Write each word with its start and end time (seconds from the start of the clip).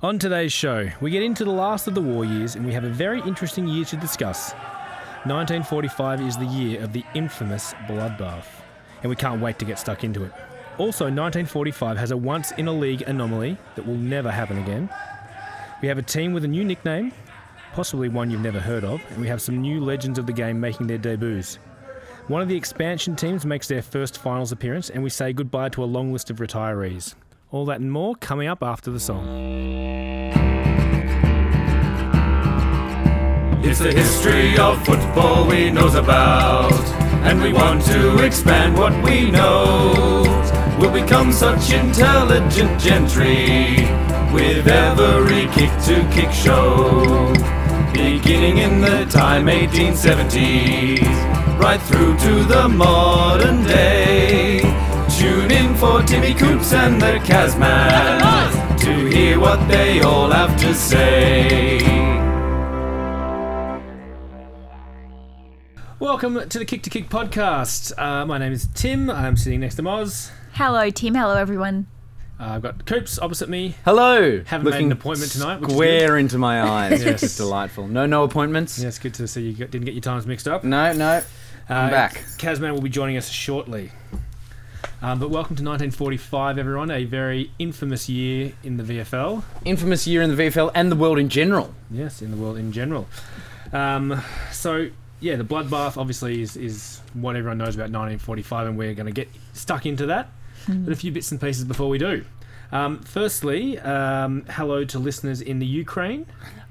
On 0.00 0.16
today's 0.16 0.52
show, 0.52 0.88
we 1.00 1.10
get 1.10 1.24
into 1.24 1.44
the 1.44 1.50
last 1.50 1.88
of 1.88 1.94
the 1.96 2.00
war 2.00 2.24
years 2.24 2.54
and 2.54 2.64
we 2.64 2.72
have 2.72 2.84
a 2.84 2.88
very 2.88 3.20
interesting 3.22 3.66
year 3.66 3.84
to 3.86 3.96
discuss. 3.96 4.52
1945 5.24 6.20
is 6.20 6.36
the 6.36 6.46
year 6.46 6.80
of 6.84 6.92
the 6.92 7.02
infamous 7.16 7.74
bloodbath, 7.88 8.44
and 9.02 9.10
we 9.10 9.16
can't 9.16 9.40
wait 9.40 9.58
to 9.58 9.64
get 9.64 9.76
stuck 9.76 10.04
into 10.04 10.22
it. 10.22 10.30
Also, 10.78 11.06
1945 11.06 11.96
has 11.96 12.12
a 12.12 12.16
once 12.16 12.52
in 12.52 12.68
a 12.68 12.72
league 12.72 13.02
anomaly 13.02 13.58
that 13.74 13.84
will 13.84 13.96
never 13.96 14.30
happen 14.30 14.58
again. 14.58 14.88
We 15.82 15.88
have 15.88 15.98
a 15.98 16.02
team 16.02 16.32
with 16.32 16.44
a 16.44 16.48
new 16.48 16.62
nickname, 16.62 17.10
possibly 17.72 18.08
one 18.08 18.30
you've 18.30 18.40
never 18.40 18.60
heard 18.60 18.84
of, 18.84 19.00
and 19.10 19.20
we 19.20 19.26
have 19.26 19.42
some 19.42 19.60
new 19.60 19.80
legends 19.80 20.20
of 20.20 20.26
the 20.26 20.32
game 20.32 20.60
making 20.60 20.86
their 20.86 20.98
debuts. 20.98 21.56
One 22.28 22.40
of 22.40 22.46
the 22.46 22.56
expansion 22.56 23.16
teams 23.16 23.44
makes 23.44 23.66
their 23.66 23.82
first 23.82 24.18
finals 24.18 24.52
appearance, 24.52 24.90
and 24.90 25.02
we 25.02 25.10
say 25.10 25.32
goodbye 25.32 25.70
to 25.70 25.82
a 25.82 25.86
long 25.86 26.12
list 26.12 26.30
of 26.30 26.36
retirees. 26.36 27.16
All 27.50 27.64
that 27.64 27.80
and 27.80 27.90
more 27.90 28.14
coming 28.14 28.46
up 28.46 28.62
after 28.62 28.90
the 28.90 29.00
song. 29.00 29.24
It's 33.64 33.78
the 33.78 33.90
history 33.90 34.58
of 34.58 34.84
football 34.84 35.48
we 35.48 35.70
knows 35.70 35.94
about, 35.94 36.74
and 37.24 37.40
we 37.40 37.54
want 37.54 37.86
to 37.86 38.22
expand 38.22 38.76
what 38.76 38.92
we 39.02 39.30
know. 39.30 40.24
We'll 40.78 40.92
become 40.92 41.32
such 41.32 41.72
intelligent 41.72 42.78
gentry 42.78 43.86
with 44.30 44.68
every 44.68 45.46
kick 45.52 45.70
to 45.86 46.06
kick 46.12 46.30
show. 46.30 47.32
Beginning 47.94 48.58
in 48.58 48.82
the 48.82 49.06
time 49.06 49.46
1870s, 49.46 51.00
right 51.58 51.80
through 51.80 52.18
to 52.18 52.44
the 52.44 52.68
modern 52.68 53.64
day. 53.64 54.57
Tune 55.48 55.56
in 55.68 55.74
for 55.76 56.02
Timmy 56.02 56.34
Coops 56.34 56.74
and 56.74 57.00
the 57.00 57.18
Kazman 57.24 58.78
to 58.80 59.06
hear 59.06 59.40
what 59.40 59.66
they 59.66 60.00
all 60.00 60.30
have 60.30 60.58
to 60.60 60.74
say. 60.74 61.78
Welcome 65.98 66.46
to 66.48 66.58
the 66.58 66.66
Kick 66.66 66.82
to 66.82 66.90
Kick 66.90 67.08
podcast. 67.08 67.92
Uh, 67.98 68.26
my 68.26 68.36
name 68.36 68.52
is 68.52 68.68
Tim. 68.74 69.08
I'm 69.08 69.38
sitting 69.38 69.60
next 69.60 69.76
to 69.76 69.82
Moz. 69.82 70.30
Hello, 70.52 70.90
Tim. 70.90 71.14
Hello, 71.14 71.34
everyone. 71.36 71.86
Uh, 72.38 72.44
I've 72.50 72.62
got 72.62 72.84
Coops 72.84 73.18
opposite 73.18 73.48
me. 73.48 73.74
Hello. 73.86 74.42
Haven't 74.44 74.70
made 74.70 74.84
an 74.84 74.92
appointment 74.92 75.32
tonight, 75.32 75.60
which 75.62 75.70
Square 75.70 76.18
into 76.18 76.36
my 76.36 76.60
eyes. 76.62 77.02
Yes. 77.02 77.22
It's 77.22 77.36
delightful. 77.38 77.88
No, 77.88 78.04
no 78.04 78.24
appointments. 78.24 78.78
Yeah, 78.78 78.88
it's 78.88 78.98
good 78.98 79.14
to 79.14 79.26
see 79.26 79.48
you 79.48 79.54
got- 79.54 79.70
didn't 79.70 79.86
get 79.86 79.94
your 79.94 80.02
times 80.02 80.26
mixed 80.26 80.46
up. 80.46 80.62
No, 80.62 80.92
no. 80.92 81.22
I'm 81.70 81.86
Uh, 81.86 81.90
back. 81.90 82.22
Kazman 82.36 82.72
will 82.74 82.82
be 82.82 82.90
joining 82.90 83.16
us 83.16 83.30
shortly. 83.30 83.92
Um, 85.00 85.18
but 85.20 85.30
welcome 85.30 85.54
to 85.56 85.62
1945, 85.62 86.58
everyone. 86.58 86.90
A 86.90 87.04
very 87.04 87.50
infamous 87.58 88.08
year 88.08 88.52
in 88.64 88.76
the 88.76 88.82
VFL. 88.82 89.42
Infamous 89.64 90.06
year 90.06 90.22
in 90.22 90.34
the 90.34 90.42
VFL 90.42 90.70
and 90.74 90.90
the 90.90 90.96
world 90.96 91.18
in 91.18 91.28
general. 91.28 91.74
Yes, 91.90 92.20
in 92.20 92.30
the 92.30 92.36
world 92.36 92.56
in 92.56 92.72
general. 92.72 93.06
Um, 93.72 94.20
so, 94.50 94.88
yeah, 95.20 95.36
the 95.36 95.44
bloodbath 95.44 95.96
obviously 95.96 96.42
is, 96.42 96.56
is 96.56 97.00
what 97.14 97.36
everyone 97.36 97.58
knows 97.58 97.74
about 97.76 97.84
1945, 97.90 98.66
and 98.68 98.78
we're 98.78 98.94
going 98.94 99.06
to 99.06 99.12
get 99.12 99.28
stuck 99.52 99.86
into 99.86 100.06
that. 100.06 100.28
But 100.66 100.92
a 100.92 100.96
few 100.96 101.12
bits 101.12 101.30
and 101.30 101.40
pieces 101.40 101.64
before 101.64 101.88
we 101.88 101.98
do. 101.98 102.24
Um, 102.72 102.98
firstly, 103.00 103.78
um, 103.78 104.44
hello 104.50 104.84
to 104.84 104.98
listeners 104.98 105.40
in 105.40 105.60
the 105.60 105.66
Ukraine, 105.66 106.26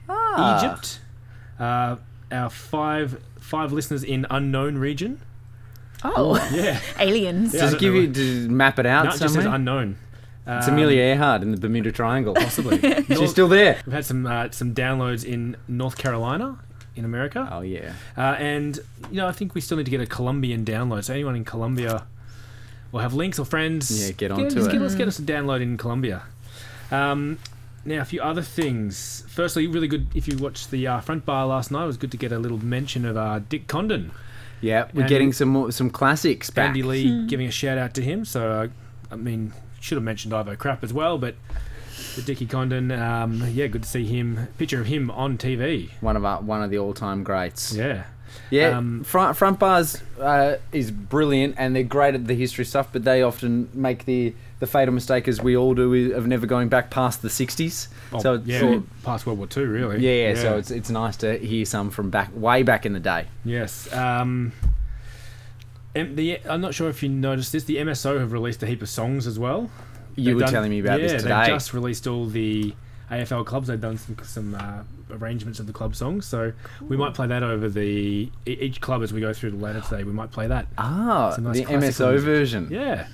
Ah. 0.09 0.59
Egypt, 0.59 0.99
uh, 1.59 1.95
our 2.31 2.49
five 2.49 3.19
five 3.39 3.71
listeners 3.71 4.03
in 4.03 4.27
unknown 4.29 4.77
region. 4.77 5.19
Oh, 6.03 6.35
Yeah, 6.53 6.79
aliens. 6.99 7.53
Yeah. 7.53 7.61
Does 7.61 7.73
it 7.73 7.79
give 7.79 7.93
know. 7.93 7.99
you 8.01 8.13
to 8.13 8.49
map 8.49 8.79
it 8.79 8.85
out 8.85 9.05
no, 9.05 9.09
it 9.09 9.11
just 9.13 9.21
says 9.21 9.33
somewhere? 9.33 9.55
unknown. 9.55 9.97
it's 10.45 10.67
Um, 10.67 10.73
Amelia 10.75 11.01
Earhart 11.01 11.41
in 11.41 11.51
the 11.51 11.57
Bermuda 11.57 11.91
Triangle. 11.91 12.33
Possibly. 12.35 12.79
She's 13.07 13.09
North- 13.09 13.29
still 13.29 13.47
there. 13.47 13.81
We've 13.85 13.93
had 13.93 14.05
some 14.05 14.25
uh, 14.25 14.49
some 14.51 14.73
downloads 14.75 15.25
in 15.25 15.57
North 15.67 15.97
Carolina, 15.97 16.59
in 16.95 17.03
America. 17.05 17.47
Oh 17.51 17.61
yeah. 17.61 17.93
Uh, 18.15 18.35
and 18.39 18.79
you 19.11 19.17
know, 19.17 19.27
I 19.27 19.31
think 19.31 19.55
we 19.55 19.61
still 19.61 19.77
need 19.77 19.85
to 19.85 19.91
get 19.91 20.01
a 20.01 20.05
Colombian 20.05 20.63
download. 20.65 21.03
So 21.05 21.13
anyone 21.13 21.35
in 21.35 21.43
Colombia, 21.45 22.05
will 22.91 22.99
have 23.01 23.13
links 23.13 23.39
or 23.39 23.45
friends. 23.45 24.05
Yeah, 24.05 24.11
get 24.13 24.31
onto 24.31 24.43
onto 24.45 24.55
let's 24.55 24.67
it. 24.67 24.71
Get, 24.73 24.81
let's 24.81 24.95
get 24.95 25.07
us 25.07 25.19
a 25.19 25.23
download 25.23 25.61
in 25.61 25.77
Colombia. 25.77 26.23
Um, 26.91 27.37
now, 27.85 28.01
a 28.01 28.05
few 28.05 28.21
other 28.21 28.41
things. 28.41 29.23
Firstly, 29.29 29.65
really 29.67 29.87
good. 29.87 30.07
If 30.13 30.27
you 30.27 30.37
watched 30.37 30.71
the 30.71 30.85
uh, 30.87 30.99
front 30.99 31.25
bar 31.25 31.45
last 31.47 31.71
night, 31.71 31.83
it 31.83 31.87
was 31.87 31.97
good 31.97 32.11
to 32.11 32.17
get 32.17 32.31
a 32.31 32.39
little 32.39 32.57
mention 32.63 33.05
of 33.05 33.15
uh, 33.17 33.39
Dick 33.39 33.67
Condon. 33.67 34.11
Yeah, 34.61 34.85
we're 34.93 35.01
And- 35.01 35.09
getting 35.09 35.33
some 35.33 35.49
more, 35.49 35.71
some 35.71 35.89
classics 35.89 36.49
back. 36.49 36.67
Andy 36.69 36.83
Lee 36.83 37.25
giving 37.27 37.47
a 37.47 37.51
shout 37.51 37.77
out 37.77 37.93
to 37.95 38.01
him. 38.01 38.25
So, 38.25 38.51
uh, 38.51 38.67
I 39.11 39.15
mean, 39.15 39.53
should 39.79 39.95
have 39.97 40.03
mentioned 40.03 40.33
Ivo 40.33 40.55
Crap 40.55 40.83
as 40.83 40.91
well, 40.93 41.17
but 41.17 41.35
the 42.15 42.21
Dickie 42.23 42.45
Condon, 42.47 42.91
um, 42.91 43.43
yeah, 43.51 43.67
good 43.67 43.83
to 43.83 43.89
see 43.89 44.05
him. 44.05 44.47
Picture 44.57 44.81
of 44.81 44.87
him 44.87 45.11
on 45.11 45.37
TV. 45.37 45.91
One 46.01 46.15
of 46.17 46.25
our, 46.25 46.41
one 46.41 46.63
of 46.63 46.71
the 46.71 46.79
all 46.79 46.93
time 46.93 47.23
greats. 47.23 47.73
Yeah. 47.75 48.03
Yeah, 48.49 48.77
Um, 48.77 49.03
front 49.03 49.35
front 49.37 49.59
bars 49.59 50.01
uh, 50.21 50.55
is 50.71 50.91
brilliant, 50.91 51.55
and 51.57 51.75
they're 51.75 51.83
great 51.83 52.15
at 52.15 52.27
the 52.27 52.33
history 52.35 52.65
stuff. 52.65 52.89
But 52.91 53.03
they 53.03 53.21
often 53.21 53.69
make 53.73 54.05
the 54.05 54.33
the 54.59 54.67
fatal 54.67 54.93
mistake, 54.93 55.27
as 55.27 55.41
we 55.41 55.55
all 55.55 55.75
do, 55.75 56.13
of 56.15 56.25
never 56.25 56.45
going 56.47 56.69
back 56.69 56.89
past 56.89 57.21
the 57.21 57.27
'60s. 57.27 57.87
Oh, 58.13 58.19
so 58.19 58.41
yeah, 58.45 58.59
sort- 58.59 59.03
past 59.03 59.25
World 59.25 59.37
War 59.39 59.47
Two, 59.47 59.65
really. 59.67 59.99
yeah, 59.99 60.29
yeah, 60.29 60.41
so 60.41 60.57
it's 60.57 60.71
it's 60.71 60.89
nice 60.89 61.17
to 61.17 61.37
hear 61.37 61.65
some 61.65 61.89
from 61.89 62.09
back 62.09 62.31
way 62.35 62.63
back 62.63 62.85
in 62.85 62.93
the 62.93 62.99
day. 62.99 63.25
Yes. 63.45 63.91
Um, 63.93 64.53
the 65.93 66.39
I'm 66.47 66.61
not 66.61 66.73
sure 66.73 66.89
if 66.89 67.01
you 67.03 67.09
noticed 67.09 67.51
this. 67.51 67.63
The 67.63 67.77
MSO 67.77 68.19
have 68.19 68.31
released 68.31 68.61
a 68.63 68.67
heap 68.67 68.81
of 68.81 68.89
songs 68.89 69.25
as 69.27 69.39
well. 69.39 69.69
You 70.15 70.25
They've 70.25 70.35
were 70.35 70.41
done- 70.41 70.51
telling 70.53 70.69
me 70.71 70.79
about 70.79 70.99
yeah, 70.99 71.07
this 71.07 71.11
They've 71.23 71.31
today. 71.31 71.47
just 71.47 71.73
released 71.73 72.07
all 72.07 72.25
the 72.27 72.73
AFL 73.11 73.45
clubs. 73.45 73.67
They've 73.67 73.79
done 73.81 73.97
some 73.97 74.15
some 74.23 74.55
uh, 74.55 74.83
arrangements 75.11 75.59
of 75.59 75.67
the 75.67 75.73
club 75.73 75.95
songs. 75.95 76.25
So 76.25 76.53
we 76.87 76.97
might 76.97 77.13
play 77.13 77.27
that 77.27 77.43
over 77.43 77.69
the 77.69 77.81
e- 77.81 78.31
each 78.45 78.81
club 78.81 79.03
as 79.03 79.11
we 79.13 79.21
go 79.21 79.33
through 79.33 79.51
the 79.51 79.57
later 79.57 79.81
today. 79.81 80.03
We 80.03 80.11
might 80.11 80.31
play 80.31 80.47
that. 80.47 80.67
Ah, 80.77 81.29
It's 81.29 81.37
a 81.37 81.41
nice 81.41 81.57
the 81.57 81.65
MSO 81.65 82.11
music. 82.11 82.25
version. 82.25 82.67
Yeah. 82.69 83.07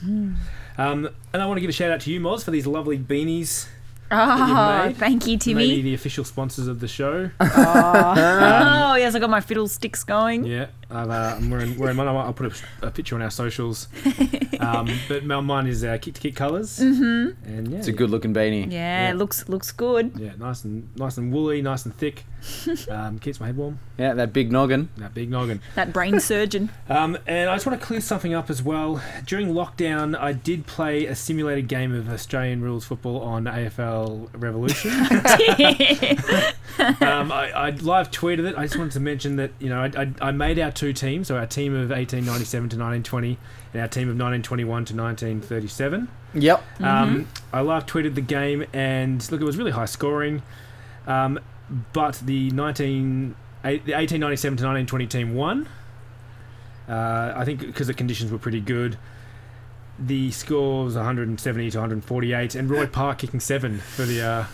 Um, 0.78 1.10
and 1.34 1.42
I 1.42 1.46
want 1.46 1.58
to 1.58 1.62
give 1.62 1.70
a 1.70 1.74
shout 1.74 1.92
out 1.92 2.02
to 2.02 2.12
you, 2.12 2.20
Moz, 2.20 2.44
for 2.44 2.52
these 2.52 2.66
lovely 2.68 2.98
beanies. 2.98 3.68
that 4.10 4.90
Oh, 4.90 4.94
thank 4.94 5.26
you, 5.28 5.34
Maybe 5.34 5.38
Timmy. 5.68 5.82
the 5.82 5.94
official 5.94 6.24
sponsors 6.24 6.68
of 6.68 6.80
the 6.80 6.88
show. 6.88 7.30
Oh, 7.40 8.96
yes, 8.96 9.16
I 9.16 9.20
got 9.20 9.30
my 9.32 9.42
fiddle 9.42 9.68
sticks 9.68 10.04
going. 10.04 10.46
Yeah, 10.46 10.68
I've, 10.92 11.10
uh, 11.10 11.36
I'm 11.38 11.50
wearing, 11.50 11.78
wearing 11.80 11.96
mine. 11.98 12.08
I'll 12.08 12.18
I'll 12.20 12.34
put 12.34 12.62
a, 12.82 12.88
a 12.88 12.92
picture 12.92 13.16
on 13.16 13.22
our 13.24 13.32
socials. 13.32 13.88
Um, 14.60 14.90
but 15.08 15.26
my- 15.26 15.42
mine 15.42 15.68
is 15.68 15.84
uh, 15.84 15.98
kick 16.00 16.14
to 16.16 16.22
kick 16.22 16.36
colours. 16.36 16.80
Mm-hmm. 16.80 17.46
And 17.46 17.68
yeah, 17.70 17.78
It's 17.80 17.88
a 17.88 17.92
good 17.92 18.10
looking 18.10 18.34
beanie. 18.34 18.72
Yeah, 18.72 19.10
Yeah. 19.10 19.14
looks 19.16 19.48
looks 19.50 19.72
good. 19.72 20.14
Yeah, 20.18 20.32
nice 20.38 20.64
and 20.64 20.88
nice 20.96 21.18
and 21.18 21.32
woolly, 21.34 21.62
nice 21.62 21.86
and 21.86 21.96
thick. 21.96 22.24
Um, 22.90 23.20
keeps 23.20 23.40
my 23.40 23.48
head 23.48 23.56
warm. 23.58 23.80
Yeah, 23.98 24.14
that 24.16 24.34
big 24.34 24.52
noggin. 24.52 24.90
That 24.98 25.14
big 25.14 25.30
noggin. 25.30 25.62
That 25.76 25.94
brain 25.94 26.20
surgeon. 26.20 26.70
Um, 26.90 27.18
and 27.26 27.50
I 27.50 27.56
just 27.56 27.66
want 27.66 27.80
to 27.80 27.86
clear 27.86 28.02
something 28.02 28.34
up 28.34 28.50
as 28.50 28.62
well. 28.62 29.02
During 29.26 29.54
lockdown, 29.54 30.18
I 30.20 30.34
did 30.34 30.68
play 30.68 31.06
a 31.06 31.16
simulated 31.16 31.68
game 31.70 31.94
of 31.94 32.10
Australian 32.10 32.62
rules 32.62 32.84
football 32.86 33.22
on 33.22 33.46
AFL 33.46 34.30
Revolution. 34.34 34.92
um, 37.02 37.32
I, 37.32 37.52
I 37.56 37.70
live 37.70 38.12
tweeted 38.12 38.46
it. 38.46 38.58
I 38.58 38.64
just 38.64 38.78
wanted 38.78 38.94
to 38.94 39.00
mention 39.00 39.36
that 39.38 39.52
you 39.60 39.70
know 39.70 39.82
I, 39.82 40.02
I, 40.02 40.12
I 40.28 40.32
made 40.32 40.60
our 40.60 40.72
two 40.72 40.94
teams, 40.94 41.28
so 41.28 41.38
our 41.38 41.48
team 41.48 41.74
of 41.74 41.90
1897 41.90 42.70
to 42.70 42.78
1920 42.78 43.38
and 43.74 43.82
our 43.82 43.88
team 43.88 44.04
of 44.04 44.16
1921 44.16 44.86
to 44.86 44.96
1937. 44.96 46.08
Yep. 46.36 46.64
Um, 46.82 47.28
I 47.52 47.62
live 47.62 47.86
tweeted 47.86 48.16
the 48.16 48.22
game, 48.22 48.66
and 48.74 49.30
look, 49.32 49.42
it 49.42 49.46
was 49.46 49.58
really 49.58 49.72
high 49.72 49.86
scoring. 49.86 50.42
Um, 51.08 51.40
but 51.92 52.22
the 52.24 52.50
19, 52.52 53.36
the 53.64 53.70
1897 53.70 54.58
to 54.58 54.64
1920 54.64 55.08
team 55.08 55.36
won. 55.36 55.68
Uh, 56.88 57.34
I 57.36 57.46
think 57.46 57.62
because 57.62 57.88
the 57.88 57.94
conditions 57.94 58.32
were 58.32 58.38
pretty 58.38 58.60
good. 58.60 58.98
The 60.00 60.32
score 60.32 60.86
was 60.86 60.96
170 60.96 61.72
to 61.72 61.78
148, 61.78 62.56
and 62.56 62.70
Roy 62.70 62.88
Park 62.88 63.20
kicking 63.20 63.40
seven 63.40 63.80
for 63.80 64.04
the 64.04 64.22
uh, 64.22 64.46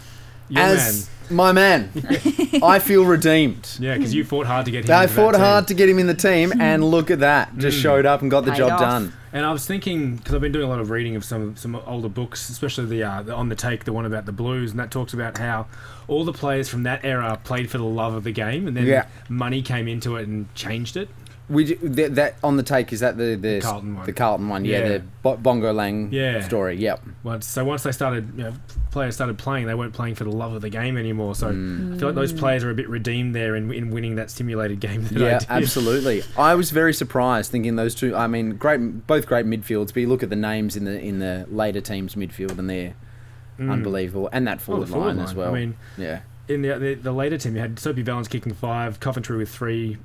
young 0.49 0.63
As 0.71 1.09
my 1.29 1.51
man, 1.51 1.91
I 2.63 2.79
feel 2.79 3.05
redeemed. 3.05 3.77
Yeah, 3.79 3.95
because 3.95 4.13
you 4.13 4.23
fought 4.25 4.47
hard 4.47 4.65
to 4.65 4.71
get 4.71 4.85
him. 4.85 4.91
I 4.95 5.03
into 5.03 5.13
that 5.13 5.21
fought 5.21 5.31
team. 5.33 5.41
hard 5.41 5.67
to 5.67 5.73
get 5.75 5.87
him 5.89 5.99
in 5.99 6.07
the 6.07 6.13
team, 6.15 6.51
and 6.59 6.83
look 6.83 7.11
at 7.11 7.19
that. 7.19 7.55
Just 7.57 7.77
Mm. 7.77 7.81
showed 7.81 8.05
up 8.05 8.21
and 8.21 8.31
got 8.31 8.45
the 8.45 8.51
Paid 8.51 8.57
job 8.57 8.71
off. 8.71 8.79
done. 8.79 9.13
And 9.31 9.45
I 9.45 9.51
was 9.51 9.63
thinking 9.67 10.15
because 10.15 10.33
I've 10.33 10.41
been 10.41 10.51
doing 10.51 10.65
a 10.65 10.69
lot 10.69 10.79
of 10.79 10.89
reading 10.89 11.15
of 11.15 11.23
some 11.23 11.55
some 11.55 11.75
older 11.85 12.09
books, 12.09 12.49
especially 12.49 12.85
the, 12.87 13.03
uh, 13.03 13.21
the 13.21 13.35
on 13.35 13.49
the 13.49 13.55
take, 13.55 13.85
the 13.85 13.93
one 13.93 14.05
about 14.07 14.25
the 14.25 14.31
Blues, 14.31 14.71
and 14.71 14.79
that 14.79 14.89
talks 14.89 15.13
about 15.13 15.37
how 15.37 15.67
all 16.07 16.25
the 16.25 16.33
players 16.33 16.67
from 16.67 16.81
that 16.83 17.05
era 17.05 17.39
played 17.43 17.69
for 17.69 17.77
the 17.77 17.83
love 17.83 18.15
of 18.15 18.23
the 18.23 18.31
game, 18.31 18.67
and 18.67 18.75
then 18.75 18.87
Yeah. 18.87 19.05
money 19.29 19.61
came 19.61 19.87
into 19.87 20.15
it 20.15 20.27
and 20.27 20.53
changed 20.55 20.97
it. 20.97 21.09
We 21.49 21.73
that, 21.73 22.13
that 22.15 22.35
on 22.43 22.57
the 22.57 22.63
take 22.63 22.93
is 22.93 22.99
that 22.99 23.17
the 23.17 23.35
the 23.35 23.59
Carlton 23.59 23.95
one. 23.95 24.05
the 24.05 24.13
Carlton 24.13 24.49
one, 24.49 24.65
yeah, 24.65 24.77
Yeah. 24.79 24.87
the 24.89 25.03
Bo- 25.23 25.37
Bongo 25.37 25.73
Lang 25.73 26.09
Yeah. 26.11 26.41
story. 26.41 26.77
Yep. 26.77 27.01
Once, 27.23 27.47
so 27.47 27.65
once 27.65 27.81
they 27.83 27.91
started, 27.91 28.29
you 28.37 28.43
know, 28.43 28.53
players 28.91 29.15
started 29.15 29.37
playing, 29.39 29.65
they 29.65 29.73
weren't 29.73 29.93
playing 29.93 30.13
for 30.15 30.25
the 30.25 30.31
love 30.31 30.53
of 30.53 30.61
the 30.61 30.69
game 30.69 30.95
anymore. 30.95 31.33
So 31.33 31.47
Mm. 31.51 31.95
I 31.95 31.97
feel 31.97 32.07
like 32.09 32.15
those 32.15 32.33
players 32.33 32.63
are 32.63 32.69
a 32.69 32.75
bit 32.75 32.87
redeemed 32.87 33.33
there 33.33 33.55
in, 33.55 33.71
in 33.73 33.89
winning 33.89 34.15
that 34.17 34.29
stimulated 34.29 34.79
game. 34.79 35.03
That 35.05 35.17
I 35.21 35.25
Yeah, 35.25 35.39
did. 35.39 35.47
absolutely. 35.49 36.21
I 36.37 36.53
was 36.53 36.69
very 36.69 36.93
surprised 36.93 37.51
thinking 37.51 37.75
those 37.77 37.95
two. 37.95 38.15
I 38.15 38.27
mean, 38.27 38.55
great, 38.57 39.07
both 39.07 39.25
great 39.25 39.47
midfields. 39.47 39.87
But 39.87 39.97
you 40.01 40.07
look 40.07 40.21
at 40.21 40.29
the 40.29 40.35
names 40.35 40.75
in 40.75 40.85
the 40.85 40.99
in 41.01 41.17
the 41.19 41.47
later 41.49 41.81
teams 41.81 42.13
midfield, 42.15 42.59
and 42.59 42.69
they're 42.69 42.93
unbelievable, 43.59 44.29
and 44.31 44.47
that 44.47 44.57
Oh, 44.57 44.61
forward, 44.61 44.87
the 44.87 44.91
forward 44.93 45.15
line, 45.15 45.19
as 45.25 45.33
well. 45.35 45.49
I 45.53 45.59
mean, 45.59 45.75
yeah, 45.97 46.19
in 46.47 46.61
the, 46.61 46.77
the 46.79 46.93
the 46.95 47.11
later 47.11 47.37
team, 47.37 47.55
you 47.55 47.61
had 47.61 47.77
Soapy 47.79 48.03
Vallence 48.03 48.27
kicking 48.29 48.53
five, 48.53 48.99
Coventry 48.99 49.37
with 49.37 49.49
three, 49.49 49.97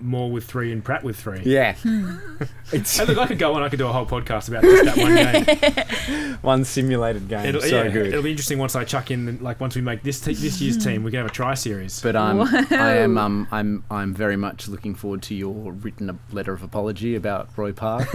Moore 0.00 0.30
with 0.30 0.44
three, 0.44 0.72
and 0.72 0.84
Pratt 0.84 1.02
with 1.02 1.18
three. 1.18 1.42
yeah. 1.44 1.76
it's 2.72 2.96
Hey, 2.96 3.04
look, 3.04 3.18
I 3.18 3.26
could 3.26 3.38
go 3.38 3.54
on. 3.54 3.62
I 3.62 3.68
could 3.68 3.78
do 3.78 3.86
a 3.86 3.92
whole 3.92 4.06
podcast 4.06 4.48
about 4.48 4.62
just 4.62 4.84
that 4.84 4.96
one 4.96 5.14
game. 5.14 6.38
one 6.42 6.64
simulated 6.64 7.28
game. 7.28 7.46
It'll, 7.46 7.60
so 7.60 7.82
yeah, 7.82 7.88
good. 7.88 8.06
It'll 8.08 8.22
be 8.22 8.30
interesting 8.30 8.58
once 8.58 8.76
I 8.76 8.84
chuck 8.84 9.10
in, 9.10 9.38
like, 9.42 9.60
once 9.60 9.74
we 9.74 9.80
make 9.82 10.02
this 10.02 10.20
te- 10.20 10.34
this 10.34 10.60
year's 10.60 10.82
team, 10.82 11.02
we 11.02 11.10
can 11.10 11.18
have 11.18 11.26
a 11.26 11.32
try 11.32 11.54
series. 11.54 12.00
But 12.00 12.16
um, 12.16 12.40
I 12.70 12.96
am 12.98 13.18
um, 13.18 13.48
I'm 13.50 13.84
I'm 13.90 14.14
very 14.14 14.36
much 14.36 14.68
looking 14.68 14.94
forward 14.94 15.22
to 15.22 15.34
your 15.34 15.72
written 15.72 16.18
letter 16.32 16.52
of 16.52 16.62
apology 16.62 17.14
about 17.14 17.48
Roy 17.56 17.72
Park. 17.72 18.08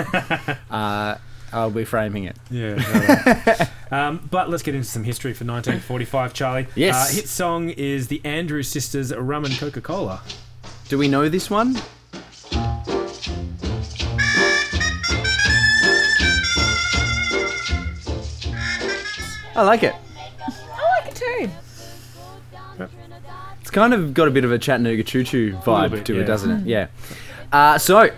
uh, 0.72 1.18
I'll 1.52 1.70
be 1.70 1.86
framing 1.86 2.24
it. 2.24 2.36
Yeah. 2.50 3.68
um, 3.92 4.28
but 4.32 4.50
let's 4.50 4.64
get 4.64 4.74
into 4.74 4.88
some 4.88 5.04
history 5.04 5.34
for 5.34 5.46
1945, 5.46 6.34
Charlie. 6.34 6.68
Yes. 6.76 7.12
Uh, 7.12 7.16
hit 7.16 7.28
song 7.28 7.70
is 7.70 8.08
the 8.08 8.22
Andrews 8.26 8.68
Sisters' 8.70 9.14
Rum 9.16 9.46
and 9.46 9.56
Coca 9.58 9.80
Cola. 9.82 10.22
Do 10.94 11.00
we 11.00 11.08
know 11.08 11.28
this 11.28 11.50
one? 11.50 11.76
I 19.56 19.64
like 19.64 19.82
it. 19.82 19.96
I 20.40 21.00
like 21.00 21.08
it 21.08 21.16
too. 21.16 21.50
It's 23.62 23.72
kind 23.72 23.96
of 23.96 24.14
got 24.14 24.28
a 24.28 24.32
bit 24.32 24.46
of 24.46 24.52
a 24.52 24.60
Chattanooga 24.60 25.02
Choo 25.02 25.24
Choo 25.24 25.54
vibe 25.64 25.90
bit, 25.90 26.06
to 26.06 26.14
yeah. 26.14 26.22
it, 26.22 26.26
doesn't 26.26 26.52
it? 26.52 26.68
Yeah. 26.68 26.88
Uh, 27.52 27.80
so, 27.80 28.12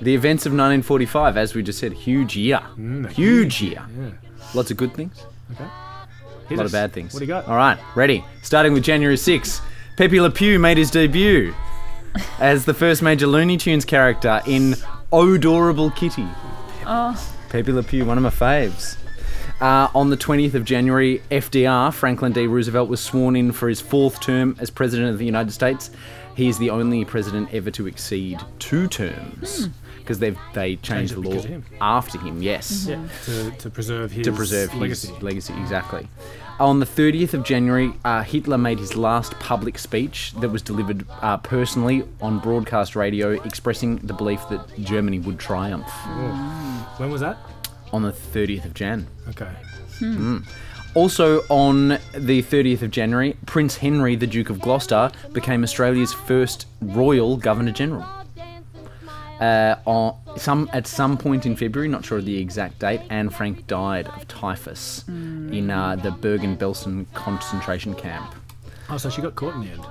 the 0.00 0.14
events 0.14 0.46
of 0.46 0.52
1945, 0.52 1.36
as 1.36 1.56
we 1.56 1.64
just 1.64 1.80
said, 1.80 1.92
huge 1.92 2.36
year. 2.36 2.60
Mm, 2.76 3.10
huge 3.10 3.60
year. 3.60 3.84
Yeah. 3.98 4.10
Lots 4.54 4.70
of 4.70 4.76
good 4.76 4.94
things. 4.94 5.26
Okay. 5.50 5.64
A 5.64 6.54
lot 6.54 6.60
us. 6.60 6.66
of 6.66 6.72
bad 6.72 6.92
things. 6.92 7.12
What 7.12 7.18
do 7.18 7.24
you 7.24 7.28
got? 7.28 7.48
All 7.48 7.56
right, 7.56 7.76
ready. 7.96 8.24
Starting 8.44 8.72
with 8.72 8.84
January 8.84 9.16
6. 9.16 9.60
Pepe 9.96 10.20
Le 10.20 10.30
Pew 10.30 10.60
made 10.60 10.78
his 10.78 10.92
debut 10.92 11.52
as 12.38 12.64
the 12.64 12.74
first 12.74 13.02
major 13.02 13.26
Looney 13.26 13.56
Tunes 13.56 13.84
character 13.84 14.40
in 14.46 14.74
Odorable 15.12 15.94
Kitty. 15.96 16.26
Oh, 16.86 17.32
Pepe 17.48 17.72
Le 17.72 17.82
Pew, 17.82 18.04
one 18.04 18.18
of 18.18 18.22
my 18.24 18.30
faves. 18.30 18.96
Uh, 19.60 19.88
on 19.94 20.10
the 20.10 20.16
20th 20.16 20.54
of 20.54 20.64
January, 20.64 21.20
FDR, 21.30 21.92
Franklin 21.92 22.32
D. 22.32 22.46
Roosevelt, 22.46 22.88
was 22.88 23.00
sworn 23.00 23.34
in 23.34 23.50
for 23.52 23.68
his 23.68 23.80
fourth 23.80 24.20
term 24.20 24.56
as 24.60 24.70
President 24.70 25.10
of 25.10 25.18
the 25.18 25.24
United 25.26 25.50
States. 25.50 25.90
He 26.36 26.48
is 26.48 26.58
the 26.58 26.70
only 26.70 27.04
president 27.04 27.52
ever 27.52 27.70
to 27.72 27.88
exceed 27.88 28.38
two 28.60 28.86
terms 28.86 29.68
because 29.98 30.20
they've 30.20 30.38
they 30.54 30.76
changed 30.76 30.84
Changed 30.84 31.14
the 31.16 31.20
it 31.30 31.34
law 31.34 31.42
him. 31.42 31.64
after 31.80 32.18
him. 32.20 32.40
Yes 32.40 32.86
Yeah. 32.88 33.02
To, 33.24 33.50
to 33.50 33.70
preserve 33.70 34.12
his 34.12 34.24
to 34.26 34.32
preserve 34.32 34.72
legacy. 34.76 35.08
his 35.12 35.22
legacy. 35.22 35.54
Exactly. 35.60 36.06
On 36.60 36.80
the 36.80 36.86
30th 36.86 37.34
of 37.34 37.44
January, 37.44 37.92
uh, 38.04 38.22
Hitler 38.24 38.58
made 38.58 38.80
his 38.80 38.96
last 38.96 39.32
public 39.38 39.78
speech 39.78 40.32
that 40.40 40.48
was 40.48 40.60
delivered 40.60 41.06
uh, 41.22 41.36
personally 41.36 42.02
on 42.20 42.40
broadcast 42.40 42.96
radio, 42.96 43.30
expressing 43.42 43.96
the 43.98 44.12
belief 44.12 44.40
that 44.50 44.60
Germany 44.80 45.20
would 45.20 45.38
triumph. 45.38 45.88
When 46.98 47.12
was 47.12 47.20
that? 47.20 47.36
On 47.92 48.02
the 48.02 48.10
30th 48.10 48.64
of 48.64 48.74
Jan. 48.74 49.06
Okay. 49.28 49.50
Also, 50.94 51.42
on 51.48 51.90
the 52.14 52.42
30th 52.42 52.82
of 52.82 52.90
January, 52.90 53.36
Prince 53.46 53.76
Henry, 53.76 54.16
the 54.16 54.26
Duke 54.26 54.50
of 54.50 54.60
Gloucester, 54.60 55.12
became 55.32 55.62
Australia's 55.62 56.12
first 56.12 56.66
Royal 56.80 57.36
Governor 57.36 57.70
General. 57.72 58.04
Uh, 59.40 59.76
on 59.86 60.16
some 60.36 60.68
at 60.72 60.86
some 60.86 61.16
point 61.16 61.46
in 61.46 61.54
February, 61.54 61.88
not 61.88 62.04
sure 62.04 62.18
of 62.18 62.24
the 62.24 62.38
exact 62.38 62.80
date, 62.80 63.00
Anne 63.08 63.30
Frank 63.30 63.66
died 63.66 64.08
of 64.08 64.26
typhus 64.26 65.04
in 65.06 65.70
uh, 65.70 65.94
the 65.96 66.10
Bergen-Belsen 66.10 67.06
concentration 67.14 67.94
camp. 67.94 68.34
Oh, 68.90 68.96
so 68.96 69.10
she 69.10 69.22
got 69.22 69.36
caught 69.36 69.54
in 69.54 69.60
the 69.60 69.68
end. 69.68 69.84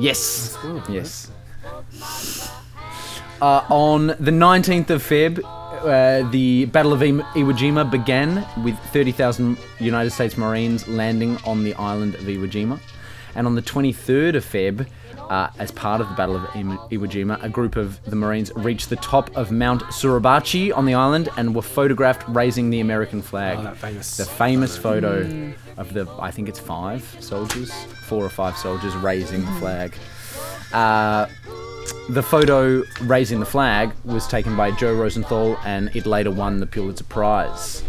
Yes, 0.00 0.56
good, 0.62 0.82
yes. 0.88 1.30
Uh, 3.40 3.64
on 3.70 4.08
the 4.08 4.32
19th 4.32 4.90
of 4.90 5.02
Feb, 5.02 5.44
uh, 5.44 6.28
the 6.30 6.64
Battle 6.66 6.92
of 6.92 7.00
Iwo 7.00 7.22
Iwo 7.34 7.52
Jima 7.56 7.88
began 7.88 8.44
with 8.64 8.76
30,000 8.92 9.56
United 9.78 10.10
States 10.10 10.36
Marines 10.36 10.88
landing 10.88 11.36
on 11.44 11.62
the 11.62 11.74
island 11.74 12.14
of 12.16 12.22
Iwo 12.22 12.50
Jima. 12.50 12.80
And 13.36 13.46
on 13.46 13.54
the 13.54 13.62
23rd 13.62 14.36
of 14.36 14.44
Feb, 14.44 14.88
uh, 15.28 15.50
as 15.58 15.70
part 15.70 16.00
of 16.00 16.08
the 16.08 16.14
Battle 16.14 16.36
of 16.36 16.42
Iwo 16.50 16.90
Iwo 16.90 17.06
Jima, 17.08 17.42
a 17.42 17.48
group 17.48 17.76
of 17.76 18.02
the 18.04 18.16
Marines 18.16 18.50
reached 18.56 18.90
the 18.90 18.96
top 18.96 19.34
of 19.36 19.50
Mount 19.50 19.82
Suribachi 19.84 20.74
on 20.76 20.86
the 20.86 20.94
island 20.94 21.28
and 21.36 21.54
were 21.54 21.62
photographed 21.62 22.24
raising 22.28 22.70
the 22.70 22.80
American 22.80 23.22
flag. 23.22 23.58
Oh, 23.58 23.62
that 23.62 23.76
famous. 23.76 24.16
The 24.16 24.24
famous 24.24 24.76
photo 24.76 25.52
of 25.76 25.92
the, 25.92 26.08
I 26.18 26.30
think 26.30 26.48
it's 26.48 26.58
five 26.58 27.02
soldiers, 27.20 27.72
four 28.06 28.24
or 28.24 28.30
five 28.30 28.56
soldiers 28.56 28.94
raising 28.96 29.44
the 29.44 29.52
flag. 29.52 29.94
Uh, 30.72 31.26
the 32.10 32.22
photo 32.22 32.82
raising 33.02 33.38
the 33.38 33.46
flag 33.46 33.92
was 34.04 34.26
taken 34.26 34.56
by 34.56 34.70
Joe 34.70 34.94
Rosenthal 34.94 35.58
and 35.64 35.94
it 35.94 36.06
later 36.06 36.30
won 36.30 36.58
the 36.58 36.66
Pulitzer 36.66 37.04
Prize. 37.04 37.82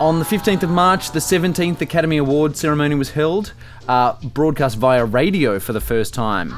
On 0.00 0.18
the 0.18 0.24
15th 0.24 0.62
of 0.64 0.70
March, 0.70 1.12
the 1.12 1.20
17th 1.20 1.80
Academy 1.80 2.16
Award 2.16 2.56
ceremony 2.56 2.94
was 2.94 3.10
held, 3.10 3.52
uh, 3.88 4.14
broadcast 4.24 4.76
via 4.76 5.04
radio 5.04 5.60
for 5.60 5.72
the 5.72 5.80
first 5.80 6.12
time. 6.12 6.54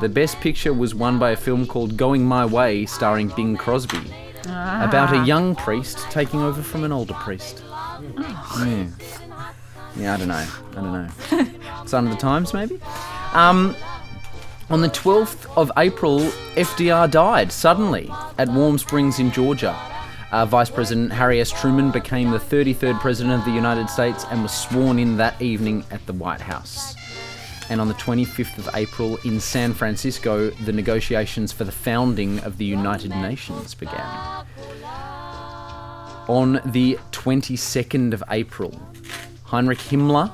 The 0.00 0.08
best 0.08 0.40
picture 0.40 0.72
was 0.72 0.94
won 0.94 1.18
by 1.18 1.30
a 1.30 1.36
film 1.36 1.66
called 1.66 1.96
Going 1.96 2.24
My 2.24 2.44
Way, 2.44 2.86
starring 2.86 3.28
Bing 3.28 3.56
Crosby, 3.56 4.12
about 4.44 5.14
a 5.14 5.24
young 5.24 5.54
priest 5.54 5.98
taking 6.10 6.40
over 6.40 6.62
from 6.62 6.82
an 6.84 6.92
older 6.92 7.14
priest. 7.14 7.62
Yeah. 8.58 8.86
yeah, 9.96 10.14
I 10.14 10.16
don't 10.16 10.28
know. 10.28 10.34
I 10.72 10.74
don't 10.74 10.92
know. 10.92 11.84
Sign 11.86 12.06
of 12.06 12.10
the 12.10 12.16
Times, 12.16 12.52
maybe? 12.52 12.80
Um, 13.32 13.76
on 14.70 14.80
the 14.80 14.88
12th 14.88 15.46
of 15.56 15.70
April, 15.76 16.20
FDR 16.56 17.10
died 17.10 17.52
suddenly 17.52 18.10
at 18.38 18.48
Warm 18.48 18.78
Springs 18.78 19.18
in 19.20 19.30
Georgia. 19.30 19.76
Uh, 20.30 20.44
Vice 20.44 20.68
President 20.68 21.10
Harry 21.10 21.40
S. 21.40 21.50
Truman 21.50 21.90
became 21.90 22.30
the 22.30 22.38
33rd 22.38 23.00
President 23.00 23.34
of 23.34 23.44
the 23.46 23.50
United 23.50 23.88
States 23.88 24.26
and 24.30 24.42
was 24.42 24.52
sworn 24.52 24.98
in 24.98 25.16
that 25.16 25.40
evening 25.40 25.84
at 25.90 26.04
the 26.06 26.12
White 26.12 26.40
House. 26.40 26.94
And 27.70 27.80
on 27.80 27.88
the 27.88 27.94
25th 27.94 28.58
of 28.58 28.68
April 28.74 29.18
in 29.24 29.40
San 29.40 29.72
Francisco, 29.72 30.50
the 30.50 30.72
negotiations 30.72 31.50
for 31.50 31.64
the 31.64 31.72
founding 31.72 32.40
of 32.40 32.58
the 32.58 32.64
United 32.64 33.10
Nations 33.10 33.74
began. 33.74 34.44
On 36.28 36.60
the 36.66 36.98
22nd 37.12 38.12
of 38.12 38.22
April, 38.30 38.78
Heinrich 39.44 39.78
Himmler, 39.78 40.30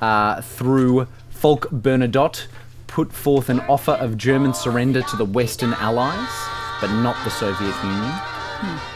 uh, 0.00 0.40
through 0.42 1.08
Folke 1.30 1.68
Bernadotte, 1.70 2.46
put 2.86 3.12
forth 3.12 3.48
an 3.48 3.60
offer 3.60 3.92
of 3.92 4.16
German 4.16 4.54
surrender 4.54 5.02
to 5.02 5.16
the 5.16 5.24
Western 5.24 5.74
Allies, 5.74 6.30
but 6.80 6.92
not 7.02 7.16
the 7.24 7.30
Soviet 7.30 7.74
Union. 7.82 8.91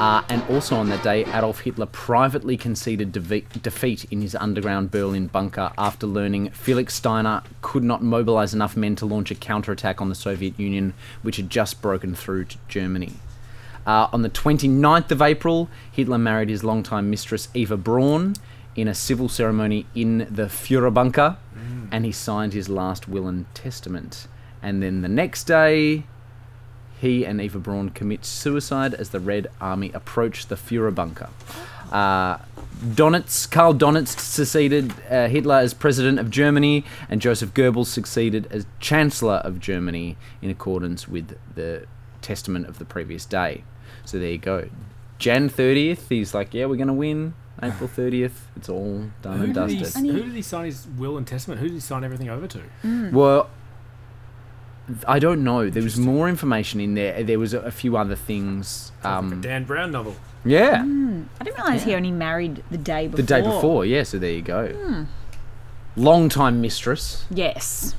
Uh, 0.00 0.22
and 0.30 0.42
also 0.48 0.76
on 0.76 0.88
that 0.88 1.02
day, 1.02 1.26
Adolf 1.26 1.60
Hitler 1.60 1.84
privately 1.84 2.56
conceded 2.56 3.12
defe- 3.12 3.60
defeat 3.60 4.06
in 4.10 4.22
his 4.22 4.34
underground 4.34 4.90
Berlin 4.90 5.26
bunker 5.26 5.72
after 5.76 6.06
learning 6.06 6.48
Felix 6.52 6.94
Steiner 6.94 7.42
could 7.60 7.84
not 7.84 8.02
mobilize 8.02 8.54
enough 8.54 8.78
men 8.78 8.96
to 8.96 9.04
launch 9.04 9.30
a 9.30 9.34
counterattack 9.34 10.00
on 10.00 10.08
the 10.08 10.14
Soviet 10.14 10.58
Union, 10.58 10.94
which 11.20 11.36
had 11.36 11.50
just 11.50 11.82
broken 11.82 12.14
through 12.14 12.46
to 12.46 12.56
Germany. 12.66 13.12
Uh, 13.86 14.08
on 14.10 14.22
the 14.22 14.30
29th 14.30 15.10
of 15.10 15.20
April, 15.20 15.68
Hitler 15.92 16.16
married 16.16 16.48
his 16.48 16.64
longtime 16.64 17.10
mistress 17.10 17.48
Eva 17.52 17.76
Braun 17.76 18.36
in 18.74 18.88
a 18.88 18.94
civil 18.94 19.28
ceremony 19.28 19.84
in 19.94 20.26
the 20.30 20.44
Führerbunker, 20.44 21.36
and 21.92 22.06
he 22.06 22.12
signed 22.12 22.54
his 22.54 22.70
last 22.70 23.06
will 23.06 23.28
and 23.28 23.54
testament. 23.54 24.28
And 24.62 24.82
then 24.82 25.02
the 25.02 25.08
next 25.08 25.44
day, 25.44 26.04
he 27.00 27.24
and 27.24 27.40
Eva 27.40 27.58
Braun 27.58 27.88
commit 27.90 28.24
suicide 28.24 28.92
as 28.94 29.10
the 29.10 29.20
Red 29.20 29.46
Army 29.60 29.90
approach 29.94 30.46
the 30.46 30.54
Führerbunker. 30.54 31.30
Uh, 31.90 32.38
Donitz, 32.84 33.50
Karl 33.50 33.74
Donitz 33.74 34.18
succeeded 34.18 34.92
uh, 35.10 35.28
Hitler 35.28 35.56
as 35.56 35.74
president 35.74 36.18
of 36.18 36.30
Germany, 36.30 36.84
and 37.08 37.20
Joseph 37.20 37.52
Goebbels 37.54 37.86
succeeded 37.86 38.46
as 38.50 38.66
chancellor 38.80 39.36
of 39.36 39.60
Germany 39.60 40.16
in 40.42 40.50
accordance 40.50 41.08
with 41.08 41.36
the 41.54 41.86
testament 42.22 42.66
of 42.66 42.78
the 42.78 42.84
previous 42.84 43.24
day. 43.24 43.64
So 44.04 44.18
there 44.18 44.30
you 44.30 44.38
go. 44.38 44.68
Jan 45.18 45.50
30th, 45.50 46.08
he's 46.08 46.34
like, 46.34 46.54
yeah, 46.54 46.66
we're 46.66 46.76
going 46.76 46.88
to 46.88 46.92
win. 46.94 47.34
April 47.62 47.88
30th, 47.96 48.32
it's 48.56 48.68
all 48.68 49.10
done 49.20 49.38
Who 49.38 49.44
and 49.44 49.54
did, 49.54 49.70
he, 49.70 49.78
dusted. 49.78 50.04
who 50.06 50.22
did 50.22 50.32
he 50.32 50.42
sign 50.42 50.64
his 50.66 50.86
will 50.96 51.16
and 51.18 51.26
testament? 51.26 51.60
Who 51.60 51.66
did 51.68 51.74
he 51.74 51.80
sign 51.80 52.04
everything 52.04 52.30
over 52.30 52.46
to? 52.46 53.10
Well, 53.12 53.50
I 55.06 55.18
don't 55.18 55.44
know. 55.44 55.70
There 55.70 55.82
was 55.82 55.96
more 55.98 56.28
information 56.28 56.80
in 56.80 56.94
there. 56.94 57.22
There 57.22 57.38
was 57.38 57.54
a, 57.54 57.60
a 57.60 57.70
few 57.70 57.96
other 57.96 58.16
things. 58.16 58.90
Like 59.04 59.12
a 59.14 59.16
Um, 59.18 59.40
Dan 59.40 59.64
Brown 59.64 59.92
novel. 59.92 60.16
yeah, 60.44 60.82
I 61.40 61.44
didn't 61.44 61.56
realise 61.58 61.84
he 61.84 61.94
only 61.94 62.10
married 62.10 62.62
the 62.70 62.78
day 62.78 63.06
before. 63.06 63.16
the 63.16 63.22
day 63.22 63.40
before. 63.42 63.84
Yeah, 63.86 64.02
so 64.02 64.18
there 64.18 64.32
you 64.32 64.42
go. 64.42 65.06
Long 65.96 66.28
time 66.28 66.60
mistress. 66.60 67.24
Yes. 67.30 67.94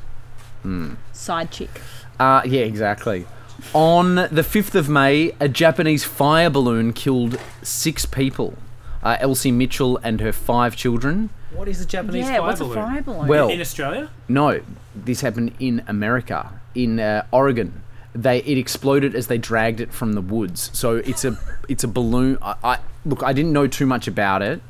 Hmm. 0.64 0.96
Side 1.14 1.52
chick. 1.52 1.82
Uh, 2.20 2.42
yeah, 2.46 2.62
exactly. 2.62 3.26
On 3.74 4.16
the 4.16 4.42
5th 4.44 4.76
of 4.76 4.90
May, 4.90 5.34
a 5.40 5.48
Japanese 5.48 6.04
fire 6.04 6.50
balloon 6.50 6.94
killed 6.94 7.40
six 7.62 8.06
people 8.06 8.58
uh, 9.04 9.18
Elsie 9.20 9.52
Mitchell 9.52 9.98
and 10.04 10.20
her 10.22 10.32
five 10.32 10.76
children. 10.76 11.30
What 11.56 11.68
is 11.68 11.82
a 11.82 11.86
Japanese 11.86 12.26
Yeah, 12.26 12.38
fire 12.38 12.42
what's 12.42 12.62
a 12.62 12.64
balloon? 12.64 12.76
fire 12.78 13.02
balloon? 13.02 13.28
Well- 13.28 13.50
in 13.50 13.60
Australia? 13.62 14.10
No, 14.28 14.62
this 14.96 15.22
happened 15.22 15.54
in 15.60 15.84
America, 15.88 16.52
in 16.76 17.00
uh, 17.00 17.26
Oregon. 17.32 17.82
They 18.14 18.40
it 18.40 18.58
exploded 18.58 19.16
as 19.16 19.28
they 19.28 19.38
dragged 19.38 19.80
it 19.80 19.94
from 19.94 20.14
the 20.14 20.22
woods. 20.22 20.70
So 20.74 20.98
it's 20.98 21.24
a 21.24 21.38
it's 21.70 21.84
a 21.86 21.88
balloon. 21.88 22.38
I, 22.42 22.56
I 22.64 22.78
look. 23.06 23.24
I 23.24 23.32
didn't 23.32 23.54
know 23.54 23.68
too 23.68 23.86
much 23.86 24.06
about 24.08 24.42
it. 24.42 24.62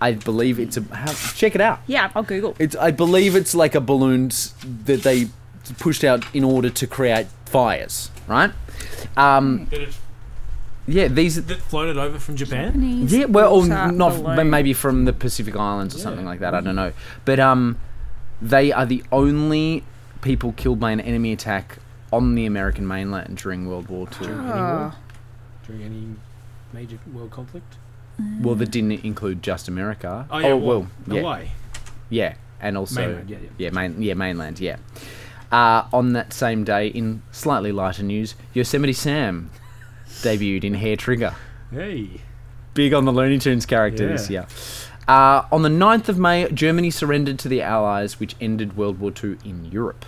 I 0.00 0.12
believe 0.12 0.58
it's 0.58 0.76
a. 0.76 0.80
How, 0.94 1.12
check 1.12 1.54
it 1.54 1.60
out. 1.60 1.78
yeah, 1.86 2.10
I'll 2.16 2.24
Google. 2.24 2.56
It's. 2.58 2.74
I 2.74 2.90
believe 2.90 3.36
it's 3.36 3.54
like 3.54 3.76
a 3.76 3.80
balloon 3.80 4.30
that 4.84 5.02
they 5.02 5.28
pushed 5.78 6.02
out 6.02 6.24
in 6.34 6.42
order 6.42 6.70
to 6.70 6.86
create 6.88 7.28
fires. 7.46 8.10
Right. 8.26 8.50
Um. 9.16 9.68
That 10.88 10.96
it 10.96 11.02
Yeah. 11.02 11.08
These. 11.08 11.44
that 11.44 11.58
floated 11.62 11.96
over 11.96 12.18
from 12.18 12.36
Japan? 12.36 12.66
Japanese 12.66 13.12
Yeah, 13.12 13.24
well, 13.26 13.52
or 13.52 13.60
water 13.60 13.92
not 13.92 14.12
balloon. 14.16 14.36
but 14.36 14.44
maybe 14.44 14.72
from 14.72 15.04
the 15.04 15.12
Pacific 15.12 15.56
Islands 15.56 15.94
or 15.94 15.98
something 15.98 16.24
like 16.24 16.40
that. 16.40 16.54
I 16.54 16.60
don't 16.60 16.76
know, 16.76 16.92
but 17.24 17.38
um, 17.40 17.78
they 18.42 18.72
are 18.72 18.86
the 18.86 19.02
only 19.12 19.84
people 20.20 20.52
killed 20.52 20.80
by 20.80 20.90
an 20.90 21.00
enemy 21.00 21.32
attack 21.32 21.78
on 22.12 22.34
the 22.34 22.46
American 22.46 22.86
mainland 22.86 23.36
during 23.36 23.66
World 23.68 23.88
War 23.88 24.06
Two. 24.08 24.26
Oh. 24.30 24.94
During 25.66 25.82
any 25.82 26.06
major 26.72 26.98
world 27.12 27.30
conflict? 27.30 27.76
Well, 28.40 28.56
that 28.56 28.70
didn't 28.70 29.04
include 29.04 29.42
just 29.42 29.68
America. 29.68 30.26
Oh, 30.30 30.38
yeah, 30.38 30.54
well, 30.54 30.58
well, 30.58 30.88
yeah, 31.06 31.14
Hawaii. 31.20 31.48
yeah, 32.08 32.34
and 32.60 32.76
also 32.76 33.00
Mainland, 33.00 33.30
yeah, 33.30 33.38
yeah. 33.58 33.70
main, 33.70 34.02
yeah, 34.02 34.14
mainland, 34.14 34.58
yeah. 34.58 34.76
Uh, 35.52 35.84
on 35.92 36.14
that 36.14 36.32
same 36.32 36.64
day, 36.64 36.88
in 36.88 37.22
slightly 37.30 37.70
lighter 37.70 38.02
news, 38.02 38.34
Yosemite 38.54 38.92
Sam 38.92 39.50
debuted 40.22 40.64
in 40.64 40.74
Hair 40.74 40.96
Trigger. 40.96 41.34
Hey. 41.70 42.22
big 42.74 42.94
on 42.94 43.04
the 43.04 43.12
Looney 43.12 43.38
Tunes 43.38 43.66
characters. 43.66 44.30
Yeah. 44.30 44.46
Uh, 45.06 45.44
on 45.50 45.62
the 45.62 45.68
9th 45.68 46.08
of 46.08 46.18
May, 46.18 46.50
Germany 46.50 46.90
surrendered 46.90 47.38
to 47.40 47.48
the 47.48 47.62
Allies, 47.62 48.20
which 48.20 48.36
ended 48.40 48.76
World 48.76 49.00
War 49.00 49.10
II 49.22 49.38
in 49.44 49.64
Europe. 49.66 50.04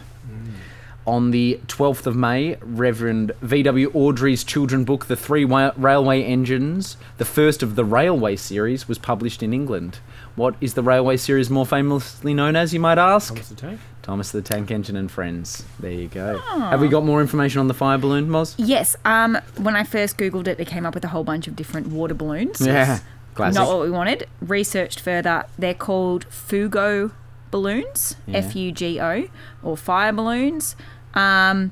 On 1.07 1.31
the 1.31 1.59
12th 1.67 2.07
of 2.07 2.15
May, 2.15 2.57
Reverend 2.61 3.33
V.W. 3.41 3.91
Awdry's 3.95 4.45
children 4.45 4.85
book, 4.85 5.07
The 5.07 5.17
Three 5.17 5.45
Wa- 5.47 5.73
Railway 5.77 6.23
Engines, 6.23 6.99
the 7.17 7.25
first 7.25 7.63
of 7.63 7.75
the 7.75 7.85
Railway 7.85 8.37
series, 8.37 8.87
was 8.87 8.99
published 8.99 9.43
in 9.43 9.53
England. 9.55 9.99
What 10.37 10.55
is 10.61 10.75
the 10.75 10.83
Railway 10.83 11.17
series 11.17 11.49
more 11.51 11.65
famously 11.67 12.35
known 12.35 12.55
as, 12.55 12.75
you 12.75 12.81
might 12.81 12.99
ask? 12.99 13.33
Thomas 13.33 13.49
the 13.49 13.55
Tank? 13.57 13.81
Thomas 14.11 14.33
the 14.33 14.43
Tank 14.43 14.73
Engine 14.73 14.97
and 14.97 15.09
Friends. 15.09 15.65
There 15.79 15.93
you 15.93 16.09
go. 16.09 16.37
Have 16.39 16.81
we 16.81 16.89
got 16.89 17.05
more 17.05 17.21
information 17.21 17.61
on 17.61 17.69
the 17.69 17.75
fire 17.75 17.97
balloon, 17.97 18.29
Moz? 18.29 18.57
Yes. 18.59 18.97
Um, 19.05 19.39
when 19.57 19.77
I 19.77 19.85
first 19.85 20.19
googled 20.19 20.49
it, 20.49 20.59
it 20.59 20.67
came 20.67 20.85
up 20.85 20.95
with 20.97 21.05
a 21.05 21.09
whole 21.09 21.23
bunch 21.23 21.47
of 21.47 21.55
different 21.55 21.87
water 21.87 22.13
balloons. 22.15 22.61
Yeah. 22.61 22.99
Classic. 23.37 23.55
Not 23.55 23.69
what 23.69 23.83
we 23.83 23.91
wanted. 23.93 24.27
Researched 24.41 24.99
further, 24.99 25.45
they're 25.57 25.75
called 25.75 26.27
Fugo 26.29 27.13
balloons, 27.53 28.17
Yeah. 28.27 28.39
F 28.39 28.57
U 28.57 28.73
G 28.73 29.01
O, 29.01 29.29
or 29.63 29.77
fire 29.77 30.13
balloons. 30.13 30.75
Um, 31.15 31.71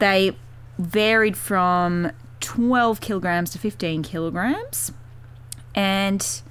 they 0.00 0.36
varied 0.80 1.36
from 1.36 2.10
12 2.40 3.00
kilograms 3.00 3.50
to 3.50 3.58
15 3.60 4.02
kilograms. 4.02 4.90
And 5.72 6.42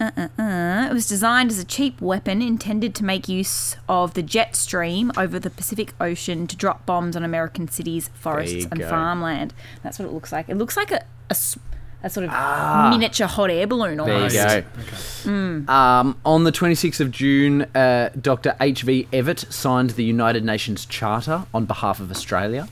uh, 0.00 0.10
uh, 0.16 0.28
uh, 0.42 0.88
it 0.90 0.92
was 0.92 1.08
designed 1.08 1.50
as 1.50 1.58
a 1.58 1.64
cheap 1.64 2.00
weapon 2.00 2.40
intended 2.40 2.94
to 2.96 3.04
make 3.04 3.28
use 3.28 3.76
of 3.88 4.14
the 4.14 4.22
jet 4.22 4.54
stream 4.56 5.10
over 5.16 5.38
the 5.38 5.50
Pacific 5.50 5.92
Ocean 6.00 6.46
to 6.46 6.56
drop 6.56 6.86
bombs 6.86 7.16
on 7.16 7.24
American 7.24 7.68
cities, 7.68 8.08
forests, 8.14 8.66
and 8.70 8.80
go. 8.80 8.88
farmland. 8.88 9.52
That's 9.82 9.98
what 9.98 10.06
it 10.06 10.12
looks 10.12 10.30
like. 10.32 10.48
It 10.48 10.56
looks 10.56 10.76
like 10.76 10.90
a 10.92 11.04
a 12.00 12.08
sort 12.08 12.26
of 12.26 12.90
miniature 12.92 13.26
hot 13.26 13.50
air 13.50 13.66
balloon 13.66 13.98
Ah. 13.98 14.04
There 14.04 14.14
you 14.14 14.40
almost. 14.40 14.64
go. 15.24 15.30
Mm. 15.30 15.68
Um, 15.68 16.16
on 16.24 16.44
the 16.44 16.52
26th 16.52 17.00
of 17.00 17.10
June, 17.10 17.62
uh, 17.74 18.10
Dr. 18.20 18.54
H.V. 18.60 19.08
Evatt 19.12 19.52
signed 19.52 19.90
the 19.90 20.04
United 20.04 20.44
Nations 20.44 20.86
Charter 20.86 21.44
on 21.52 21.64
behalf 21.64 21.98
of 21.98 22.12
Australia. 22.12 22.68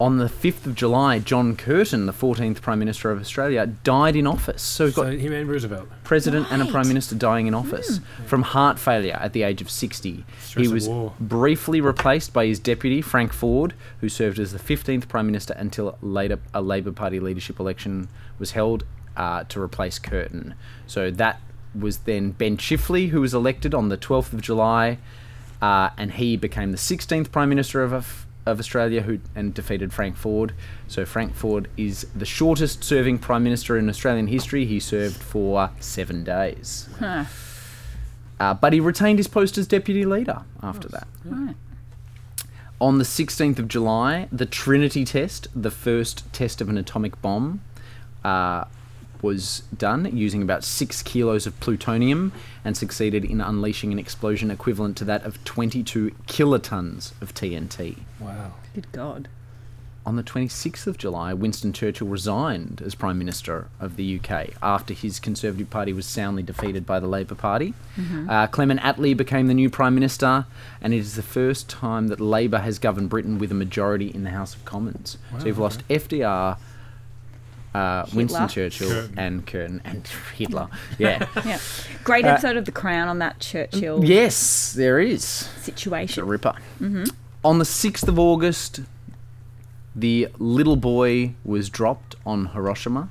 On 0.00 0.18
the 0.18 0.26
5th 0.26 0.64
of 0.64 0.76
July, 0.76 1.18
John 1.18 1.56
Curtin, 1.56 2.06
the 2.06 2.12
14th 2.12 2.60
Prime 2.60 2.78
Minister 2.78 3.10
of 3.10 3.20
Australia, 3.20 3.66
died 3.66 4.14
in 4.14 4.28
office. 4.28 4.62
So 4.62 4.84
we've 4.84 4.94
got 4.94 5.06
So 5.06 5.18
him 5.18 5.32
and 5.32 5.48
Roosevelt. 5.48 5.88
president 6.04 6.46
and 6.52 6.62
a 6.62 6.66
prime 6.66 6.86
minister 6.86 7.16
dying 7.16 7.48
in 7.48 7.54
office 7.54 7.98
from 8.24 8.42
heart 8.42 8.78
failure 8.78 9.18
at 9.20 9.32
the 9.32 9.42
age 9.42 9.60
of 9.60 9.68
60. 9.68 10.24
Stress 10.40 10.64
he 10.66 10.72
was 10.72 10.88
briefly 11.18 11.80
replaced 11.80 12.32
by 12.32 12.46
his 12.46 12.60
deputy, 12.60 13.02
Frank 13.02 13.32
Forde, 13.32 13.72
who 14.00 14.08
served 14.08 14.38
as 14.38 14.52
the 14.52 14.58
15th 14.60 15.08
prime 15.08 15.26
minister 15.26 15.52
until 15.54 15.98
later 16.00 16.38
a 16.54 16.62
Labor 16.62 16.92
Party 16.92 17.18
leadership 17.18 17.58
election 17.58 18.08
was 18.38 18.52
held 18.52 18.84
uh, 19.16 19.42
to 19.48 19.60
replace 19.60 19.98
Curtin. 19.98 20.54
So 20.86 21.10
that 21.10 21.40
was 21.74 21.98
then 21.98 22.30
Ben 22.30 22.56
Chifley, 22.56 23.08
who 23.08 23.20
was 23.20 23.34
elected 23.34 23.74
on 23.74 23.88
the 23.88 23.98
12th 23.98 24.32
of 24.32 24.42
July, 24.42 24.98
uh, 25.60 25.90
and 25.98 26.12
he 26.12 26.36
became 26.36 26.70
the 26.70 26.78
16th 26.78 27.32
prime 27.32 27.48
minister 27.48 27.82
of. 27.82 28.26
Of 28.48 28.58
Australia, 28.58 29.02
who 29.02 29.20
and 29.34 29.52
defeated 29.54 29.92
Frank 29.92 30.16
Forde. 30.16 30.52
So 30.86 31.04
Frank 31.04 31.34
Forde 31.34 31.68
is 31.76 32.06
the 32.14 32.24
shortest 32.24 32.82
serving 32.82 33.18
prime 33.18 33.44
minister 33.44 33.76
in 33.76 33.88
Australian 33.88 34.26
history. 34.26 34.64
He 34.64 34.80
served 34.80 35.16
for 35.16 35.70
seven 35.80 36.24
days. 36.24 36.88
Huh. 36.98 37.24
Uh, 38.40 38.54
but 38.54 38.72
he 38.72 38.80
retained 38.80 39.18
his 39.18 39.28
post 39.28 39.58
as 39.58 39.66
deputy 39.66 40.04
leader 40.04 40.42
after 40.62 40.88
that. 40.88 41.08
Right. 41.24 41.56
On 42.80 42.98
the 42.98 43.04
16th 43.04 43.58
of 43.58 43.66
July, 43.66 44.28
the 44.30 44.46
Trinity 44.46 45.04
test, 45.04 45.48
the 45.54 45.70
first 45.70 46.32
test 46.32 46.60
of 46.60 46.68
an 46.68 46.78
atomic 46.78 47.20
bomb, 47.20 47.60
uh, 48.24 48.64
was 49.22 49.62
done 49.76 50.16
using 50.16 50.42
about 50.42 50.64
six 50.64 51.02
kilos 51.02 51.46
of 51.46 51.58
plutonium 51.60 52.32
and 52.64 52.76
succeeded 52.76 53.24
in 53.24 53.40
unleashing 53.40 53.92
an 53.92 53.98
explosion 53.98 54.50
equivalent 54.50 54.96
to 54.98 55.04
that 55.04 55.24
of 55.24 55.42
22 55.44 56.10
kilotons 56.26 57.12
of 57.20 57.34
TNT. 57.34 57.98
Wow. 58.20 58.52
Good 58.74 58.90
God. 58.92 59.28
On 60.06 60.16
the 60.16 60.22
26th 60.22 60.86
of 60.86 60.96
July, 60.96 61.34
Winston 61.34 61.74
Churchill 61.74 62.08
resigned 62.08 62.80
as 62.82 62.94
Prime 62.94 63.18
Minister 63.18 63.68
of 63.78 63.96
the 63.96 64.18
UK 64.18 64.54
after 64.62 64.94
his 64.94 65.20
Conservative 65.20 65.68
Party 65.68 65.92
was 65.92 66.06
soundly 66.06 66.42
defeated 66.42 66.86
by 66.86 66.98
the 66.98 67.06
Labour 67.06 67.34
Party. 67.34 67.74
Uh, 68.26 68.46
Clement 68.46 68.80
Attlee 68.80 69.14
became 69.14 69.48
the 69.48 69.54
new 69.54 69.68
Prime 69.68 69.94
Minister, 69.94 70.46
and 70.80 70.94
it 70.94 70.98
is 70.98 71.16
the 71.16 71.22
first 71.22 71.68
time 71.68 72.08
that 72.08 72.20
Labour 72.20 72.60
has 72.60 72.78
governed 72.78 73.10
Britain 73.10 73.38
with 73.38 73.50
a 73.52 73.54
majority 73.54 74.08
in 74.08 74.24
the 74.24 74.30
House 74.30 74.54
of 74.54 74.64
Commons. 74.64 75.18
so 75.40 75.46
you've 75.46 75.58
lost 75.58 75.86
FDR, 75.88 76.56
uh, 77.78 78.06
Winston 78.14 78.48
Churchill, 78.48 78.88
Curtin. 78.88 79.18
and 79.18 79.46
Curtin, 79.46 79.82
and 79.84 80.06
Hitler. 80.36 80.68
Yeah. 80.98 81.26
Yeah. 81.44 81.58
Great 82.04 82.24
episode 82.24 82.56
of 82.56 82.64
The 82.64 82.72
Crown 82.72 83.08
on 83.08 83.18
that 83.20 83.38
Churchill 83.40 84.04
yes, 84.04 84.72
there 84.72 84.98
is. 84.98 85.14
It's 85.14 85.56
a 85.58 85.60
situation. 85.60 86.26
ripper. 86.26 86.54
On 87.44 87.58
the 87.58 87.64
6th 87.64 88.08
of 88.08 88.18
August, 88.18 88.80
the 89.94 90.28
little 90.38 90.76
boy 90.76 91.34
was 91.44 91.68
dropped 91.70 92.16
on 92.26 92.46
Hiroshima. 92.46 93.08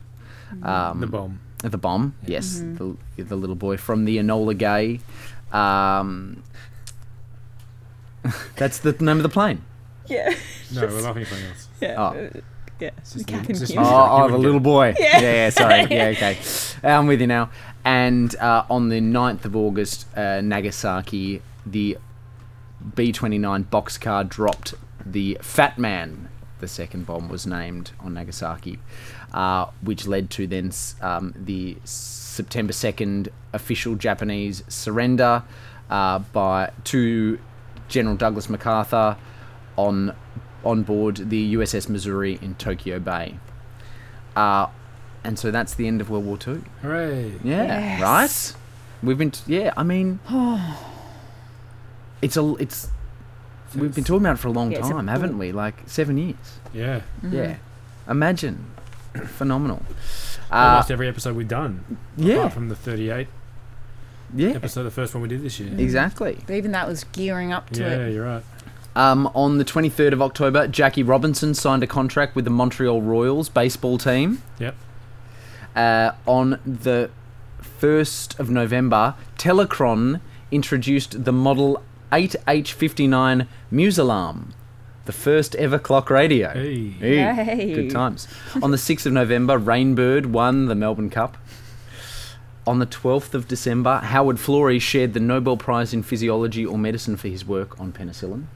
Um, 0.64 1.00
The 1.02 1.08
bomb. 1.08 1.40
the 1.64 1.78
bomb, 1.78 2.16
yes, 2.26 2.60
the, 2.60 2.96
the 3.18 3.36
little 3.36 3.56
boy 3.56 3.78
from 3.78 4.06
the 4.06 4.18
Enola 4.18 4.58
Gay. 4.58 5.00
Um, 5.52 6.44
that's 8.56 8.80
the 8.80 8.92
name 8.94 9.18
of 9.18 9.24
the 9.24 9.30
plane. 9.30 9.62
Yeah. 10.08 10.34
No, 10.74 10.82
we're 10.88 11.02
laughing 11.02 11.24
at 11.24 11.28
something 11.30 11.48
else. 11.48 11.68
Yeah. 11.82 11.96
Oh, 12.02 12.42
Yeah. 12.80 12.92
just 13.04 13.26
Kath 13.28 13.44
the- 13.44 13.50
and 13.54 13.60
just 13.60 13.78
oh, 13.78 14.24
oh 14.24 14.30
the 14.30 14.38
little 14.38 14.60
boy. 14.60 14.94
Yeah, 15.00 15.20
yeah, 15.20 15.50
sorry. 15.50 15.88
Yeah, 15.90 16.14
okay. 16.16 16.38
I'm 16.84 17.08
with 17.08 17.22
you 17.22 17.28
now. 17.28 17.50
And 17.84 18.36
uh, 18.36 18.66
on 18.70 18.90
the 18.90 19.00
9th 19.00 19.46
of 19.46 19.56
August, 19.56 20.06
uh, 20.18 20.42
Nagasaki, 20.42 21.42
the 21.66 21.98
B 22.96 23.12
29 23.12 23.66
Bockscar 23.66 24.28
dropped 24.28 24.74
the 25.06 25.38
Fat 25.42 25.78
Man. 25.78 26.30
The 26.60 26.68
second 26.68 27.06
bomb 27.06 27.30
was 27.30 27.46
named 27.46 27.92
on 28.00 28.16
Nagasaki, 28.16 28.80
uh, 29.32 29.68
which 29.82 30.08
led 30.08 30.30
to 30.32 30.48
then 30.48 30.72
um, 31.02 31.34
the 31.38 31.78
September 31.84 32.74
2nd 32.74 33.30
official 33.54 33.96
Japanese 33.96 34.64
surrender 34.68 35.44
uh, 35.90 36.20
by 36.20 36.72
to 36.86 37.40
General 37.88 38.16
Douglas 38.16 38.50
MacArthur 38.50 39.18
on 39.78 40.16
on 40.68 40.84
board 40.84 41.30
the 41.30 41.54
USS 41.56 41.88
Missouri 41.90 42.38
in 42.42 42.56
Tokyo 42.56 43.00
Bay. 43.00 43.40
Uh, 44.36 44.68
and 45.24 45.40
so 45.40 45.50
that's 45.50 45.74
the 45.74 45.88
end 45.88 46.02
of 46.02 46.10
World 46.10 46.26
War 46.26 46.38
Two. 46.38 46.64
Hooray. 46.82 47.34
Yeah, 47.44 47.64
Yes. 48.00 48.02
right. 48.54 48.62
We've 49.04 49.18
been, 49.18 49.32
t- 49.32 49.56
yeah. 49.56 49.74
I 49.78 49.84
mean, 49.84 50.20
it's 52.22 52.38
a, 52.38 52.56
it's. 52.56 52.90
We've 53.76 53.94
been 53.94 54.04
talking 54.04 54.26
about 54.26 54.36
it 54.36 54.40
for 54.40 54.48
a 54.48 54.52
long 54.52 54.72
Yeah, 54.72 54.80
it's 54.80 54.88
a 54.90 54.92
time, 54.94 55.08
haven't 55.08 55.38
we? 55.38 55.52
Like 55.52 55.76
seven 55.88 56.18
years. 56.18 56.36
Yeah. 56.74 57.02
Yeah. 57.30 57.58
Imagine, 58.08 58.66
phenomenal. 59.26 59.82
Uh, 60.50 60.56
Almost 60.56 60.92
every 60.92 61.08
episode 61.10 61.36
we've 61.36 61.48
done. 61.48 61.98
yeah, 62.16 62.36
Apart 62.38 62.54
from 62.54 62.70
the 62.70 62.76
38 62.76 63.28
yeah, 64.36 64.50
episode, 64.52 64.84
the 64.84 64.92
first 64.92 65.14
one 65.14 65.22
we 65.22 65.28
did 65.30 65.44
this 65.44 65.60
year. 65.60 65.74
exactly. 65.78 66.38
But 66.48 66.56
even 66.56 66.72
that 66.72 66.88
was 66.88 67.04
gearing 67.06 67.52
up 67.52 67.70
to 67.72 67.82
Yeah, 67.82 67.88
it. 67.90 67.98
Yeah, 68.00 68.08
you're 68.08 68.26
right. 68.26 68.44
Um, 68.98 69.30
on 69.36 69.60
the 69.60 69.64
23rd 69.64 70.14
of 70.14 70.24
October, 70.24 70.68
Jackie 70.68 71.04
Robinson 71.04 71.54
signed 71.54 71.84
a 71.84 71.88
contract 71.88 72.36
with 72.36 72.46
the 72.46 72.52
Montreal 72.52 73.04
Royals 73.04 73.48
baseball 73.48 74.00
team. 74.00 74.42
Yep. 74.58 74.76
Uh, 75.76 76.12
on 76.26 76.60
the 76.66 77.12
1st 77.62 78.40
of 78.40 78.50
November, 78.50 79.14
Telechron 79.38 80.20
introduced 80.50 81.26
the 81.26 81.32
Model 81.32 81.84
8H59 82.12 83.46
Muse 83.70 84.00
Alarm, 84.00 84.56
the 85.06 85.12
first 85.12 85.54
ever 85.58 85.78
clock 85.78 86.10
radio. 86.10 86.50
Hey. 86.54 86.90
Hey. 86.90 87.74
Good 87.76 87.92
times. 87.92 88.28
On 88.64 88.72
the 88.72 88.78
6th 88.78 89.06
of 89.06 89.14
November, 89.14 89.60
Rainbird 89.60 90.26
won 90.26 90.66
the 90.66 90.76
Melbourne 90.76 91.12
Cup. 91.12 91.38
On 92.66 92.80
the 92.80 92.88
12th 92.88 93.36
of 93.36 93.48
December, 93.48 94.00
Howard 94.00 94.38
Florey 94.38 94.82
shared 94.82 95.14
the 95.14 95.20
Nobel 95.20 95.56
Prize 95.56 95.94
in 95.94 96.02
Physiology 96.02 96.66
or 96.66 96.80
Medicine 96.80 97.16
for 97.16 97.28
his 97.28 97.46
work 97.46 97.80
on 97.80 97.94
penicillin. 97.94 98.48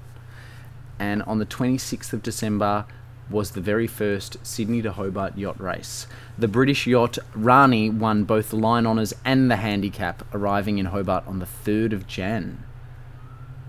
And 1.01 1.23
on 1.23 1.39
the 1.39 1.47
26th 1.47 2.13
of 2.13 2.21
December 2.21 2.85
was 3.27 3.51
the 3.51 3.59
very 3.61 3.87
first 3.87 4.37
Sydney 4.45 4.83
to 4.83 4.91
Hobart 4.91 5.35
yacht 5.35 5.59
race. 5.59 6.05
The 6.37 6.47
British 6.47 6.85
yacht 6.85 7.17
Rani 7.33 7.89
won 7.89 8.23
both 8.23 8.51
the 8.51 8.55
line 8.57 8.85
honours 8.85 9.11
and 9.25 9.49
the 9.49 9.55
handicap, 9.55 10.23
arriving 10.31 10.77
in 10.77 10.85
Hobart 10.87 11.25
on 11.25 11.39
the 11.39 11.47
3rd 11.47 11.93
of 11.93 12.05
Jan. 12.05 12.63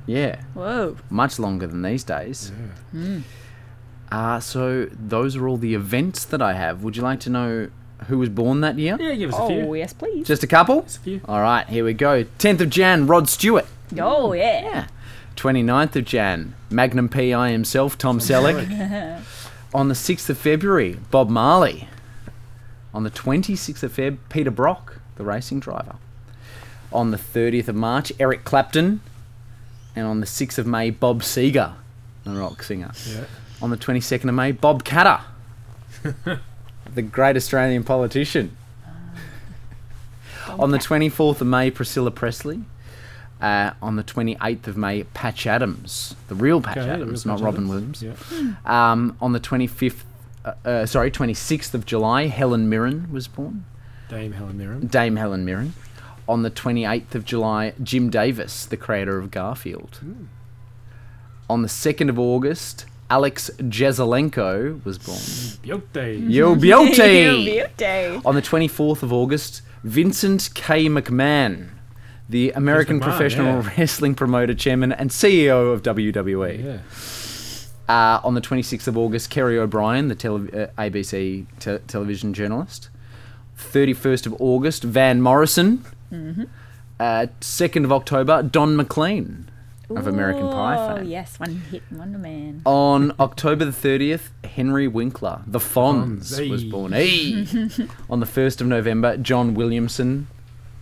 Yeah, 0.04 0.42
Whoa. 0.52 0.98
much 1.08 1.38
longer 1.38 1.66
than 1.66 1.80
these 1.80 2.04
days. 2.04 2.52
Yeah. 2.92 3.20
Uh, 4.10 4.38
so 4.40 4.90
those 4.92 5.34
are 5.34 5.48
all 5.48 5.56
the 5.56 5.74
events 5.74 6.26
that 6.26 6.42
I 6.42 6.52
have. 6.52 6.82
Would 6.84 6.98
you 6.98 7.02
like 7.02 7.20
to 7.20 7.30
know 7.30 7.70
who 8.08 8.18
was 8.18 8.28
born 8.28 8.60
that 8.60 8.78
year? 8.78 8.98
Yeah, 9.00 9.14
give 9.14 9.32
us 9.32 9.38
a 9.38 9.46
few. 9.46 9.60
Oh, 9.62 9.72
yes, 9.72 9.94
please. 9.94 10.26
Just 10.26 10.42
a 10.42 10.46
couple? 10.46 10.82
Just 10.82 10.98
a 10.98 11.00
few. 11.00 11.20
All 11.24 11.40
right, 11.40 11.66
here 11.66 11.82
we 11.84 11.94
go. 11.94 12.24
10th 12.24 12.60
of 12.60 12.68
Jan, 12.68 13.06
Rod 13.06 13.26
Stewart. 13.30 13.64
oh, 13.98 14.34
yeah. 14.34 14.60
Yeah. 14.62 14.86
29th 15.36 15.96
of 15.96 16.04
Jan, 16.04 16.54
Magnum 16.70 17.08
PI 17.08 17.50
himself, 17.50 17.98
Tom 17.98 18.18
Selleck. 18.18 19.22
On 19.74 19.88
the 19.88 19.94
6th 19.94 20.28
of 20.28 20.38
February, 20.38 20.98
Bob 21.10 21.30
Marley. 21.30 21.88
On 22.92 23.04
the 23.04 23.10
26th 23.10 23.82
of 23.82 23.94
Feb, 23.94 24.18
Peter 24.28 24.50
Brock, 24.50 25.00
the 25.16 25.24
racing 25.24 25.60
driver. 25.60 25.96
On 26.92 27.10
the 27.10 27.16
30th 27.16 27.68
of 27.68 27.74
March, 27.74 28.12
Eric 28.20 28.44
Clapton. 28.44 29.00
And 29.96 30.06
on 30.06 30.20
the 30.20 30.26
6th 30.26 30.58
of 30.58 30.66
May, 30.66 30.90
Bob 30.90 31.22
Seger, 31.22 31.74
the 32.24 32.32
rock 32.32 32.62
singer. 32.62 32.92
Yeah. 33.08 33.24
On 33.60 33.70
the 33.70 33.76
22nd 33.76 34.28
of 34.28 34.34
May, 34.34 34.52
Bob 34.52 34.84
Katter, 34.84 35.20
the 36.94 37.02
great 37.02 37.36
Australian 37.36 37.84
politician. 37.84 38.56
Ah. 38.86 40.56
on 40.58 40.70
the 40.70 40.78
24th 40.78 41.40
of 41.40 41.46
May, 41.46 41.70
Priscilla 41.70 42.10
Presley. 42.10 42.62
Uh, 43.42 43.72
on 43.82 43.96
the 43.96 44.04
28th 44.04 44.68
of 44.68 44.76
May, 44.76 45.02
Patch 45.02 45.48
Adams, 45.48 46.14
the 46.28 46.34
real 46.36 46.60
Patch 46.60 46.76
Okay, 46.78 46.88
Adams, 46.88 47.26
real 47.26 47.32
not 47.34 47.38
Patch 47.40 47.44
Robin 47.44 47.64
Adams. 47.68 48.02
Williams. 48.02 48.56
Yeah. 48.64 48.92
Um, 48.92 49.16
on 49.20 49.32
the 49.32 49.40
25th, 49.40 50.02
uh, 50.44 50.52
uh, 50.64 50.86
sorry, 50.86 51.10
26th 51.10 51.74
of 51.74 51.84
July, 51.84 52.26
Helen 52.28 52.68
Mirren 52.68 53.12
was 53.12 53.26
born. 53.26 53.64
Dame 54.08 54.32
Helen 54.32 54.56
Mirren. 54.58 54.86
Dame 54.86 55.16
Helen 55.16 55.44
Mirren. 55.44 55.74
On 56.28 56.42
the 56.42 56.50
28th 56.52 57.16
of 57.16 57.24
July, 57.24 57.72
Jim 57.82 58.10
Davis, 58.10 58.64
the 58.64 58.76
creator 58.76 59.18
of 59.18 59.32
Garfield. 59.32 59.98
On 61.50 61.62
the 61.62 61.68
2nd 61.68 62.08
of 62.08 62.18
August, 62.20 62.86
Alex 63.10 63.50
Jesaulenko 63.58 64.84
was 64.84 64.98
born. 64.98 65.18
Biote. 65.18 66.30
Yo, 66.30 66.54
beauty! 66.54 67.44
Beauty. 67.76 68.20
On 68.24 68.34
the 68.36 68.40
24th 68.42 69.02
of 69.02 69.12
August, 69.12 69.62
Vincent 69.82 70.50
K. 70.54 70.86
McMahon, 70.86 71.70
the 72.32 72.50
American 72.52 72.98
McMahon, 72.98 73.02
professional 73.04 73.62
yeah. 73.62 73.72
wrestling 73.78 74.14
promoter, 74.16 74.54
chairman, 74.54 74.90
and 74.92 75.10
CEO 75.10 75.72
of 75.72 75.82
WWE. 75.82 76.64
Yeah. 76.64 76.78
Uh, 77.88 78.20
on 78.24 78.34
the 78.34 78.40
26th 78.40 78.86
of 78.88 78.96
August, 78.98 79.30
Kerry 79.30 79.58
O'Brien, 79.58 80.08
the 80.08 80.14
tele- 80.14 80.50
uh, 80.52 80.66
ABC 80.78 81.46
te- 81.60 81.78
television 81.86 82.32
journalist. 82.34 82.88
31st 83.58 84.26
of 84.26 84.34
August, 84.40 84.82
Van 84.82 85.20
Morrison. 85.20 85.84
Uh, 87.00 87.26
2nd 87.40 87.84
of 87.84 87.92
October, 87.92 88.42
Don 88.42 88.76
McLean 88.76 89.48
of 89.90 90.06
American 90.06 90.48
Pie 90.48 90.76
Oh, 90.78 90.96
fame. 90.96 91.06
yes. 91.08 91.38
One 91.38 91.56
hit 91.70 91.82
Wonder 91.90 92.18
Man. 92.18 92.62
On 92.64 93.12
October 93.20 93.64
the 93.66 93.72
30th, 93.72 94.30
Henry 94.44 94.88
Winkler, 94.88 95.42
the 95.46 95.58
Fonz, 95.58 96.32
Fonz, 96.38 96.48
was 96.50 96.64
born. 96.64 96.92
Hey! 96.92 97.46
On 98.10 98.20
the 98.20 98.26
1st 98.26 98.60
of 98.62 98.66
November, 98.68 99.16
John 99.18 99.52
Williamson, 99.54 100.28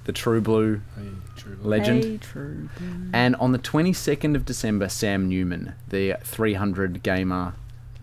the 0.05 0.13
True 0.13 0.41
Blue 0.41 0.81
Hey, 0.97 1.09
true. 1.37 1.57
legend. 1.63 2.05
Hey, 2.05 2.17
true. 2.19 2.69
And 3.13 3.37
on 3.37 3.53
the 3.53 3.59
22nd 3.59 4.35
of 4.35 4.45
December, 4.45 4.89
Sam 4.89 5.29
Newman, 5.29 5.75
the 5.89 6.17
300 6.23 7.03
gamer 7.03 7.55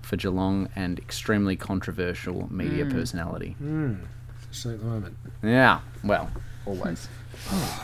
for 0.02 0.16
Geelong 0.16 0.70
and 0.76 1.00
extremely 1.00 1.56
controversial 1.56 2.48
media 2.52 2.86
hmm. 2.86 2.92
personality. 2.92 3.56
Especially 4.40 4.76
at 4.76 4.80
the 4.80 4.86
moment. 4.86 5.18
Yeah, 5.44 5.82
well, 6.04 6.30
always. 6.66 7.08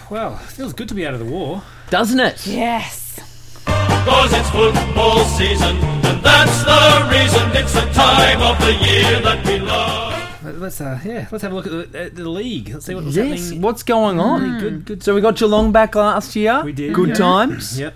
Well, 0.10 0.36
feels 0.38 0.74
good 0.74 0.90
to 0.90 0.96
be 0.96 1.06
out 1.06 1.14
of 1.14 1.20
the 1.20 1.26
war. 1.26 1.64
Doesn't 1.90 2.20
it? 2.20 2.46
Yes. 2.46 3.20
Cause 3.66 4.34
it's 4.34 4.50
football 4.50 5.24
season, 5.26 5.78
and 5.78 6.22
that's 6.22 6.64
the 6.64 7.10
reason 7.10 7.52
it's 7.56 7.74
the 7.74 7.86
time 7.94 8.42
of 8.42 8.60
the 8.60 8.74
year 8.74 9.22
that 9.22 9.46
we 9.48 9.60
love. 9.60 10.13
Let- 10.44 10.60
Let's 10.60 10.82
uh, 10.82 11.00
yeah, 11.06 11.28
let's 11.32 11.42
have 11.42 11.52
a 11.52 11.56
look 11.56 11.68
at 11.68 11.92
the, 11.92 12.00
at 12.06 12.16
the 12.16 12.28
league. 12.30 12.70
Let's 12.70 12.86
see 12.86 12.96
what 12.96 13.06
was 13.06 13.16
Yes, 13.16 13.42
happening. 13.44 13.62
what's 13.62 13.84
going 13.84 14.20
on? 14.20 14.60
Good, 14.60 14.86
good. 14.86 15.04
So 15.04 15.16
we 15.16 15.22
got 15.22 15.36
Geelong 15.38 15.72
back 15.72 15.96
last 15.96 16.36
year. 16.36 16.62
We 16.64 16.74
did, 16.74 16.94
Good 16.94 17.10
yeah. 17.10 17.16
times. 17.16 17.80
Yep. 17.84 17.96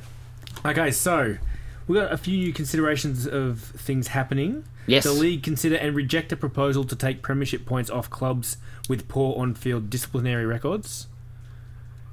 Okay, 0.66 0.92
so 0.92 1.38
we 1.88 1.96
got 1.96 2.12
a 2.12 2.18
few 2.18 2.52
considerations 2.54 3.28
of 3.28 3.60
things 3.62 4.10
happening. 4.10 4.64
Yes. 4.88 5.04
The 5.04 5.12
league 5.12 5.44
consider 5.44 5.76
and 5.76 5.96
reject 5.96 6.32
a 6.32 6.38
proposal 6.38 6.84
to 6.86 6.96
take 6.96 7.22
premiership 7.22 7.66
points 7.66 7.90
off 7.90 8.10
clubs 8.10 8.58
with 8.88 9.08
poor 9.10 9.38
on-field 9.40 9.90
disciplinary 9.90 10.46
records. 10.46 11.08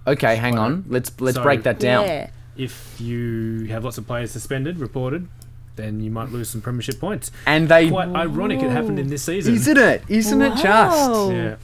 Okay, 0.06 0.36
hang 0.36 0.58
on. 0.58 0.84
Let's 0.88 1.12
let's 1.20 1.36
So- 1.36 1.42
break 1.42 1.62
that 1.62 1.78
down. 1.78 2.04
Yeah. 2.06 2.30
If 2.56 3.00
you 3.00 3.66
have 3.70 3.84
lots 3.84 3.98
of 3.98 4.06
players 4.06 4.30
suspended, 4.30 4.78
reported, 4.78 5.26
then 5.76 6.00
you 6.00 6.10
might 6.10 6.30
lose 6.30 6.48
some 6.50 6.60
premiership 6.60 7.00
points. 7.00 7.30
And 7.46 7.68
they 7.68 7.88
Quite 7.90 8.08
ironic 8.08 8.62
it 8.62 8.70
happened 8.70 8.98
in 8.98 9.08
this 9.08 9.22
season. 9.22 9.54
Isn't 9.54 9.76
it? 9.78 10.02
Isn't 10.08 10.42
it 10.42 10.50
just? 10.56 11.30
Yeah. 11.32 11.56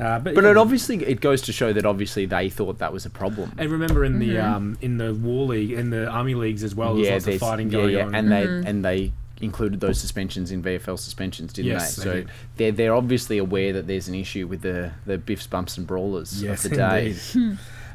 Uh, 0.00 0.18
but 0.20 0.34
But 0.36 0.44
yeah, 0.44 0.50
it 0.52 0.56
obviously 0.56 1.04
it 1.04 1.20
goes 1.20 1.42
to 1.42 1.52
show 1.52 1.72
that 1.72 1.84
obviously 1.84 2.24
they 2.26 2.48
thought 2.48 2.78
that 2.78 2.92
was 2.92 3.04
a 3.04 3.10
problem. 3.10 3.52
And 3.58 3.68
remember 3.70 4.04
in 4.04 4.20
the 4.20 4.38
um, 4.38 4.78
in 4.80 4.96
the 4.98 5.12
war 5.12 5.46
league, 5.46 5.72
in 5.72 5.90
the 5.90 6.08
army 6.08 6.34
leagues 6.34 6.62
as 6.62 6.74
well, 6.74 6.94
there's 6.94 7.26
lots 7.26 7.34
of 7.34 7.40
fighting 7.40 7.68
yeah, 7.68 7.72
going 7.78 7.94
yeah, 7.94 8.04
on. 8.06 8.14
and 8.14 8.30
they 8.30 8.44
and 8.44 8.84
they 8.84 9.12
included 9.40 9.80
those 9.80 10.00
suspensions 10.00 10.50
in 10.52 10.62
VFL 10.62 10.98
suspensions, 10.98 11.52
didn't 11.52 11.70
Yes, 11.70 11.96
they? 11.96 12.02
they 12.04 12.10
So 12.10 12.14
did. 12.14 12.28
they're 12.56 12.72
they're 12.72 12.94
obviously 12.94 13.38
aware 13.38 13.72
that 13.72 13.86
there's 13.88 14.06
an 14.08 14.14
issue 14.14 14.46
with 14.46 14.62
the 14.62 14.92
the 15.04 15.18
biffs, 15.18 15.48
bumps, 15.48 15.76
and 15.78 15.86
brawlers 15.86 16.40
yes, 16.42 16.64
of 16.64 16.70
the 16.70 16.76
day. 16.76 17.16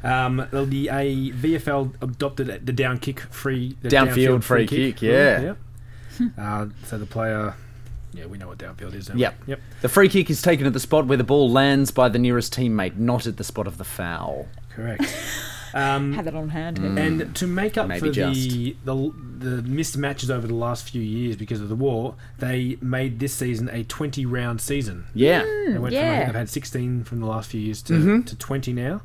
Indeed. 0.04 0.12
um, 0.14 0.48
the 0.50 0.64
the- 0.64 0.88
a 0.88 1.30
VFL 1.32 1.94
adopted 2.02 2.66
the 2.66 2.72
down 2.72 2.98
kick 2.98 3.20
free, 3.20 3.76
the 3.82 3.88
Downfield 3.88 4.42
free 4.44 4.66
kick, 4.66 5.00
rule, 5.00 5.10
yeah. 5.10 5.40
yep. 5.42 5.58
uh, 6.38 6.66
so 6.84 6.98
the 6.98 7.06
player, 7.06 7.54
yeah, 8.12 8.26
we 8.26 8.38
know 8.38 8.48
what 8.48 8.58
downfield 8.58 8.94
is. 8.94 9.06
Don't 9.06 9.18
Yep. 9.18 9.34
We? 9.46 9.50
Yep. 9.52 9.60
The 9.82 9.88
free 9.88 10.08
kick 10.08 10.30
is 10.30 10.40
taken 10.42 10.66
at 10.66 10.72
the 10.72 10.80
spot 10.80 11.06
where 11.06 11.18
the 11.18 11.24
ball 11.24 11.50
lands 11.50 11.90
by 11.90 12.08
the 12.08 12.18
nearest 12.18 12.54
teammate, 12.54 12.96
not 12.96 13.26
at 13.26 13.36
the 13.36 13.44
spot 13.44 13.66
of 13.66 13.78
the 13.78 13.84
foul. 13.84 14.46
Correct. 14.70 15.02
Um, 15.76 16.12
Have 16.12 16.28
it 16.28 16.36
on 16.36 16.50
hand. 16.50 16.78
And 16.78 17.34
to 17.34 17.48
make 17.48 17.76
up 17.76 17.88
Maybe 17.88 17.98
for 17.98 18.08
the, 18.10 18.76
the 18.84 19.12
the 19.38 19.62
missed 19.64 19.96
matches 19.96 20.30
over 20.30 20.46
the 20.46 20.54
last 20.54 20.88
few 20.88 21.02
years 21.02 21.34
because 21.34 21.60
of 21.60 21.68
the 21.68 21.74
war, 21.74 22.14
they 22.38 22.78
made 22.80 23.18
this 23.18 23.34
season 23.34 23.68
a 23.72 23.82
20 23.82 24.24
round 24.24 24.60
season. 24.60 25.06
Yeah. 25.14 25.42
They 25.42 25.76
went 25.76 25.76
from, 25.76 25.86
I 25.86 25.90
yeah. 25.90 26.16
think 26.18 26.26
they've 26.26 26.34
had 26.36 26.48
16 26.48 27.02
from 27.02 27.18
the 27.18 27.26
last 27.26 27.50
few 27.50 27.60
years 27.60 27.82
to, 27.82 27.92
Mm-hmm. 27.94 28.20
to 28.20 28.36
20 28.36 28.72
now, 28.72 29.02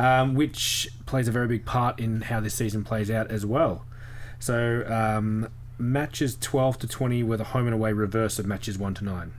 um, 0.00 0.34
which 0.34 0.88
plays 1.04 1.28
a 1.28 1.30
very 1.30 1.46
big 1.46 1.66
part 1.66 2.00
in 2.00 2.22
how 2.22 2.40
this 2.40 2.54
season 2.54 2.82
plays 2.82 3.10
out 3.10 3.30
as 3.30 3.44
well. 3.44 3.84
So 4.38 4.84
um, 4.88 5.48
matches 5.78 6.38
12 6.40 6.78
to 6.78 6.88
20 6.88 7.22
were 7.22 7.36
the 7.36 7.44
home 7.44 7.66
and 7.66 7.74
away 7.74 7.92
reverse 7.92 8.38
of 8.38 8.46
matches 8.46 8.78
1 8.78 8.94
to 8.94 9.04
9. 9.04 9.32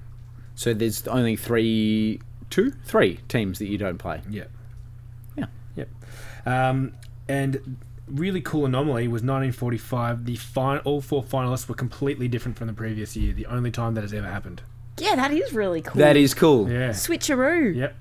So 0.53 0.75
there's 0.75 1.07
only 1.07 1.35
three, 1.35 2.21
two, 2.51 2.71
three 2.85 3.21
teams 3.27 3.57
that 3.57 3.69
you 3.69 3.79
don't 3.79 3.97
play. 3.97 4.21
Yeah. 4.29 4.43
Yeah. 5.35 5.45
Yep. 5.75 5.89
Um, 6.45 6.93
and 7.27 7.77
really 8.05 8.41
cool 8.41 8.67
anomaly 8.67 9.07
was 9.07 9.23
1945. 9.23 10.25
The 10.25 10.35
fin- 10.35 10.81
all 10.85 11.01
four 11.01 11.23
finalists 11.23 11.67
were 11.67 11.73
completely 11.73 12.27
different 12.27 12.59
from 12.59 12.67
the 12.67 12.73
previous 12.73 13.17
year. 13.17 13.33
The 13.33 13.47
only 13.47 13.71
time 13.71 13.95
that 13.95 14.01
has 14.01 14.13
ever 14.13 14.27
happened. 14.27 14.61
Yeah, 14.99 15.15
that 15.15 15.31
is 15.31 15.53
really 15.53 15.81
cool. 15.81 15.99
That 15.99 16.15
is 16.15 16.35
cool. 16.35 16.69
Yeah. 16.69 16.89
Switcheroo. 16.89 17.75
Yep. 17.75 17.95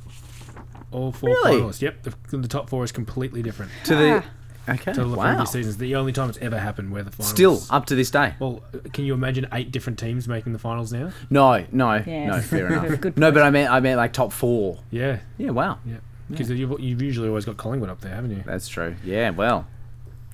All 0.93 1.13
four 1.13 1.31
Really? 1.31 1.61
finalists. 1.61 1.83
Yep. 1.83 2.03
The, 2.03 2.37
the 2.39 2.49
top 2.49 2.69
four 2.69 2.85
is 2.85 2.93
completely 2.93 3.43
different 3.43 3.71
To 3.85 3.95
the 3.97 4.25
Ah. 4.69 4.73
okay, 4.75 4.93
to 4.93 5.05
the 5.05 5.17
wow. 5.17 5.29
previous 5.29 5.53
seasons. 5.53 5.77
The 5.79 5.95
only 5.97 6.13
time 6.13 6.29
it's 6.29 6.39
ever 6.39 6.59
happened 6.59 6.91
where 6.93 7.03
the 7.03 7.11
finals. 7.11 7.31
Still 7.31 7.63
up 7.71 7.87
to 7.87 7.95
this 7.95 8.11
day. 8.11 8.35
Well, 8.41 8.63
can 8.93 9.05
you 9.05 9.15
imagine 9.15 9.47
eight 9.53 9.71
different 9.73 9.99
teams 9.99 10.27
making 10.29 10.53
the 10.53 10.59
finals 10.59 10.93
now? 10.93 11.11
No, 11.31 11.65
no, 11.73 12.03
Yeah. 12.07 12.27
no. 12.27 12.41
Fair 12.41 12.67
enough. 12.73 13.01
Good 13.01 13.17
no, 13.19 13.31
but 13.33 13.43
I 13.43 13.51
meant 13.51 13.71
I 13.71 13.81
meant 13.81 13.97
like 13.99 14.13
top 14.13 14.33
four. 14.33 14.79
Yeah. 14.91 15.21
Yeah. 15.39 15.51
Wow. 15.51 15.79
Yeah. 15.87 15.97
Because 16.29 16.49
you've, 16.51 16.79
you've 16.81 17.03
usually 17.03 17.29
always 17.29 17.45
got 17.45 17.57
Collingwood 17.57 17.91
up 17.91 18.01
there, 18.03 18.15
haven't 18.15 18.31
you? 18.31 18.43
That's 18.47 18.69
true. 18.69 18.95
Yeah. 19.05 19.31
Well. 19.31 19.67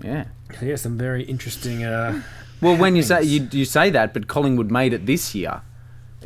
Yeah. 0.03 0.25
Yeah, 0.61 0.77
some 0.77 0.99
very 0.99 1.23
interesting. 1.25 1.85
Uh, 1.85 2.23
Well, 2.61 2.77
when 2.77 2.97
you 2.97 3.03
say 3.03 3.23
you, 3.23 3.49
you 3.53 3.64
say 3.64 3.88
that, 3.90 4.12
but 4.14 4.29
Collingwood 4.29 4.71
made 4.71 4.92
it 4.92 5.07
this 5.07 5.35
year. 5.35 5.62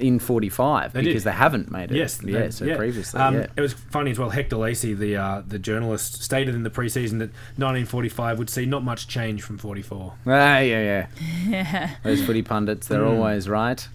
In 0.00 0.18
45 0.18 0.92
They 0.92 1.02
because 1.02 1.22
did. 1.24 1.30
they 1.32 1.36
haven't 1.36 1.70
made 1.70 1.90
it. 1.90 1.96
Yes, 1.96 2.20
yeah. 2.24 2.38
they- 2.40 2.50
so 2.50 2.76
previously, 2.76 3.20
Um, 3.20 3.34
yeah. 3.34 3.46
It 3.56 3.60
was 3.60 3.72
funny 3.72 4.10
as 4.10 4.18
well. 4.18 4.30
Hector 4.30 4.56
Lacey, 4.56 4.94
the 4.94 5.16
uh, 5.16 5.42
the 5.46 5.58
journalist, 5.58 6.22
stated 6.22 6.54
in 6.54 6.62
the 6.62 6.70
preseason 6.70 7.18
that 7.18 7.30
1945 7.56 8.38
would 8.38 8.50
see 8.50 8.66
not 8.66 8.82
much 8.82 9.06
change 9.08 9.42
from 9.42 9.58
44. 9.58 10.14
Ah, 10.26 10.58
yeah, 10.58 11.06
yeah. 11.48 11.90
Those 12.04 12.24
footy 12.24 12.42
pundits, 12.42 12.86
they're 12.88 13.00
Hmm. 13.04 13.08
always 13.16 13.48
right. 13.48 13.86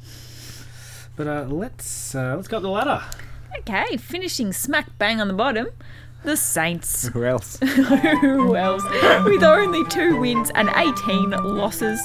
But 1.16 1.28
uh, 1.28 1.46
let's 1.50 2.14
uh, 2.16 2.36
let's 2.36 2.48
go 2.48 2.58
up 2.58 2.64
the 2.64 2.70
ladder. 2.70 3.02
Okay, 3.60 3.98
finishing 3.98 4.52
smack 4.52 4.98
bang 4.98 5.22
on 5.22 5.28
the 5.30 5.34
bottom, 5.34 5.68
the 6.26 6.36
Saints. 6.36 7.08
Who 7.14 7.24
else? 7.24 7.58
Who 7.62 8.56
else? 8.56 8.84
With 9.24 9.44
only 9.44 9.86
two 9.86 10.20
wins 10.20 10.52
and 10.56 10.70
18 10.76 11.32
losses 11.32 12.02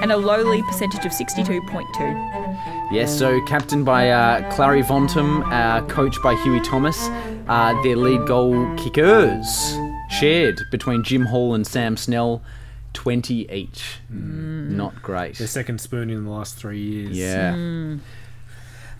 and 0.00 0.10
a 0.10 0.16
lowly 0.16 0.62
percentage 0.62 1.04
of 1.04 1.12
62.2. 1.12 2.92
Yes, 2.92 3.16
so 3.16 3.40
captained 3.44 3.84
by 3.84 4.10
uh, 4.10 4.50
Clary 4.54 4.82
Vontom, 4.82 5.44
uh, 5.52 5.86
coached 5.86 6.22
by 6.22 6.34
Huey 6.36 6.60
Thomas. 6.60 7.08
Uh, 7.46 7.80
their 7.82 7.96
lead 7.96 8.26
goal 8.26 8.74
kickers 8.76 9.46
shared 10.10 10.60
between 10.70 11.04
Jim 11.04 11.26
Hall 11.26 11.54
and 11.54 11.66
Sam 11.66 11.96
Snell, 11.96 12.42
20 12.94 13.52
each. 13.52 13.98
Not 14.08 15.02
great. 15.02 15.36
Their 15.36 15.46
second 15.46 15.80
spoon 15.80 16.10
in 16.10 16.24
the 16.24 16.30
last 16.30 16.56
three 16.56 16.80
years. 16.80 17.16
Yeah. 17.16 17.98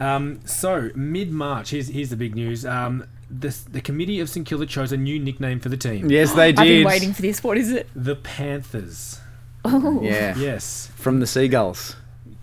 Um, 0.00 0.40
so 0.44 0.90
mid 0.94 1.32
March, 1.32 1.70
here's 1.70 1.88
here's 1.88 2.10
the 2.10 2.16
big 2.16 2.36
news. 2.36 2.64
Um, 2.64 3.04
the 3.30 3.56
the 3.70 3.80
committee 3.80 4.20
of 4.20 4.28
St 4.30 4.46
Kilda 4.46 4.66
chose 4.66 4.92
a 4.92 4.96
new 4.96 5.18
nickname 5.18 5.60
for 5.60 5.68
the 5.68 5.76
team. 5.76 6.10
Yes, 6.10 6.32
they 6.32 6.52
did. 6.52 6.58
I've 6.60 6.66
been 6.66 6.86
waiting 6.86 7.12
for 7.12 7.22
this. 7.22 7.42
What 7.44 7.58
is 7.58 7.70
it? 7.72 7.88
The 7.94 8.16
Panthers. 8.16 9.20
Oh. 9.64 10.00
Yeah. 10.02 10.36
Yes. 10.38 10.90
From 10.96 11.20
the 11.20 11.26
Seagulls. 11.26 11.96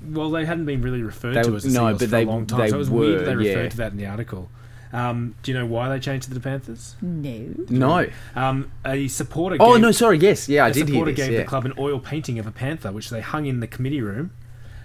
Well, 0.07 0.29
they 0.29 0.45
hadn't 0.45 0.65
been 0.65 0.81
really 0.81 1.01
referred 1.01 1.33
They- 1.35 1.43
to 1.43 1.55
as 1.55 1.63
the 1.63 1.69
no, 1.69 1.85
Seagulls 1.87 1.99
but 1.99 2.05
for 2.05 2.11
they- 2.11 2.23
a 2.23 2.27
long 2.27 2.45
time. 2.45 2.59
they 2.59 2.69
so 2.69 2.75
it 2.75 2.79
was 2.79 2.89
weird 2.89 3.11
were, 3.13 3.19
that 3.19 3.25
they 3.25 3.35
referred 3.35 3.63
yeah. 3.63 3.69
to 3.69 3.77
that 3.77 3.91
in 3.93 3.97
the 3.97 4.05
article. 4.05 4.49
Um, 4.93 5.35
do 5.43 5.51
you 5.51 5.57
know 5.57 5.65
why 5.65 5.89
they 5.89 5.99
changed 5.99 6.27
to 6.27 6.33
the 6.33 6.39
Panthers? 6.39 6.95
No. 7.01 7.53
No. 7.69 8.07
Um, 8.35 8.71
a 8.85 9.07
supporter. 9.07 9.57
Oh, 9.59 9.73
gave, 9.73 9.81
no, 9.81 9.91
sorry. 9.91 10.19
Yes. 10.19 10.47
Yeah, 10.47 10.65
I 10.65 10.69
did 10.71 10.87
hear 10.87 10.95
supporter 10.95 11.11
gave 11.11 11.31
Yeah. 11.31 11.39
the 11.39 11.45
club 11.45 11.65
an 11.65 11.73
oil 11.77 11.99
painting 11.99 12.37
of 12.39 12.47
a 12.47 12.51
panther, 12.51 12.91
which 12.91 13.09
they 13.09 13.19
hung 13.21 13.45
in 13.45 13.59
the 13.59 13.67
committee 13.67 14.01
room. 14.01 14.31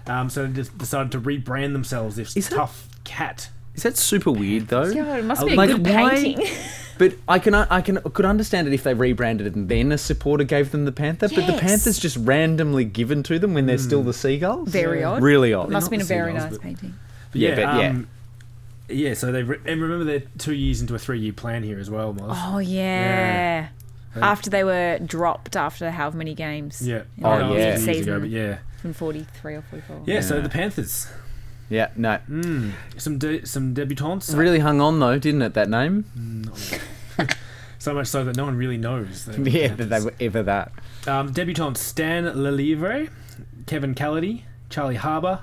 Um, 0.07 0.29
so 0.29 0.47
they 0.47 0.53
just 0.53 0.77
decided 0.77 1.11
to 1.13 1.21
rebrand 1.21 1.73
themselves 1.73 2.15
this 2.15 2.35
Is 2.35 2.49
that- 2.49 2.55
tough 2.55 2.89
cat. 3.03 3.49
Is 3.75 3.83
that 3.83 3.97
super 3.97 4.31
weird, 4.31 4.67
though? 4.67 4.93
God, 4.93 5.19
it 5.19 5.25
must 5.25 5.41
Uh, 5.41 5.45
be 5.45 5.53
a 5.53 5.55
like, 5.55 5.69
good 5.69 5.87
why- 5.87 6.15
painting. 6.15 6.47
But 6.97 7.15
I 7.27 7.39
can 7.39 7.55
I 7.55 7.81
can 7.81 7.97
could 8.13 8.25
understand 8.25 8.67
it 8.67 8.73
if 8.75 8.83
they 8.83 8.93
rebranded 8.93 9.47
it 9.47 9.55
and 9.55 9.67
then 9.67 9.91
a 9.91 9.97
supporter 9.97 10.43
gave 10.43 10.69
them 10.69 10.85
the 10.85 10.91
panther. 10.91 11.27
But 11.29 11.47
the 11.47 11.57
panther's 11.57 11.97
just 11.97 12.15
randomly 12.17 12.85
given 12.85 13.23
to 13.23 13.39
them 13.39 13.55
when 13.55 13.65
they're 13.65 13.79
still 13.79 14.03
the 14.03 14.13
seagulls. 14.13 14.69
Very 14.69 15.03
odd. 15.03 15.23
Really 15.23 15.51
odd. 15.51 15.71
Must 15.71 15.85
have 15.85 15.89
been 15.91 16.01
a 16.01 16.03
very 16.03 16.31
nice 16.31 16.51
but- 16.51 16.61
painting. 16.61 16.93
But 17.31 17.41
Yeah, 17.41 17.49
yeah, 17.49 17.55
but 17.55 17.81
yeah. 17.81 17.89
um, 17.89 18.07
yeah. 18.87 19.13
So 19.15 19.31
they 19.31 19.41
re- 19.41 19.57
and 19.65 19.81
remember 19.81 20.03
they're 20.03 20.23
two 20.37 20.53
years 20.53 20.79
into 20.81 20.93
a 20.93 20.99
three-year 20.99 21.33
plan 21.33 21.63
here 21.63 21.79
as 21.79 21.89
well, 21.89 22.13
Moz. 22.13 22.37
Oh, 22.53 22.59
yeah. 22.59 23.69
After 24.15 24.51
they 24.51 24.63
were 24.63 24.99
dropped 25.03 25.55
after 25.55 25.89
how 25.89 26.11
many 26.11 26.35
games. 26.35 26.87
Yeah. 26.87 27.03
Oh, 27.23 27.31
yeah. 27.31 27.39
a 27.39 27.47
few 27.47 27.55
years 27.57 27.83
Season. 27.85 28.03
ago, 28.13 28.19
but 28.19 28.29
yeah. 28.29 28.57
From 28.79 28.93
43 28.93 29.55
or 29.55 29.61
44. 29.63 30.01
Yeah, 30.05 30.21
so 30.21 30.39
the 30.39 30.49
Panthers. 30.49 31.07
Yeah, 31.71 31.89
no. 31.95 32.19
Some 32.97 33.17
de- 33.17 33.45
some 33.47 33.73
debutantes. 33.73 34.35
Really 34.37 34.59
hung 34.59 34.79
on 34.81 34.99
though, 34.99 35.17
didn't 35.17 35.41
it? 35.41 35.53
That 35.55 35.69
name. 35.69 36.05
So 37.79 37.95
much 37.95 38.05
so 38.07 38.23
that 38.25 38.37
no 38.37 38.45
one 38.45 38.55
really 38.57 38.77
knows. 38.77 39.25
they 39.25 39.39
were 39.39 39.49
Yeah, 39.49 39.73
that 39.73 39.85
they 39.89 39.99
were 40.01 40.13
ever 40.19 40.43
that. 40.43 40.71
Um, 41.07 41.33
debutantes 41.33 41.77
Stan 41.77 42.25
Lelivre, 42.25 43.09
Kevin 43.65 43.95
Callady, 43.95 44.43
Charlie 44.69 44.97
Harbour, 44.97 45.39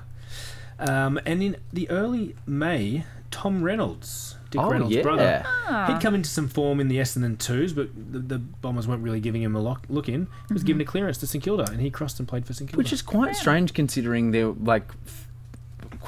um, 0.79 1.19
and 1.25 1.43
in 1.43 1.57
the 1.73 1.89
early 1.89 2.35
May, 2.45 3.03
Tom 3.29 3.61
Reynolds, 3.61 4.37
Dick 4.51 4.61
Oh, 4.61 4.69
Reynolds' 4.69 4.95
yeah. 4.95 5.01
brother. 5.01 5.43
Ah. 5.45 5.87
He'd 5.91 6.01
come 6.01 6.15
into 6.15 6.29
some 6.29 6.47
form 6.47 6.79
in 6.79 6.87
the 6.87 6.95
Essendon 6.99 7.37
twos, 7.37 7.73
but 7.73 7.89
the, 7.93 8.19
the 8.19 8.37
Bombers 8.39 8.87
weren't 8.87 9.03
really 9.03 9.19
giving 9.19 9.41
him 9.43 9.53
a 9.53 9.61
look, 9.61 9.81
look 9.89 10.07
in. 10.07 10.27
He 10.47 10.53
was 10.53 10.63
given 10.63 10.81
a 10.81 10.85
clearance 10.85 11.17
to 11.17 11.27
St 11.27 11.43
Kilda, 11.43 11.69
and 11.69 11.81
he 11.81 11.89
crossed 11.89 12.19
and 12.19 12.27
played 12.27 12.45
for 12.45 12.53
St 12.53 12.69
Kilda. 12.69 12.77
Which 12.77 12.93
is 12.93 13.01
quite 13.01 13.35
strange 13.35 13.73
considering 13.73 14.31
they're 14.31 14.47
like 14.53 14.87
f- 15.05 15.27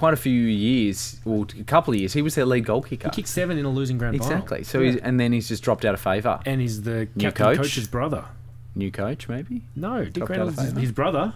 quite 0.02 0.14
a 0.16 0.18
few 0.18 0.34
years, 0.34 1.20
well, 1.26 1.46
a 1.60 1.64
couple 1.64 1.94
of 1.94 2.00
years. 2.00 2.14
He 2.14 2.24
was 2.24 2.34
their 2.34 2.46
lead 2.46 2.66
goal 2.66 2.82
kicker. 2.82 3.08
he 3.10 3.16
kicked 3.16 3.28
seven 3.28 3.60
in 3.60 3.66
a 3.66 3.70
losing 3.70 4.00
grand 4.00 4.18
final. 4.18 4.34
Exactly. 4.34 4.64
So 4.64 4.80
Yeah. 4.80 4.94
he's, 4.94 5.02
and 5.02 5.20
then 5.20 5.32
he's 5.32 5.48
just 5.48 5.62
dropped 5.64 5.86
out 5.86 5.94
of 5.94 6.00
favour. 6.02 6.40
and 6.46 6.60
he's 6.60 6.82
the 6.82 7.08
New 7.16 7.26
captain 7.26 7.46
coach? 7.46 7.58
coach's 7.58 7.88
brother. 7.88 8.26
New 8.74 8.90
coach, 8.90 9.30
maybe. 9.30 9.62
No, 9.76 10.06
Dick 10.06 10.28
Reynolds 10.28 10.58
is 10.58 10.74
his 10.74 10.92
brother. 10.92 11.34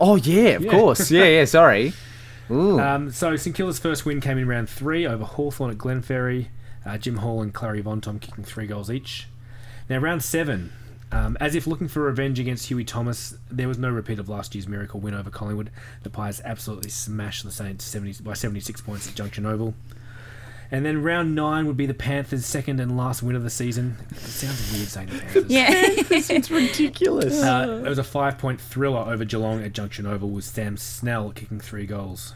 Oh 0.00 0.16
yeah, 0.16 0.50
of 0.56 0.62
Yeah. 0.64 0.70
course. 0.70 1.10
Yeah, 1.10 1.24
yeah. 1.24 1.44
Sorry. 1.44 1.92
Um, 2.50 3.12
so 3.12 3.36
St 3.36 3.54
Kilda's 3.54 3.78
first 3.78 4.04
win 4.04 4.20
came 4.20 4.36
in 4.36 4.48
round 4.48 4.68
three 4.68 5.06
over 5.06 5.22
Hawthorn 5.24 5.70
at 5.70 5.78
Glenferrie. 5.78 6.46
Uh, 6.84 6.98
Jim 6.98 7.18
Hall 7.18 7.42
and 7.42 7.54
Clary 7.54 7.80
Vontom 7.80 8.20
kicking 8.20 8.42
three 8.42 8.66
goals 8.66 8.90
each. 8.90 9.28
Now 9.88 9.98
round 9.98 10.24
seven, 10.24 10.72
um, 11.12 11.36
as 11.40 11.54
if 11.54 11.66
looking 11.66 11.88
for 11.88 12.02
revenge 12.02 12.38
against 12.38 12.66
Huey 12.68 12.84
Thomas, 12.84 13.36
there 13.50 13.66
was 13.68 13.78
no 13.78 13.90
repeat 13.90 14.18
of 14.18 14.28
last 14.28 14.54
year's 14.54 14.68
miracle 14.68 15.00
win 15.00 15.14
over 15.14 15.30
Collingwood. 15.30 15.70
The 16.02 16.10
Pies 16.10 16.40
absolutely 16.44 16.90
smashed 16.90 17.44
the 17.44 17.50
Saints 17.50 17.84
70, 17.84 18.22
by 18.22 18.34
76 18.34 18.80
points 18.82 19.08
at 19.08 19.14
Junction 19.14 19.44
Oval. 19.44 19.74
And 20.72 20.86
then 20.86 21.02
round 21.02 21.34
nine 21.34 21.66
would 21.66 21.76
be 21.76 21.86
the 21.86 21.94
Panthers' 21.94 22.46
second 22.46 22.78
and 22.78 22.96
last 22.96 23.24
win 23.24 23.34
of 23.34 23.42
the 23.42 23.50
season. 23.50 23.96
It 24.12 24.18
sounds 24.18 24.72
weird 24.72 24.86
saying 24.86 25.08
the 25.08 25.18
Panthers. 25.18 25.46
Yeah. 25.48 25.72
it's 25.74 26.48
ridiculous. 26.48 27.42
Uh, 27.42 27.82
it 27.84 27.88
was 27.88 27.98
a 27.98 28.04
five-point 28.04 28.60
thriller 28.60 29.00
over 29.00 29.24
Geelong 29.24 29.64
at 29.64 29.72
Junction 29.72 30.06
Oval 30.06 30.30
with 30.30 30.44
Sam 30.44 30.76
Snell 30.76 31.32
kicking 31.32 31.58
three 31.58 31.86
goals. 31.86 32.34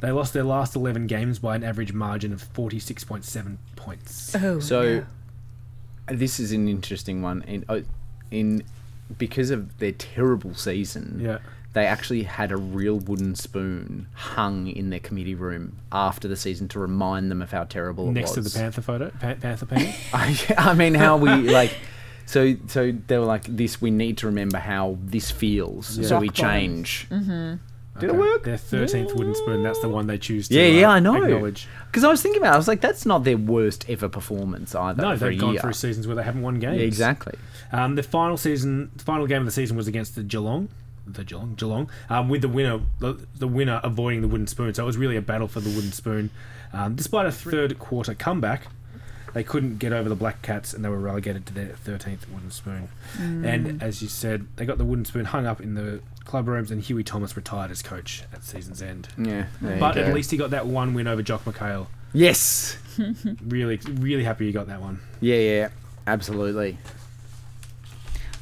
They 0.00 0.12
lost 0.12 0.32
their 0.32 0.44
last 0.44 0.76
11 0.76 1.08
games 1.08 1.40
by 1.40 1.56
an 1.56 1.64
average 1.64 1.92
margin 1.92 2.32
of 2.32 2.42
46.7 2.54 3.56
points. 3.74 4.36
oh. 4.36 4.60
So 4.60 5.04
this 6.08 6.38
is 6.40 6.52
an 6.52 6.68
interesting 6.68 7.22
one. 7.22 7.42
In, 7.42 7.64
uh, 7.68 7.80
in 8.30 8.62
because 9.18 9.50
of 9.50 9.78
their 9.78 9.92
terrible 9.92 10.54
season, 10.54 11.20
Yeah. 11.20 11.38
they 11.74 11.86
actually 11.86 12.24
had 12.24 12.50
a 12.52 12.56
real 12.56 12.98
wooden 12.98 13.34
spoon 13.34 14.06
hung 14.14 14.66
in 14.66 14.90
their 14.90 14.98
committee 15.00 15.34
room 15.34 15.76
after 15.92 16.26
the 16.26 16.36
season 16.36 16.68
to 16.68 16.78
remind 16.78 17.30
them 17.30 17.40
of 17.42 17.50
how 17.52 17.64
terrible 17.64 18.10
Next 18.10 18.32
it 18.32 18.34
to 18.34 18.40
the 18.42 18.50
Panther 18.58 18.82
photo, 18.82 19.10
pa- 19.10 19.34
Panther 19.34 19.66
painting. 19.66 19.94
I, 20.12 20.36
I 20.58 20.74
mean, 20.74 20.94
how 20.94 21.16
we 21.16 21.30
like. 21.30 21.72
So, 22.28 22.56
so 22.66 22.92
they 23.06 23.18
were 23.18 23.24
like, 23.24 23.44
"This 23.44 23.80
we 23.80 23.92
need 23.92 24.18
to 24.18 24.26
remember 24.26 24.58
how 24.58 24.98
this 25.04 25.30
feels, 25.30 25.96
Yeah. 25.96 26.08
so 26.08 26.18
we 26.18 26.26
Rock 26.28 26.34
bottom. 26.36 27.60
Change." 28.00 28.00
Did 28.00 28.10
it 28.10 28.16
work? 28.16 28.44
Their 28.44 28.56
13th 28.56 29.14
wooden 29.16 29.34
spoon, 29.34 29.62
that's 29.62 29.80
the 29.80 29.88
one 29.88 30.06
they 30.06 30.18
choose 30.18 30.48
to 30.48 30.54
Yeah, 30.54 30.66
yeah, 30.66 30.88
uh, 30.88 30.94
I 30.94 30.98
know. 31.00 31.50
Because 31.86 32.04
I 32.04 32.08
was 32.08 32.22
thinking 32.22 32.40
about, 32.40 32.52
it, 32.52 32.54
I 32.54 32.56
was 32.56 32.68
like, 32.68 32.80
"That's 32.80 33.06
not 33.06 33.24
their 33.24 33.36
worst 33.36 33.88
ever 33.88 34.08
performance 34.08 34.74
either." 34.74 35.02
No, 35.02 35.16
they've 35.16 35.38
gone 35.38 35.52
year. 35.52 35.60
through 35.60 35.72
seasons 35.72 36.06
where 36.06 36.16
they 36.16 36.22
haven't 36.22 36.42
won 36.42 36.58
games. 36.58 36.78
Yeah, 36.78 36.86
exactly. 36.86 37.34
Um, 37.72 37.94
the 37.94 38.02
final 38.02 38.36
season, 38.36 38.90
final 38.98 39.26
game 39.26 39.40
of 39.40 39.46
the 39.46 39.52
season 39.52 39.76
was 39.76 39.88
against 39.88 40.14
the 40.14 40.22
Geelong, 40.22 40.68
the 41.06 41.24
Geelong, 41.24 41.54
Geelong, 41.54 41.90
um, 42.08 42.28
with 42.28 42.42
the 42.42 42.48
winner, 42.48 42.80
the, 42.98 43.14
the 43.36 43.48
winner 43.48 43.80
avoiding 43.82 44.22
the 44.22 44.28
wooden 44.28 44.46
spoon. 44.46 44.74
So 44.74 44.82
it 44.82 44.86
was 44.86 44.96
really 44.96 45.16
a 45.16 45.22
battle 45.22 45.48
for 45.48 45.60
the 45.60 45.70
wooden 45.70 45.92
spoon. 45.92 46.30
Um, 46.72 46.94
despite 46.94 47.26
a 47.26 47.32
third 47.32 47.78
quarter 47.78 48.14
comeback, 48.14 48.66
they 49.36 49.44
couldn't 49.44 49.76
get 49.76 49.92
over 49.92 50.08
the 50.08 50.14
Black 50.14 50.40
Cats, 50.40 50.72
and 50.72 50.82
they 50.82 50.88
were 50.88 50.98
relegated 50.98 51.44
to 51.44 51.52
their 51.52 51.74
13th 51.84 52.26
wooden 52.32 52.50
spoon. 52.50 52.88
And 53.18 53.66
mm. 53.66 53.82
as 53.82 54.00
you 54.00 54.08
said, 54.08 54.46
they 54.56 54.64
got 54.64 54.78
the 54.78 54.84
wooden 54.86 55.04
spoon 55.04 55.26
hung 55.26 55.44
up 55.44 55.60
in 55.60 55.74
the 55.74 56.00
club 56.24 56.48
rooms, 56.48 56.70
and 56.70 56.80
Huey 56.80 57.04
Thomas 57.04 57.36
retired 57.36 57.70
as 57.70 57.82
coach 57.82 58.24
at 58.32 58.44
season's 58.44 58.80
end. 58.80 59.08
Yeah, 59.18 59.44
But 59.60 59.98
at 59.98 60.14
least 60.14 60.30
he 60.30 60.38
got 60.38 60.52
that 60.52 60.66
one 60.66 60.94
win 60.94 61.06
over 61.06 61.20
Jock 61.20 61.44
McHale. 61.44 61.88
yes, 62.14 62.78
Really, 63.46 63.78
really 63.90 64.24
happy 64.24 64.46
you 64.46 64.52
got 64.52 64.68
that 64.68 64.80
one. 64.80 65.00
yeah, 65.20 65.36
yeah, 65.36 65.68
absolutely. 66.06 66.78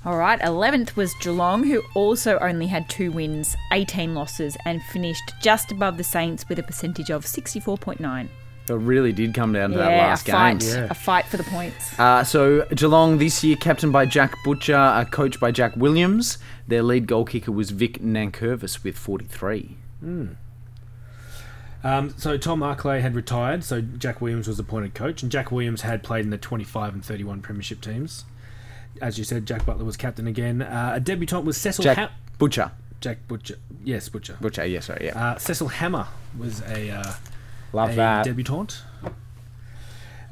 All 0.04 0.16
right, 0.16 0.38
11th 0.38 0.94
was 0.94 1.12
Geelong, 1.14 1.64
who 1.64 1.83
also 1.96 2.38
only 2.38 2.68
had 2.68 2.88
two 2.88 3.11
wins, 3.11 3.57
18 3.72 4.14
losses, 4.14 4.57
and 4.64 4.80
finished 4.80 5.35
just 5.42 5.72
above 5.72 5.96
the 5.96 6.04
Saints 6.04 6.48
with 6.48 6.61
a 6.61 6.62
percentage 6.62 7.11
of 7.11 7.24
64.9. 7.24 8.28
It 8.68 8.72
really 8.72 9.12
did 9.12 9.35
come 9.35 9.53
down 9.53 9.70
to 9.72 9.77
that 9.79 9.90
Yeah, 9.90 9.96
a 9.96 10.09
last 10.09 10.27
fight, 10.27 10.61
game. 10.61 10.68
Yeah. 10.70 10.87
a 10.90 10.94
fight 10.94 11.27
for 11.27 11.37
the 11.37 11.42
points. 11.44 11.98
Uh, 11.98 12.24
so 12.24 12.64
Geelong 12.74 13.18
this 13.18 13.44
year, 13.44 13.57
captained 13.57 13.92
by 13.92 14.07
Jack 14.07 14.35
Butcher, 14.42 14.74
uh, 14.74 15.05
coached 15.05 15.38
by 15.38 15.50
Jack 15.50 15.77
Williams. 15.77 16.38
Their 16.66 16.83
lead 16.83 17.07
goal 17.07 17.24
kicker 17.27 17.53
was 17.53 17.70
Vic 17.70 18.00
Nankervis 18.00 18.83
with 18.83 18.96
43. 18.96 19.77
Um, 21.83 22.14
so 22.16 22.38
Tom 22.38 22.61
Arklay 22.61 23.03
had 23.03 23.14
retired, 23.14 23.62
so 23.62 23.83
Jack 23.83 24.22
Williams 24.22 24.48
was 24.48 24.59
appointed 24.59 24.94
coach, 24.94 25.22
and 25.22 25.31
Jack 25.31 25.53
Williams 25.53 25.83
had 25.83 26.03
played 26.03 26.24
in 26.24 26.31
the 26.31 26.38
25 26.38 26.94
and 26.94 27.05
31 27.05 27.42
premiership 27.42 27.83
teams. 27.83 28.24
As 29.03 29.18
you 29.18 29.24
said, 29.24 29.44
Jack 29.44 29.66
Butler 29.66 29.85
was 29.85 29.96
captain 29.98 30.27
again. 30.27 30.62
Uh, 30.62 30.92
a 30.94 31.00
debutant 31.00 31.44
was 31.44 31.59
Cecil 31.59 31.83
Jack 31.85 31.98
Ha- 31.98 32.11
Butcher. 32.38 32.70
Jack 33.03 33.18
Butcher. 33.29 33.57
Yes, 33.85 34.09
Butcher. 34.09 34.38
Butcher, 34.40 34.64
yeah, 34.64 34.81
sorry, 34.81 35.07
yeah. 35.07 35.33
Uh, 35.33 35.37
Cecil 35.37 35.68
Hammer 35.68 36.07
was 36.38 36.62
a, 36.62 36.90
uh, 36.90 37.12
Love 37.74 37.90
a 37.90 37.96
that. 37.96 38.24
debutante. 38.24 38.82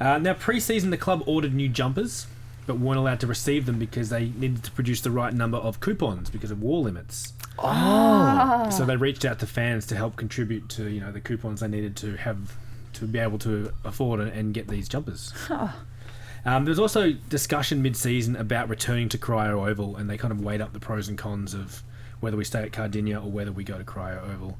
Uh, 0.00 0.18
now, 0.18 0.35
pre-season, 0.35 0.90
the 0.90 0.96
club 0.96 1.22
ordered 1.26 1.55
new 1.55 1.68
jumpers 1.68 2.26
but 2.66 2.78
weren't 2.78 2.98
allowed 2.98 3.20
to 3.20 3.26
receive 3.26 3.66
them 3.66 3.78
because 3.78 4.09
they 4.09 4.26
needed 4.26 4.62
to 4.62 4.70
produce 4.70 5.00
the 5.00 5.11
right 5.11 5.35
number 5.35 5.59
of 5.59 5.81
coupons 5.81 6.31
because 6.31 6.50
of 6.50 6.62
war 6.62 6.81
limits. 6.81 7.33
Ah. 7.59 8.68
So 8.70 8.85
they 8.85 8.96
reached 8.96 9.24
out 9.24 9.38
to 9.40 9.46
fans 9.46 9.87
to 9.87 9.96
help 9.96 10.16
contribute 10.16 10.68
to 10.70 10.88
you 10.88 11.00
know 11.00 11.12
the 11.12 11.20
coupons 11.20 11.61
they 11.61 11.68
needed 11.68 11.96
to 11.96 12.16
have 12.16 12.57
to 12.94 13.07
be 13.07 13.18
able 13.18 13.38
to 13.40 13.72
afford 13.85 14.20
and, 14.20 14.31
and 14.31 14.55
get 14.55 14.68
these 14.68 14.88
jumpers. 14.88 15.33
Um, 16.44 16.64
there 16.64 16.72
was 16.72 16.81
also 16.81 17.12
discussion 17.12 17.83
mid-season 17.83 18.35
about 18.35 18.68
returning 18.68 19.09
to 19.11 19.18
Corio 19.18 19.64
Oval, 19.64 19.94
and 19.94 20.11
they 20.11 20.16
kind 20.18 20.33
of 20.33 20.40
weighed 20.40 20.61
up 20.61 20.72
the 20.72 20.81
pros 20.81 21.09
and 21.09 21.16
cons 21.16 21.55
of 21.55 21.85
whether 22.18 22.37
we 22.37 22.42
stay 22.44 22.62
at 22.62 22.72
Kardinia 22.72 23.24
or 23.24 23.31
whether 23.31 23.52
we 23.52 23.62
go 23.62 23.78
to 23.78 23.85
Corio 23.85 24.20
Oval. 24.24 24.59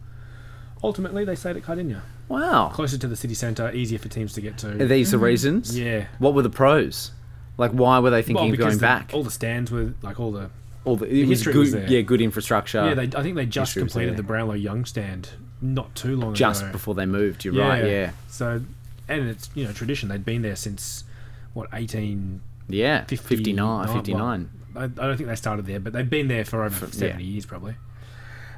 Ultimately, 0.85 1.25
they 1.25 1.35
stayed 1.37 1.57
at 1.57 1.62
Kardinia, 1.62 2.01
Wow. 2.29 2.71
closer 2.73 2.99
to 2.99 3.07
the 3.07 3.14
city 3.16 3.35
centre, 3.35 3.71
easier 3.73 3.99
for 3.99 4.09
teams 4.09 4.33
to 4.35 4.40
get 4.40 4.59
to. 4.59 4.71
Are 4.83 4.87
these 4.87 5.12
the 5.12 5.18
reasons? 5.18 5.79
Yeah. 5.79 6.07
What 6.18 6.35
were 6.35 6.42
the 6.42 6.51
pros? 6.51 7.12
Like, 7.57 7.71
why 7.71 7.99
were 8.01 8.11
they 8.11 8.23
thinking 8.23 8.47
Well, 8.47 8.53
of 8.53 8.59
going 8.59 8.75
the- 8.77 8.81
back? 8.81 9.11
all 9.12 9.23
the 9.23 9.31
stands 9.31 9.71
were 9.71 9.95
like 10.03 10.18
all 10.18 10.33
the 10.33 10.51
All 10.85 10.97
the, 10.97 11.05
it 11.07 11.21
was 11.29 11.38
history 11.38 11.53
good, 11.53 11.59
was 11.61 11.73
there. 11.73 11.87
yeah, 11.88 12.01
good 12.01 12.21
infrastructure. 12.21 12.85
yeah. 12.85 12.95
They, 12.95 13.16
I 13.16 13.23
think 13.23 13.37
they 13.37 13.47
just 13.47 13.71
history 13.75 13.83
completed 13.83 14.16
the 14.16 14.23
Brownlow 14.25 14.55
Young 14.55 14.85
stand 14.85 15.29
not 15.61 15.95
too 15.95 16.16
long 16.16 16.35
just 16.35 16.61
ago. 16.62 16.66
Just 16.68 16.73
before 16.73 16.95
they 16.97 17.07
moved. 17.07 17.45
You're 17.45 17.55
right. 17.55 17.85
Yeah. 17.85 18.11
So, 18.29 18.62
and 19.09 19.29
it's 19.29 19.49
you 19.55 19.64
know 19.64 19.73
tradition. 19.73 20.09
They'd 20.09 20.25
been 20.25 20.42
there 20.42 20.57
since 20.57 21.05
what 21.55 21.68
eighteen 21.73 22.40
Yeah. 22.68 23.05
50, 23.05 23.16
59. 23.37 23.85
well, 23.87 23.95
59. 23.95 24.51
I, 24.75 24.85
I 24.85 24.87
don't 24.88 25.16
think 25.16 25.29
they 25.29 25.37
started 25.37 25.66
there, 25.66 25.79
but 25.79 25.92
they've 25.92 26.09
been 26.11 26.27
there 26.27 26.45
for 26.45 26.64
over 26.64 26.87
For- 26.87 26.92
70 26.92 27.23
yeah. 27.23 27.31
years 27.31 27.47
probably. 27.47 27.77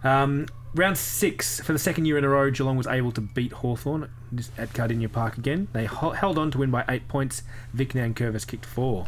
Um, 0.02 0.46
round 0.74 0.98
six, 0.98 1.60
for 1.60 1.72
the 1.72 1.78
second 1.78 2.06
year 2.06 2.18
in 2.18 2.24
a 2.24 2.28
row, 2.28 2.50
Geelong 2.50 2.76
was 2.76 2.86
able 2.86 3.12
to 3.12 3.20
beat 3.20 3.52
Hawthorn 3.52 4.10
at 4.58 4.72
Kardinia 4.72 5.10
Park 5.10 5.38
again. 5.38 5.68
They 5.72 5.86
ho- 5.86 6.10
held 6.10 6.38
on 6.38 6.50
to 6.50 6.58
win 6.58 6.70
by 6.70 6.84
eight 6.88 7.08
points. 7.08 7.42
Vic 7.72 7.92
Nankervis 7.92 8.46
kicked 8.46 8.66
four. 8.66 9.06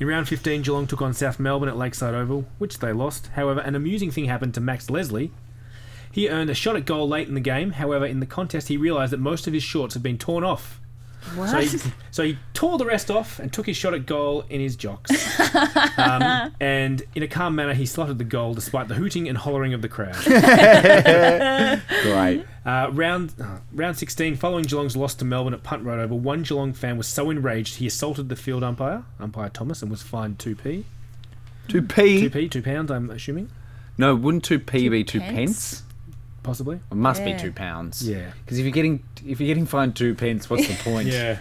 In 0.00 0.08
round 0.08 0.28
15, 0.28 0.62
Geelong 0.62 0.86
took 0.86 1.00
on 1.00 1.14
South 1.14 1.38
Melbourne 1.38 1.68
at 1.68 1.76
Lakeside 1.76 2.14
Oval, 2.14 2.46
which 2.58 2.80
they 2.80 2.92
lost. 2.92 3.28
However, 3.34 3.60
an 3.60 3.76
amusing 3.76 4.10
thing 4.10 4.24
happened 4.24 4.54
to 4.54 4.60
Max 4.60 4.90
Leslie. 4.90 5.30
He 6.10 6.28
earned 6.28 6.50
a 6.50 6.54
shot 6.54 6.76
at 6.76 6.84
goal 6.84 7.08
late 7.08 7.28
in 7.28 7.34
the 7.34 7.40
game. 7.40 7.72
However, 7.72 8.04
in 8.04 8.20
the 8.20 8.26
contest, 8.26 8.68
he 8.68 8.76
realised 8.76 9.12
that 9.12 9.20
most 9.20 9.46
of 9.46 9.52
his 9.52 9.62
shorts 9.62 9.94
had 9.94 10.02
been 10.02 10.18
torn 10.18 10.44
off. 10.44 10.80
What? 11.34 11.48
So 11.50 11.60
he, 11.60 11.92
so 12.10 12.22
he 12.22 12.38
tore 12.52 12.78
the 12.78 12.84
rest 12.84 13.10
off 13.10 13.38
and 13.38 13.52
took 13.52 13.66
his 13.66 13.76
shot 13.76 13.94
at 13.94 14.06
goal 14.06 14.44
in 14.48 14.60
his 14.60 14.76
jocks. 14.76 15.10
um, 15.98 16.52
and 16.60 17.02
in 17.14 17.22
a 17.22 17.28
calm 17.28 17.54
manner, 17.56 17.74
he 17.74 17.86
slotted 17.86 18.18
the 18.18 18.24
goal 18.24 18.54
despite 18.54 18.88
the 18.88 18.94
hooting 18.94 19.28
and 19.28 19.38
hollering 19.38 19.74
of 19.74 19.82
the 19.82 19.88
crowd. 19.88 20.14
Great. 22.02 22.44
Uh, 22.64 22.90
round 22.92 23.34
uh, 23.40 23.58
round 23.72 23.98
16, 23.98 24.36
following 24.36 24.64
Geelong's 24.64 24.96
loss 24.96 25.14
to 25.16 25.24
Melbourne 25.24 25.54
at 25.54 25.62
Punt 25.62 25.84
Road 25.84 26.00
Oval, 26.00 26.18
one 26.18 26.42
Geelong 26.42 26.72
fan 26.72 26.96
was 26.96 27.06
so 27.06 27.30
enraged 27.30 27.76
he 27.76 27.86
assaulted 27.86 28.28
the 28.28 28.36
field 28.36 28.62
umpire, 28.62 29.04
umpire 29.20 29.48
Thomas, 29.50 29.82
and 29.82 29.90
was 29.90 30.02
fined 30.02 30.38
2p. 30.38 30.84
Two 31.68 31.82
p. 31.82 32.28
2p, 32.28 32.50
2 32.50 32.62
pounds, 32.62 32.90
I'm 32.90 33.10
assuming. 33.10 33.50
No, 33.96 34.14
wouldn't 34.14 34.44
two 34.44 34.58
p 34.58 34.80
Two 34.80 34.90
be 34.90 35.04
two 35.04 35.20
pence? 35.20 35.34
pence? 35.34 35.82
Possibly. 36.44 36.76
It 36.76 36.94
must 36.94 37.22
Yeah. 37.22 37.32
be 37.36 37.42
two 37.42 37.50
pounds. 37.50 38.08
Yeah. 38.08 38.30
Because 38.44 38.58
if 38.58 38.64
you're 38.64 38.72
getting 38.72 39.02
if 39.26 39.40
you're 39.40 39.48
getting 39.48 39.66
fined 39.66 39.96
two 39.96 40.14
pence, 40.14 40.48
what's 40.48 40.68
the 40.68 40.74
point? 40.84 41.08
Yeah. 41.12 41.38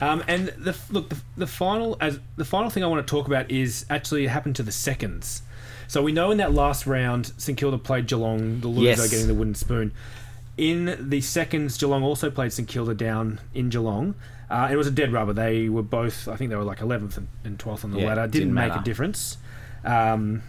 Um, 0.00 0.24
and 0.26 0.48
the 0.58 0.76
look, 0.90 1.08
the, 1.10 1.16
the 1.36 1.46
final 1.46 1.96
as 2.00 2.18
the 2.36 2.44
final 2.44 2.70
thing 2.70 2.82
I 2.82 2.86
want 2.86 3.06
to 3.06 3.10
talk 3.10 3.26
about 3.26 3.50
is 3.50 3.84
actually 3.90 4.24
it 4.24 4.28
happened 4.28 4.56
to 4.56 4.62
the 4.62 4.72
seconds. 4.72 5.42
So 5.88 6.02
we 6.02 6.12
know 6.12 6.30
in 6.30 6.38
that 6.38 6.52
last 6.52 6.86
round, 6.86 7.32
St 7.36 7.56
Kilda 7.58 7.76
played 7.78 8.06
Geelong, 8.06 8.60
the 8.60 8.68
loser 8.68 9.02
Yes. 9.02 9.10
getting 9.10 9.26
the 9.28 9.34
wooden 9.34 9.54
spoon. 9.54 9.92
In 10.56 10.96
the 11.10 11.20
seconds, 11.20 11.76
Geelong 11.78 12.02
also 12.02 12.30
played 12.30 12.52
St 12.52 12.66
Kilda 12.68 12.94
down 12.94 13.40
in 13.52 13.68
Geelong. 13.68 14.14
Uh, 14.48 14.68
it 14.70 14.76
was 14.76 14.86
a 14.86 14.90
dead 14.90 15.12
rubber. 15.12 15.32
They 15.32 15.68
were 15.68 15.82
both, 15.82 16.28
I 16.28 16.36
think 16.36 16.50
they 16.50 16.56
were 16.56 16.64
like 16.64 16.78
11th 16.80 17.16
and- 17.16 17.28
and 17.44 17.58
12th 17.58 17.84
on 17.84 17.90
the 17.92 18.00
Yeah, 18.00 18.06
ladder. 18.08 18.22
didn't 18.22 18.32
Didn't 18.32 18.54
make 18.54 18.68
matter. 18.68 18.80
a 18.80 18.84
difference. 18.84 19.36
Um, 19.84 20.42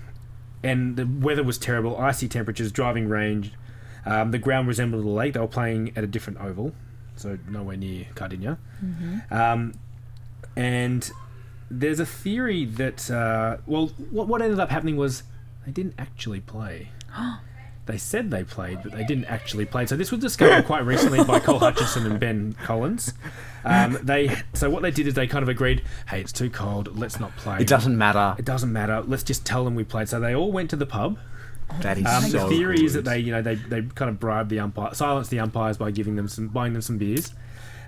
and 0.65 0.95
the 0.97 1.05
weather 1.05 1.43
was 1.43 1.57
terrible, 1.57 1.97
icy 1.97 2.27
temperatures, 2.27 2.71
driving 2.71 3.07
range. 3.07 3.53
Um, 4.05 4.31
the 4.31 4.39
ground 4.39 4.67
resembled 4.67 5.05
a 5.05 5.07
lake. 5.09 5.33
They 5.33 5.39
were 5.39 5.47
playing 5.47 5.93
at 5.95 6.03
a 6.03 6.07
different 6.07 6.39
oval, 6.39 6.73
so 7.15 7.37
nowhere 7.47 7.77
near 7.77 8.05
Kardinia. 8.15 8.57
Um, 9.31 9.73
and 10.55 11.09
there's 11.69 11.99
a 11.99 12.05
theory 12.05 12.65
that, 12.65 13.09
uh, 13.11 13.57
well, 13.65 13.87
what, 14.09 14.27
what 14.27 14.41
ended 14.41 14.59
up 14.59 14.69
happening 14.71 14.97
was 14.97 15.23
they 15.65 15.71
didn't 15.71 15.95
actually 15.97 16.39
play. 16.41 16.89
They 17.85 17.97
said 17.97 18.31
they 18.31 18.43
played, 18.43 18.79
but 18.81 18.93
they 18.93 19.03
didn't 19.03 19.25
actually 19.25 19.65
play. 19.65 19.85
So 19.85 19.95
this 19.95 20.11
was 20.11 20.19
discovered 20.19 20.65
quite 20.65 20.85
recently 20.85 21.23
by 21.23 21.39
Col 21.39 21.59
Hutchinson 21.59 22.05
and 22.07 22.19
Ben 22.19 22.53
Collins. 22.63 23.13
Um, 23.63 23.99
they 24.01 24.35
so 24.53 24.69
what 24.69 24.81
they 24.81 24.91
did 24.91 25.07
is 25.07 25.13
they 25.13 25.27
kind 25.27 25.43
of 25.43 25.49
agreed, 25.49 25.83
hey, 26.07 26.21
it's 26.21 26.31
too 26.31 26.49
cold, 26.49 26.97
let's 26.97 27.19
not 27.19 27.35
play. 27.37 27.59
It 27.59 27.67
doesn't 27.67 27.97
matter. 27.97 28.35
It 28.39 28.45
doesn't 28.45 28.71
matter. 28.73 29.01
Let's 29.01 29.23
just 29.23 29.45
tell 29.45 29.63
them 29.65 29.75
we 29.75 29.83
played. 29.83 30.09
So 30.09 30.19
they 30.19 30.35
all 30.35 30.51
went 30.51 30.69
to 30.71 30.75
the 30.75 30.85
pub. 30.85 31.19
That 31.81 31.97
is 31.97 32.05
Um, 32.05 32.23
so 32.23 32.47
the 32.47 32.47
theory 32.47 32.83
is 32.83 32.93
that 32.93 33.05
they, 33.05 33.19
you 33.19 33.31
know, 33.31 33.41
they, 33.41 33.55
they 33.55 33.81
kind 33.81 34.09
of 34.09 34.19
bribed 34.19 34.49
the 34.49 34.59
umpire, 34.59 34.93
silenced 34.93 35.31
the 35.31 35.39
umpires 35.39 35.77
by 35.77 35.91
giving 35.91 36.15
them 36.15 36.27
some, 36.27 36.47
buying 36.47 36.73
them 36.73 36.81
some 36.81 36.97
beers, 36.97 37.33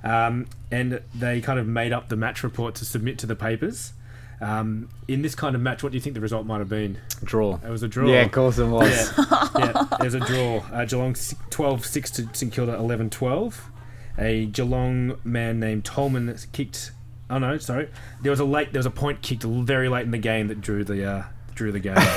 um, 0.04 0.48
and 0.72 1.02
they 1.14 1.42
kind 1.42 1.60
of 1.60 1.68
made 1.68 1.94
up 1.94 2.10
the 2.10 2.16
match 2.16 2.44
report 2.44 2.76
to 2.76 2.86
submit 2.86 3.18
to 3.20 3.28
the 3.28 3.36
papers. 3.36 3.94
Um, 4.40 4.90
in 5.08 5.22
this 5.24 5.34
kind 5.34 5.56
of 5.56 5.62
match, 5.62 5.82
what 5.82 5.92
do 5.92 5.98
you 5.98 6.02
think 6.02 6.14
the 6.14 6.22
result 6.22 6.46
might 6.46 6.60
have 6.60 6.70
been? 6.70 7.00
draw. 7.24 7.60
It 7.66 7.70
was 7.70 7.82
a 7.84 7.88
draw. 7.88 8.08
Yeah, 8.08 8.22
of 8.22 8.32
course 8.32 8.58
it 8.60 8.68
was. 8.68 8.90
Yeah, 9.18 9.48
yeah, 9.58 9.88
it 10.00 10.04
was 10.04 10.14
a 10.14 10.20
draw. 10.20 10.58
Uh, 10.72 10.86
Geelong 10.86 11.16
12 11.50 11.86
6 11.86 12.12
to 12.12 12.30
St 12.34 12.54
Kilda 12.54 12.76
11 12.76 13.10
12. 13.10 13.72
A 14.20 14.46
Geelong 14.48 15.20
man 15.24 15.60
named 15.60 15.86
Tolman 15.86 16.36
kicked. 16.52 16.92
Oh 17.30 17.38
no, 17.40 17.58
sorry. 17.58 17.90
There 18.22 18.30
was 18.30 18.40
a 18.40 18.46
late. 18.46 18.72
There 18.72 18.80
was 18.80 18.86
a 18.86 18.92
point 18.92 19.22
kicked 19.22 19.44
very 19.44 19.90
late 19.90 20.06
in 20.06 20.12
the 20.12 20.18
game 20.18 20.48
that 20.48 20.62
drew 20.62 20.84
the 20.84 21.04
uh, 21.04 21.24
drew 21.58 21.72
the 21.74 21.80
game. 21.80 21.98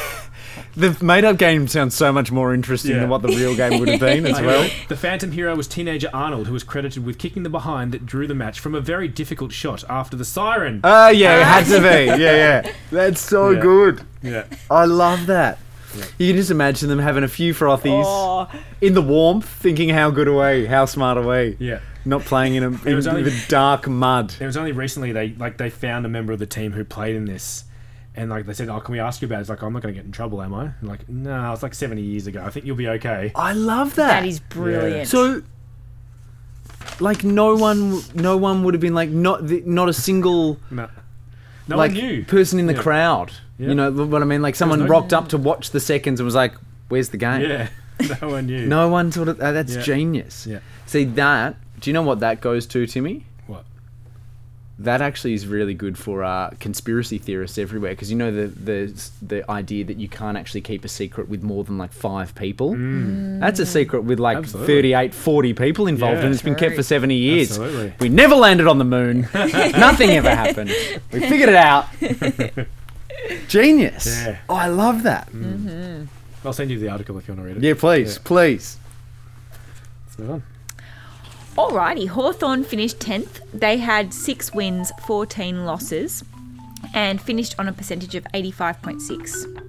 The 0.77 0.97
made-up 1.03 1.37
game 1.37 1.67
sounds 1.69 1.95
so 1.97 2.13
much 2.13 2.31
more 2.31 2.55
interesting 2.55 2.93
Yeah. 2.93 3.01
than 3.01 3.09
what 3.09 3.23
the 3.23 3.29
real 3.29 3.57
game 3.57 3.81
would 3.81 3.89
have 3.89 3.99
been 4.01 4.25
as 4.27 4.39
I 4.39 4.43
well. 4.47 4.71
The 4.89 4.97
phantom 4.97 5.33
hero 5.33 5.57
was 5.57 5.67
teenager 5.67 6.09
Arnold, 6.13 6.47
who 6.47 6.53
was 6.53 6.63
credited 6.63 7.05
with 7.05 7.19
kicking 7.19 7.43
the 7.43 7.49
behind 7.51 7.93
that 7.93 8.07
drew 8.07 8.27
the 8.29 8.35
match 8.35 8.61
from 8.61 8.75
a 8.75 8.81
very 8.81 9.09
difficult 9.09 9.53
shot 9.53 9.83
after 9.89 10.17
the 10.17 10.25
siren. 10.25 10.81
Oh 10.85 11.09
yeah, 11.09 11.41
it 11.41 11.45
had 11.45 11.65
to 11.67 11.81
be. 11.81 12.07
Yeah, 12.23 12.63
yeah. 12.63 12.73
That's 12.93 13.21
so 13.21 13.51
Yeah. 13.51 13.61
good. 13.61 14.03
yeah. 14.23 14.45
I 14.71 14.85
love 14.85 15.27
that. 15.27 15.59
You 16.19 16.29
can 16.29 16.37
just 16.37 16.51
imagine 16.53 16.89
them 16.89 17.01
having 17.01 17.25
a 17.25 17.29
few 17.29 17.53
frothies 17.53 18.05
Oh, 18.07 18.49
in 18.81 18.95
the 18.95 19.03
warmth, 19.03 19.49
thinking 19.49 19.89
how 19.89 20.11
good 20.11 20.29
away, 20.29 20.67
how 20.67 20.85
smart 20.85 21.19
away. 21.19 21.57
Yeah. 21.59 21.81
Not 22.05 22.23
playing 22.23 22.55
in, 22.55 22.63
a, 22.63 22.69
in 22.89 22.95
was 22.95 23.07
only- 23.09 23.23
the 23.25 23.45
dark 23.49 23.89
mud. 23.89 24.35
It 24.39 24.47
was 24.47 24.57
only 24.57 24.73
recently 24.73 25.11
they 25.13 25.31
like 25.31 25.57
they 25.59 25.71
found 25.71 26.07
a 26.07 26.09
member 26.09 26.33
of 26.33 26.39
the 26.39 26.47
team 26.47 26.73
who 26.73 26.85
played 26.85 27.17
in 27.17 27.25
this, 27.25 27.65
and 28.21 28.29
like 28.31 28.45
they 28.47 28.53
said, 28.53 28.69
"Oh, 28.69 28.81
can 28.81 28.93
we 28.93 29.01
ask 29.01 29.23
you 29.23 29.27
about?" 29.27 29.39
it? 29.39 29.41
It's 29.43 29.51
like, 29.51 29.63
"I'm 29.63 29.73
not 29.73 29.83
going 29.83 29.95
to 29.95 29.99
get 29.99 30.05
in 30.05 30.13
trouble, 30.13 30.43
am 30.43 30.53
I?" 30.55 30.71
And 30.81 30.89
like, 30.89 31.09
no, 31.09 31.53
it's 31.53 31.63
like 31.63 31.75
70 31.75 32.03
years 32.03 32.27
ago. 32.27 32.43
I 32.45 32.51
think 32.51 32.67
you'll 32.67 32.77
be 32.77 32.89
okay. 32.89 33.33
I 33.35 33.53
love 33.53 33.95
that. 33.97 34.09
that 34.21 34.27
is 34.27 34.41
brilliant. 34.41 35.09
So, 35.09 35.43
like, 37.01 37.25
no 37.25 37.55
one, 37.57 38.01
no 38.15 38.37
one 38.37 38.63
would 38.65 38.75
have 38.75 38.81
been 38.81 38.95
like, 38.95 39.09
not, 39.11 39.47
the, 39.47 39.63
not 39.65 39.89
a 39.89 39.93
single 39.93 40.59
No, 40.71 40.89
no 41.69 41.77
like 41.77 41.93
one 41.93 42.01
knew. 42.01 42.25
person 42.25 42.59
in 42.59 42.67
the 42.67 42.75
Yeah. 42.75 42.83
crowd. 42.83 43.33
Yeah. 43.59 43.69
You 43.69 43.75
know 43.75 43.91
what 43.93 44.23
I 44.23 44.25
mean? 44.25 44.43
Like, 44.43 44.57
someone 44.57 44.81
no- 44.81 44.87
rocked 44.87 45.13
up 45.13 45.29
to 45.29 45.39
watch 45.39 45.71
the 45.71 45.81
seconds 45.81 46.21
and 46.21 46.25
was 46.25 46.35
like, 46.35 46.55
"Where's 46.89 47.11
the 47.11 47.17
game?" 47.19 47.43
Yeah, 47.43 47.69
no 48.23 48.29
one 48.31 48.47
knew. 48.47 48.67
No 48.67 48.89
one 48.89 49.13
sort 49.13 49.29
of. 49.29 49.41
Uh, 49.41 49.53
that's 49.53 49.77
Yeah. 49.77 49.83
genius. 49.83 50.47
Yeah. 50.47 50.61
See 50.87 51.05
that? 51.05 51.57
Do 51.81 51.89
you 51.91 51.95
know 51.95 52.03
what 52.03 52.21
that 52.21 52.41
goes 52.41 52.67
to, 52.69 52.87
Timmy? 52.87 53.27
What? 54.81 54.85
That 54.85 55.03
actually 55.03 55.35
is 55.35 55.47
really 55.47 55.75
good 55.75 55.97
for 55.99 56.25
uh, 56.25 56.51
conspiracy 56.61 57.19
theorists 57.19 57.59
everywhere 57.59 57.93
because 57.93 58.11
you 58.11 58.17
know 58.17 58.31
the, 58.33 58.47
the 58.49 59.11
the 59.21 59.51
idea 59.51 59.85
that 59.85 59.99
you 59.99 60.09
can't 60.09 60.37
actually 60.39 60.63
keep 60.63 60.85
a 60.85 60.89
secret 60.89 61.29
with 61.29 61.43
more 61.43 61.65
than 61.65 61.79
like 61.79 61.93
five 61.93 62.35
people. 62.35 62.75
That's 63.41 63.61
a 63.61 63.67
secret 63.67 64.03
with 64.05 64.19
like 64.19 64.39
Mm. 64.39 64.43
Absolutely. 64.45 64.75
38, 64.75 65.15
40 65.15 65.55
people 65.55 65.87
involved, 65.87 66.19
Yeah. 66.19 66.25
and 66.27 66.33
it's 66.35 66.43
been 66.43 66.55
kept 66.55 66.77
for 66.77 66.83
70 66.83 67.15
years. 67.15 67.51
Absolutely. 67.51 67.93
We 68.01 68.09
never 68.09 68.35
landed 68.35 68.67
on 68.67 68.79
the 68.79 68.85
moon. 68.85 69.29
Nothing 69.35 70.11
ever 70.11 70.31
happened. 70.31 70.71
We 71.13 71.21
figured 71.29 71.49
it 71.51 71.55
out. 71.57 71.87
Genius. 73.49 74.07
Yeah. 74.07 74.39
Oh, 74.49 74.55
I 74.55 74.69
love 74.69 75.03
that. 75.03 75.29
I'll 76.45 76.53
send 76.53 76.71
you 76.71 76.79
the 76.79 76.89
article 76.89 77.19
if 77.19 77.29
you 77.29 77.35
want 77.35 77.47
to 77.47 77.55
read 77.55 77.57
it. 77.59 77.67
Yeah, 77.67 77.75
please, 77.79 78.15
Yeah. 78.17 78.21
please. 78.25 78.79
Let's 80.07 80.19
move 80.19 80.31
on. 80.31 80.43
Alrighty, 81.57 82.09
Hawthorn 82.09 82.65
finished 82.65 82.99
10th. 83.01 83.41
They 83.53 83.77
had 83.79 84.15
six 84.15 84.55
wins, 84.55 84.93
14 85.07 85.65
losses, 85.67 86.25
and 86.95 87.21
finished 87.21 87.55
on 87.59 87.69
a 87.69 87.73
percentage 87.73 88.15
of 88.15 88.25
85.6. 88.35 89.63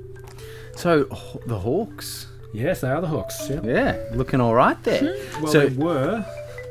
So 0.78 1.04
the 1.46 1.60
Hawks, 1.60 2.28
Yes, 2.54 2.82
they 2.82 2.90
are 2.90 3.02
the 3.02 3.08
Hawks. 3.08 3.50
Yeah. 3.50 3.62
yeah, 3.64 3.98
looking 4.14 4.42
all 4.42 4.54
right 4.54 4.82
there. 4.84 5.16
Well, 5.42 5.52
so 5.52 5.68
they 5.68 5.76
were. 5.76 6.26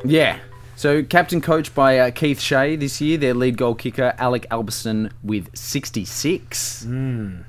Yeah. 0.04 0.38
So 0.76 1.02
captain 1.02 1.40
coached 1.40 1.74
by 1.74 1.98
uh, 1.98 2.10
Keith 2.10 2.40
Shea 2.40 2.76
this 2.76 3.00
year. 3.00 3.18
Their 3.18 3.34
lead 3.34 3.56
goal 3.56 3.74
kicker 3.74 4.14
Alec 4.18 4.46
Albiston 4.50 5.10
with 5.22 5.54
66. 5.56 6.84
Um, 6.84 7.44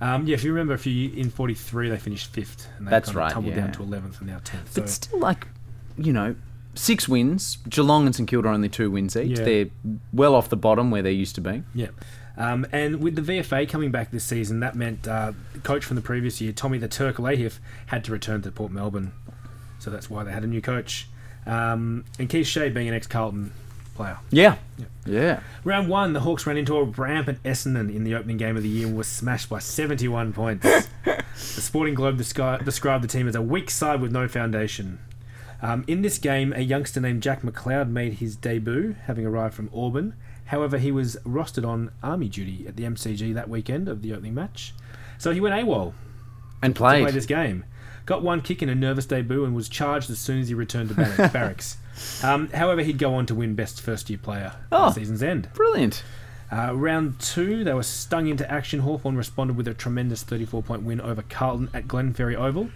yeah, 0.00 0.34
if 0.34 0.44
you 0.44 0.52
remember, 0.52 0.74
a 0.74 0.78
few 0.78 1.10
in 1.12 1.30
'43 1.30 1.88
they 1.88 1.96
finished 1.98 2.32
fifth, 2.32 2.68
and 2.78 2.86
they 2.86 2.90
That's 2.90 3.08
kind 3.08 3.16
of 3.16 3.22
right, 3.22 3.32
tumbled 3.32 3.54
yeah. 3.54 3.60
down 3.62 3.72
to 3.72 3.78
11th 3.80 4.18
and 4.20 4.28
now 4.28 4.38
10th. 4.38 4.74
But 4.74 4.88
So 4.88 5.06
still, 5.06 5.18
like, 5.18 5.46
you 5.96 6.12
know, 6.12 6.36
six 6.78 7.08
wins. 7.08 7.58
Geelong 7.68 8.06
and 8.06 8.14
St 8.14 8.28
Kilda 8.28 8.48
only 8.48 8.68
two 8.68 8.90
wins 8.90 9.16
each. 9.16 9.38
Yeah. 9.38 9.44
They're 9.44 9.66
well 10.12 10.34
off 10.34 10.48
the 10.48 10.56
bottom 10.56 10.90
where 10.90 11.02
they 11.02 11.12
used 11.12 11.34
to 11.36 11.40
be. 11.40 11.62
Yeah. 11.74 11.88
Um, 12.36 12.66
and 12.70 13.00
with 13.00 13.16
the 13.16 13.22
VFA 13.22 13.68
coming 13.68 13.90
back 13.90 14.12
this 14.12 14.24
season, 14.24 14.60
that 14.60 14.76
meant 14.76 15.08
uh, 15.08 15.32
coach 15.64 15.84
from 15.84 15.96
the 15.96 16.02
previous 16.02 16.40
year, 16.40 16.52
Tommy 16.52 16.78
the 16.78 16.86
Turk 16.86 17.16
Lahiff, 17.16 17.58
had 17.86 18.04
to 18.04 18.12
return 18.12 18.42
to 18.42 18.52
Port 18.52 18.70
Melbourne. 18.70 19.12
So 19.80 19.90
that's 19.90 20.08
why 20.08 20.22
they 20.22 20.32
had 20.32 20.44
a 20.44 20.46
new 20.46 20.60
coach. 20.60 21.08
Um, 21.46 22.04
and 22.18 22.28
Keith 22.28 22.46
Shea 22.46 22.68
being 22.68 22.88
an 22.88 22.94
ex 22.94 23.06
Carlton 23.06 23.52
player. 23.96 24.18
Yeah. 24.30 24.56
Yeah. 25.04 25.40
Round 25.64 25.88
one, 25.88 26.12
the 26.12 26.20
Hawks 26.20 26.46
ran 26.46 26.56
into 26.56 26.76
a 26.76 26.84
rampant 26.84 27.42
Essendon 27.42 27.94
in 27.94 28.04
the 28.04 28.14
opening 28.14 28.36
game 28.36 28.56
of 28.56 28.62
the 28.62 28.68
year 28.68 28.86
and 28.86 28.96
was 28.96 29.08
smashed 29.08 29.48
by 29.48 29.58
71 29.58 30.32
points. 30.32 30.64
the 31.04 31.24
Sporting 31.34 31.94
Globe 31.94 32.18
descri- 32.18 32.64
described 32.64 33.02
the 33.02 33.08
team 33.08 33.26
as 33.26 33.34
a 33.34 33.42
weak 33.42 33.70
side 33.70 34.00
with 34.00 34.12
no 34.12 34.28
foundation. 34.28 35.00
Um, 35.60 35.84
in 35.88 36.02
this 36.02 36.18
game, 36.18 36.52
a 36.54 36.60
youngster 36.60 37.00
named 37.00 37.22
Jack 37.22 37.42
McLeod 37.42 37.88
made 37.90 38.14
his 38.14 38.36
debut, 38.36 38.94
having 39.06 39.26
arrived 39.26 39.54
from 39.54 39.70
Auburn. 39.74 40.14
However, 40.46 40.78
he 40.78 40.92
was 40.92 41.16
rostered 41.26 41.66
on 41.68 41.90
army 42.02 42.28
duty 42.28 42.64
at 42.66 42.76
the 42.76 42.84
MCG 42.84 43.34
that 43.34 43.48
weekend 43.48 43.88
of 43.88 44.02
the 44.02 44.12
opening 44.12 44.34
match. 44.34 44.72
So 45.18 45.32
he 45.32 45.40
went 45.40 45.54
AWOL 45.54 45.92
And 46.62 46.74
play 46.76 47.02
played. 47.02 47.14
this 47.14 47.26
game. 47.26 47.64
Got 48.06 48.22
one 48.22 48.40
kick 48.40 48.62
in 48.62 48.68
a 48.68 48.74
nervous 48.74 49.04
debut 49.04 49.44
and 49.44 49.54
was 49.54 49.68
charged 49.68 50.08
as 50.10 50.18
soon 50.18 50.40
as 50.40 50.48
he 50.48 50.54
returned 50.54 50.88
to 50.90 50.94
barracks. 51.32 51.76
Um, 52.22 52.48
however, 52.50 52.82
he'd 52.82 52.96
go 52.98 53.14
on 53.14 53.26
to 53.26 53.34
win 53.34 53.54
Best 53.54 53.80
First 53.82 54.08
Year 54.08 54.18
Player 54.22 54.54
Oh. 54.72 54.86
at 54.86 54.94
the 54.94 55.00
season's 55.00 55.22
end. 55.22 55.48
Brilliant. 55.52 56.02
Uh, 56.50 56.74
round 56.74 57.18
two, 57.20 57.62
they 57.62 57.74
were 57.74 57.82
stung 57.82 58.26
into 58.26 58.50
action. 58.50 58.80
Hawthorn 58.80 59.16
responded 59.16 59.56
with 59.56 59.68
a 59.68 59.74
tremendous 59.74 60.22
34 60.22 60.62
point 60.62 60.82
win 60.82 60.98
over 61.00 61.20
Carlton 61.22 61.68
at 61.74 61.86
Glenferrie 61.86 62.36
Oval. 62.36 62.70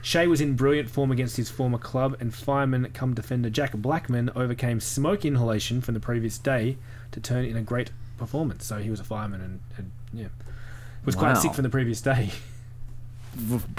Shea 0.00 0.26
was 0.26 0.40
in 0.40 0.56
brilliant 0.56 0.88
form 0.88 1.10
against 1.12 1.36
his 1.36 1.50
former 1.50 1.76
club, 1.78 2.16
and 2.20 2.34
fireman 2.34 2.88
come 2.94 3.12
defender 3.14 3.50
Jack 3.50 3.72
Blackman 3.74 4.30
overcame 4.34 4.80
smoke 4.80 5.24
inhalation 5.26 5.80
from 5.82 5.92
the 5.94 6.00
previous 6.00 6.38
day 6.38 6.78
to 7.10 7.20
turn 7.20 7.44
in 7.44 7.56
a 7.56 7.62
great 7.62 7.90
performance. 8.16 8.64
So 8.64 8.78
he 8.78 8.88
was 8.88 9.00
a 9.00 9.04
fireman 9.04 9.40
and, 9.42 9.60
and 9.76 9.90
yeah, 10.14 10.28
was 11.04 11.14
quite 11.14 11.36
sick 11.36 11.52
from 11.54 11.64
the 11.64 11.68
previous 11.70 12.00
day. 12.00 12.30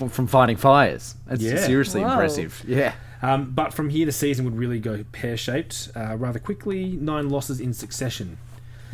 From 0.09 0.27
fighting 0.27 0.57
fires. 0.57 1.15
That's 1.27 1.41
Yeah. 1.41 1.57
seriously 1.57 2.01
Whoa. 2.01 2.11
impressive. 2.11 2.63
Yeah. 2.67 2.93
Um, 3.21 3.51
but 3.51 3.73
from 3.73 3.89
here, 3.89 4.05
the 4.05 4.11
season 4.11 4.45
would 4.45 4.57
really 4.57 4.79
go 4.79 5.03
pear 5.11 5.37
shaped 5.37 5.89
uh, 5.95 6.15
rather 6.17 6.39
quickly. 6.39 6.97
Nine 6.99 7.29
losses 7.29 7.59
in 7.59 7.73
succession. 7.73 8.37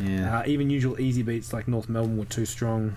Yeah. 0.00 0.38
Uh, 0.38 0.42
even 0.46 0.70
usual 0.70 1.00
easy 1.00 1.22
beats 1.22 1.52
like 1.52 1.68
North 1.68 1.88
Melbourne 1.88 2.16
were 2.16 2.24
too 2.24 2.46
strong. 2.46 2.96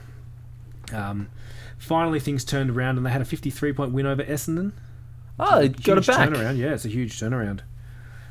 Um, 0.93 1.29
finally, 1.77 2.19
things 2.19 2.43
turned 2.45 2.69
around 2.69 2.97
and 2.97 3.05
they 3.05 3.11
had 3.11 3.21
a 3.21 3.25
53 3.25 3.73
point 3.73 3.91
win 3.91 4.05
over 4.05 4.23
Essendon. 4.23 4.71
oh, 5.39 5.59
they 5.59 5.69
got 5.69 5.97
it 5.97 6.07
back. 6.07 6.29
Turnaround, 6.29 6.57
yeah, 6.57 6.73
it's 6.73 6.85
a 6.85 6.89
huge 6.89 7.19
turnaround. 7.19 7.61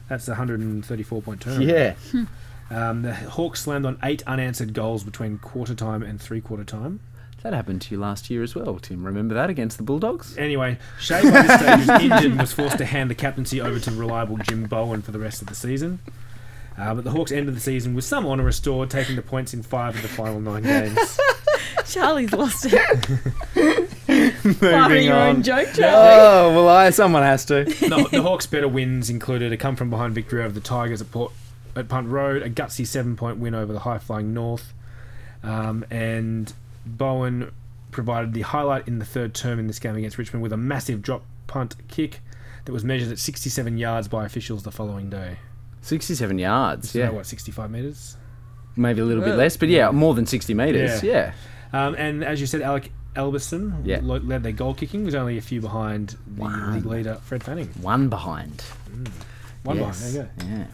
That's 0.09 0.27
a 0.29 0.33
134 0.33 1.23
point 1.23 1.41
turnaround. 1.41 1.67
Yeah. 2.15 2.25
Um, 2.71 3.03
the 3.03 3.13
Hawks 3.13 3.61
slammed 3.61 3.85
on 3.85 3.99
eight 4.03 4.23
unanswered 4.27 4.73
goals 4.73 5.05
between 5.05 5.37
quarter 5.37 5.75
time 5.75 6.03
and 6.03 6.19
three 6.19 6.41
quarter 6.41 6.65
time. 6.65 7.01
That 7.43 7.53
happened 7.53 7.83
to 7.83 7.95
you 7.95 8.01
last 8.01 8.31
year 8.31 8.43
as 8.43 8.55
well, 8.55 8.79
Tim. 8.79 9.05
Remember 9.05 9.35
that 9.35 9.51
against 9.51 9.77
the 9.77 9.83
Bulldogs? 9.83 10.39
Anyway, 10.39 10.79
Shea 10.99 11.21
by 11.23 11.43
this 11.43 11.61
stage 11.61 11.79
was 11.87 12.01
injured 12.01 12.31
and 12.31 12.41
was 12.41 12.53
forced 12.53 12.79
to 12.79 12.87
hand 12.87 13.11
the 13.11 13.15
captaincy 13.15 13.61
over 13.61 13.79
to 13.79 13.91
reliable 13.91 14.39
Jim 14.39 14.67
Bohan 14.69 15.03
for 15.03 15.11
the 15.11 15.19
rest 15.19 15.43
of 15.43 15.49
the 15.49 15.55
season. 15.55 15.99
Uh, 16.77 16.95
but 16.95 17.05
the 17.05 17.11
Hawks 17.11 17.33
ended 17.33 17.55
the 17.55 17.61
season 17.61 17.95
with 17.95 18.05
some 18.05 18.27
honour 18.27 18.45
restored, 18.45 18.91
taking 18.91 19.17
the 19.17 19.23
points 19.23 19.53
in 19.53 19.63
five 19.63 19.95
of 19.95 20.03
the 20.03 20.09
final 20.09 20.41
nine 20.41 20.63
games. 20.63 21.21
Charlie's 21.87 22.33
lost 22.33 22.67
it. 22.69 23.09
Moving 24.63 25.05
your 25.05 25.17
own 25.17 25.43
joke, 25.43 25.69
Charlie. 25.75 25.85
Oh, 25.85 26.55
well, 26.55 26.69
I, 26.69 26.91
someone 26.91 27.23
has 27.23 27.45
to. 27.47 27.65
the, 27.65 28.09
the 28.11 28.23
Hawks' 28.23 28.47
better 28.47 28.69
wins 28.69 29.11
included 29.11 29.53
a 29.53 29.57
come 29.57 29.77
from 29.77 29.91
behind 29.91 30.15
victory 30.15 30.43
over 30.43 30.53
the 30.53 30.61
Tigers 30.61 31.01
at 31.01 31.11
Port 31.11 31.33
at 31.75 31.89
Punt 31.89 32.09
Road, 32.09 32.43
a 32.43 32.51
gutsy 32.51 32.87
seven 32.87 33.17
point 33.17 33.39
win 33.39 33.55
over 33.55 33.73
the 33.73 33.81
high 33.81 33.99
flying 33.99 34.35
North, 34.35 34.73
um, 35.43 35.85
and 35.91 36.53
Bohan 36.89 37.51
provided 37.91 38.33
the 38.33 38.43
highlight 38.43 38.89
in 38.89 38.99
the 38.99 39.05
third 39.05 39.35
term 39.35 39.59
in 39.59 39.67
this 39.67 39.79
game 39.79 39.97
against 39.97 40.19
Richmond 40.19 40.43
with 40.43 40.53
a 40.53 40.57
massive 40.57 41.03
drop 41.03 41.25
punt 41.47 41.77
kick 41.89 42.21
that 42.65 42.73
was 42.73 42.85
measured 42.85 43.11
at 43.11 43.19
67 43.19 43.77
yards 43.77 44.09
by 44.09 44.25
officials 44.25 44.63
the 44.63 44.71
following 44.71 45.11
day. 45.11 45.39
67 45.83 46.39
yards. 46.39 46.91
So 46.91 46.99
Yeah. 46.99 47.11
what, 47.11 47.27
65 47.27 47.71
metres? 47.71 48.17
Maybe 48.77 49.01
a 49.03 49.05
little 49.05 49.23
bit 49.23 49.37
less, 49.37 49.57
but 49.57 49.69
yeah, 49.69 49.91
more 49.91 50.15
than 50.15 50.25
60 50.27 50.55
metres. 50.55 51.03
Yeah. 51.03 51.33
Yeah. 51.73 51.87
Um, 51.87 51.95
and 51.97 52.25
as 52.25 52.41
you 52.41 52.47
said, 52.47 52.63
Alec 52.63 52.91
Albiston 53.17 53.83
Yeah. 53.85 54.01
led 54.03 54.43
their 54.43 54.53
goal 54.53 54.73
kicking, 54.75 55.05
was 55.05 55.15
only 55.15 55.37
a 55.37 55.43
few 55.43 55.61
behind 55.61 56.17
the 56.27 56.43
Wow. 56.43 56.73
league 56.75 56.87
leader 56.87 57.19
Fred 57.25 57.43
Fanning. 57.43 57.69
One 57.83 58.09
behind. 58.09 58.63
One 59.65 59.77
yes. 59.77 60.01
behind, 60.13 60.15
there 60.15 60.47
you 60.49 60.55
go. 60.57 60.57
Yeah. 60.59 60.65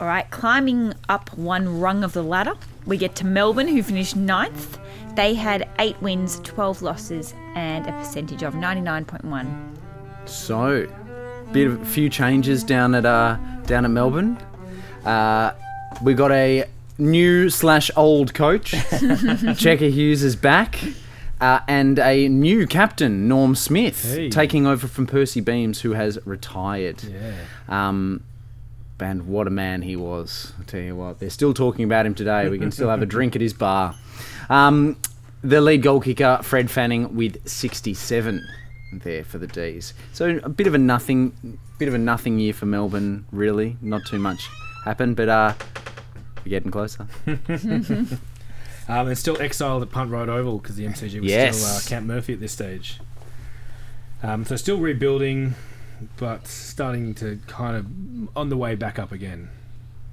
All 0.00 0.06
right, 0.08 0.28
climbing 0.30 0.94
up 1.08 1.36
one 1.36 1.80
rung 1.80 2.02
of 2.02 2.14
the 2.14 2.22
ladder, 2.22 2.54
we 2.86 2.96
get 2.96 3.14
to 3.16 3.26
Melbourne, 3.26 3.68
who 3.68 3.82
finished 3.82 4.16
ninth. 4.16 4.78
They 5.14 5.34
had 5.34 5.68
eight 5.78 6.00
wins, 6.02 6.40
12 6.42 6.82
losses, 6.82 7.32
and 7.54 7.86
a 7.86 7.92
percentage 7.92 8.42
of 8.42 8.54
99.1. 8.54 9.46
So, 10.24 10.86
bit 11.52 11.68
of 11.68 11.80
a 11.80 11.84
few 11.84 12.08
changes 12.08 12.64
down 12.64 12.94
at 12.96 13.06
uh, 13.06 13.36
down 13.66 13.84
at 13.84 13.90
Melbourne. 13.90 14.38
Uh, 15.04 15.52
we 16.02 16.14
got 16.14 16.30
a 16.32 16.64
new 16.98 17.50
slash 17.50 17.90
old 17.96 18.34
coach. 18.34 18.70
Checker 19.56 19.86
Hughes 19.88 20.22
is 20.22 20.36
back, 20.36 20.78
uh, 21.40 21.60
and 21.68 21.98
a 21.98 22.28
new 22.28 22.66
captain, 22.66 23.28
Norm 23.28 23.54
Smith, 23.54 24.14
Hey. 24.14 24.28
taking 24.30 24.66
over 24.66 24.86
from 24.86 25.06
Percy 25.06 25.40
Beames, 25.40 25.80
who 25.82 25.92
has 25.92 26.18
retired. 26.24 27.02
Yeah. 27.04 27.34
Um, 27.68 28.24
and 29.00 29.26
what 29.26 29.46
a 29.46 29.50
man 29.50 29.82
he 29.82 29.96
was! 29.96 30.52
I 30.60 30.64
tell 30.64 30.80
you 30.80 30.94
what, 30.96 31.18
they're 31.18 31.28
still 31.30 31.52
talking 31.52 31.84
about 31.84 32.06
him 32.06 32.14
today. 32.14 32.48
We 32.48 32.58
can 32.58 32.70
still 32.70 32.88
have 32.88 33.02
a 33.02 33.06
drink 33.14 33.34
at 33.34 33.42
his 33.42 33.52
bar. 33.52 33.94
Um, 34.48 34.96
the 35.42 35.60
lead 35.60 35.82
goal 35.82 36.00
kicker, 36.00 36.38
Fred 36.42 36.70
Fanning, 36.70 37.14
with 37.14 37.46
67 37.46 38.46
there 39.00 39.24
for 39.24 39.38
the 39.38 39.46
D's. 39.46 39.94
So 40.12 40.40
a 40.42 40.48
bit 40.48 40.66
of 40.66 40.74
a 40.74 40.78
nothing, 40.78 41.58
bit 41.78 41.88
of 41.88 41.94
a 41.94 41.98
nothing 41.98 42.38
year 42.38 42.52
for 42.52 42.66
Melbourne. 42.66 43.26
Really, 43.32 43.76
not 43.80 44.02
too 44.06 44.18
much 44.18 44.48
happened, 44.84 45.16
but 45.16 45.28
uh, 45.28 45.54
we're 46.44 46.50
getting 46.50 46.70
closer. 46.70 47.06
Um, 48.86 49.08
and 49.08 49.16
still 49.16 49.40
exiled 49.40 49.82
at 49.82 49.90
Punt 49.90 50.10
Road 50.10 50.28
Oval 50.28 50.58
because 50.58 50.76
the 50.76 50.84
MCG 50.84 51.20
was 51.22 51.30
Yes. 51.30 51.56
still 51.56 51.74
uh, 51.74 51.80
Camp 52.00 52.06
Murphy 52.06 52.34
at 52.34 52.40
this 52.40 52.52
stage. 52.52 53.00
Um, 54.22 54.44
so 54.44 54.56
still 54.56 54.76
rebuilding, 54.78 55.54
but 56.18 56.46
starting 56.46 57.14
to 57.14 57.40
kind 57.46 57.76
of 57.78 58.36
on 58.36 58.50
the 58.50 58.58
way 58.58 58.74
back 58.74 58.98
up 58.98 59.10
again. 59.10 59.48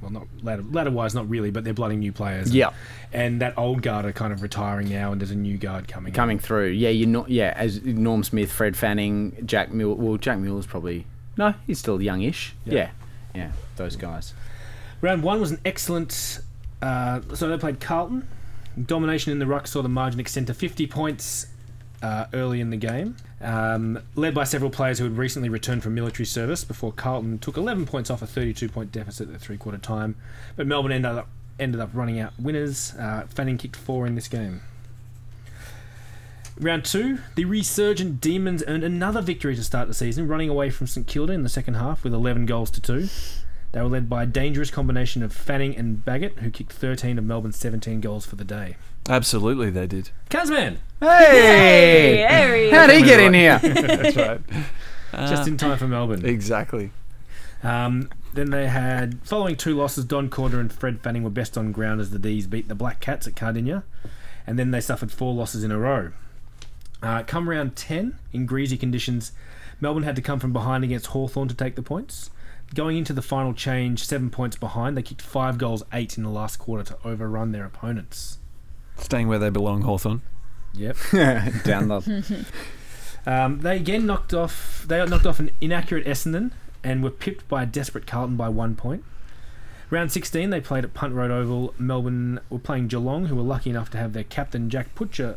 Well, 0.01 0.09
not 0.11 0.27
ladder, 0.41 0.63
ladder 0.63 0.91
wise, 0.91 1.13
not 1.13 1.29
really, 1.29 1.51
but 1.51 1.63
they're 1.63 1.73
blooding 1.73 1.99
new 1.99 2.11
players. 2.11 2.47
And, 2.47 2.55
Yeah. 2.55 2.69
and 3.13 3.39
that 3.41 3.57
old 3.57 3.81
guard 3.81 4.05
are 4.05 4.11
kind 4.11 4.33
of 4.33 4.41
retiring 4.41 4.89
now, 4.89 5.11
and 5.11 5.21
there's 5.21 5.31
a 5.31 5.35
new 5.35 5.57
guard 5.57 5.87
coming. 5.87 6.11
Coming 6.13 6.39
through, 6.39 6.69
yeah, 6.69 6.89
you're 6.89 7.07
not. 7.07 7.29
yeah, 7.29 7.53
as 7.55 7.83
Norm 7.83 8.23
Smith, 8.23 8.51
Fred 8.51 8.75
Fanning, 8.75 9.35
Jack 9.45 9.71
Mill. 9.71 9.93
Well, 9.95 10.17
Jack 10.17 10.39
Mueller's 10.39 10.65
probably 10.65 11.05
no, 11.37 11.53
he's 11.67 11.79
still 11.79 12.01
youngish. 12.01 12.53
Yeah. 12.65 12.73
Yeah, 12.73 12.89
yeah, 13.35 13.51
those 13.75 13.95
guys. 13.95 14.33
Round 15.01 15.23
one 15.23 15.39
was 15.39 15.51
an 15.51 15.59
excellent. 15.65 16.39
Uh, 16.81 17.21
so 17.35 17.47
they 17.47 17.57
played 17.57 17.79
Carlton. 17.79 18.27
Domination 18.85 19.31
in 19.31 19.39
the 19.39 19.45
ruck 19.45 19.67
saw 19.67 19.81
the 19.81 19.89
margin 19.89 20.19
extend 20.19 20.47
to 20.47 20.53
50 20.53 20.87
points 20.87 21.47
uh, 22.01 22.25
early 22.33 22.61
in 22.61 22.69
the 22.69 22.77
game, 22.77 23.15
um, 23.41 24.01
led 24.15 24.33
by 24.33 24.43
several 24.43 24.71
players 24.71 24.99
who 24.99 25.05
had 25.05 25.17
recently 25.17 25.49
returned 25.49 25.83
from 25.83 25.93
military 25.93 26.25
service 26.25 26.63
before 26.63 26.91
Carlton 26.91 27.39
took 27.39 27.57
11 27.57 27.85
points 27.85 28.09
off 28.09 28.21
a 28.21 28.27
32 28.27 28.69
point 28.69 28.91
deficit 28.91 29.33
at 29.33 29.39
three 29.39 29.57
quarter 29.57 29.77
time. 29.77 30.15
But 30.55 30.67
Melbourne 30.67 30.91
ended 30.91 31.11
up, 31.11 31.29
ended 31.59 31.79
up 31.79 31.89
running 31.93 32.19
out 32.19 32.33
winners. 32.39 32.93
Uh, 32.95 33.25
Fanning 33.29 33.57
kicked 33.57 33.75
four 33.75 34.07
in 34.07 34.15
this 34.15 34.27
game. 34.27 34.61
Round 36.59 36.83
two, 36.83 37.19
the 37.35 37.45
resurgent 37.45 38.21
Demons 38.21 38.63
earned 38.67 38.83
another 38.83 39.21
victory 39.21 39.55
to 39.55 39.63
start 39.63 39.87
the 39.87 39.93
season, 39.93 40.27
running 40.27 40.49
away 40.49 40.69
from 40.69 40.85
St 40.85 41.07
Kilda 41.07 41.33
in 41.33 41.43
the 41.43 41.49
second 41.49 41.75
half 41.75 42.03
with 42.03 42.13
11 42.13 42.45
goals 42.45 42.69
to 42.71 42.81
two. 42.81 43.07
They 43.71 43.81
were 43.81 43.87
led 43.87 44.09
by 44.09 44.23
a 44.23 44.25
dangerous 44.25 44.69
combination 44.69 45.23
of 45.23 45.31
Fanning 45.31 45.75
and 45.77 46.03
Baggett, 46.03 46.39
who 46.39 46.49
kicked 46.51 46.73
13 46.73 47.17
of 47.17 47.23
Melbourne's 47.23 47.55
17 47.55 48.01
goals 48.01 48.25
for 48.25 48.35
the 48.35 48.43
day. 48.43 48.75
Absolutely, 49.09 49.69
they 49.69 49.87
did. 49.87 50.09
Kazman! 50.29 50.77
Hey, 50.99 52.25
there 52.29 52.55
he 52.55 52.69
how'd 52.69 52.89
he 52.89 53.01
get 53.01 53.19
in 53.19 53.33
here? 53.33 53.59
That's 53.63 54.15
right. 54.15 54.41
Just 55.29 55.47
in 55.47 55.57
time 55.57 55.77
for 55.77 55.87
Melbourne. 55.87 56.25
Exactly. 56.25 56.91
Um, 57.63 58.09
then 58.33 58.51
they 58.51 58.67
had, 58.67 59.19
following 59.23 59.55
two 59.55 59.75
losses, 59.75 60.05
Don 60.05 60.29
Cordner 60.29 60.59
and 60.59 60.71
Fred 60.71 61.01
Fanning 61.01 61.23
were 61.23 61.29
best 61.29 61.57
on 61.57 61.71
ground 61.71 62.01
as 62.01 62.11
the 62.11 62.19
D's 62.19 62.47
beat 62.47 62.67
the 62.67 62.75
Black 62.75 62.99
Cats 62.99 63.27
at 63.27 63.35
Kardinia. 63.35 63.83
And 64.47 64.57
then 64.57 64.71
they 64.71 64.81
suffered 64.81 65.11
four 65.11 65.33
losses 65.33 65.63
in 65.63 65.71
a 65.71 65.77
row. 65.77 66.11
Uh, 67.01 67.23
come 67.23 67.49
round 67.49 67.75
10, 67.75 68.17
in 68.31 68.45
greasy 68.45 68.77
conditions, 68.77 69.31
Melbourne 69.79 70.03
had 70.03 70.15
to 70.15 70.21
come 70.21 70.39
from 70.39 70.53
behind 70.53 70.83
against 70.83 71.07
Hawthorn 71.07 71.47
to 71.47 71.55
take 71.55 71.75
the 71.75 71.81
points. 71.81 72.29
Going 72.73 72.97
into 72.97 73.11
the 73.13 73.21
final 73.21 73.53
change, 73.53 74.05
seven 74.05 74.29
points 74.29 74.55
behind, 74.55 74.95
they 74.95 75.01
kicked 75.01 75.21
five 75.21 75.57
goals, 75.57 75.83
eight 75.91 76.17
in 76.17 76.23
the 76.23 76.29
last 76.29 76.57
quarter 76.57 76.83
to 76.83 76.97
overrun 77.07 77.51
their 77.51 77.65
opponents. 77.65 78.37
Staying 78.97 79.27
where 79.27 79.39
they 79.39 79.49
belong, 79.49 79.81
Hawthorn. 79.81 80.21
Yep. 80.73 80.95
Down 81.63 81.87
the 81.89 82.45
Um, 83.25 83.59
they 83.59 83.75
again 83.75 84.05
knocked 84.07 84.33
off. 84.33 84.83
They 84.87 85.05
knocked 85.05 85.27
off 85.27 85.39
an 85.39 85.51
inaccurate 85.61 86.05
Essendon 86.07 86.51
and 86.83 87.03
were 87.03 87.11
pipped 87.11 87.47
by 87.47 87.63
a 87.63 87.65
desperate 87.67 88.07
Carlton 88.07 88.35
by 88.35 88.49
one 88.49 88.75
point. 88.75 89.03
Round 89.91 90.11
16, 90.11 90.49
they 90.49 90.61
played 90.61 90.83
at 90.85 90.93
Punt 90.93 91.13
Road 91.13 91.29
Oval. 91.29 91.73
Melbourne 91.77 92.39
were 92.49 92.57
playing 92.57 92.87
Geelong, 92.87 93.25
who 93.25 93.35
were 93.35 93.43
lucky 93.43 93.69
enough 93.69 93.91
to 93.91 93.97
have 93.97 94.13
their 94.13 94.23
captain 94.23 94.69
Jack 94.69 94.95
Butcher, 94.95 95.35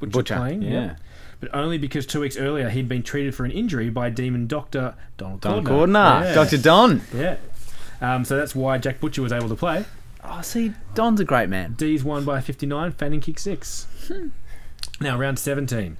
Butcher, 0.00 0.10
Butcher, 0.10 0.36
playing. 0.36 0.62
yeah. 0.62 0.96
But 1.42 1.52
only 1.52 1.76
because 1.76 2.06
two 2.06 2.20
weeks 2.20 2.36
earlier 2.36 2.68
he'd 2.70 2.88
been 2.88 3.02
treated 3.02 3.34
for 3.34 3.44
an 3.44 3.50
injury 3.50 3.90
by 3.90 4.10
demon 4.10 4.46
doctor 4.46 4.94
Donald 5.16 5.40
Don 5.40 5.64
Cordner. 5.64 6.22
Yeah. 6.22 6.34
Dr. 6.34 6.56
Don. 6.56 7.02
Yeah. 7.12 7.36
Um, 8.00 8.24
so 8.24 8.36
that's 8.36 8.54
why 8.54 8.78
Jack 8.78 9.00
Butcher 9.00 9.22
was 9.22 9.32
able 9.32 9.48
to 9.48 9.56
play. 9.56 9.84
Oh, 10.22 10.40
see, 10.42 10.72
Don's 10.94 11.18
a 11.18 11.24
great 11.24 11.48
man. 11.48 11.72
D's 11.72 12.04
won 12.04 12.24
by 12.24 12.40
59, 12.40 12.92
Fanning 12.92 13.20
kicked 13.20 13.40
six. 13.40 13.88
now, 15.00 15.18
round 15.18 15.40
17. 15.40 15.96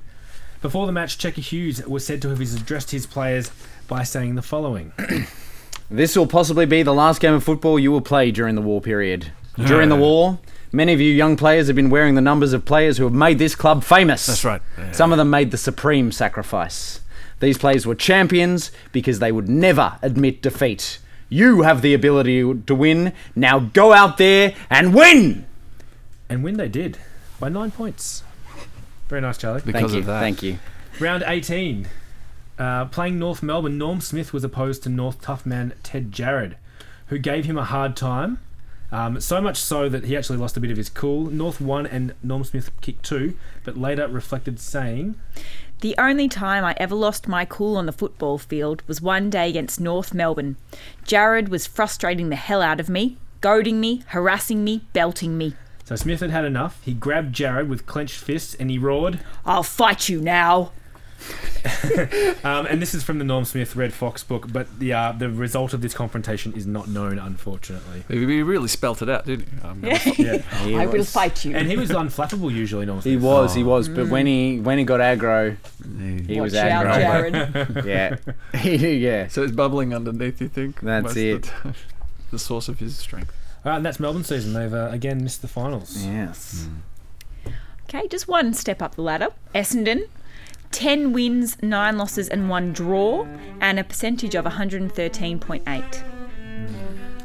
Before 0.61 0.87
the 0.87 0.93
match, 0.93 1.19
Checker 1.19 1.41
Hughes 1.41 1.85
was 1.89 2.07
said 2.07 2.23
to 2.23 2.29
have 2.29 2.41
addressed 2.41 2.93
his 2.93 3.05
players 3.05 3.51
by 3.89 4.05
saying 4.05 4.37
the 4.37 4.43
following. 4.43 4.93
This 5.91 6.17
will 6.17 6.27
possibly 6.27 6.65
be 6.65 6.83
the 6.83 6.95
last 6.95 7.21
game 7.21 7.35
of 7.35 7.45
football 7.45 7.79
you 7.79 7.93
will 7.93 8.01
play 8.01 8.31
during 8.31 8.55
the 8.55 8.63
war 8.63 8.81
period. 8.81 9.31
During 9.59 9.91
the 9.91 9.97
war, 9.97 10.39
many 10.73 10.93
of 10.93 11.01
you 11.01 11.13
young 11.13 11.37
players 11.37 11.67
have 11.69 11.77
been 11.77 11.91
wearing 11.91 12.15
the 12.15 12.21
numbers 12.21 12.53
of 12.53 12.65
players 12.65 12.97
who 12.99 13.05
have 13.05 13.13
made 13.13 13.39
this 13.39 13.55
club 13.55 13.85
famous. 13.85 14.27
That's 14.27 14.45
right. 14.45 14.63
Yeah. 14.79 14.93
Some 14.93 15.13
of 15.13 15.19
them 15.19 15.31
made 15.31 15.51
the 15.51 15.59
supreme 15.59 16.11
sacrifice. 16.11 17.01
These 17.41 17.59
players 17.59 17.87
were 17.87 17.95
champions 17.95 18.71
because 18.93 19.19
they 19.19 19.33
would 19.33 19.49
never 19.49 19.99
admit 20.01 20.43
defeat. 20.43 20.99
You 21.29 21.63
have 21.63 21.83
the 21.83 21.95
ability 21.95 22.43
to 22.67 22.75
win. 22.75 23.13
Now 23.35 23.59
go 23.59 23.93
out 23.93 24.19
there 24.19 24.55
and 24.71 24.95
win. 24.95 25.47
And 26.29 26.45
win 26.45 26.57
they 26.57 26.69
did 26.69 26.99
by 27.41 27.49
nine 27.49 27.71
points. 27.71 28.23
Very 29.09 29.21
nice, 29.21 29.39
Charlie. 29.39 29.63
Because 29.65 29.81
Thank 29.81 29.93
you. 29.93 29.99
of 30.01 30.07
that. 30.07 30.21
Thank 30.21 30.43
you. 30.43 30.59
Round 31.01 31.25
18. 31.27 31.89
Uh, 32.59 32.85
playing 32.87 33.19
North 33.19 33.43
Melbourne, 33.43 33.77
Norm 33.77 34.01
Smith 34.01 34.33
was 34.33 34.45
opposed 34.45 34.83
to 34.85 34.89
North 34.89 35.21
tough 35.21 35.45
man 35.45 35.73
Ted 35.83 36.13
Jarrett, 36.13 36.55
who 37.09 37.19
gave 37.19 37.45
him 37.45 37.59
a 37.59 37.65
hard 37.65 37.97
time. 37.97 38.39
Um, 38.93 39.21
so 39.21 39.41
much 39.41 39.57
so 39.57 39.89
that 39.89 40.05
he 40.05 40.17
actually 40.17 40.39
lost 40.39 40.57
a 40.57 40.61
bit 40.61 40.71
of 40.71 40.77
his 40.77 40.91
cool. 40.91 41.27
North 41.27 41.61
won 41.61 41.87
and 41.87 42.15
Norm 42.23 42.45
Smith 42.45 42.71
kicked 42.83 43.05
two, 43.05 43.37
but 43.65 43.79
later 43.79 44.07
reflected 44.07 44.61
saying, 44.61 45.15
The 45.81 45.95
only 45.97 46.29
time 46.29 46.63
I 46.63 46.77
ever 46.77 46.95
lost 46.95 47.27
my 47.27 47.47
cool 47.47 47.79
on 47.79 47.87
the 47.87 47.93
football 47.93 48.37
field 48.37 48.83
was 48.87 49.01
one 49.01 49.31
day 49.31 49.49
against 49.49 49.81
North 49.81 50.13
Melbourne. 50.13 50.57
Jarrett 51.05 51.49
was 51.49 51.67
frustrating 51.67 52.29
the 52.29 52.37
hell 52.37 52.61
out 52.61 52.81
of 52.81 52.91
me, 52.91 53.17
goading 53.41 53.81
me, 53.81 54.05
harassing 54.09 54.63
me, 54.63 54.85
belting 54.93 55.39
me. 55.39 55.55
So 55.85 55.97
Smith 55.97 56.21
had 56.21 56.31
had 56.31 56.45
enough. 56.45 56.79
He 56.85 56.93
grabbed 56.93 57.35
Jarrett 57.35 57.69
with 57.69 57.87
clenched 57.87 58.19
fists 58.19 58.55
and 58.55 58.71
he 58.71 58.79
roared. 58.79 59.21
I'll 59.47 59.63
fight 59.63 60.11
you 60.11 60.21
now. 60.21 60.73
Um, 62.45 62.67
and 62.67 62.83
this 62.83 62.93
is 62.95 63.03
from 63.05 63.19
the 63.19 63.25
Norm 63.25 63.45
Smith 63.45 63.77
Red 63.77 63.93
Fox 63.93 64.25
book, 64.25 64.53
but 64.53 64.79
the 64.81 64.93
uh, 64.93 65.13
the 65.13 65.31
result 65.31 65.73
of 65.73 65.81
this 65.81 65.95
confrontation 65.95 66.53
is 66.55 66.67
not 66.67 66.89
known, 66.89 67.19
unfortunately. 67.19 68.05
He 68.09 68.19
he 68.19 68.43
really 68.43 68.67
spelt 68.69 69.01
it 69.03 69.09
out, 69.09 69.27
didn't 69.27 69.49
he? 69.49 69.61
Um, 69.67 69.81
Yeah. 69.85 70.39
He 70.65 70.77
I 70.77 70.87
will 70.87 71.05
fight 71.05 71.45
you. 71.45 71.55
and 71.55 71.69
he 71.69 71.77
was 71.77 71.91
unflappable 71.91 72.53
usually, 72.53 72.87
Norm 72.87 73.01
Smith. 73.01 73.13
He 73.13 73.17
was, 73.17 73.55
he 73.55 73.63
was, 73.63 73.89
Mm. 73.89 73.95
but 73.95 74.09
when 74.09 74.27
he 74.27 74.59
when 74.61 74.79
he 74.79 74.85
got 74.85 75.01
aggro, 75.01 75.57
he 76.27 76.41
was 76.41 76.53
Watch 76.53 76.63
out, 76.65 76.87
aggro. 76.87 77.85
Jarrett. 77.85 78.21
Yeah, 78.65 78.89
yeah. 78.89 79.29
So 79.29 79.43
it's 79.45 79.53
bubbling 79.53 79.95
underneath, 79.95 80.41
you 80.41 80.49
think? 80.49 80.81
That's 80.81 81.15
it. 81.17 81.43
The, 81.63 81.75
the 82.33 82.39
source 82.39 82.69
of 82.69 82.79
his 82.81 82.97
strength. 82.99 83.33
All 83.65 83.71
right, 83.71 83.77
and 83.77 83.87
that's 83.87 84.01
Melbourne 84.01 84.25
season. 84.25 84.53
They've 84.55 84.73
uh, 84.75 84.89
again 84.91 85.23
missed 85.23 85.43
the 85.43 85.49
finals. 85.49 86.05
Yes. 86.05 86.67
Okay, 87.89 88.09
just 88.09 88.27
one 88.27 88.53
step 88.55 88.81
up 88.83 88.95
the 88.97 89.03
ladder. 89.03 89.29
Essendon, 89.55 90.09
10 90.73 91.13
wins, 91.13 91.57
9 91.63 91.97
losses, 91.97 92.29
and 92.29 92.49
1 92.49 92.73
draw, 92.73 93.27
and 93.61 93.79
a 93.79 93.85
percentage 93.85 94.35
of 94.35 94.45
113.8. 94.45 96.05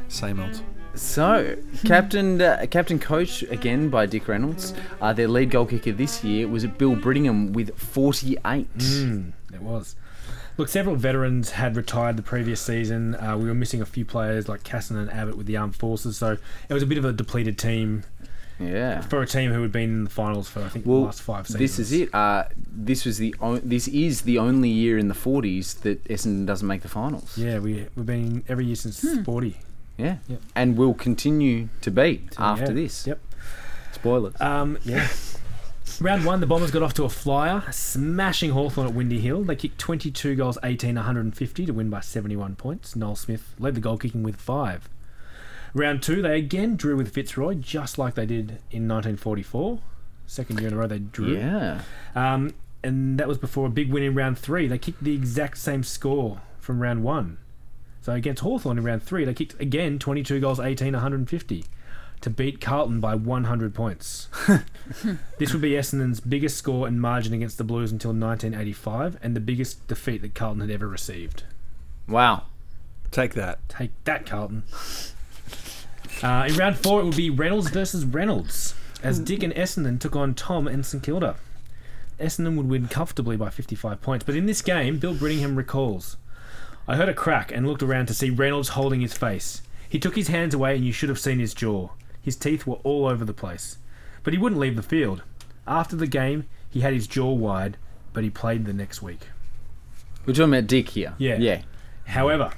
Same 0.08 0.40
old. 0.40 0.62
So, 0.94 1.56
captain, 1.84 2.40
uh, 2.40 2.66
captain 2.70 2.98
coach 2.98 3.42
again 3.42 3.88
by 3.88 4.06
Dick 4.06 4.26
Reynolds. 4.28 4.74
Uh, 5.00 5.12
their 5.12 5.28
lead 5.28 5.50
goal 5.50 5.66
kicker 5.66 5.92
this 5.92 6.24
year 6.24 6.48
was 6.48 6.66
Bill 6.66 6.96
Brittingham 6.96 7.52
with 7.52 7.76
48. 7.78 8.78
Mm, 8.78 9.32
it 9.52 9.62
was. 9.62 9.96
Look, 10.56 10.68
several 10.68 10.96
veterans 10.96 11.52
had 11.52 11.76
retired 11.76 12.16
the 12.16 12.22
previous 12.22 12.60
season. 12.60 13.14
Uh, 13.14 13.36
we 13.38 13.44
were 13.44 13.54
missing 13.54 13.80
a 13.80 13.86
few 13.86 14.04
players 14.04 14.48
like 14.48 14.64
Casson 14.64 14.96
and 14.96 15.08
Abbott 15.12 15.36
with 15.36 15.46
the 15.46 15.56
armed 15.56 15.76
forces, 15.76 16.16
so 16.16 16.36
it 16.68 16.74
was 16.74 16.82
a 16.82 16.86
bit 16.86 16.98
of 16.98 17.04
a 17.04 17.12
depleted 17.12 17.58
team 17.58 18.02
Yeah. 18.60 19.00
for 19.02 19.22
a 19.22 19.26
team 19.26 19.52
who 19.52 19.62
had 19.62 19.70
been 19.72 19.90
in 19.90 20.04
the 20.04 20.10
finals 20.10 20.48
for 20.48 20.60
I 20.62 20.68
think 20.68 20.84
the 20.84 20.90
last 20.90 21.22
five 21.22 21.46
seasons. 21.46 21.60
this 21.60 21.78
is 21.78 21.92
it. 21.92 22.14
Uh, 22.14 22.44
this 22.56 23.04
was 23.04 23.18
the 23.18 23.34
o- 23.40 23.58
this 23.58 23.86
is 23.88 24.22
the 24.22 24.38
only 24.38 24.68
year 24.68 24.98
in 24.98 25.08
the 25.08 25.14
40s 25.14 25.80
that 25.82 26.02
Essendon 26.04 26.44
doesn't 26.46 26.66
make 26.66 26.82
the 26.82 26.88
finals. 26.88 27.36
Yeah, 27.38 27.58
we 27.60 27.86
we've 27.94 28.06
been 28.06 28.44
every 28.48 28.66
year 28.66 28.74
since 28.76 29.04
forty. 29.24 29.58
Yeah. 29.96 30.18
Yep. 30.28 30.40
And 30.54 30.76
will 30.76 30.94
continue 30.94 31.68
to 31.82 31.90
be 31.90 32.22
after 32.38 32.66
Yeah. 32.66 32.72
this. 32.72 33.06
Yep. 33.06 33.20
Spoilers. 33.92 34.40
Um, 34.40 34.78
yeah. 34.84 35.08
Round 36.00 36.24
one, 36.24 36.38
the 36.40 36.46
Bombers 36.46 36.70
got 36.70 36.82
off 36.82 36.94
to 36.94 37.04
a 37.04 37.08
flyer, 37.08 37.64
smashing 37.72 38.50
Hawthorn 38.50 38.86
at 38.86 38.94
Windy 38.94 39.18
Hill. 39.20 39.42
They 39.42 39.56
kicked 39.56 39.78
22 39.78 40.36
goals, 40.36 40.56
18, 40.62 40.94
150 40.94 41.66
to 41.66 41.72
win 41.72 41.90
by 41.90 41.98
71 42.00 42.54
points. 42.54 42.94
Noel 42.94 43.16
Smith 43.16 43.54
led 43.58 43.74
the 43.74 43.80
goal 43.80 43.96
kicking 43.98 44.22
with 44.22 44.36
five. 44.36 44.88
Round 45.74 46.02
two, 46.02 46.22
they 46.22 46.38
again 46.38 46.76
drew 46.76 46.96
with 46.96 47.12
Fitzroy, 47.12 47.54
just 47.54 47.98
like 47.98 48.14
they 48.14 48.26
did 48.26 48.50
in 48.70 48.88
1944. 48.88 49.80
Second 50.26 50.60
year 50.60 50.68
in 50.68 50.74
a 50.74 50.76
row 50.76 50.86
they 50.86 50.98
drew. 50.98 51.36
yeah. 51.36 51.82
Um, 52.14 52.54
and 52.82 53.18
that 53.18 53.26
was 53.26 53.38
before 53.38 53.66
a 53.66 53.70
big 53.70 53.90
win 53.90 54.02
in 54.02 54.14
round 54.14 54.38
three. 54.38 54.66
They 54.68 54.78
kicked 54.78 55.02
the 55.02 55.14
exact 55.14 55.58
same 55.58 55.82
score 55.82 56.40
from 56.58 56.80
round 56.80 57.02
one. 57.02 57.38
So 58.02 58.12
against 58.12 58.42
Hawthorn 58.42 58.78
in 58.78 58.84
round 58.84 59.02
three, 59.02 59.24
they 59.24 59.34
kicked 59.34 59.60
again 59.60 59.98
22 59.98 60.40
goals, 60.40 60.60
18, 60.60 60.92
150 60.92 61.64
to 62.20 62.30
beat 62.30 62.60
Carlton 62.60 63.00
by 63.00 63.14
100 63.14 63.74
points. 63.74 64.28
this 65.38 65.52
would 65.52 65.62
be 65.62 65.72
Essendon's 65.72 66.20
biggest 66.20 66.56
score 66.56 66.86
and 66.86 67.00
margin 67.00 67.32
against 67.32 67.58
the 67.58 67.64
Blues 67.64 67.92
until 67.92 68.10
1985 68.10 69.18
and 69.22 69.36
the 69.36 69.40
biggest 69.40 69.86
defeat 69.86 70.22
that 70.22 70.34
Carlton 70.34 70.60
had 70.60 70.70
ever 70.70 70.88
received. 70.88 71.44
Wow. 72.08 72.44
Take 73.10 73.34
that. 73.34 73.66
Take 73.68 73.92
that, 74.04 74.26
Carlton. 74.26 74.64
Uh, 76.22 76.46
in 76.48 76.54
round 76.56 76.76
four, 76.78 77.00
it 77.00 77.04
would 77.04 77.16
be 77.16 77.30
Reynolds 77.30 77.70
versus 77.70 78.04
Reynolds, 78.04 78.74
as 79.02 79.18
Dick 79.20 79.42
and 79.42 79.54
Essendon 79.54 80.00
took 80.00 80.16
on 80.16 80.34
Tom 80.34 80.66
and 80.66 80.84
St 80.84 81.02
Kilda. 81.02 81.36
Essendon 82.18 82.56
would 82.56 82.68
win 82.68 82.88
comfortably 82.88 83.36
by 83.36 83.50
55 83.50 84.00
points, 84.00 84.24
but 84.24 84.34
in 84.34 84.46
this 84.46 84.60
game, 84.62 84.98
Bill 84.98 85.14
Brittingham 85.14 85.56
recalls 85.56 86.16
I 86.88 86.96
heard 86.96 87.10
a 87.10 87.14
crack 87.14 87.52
and 87.52 87.66
looked 87.66 87.82
around 87.82 88.06
to 88.06 88.14
see 88.14 88.30
Reynolds 88.30 88.70
holding 88.70 89.02
his 89.02 89.12
face. 89.12 89.60
He 89.90 89.98
took 89.98 90.16
his 90.16 90.28
hands 90.28 90.54
away, 90.54 90.74
and 90.74 90.84
you 90.84 90.92
should 90.92 91.10
have 91.10 91.18
seen 91.18 91.38
his 91.38 91.52
jaw. 91.52 91.90
His 92.22 92.34
teeth 92.34 92.66
were 92.66 92.76
all 92.76 93.06
over 93.06 93.26
the 93.26 93.34
place. 93.34 93.76
But 94.22 94.32
he 94.32 94.38
wouldn't 94.38 94.60
leave 94.60 94.74
the 94.74 94.82
field. 94.82 95.22
After 95.66 95.96
the 95.96 96.06
game, 96.06 96.46
he 96.70 96.80
had 96.80 96.94
his 96.94 97.06
jaw 97.06 97.30
wide, 97.32 97.76
but 98.14 98.24
he 98.24 98.30
played 98.30 98.64
the 98.64 98.72
next 98.72 99.02
week. 99.02 99.28
We're 100.24 100.32
talking 100.32 100.54
about 100.54 100.66
Dick 100.66 100.88
here. 100.90 101.12
Yeah. 101.18 101.36
Yeah. 101.36 101.62
However, 102.06 102.52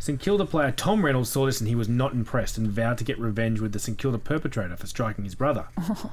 St 0.00 0.20
Kilda 0.20 0.44
player 0.46 0.70
Tom 0.70 1.04
Reynolds 1.04 1.28
saw 1.28 1.46
this 1.46 1.60
and 1.60 1.68
he 1.68 1.74
was 1.74 1.88
not 1.88 2.12
impressed 2.12 2.56
and 2.56 2.68
vowed 2.68 2.98
to 2.98 3.04
get 3.04 3.18
revenge 3.18 3.60
with 3.60 3.72
the 3.72 3.78
St 3.80 3.98
Kilda 3.98 4.18
perpetrator 4.18 4.76
for 4.76 4.86
striking 4.86 5.24
his 5.24 5.34
brother. 5.34 5.66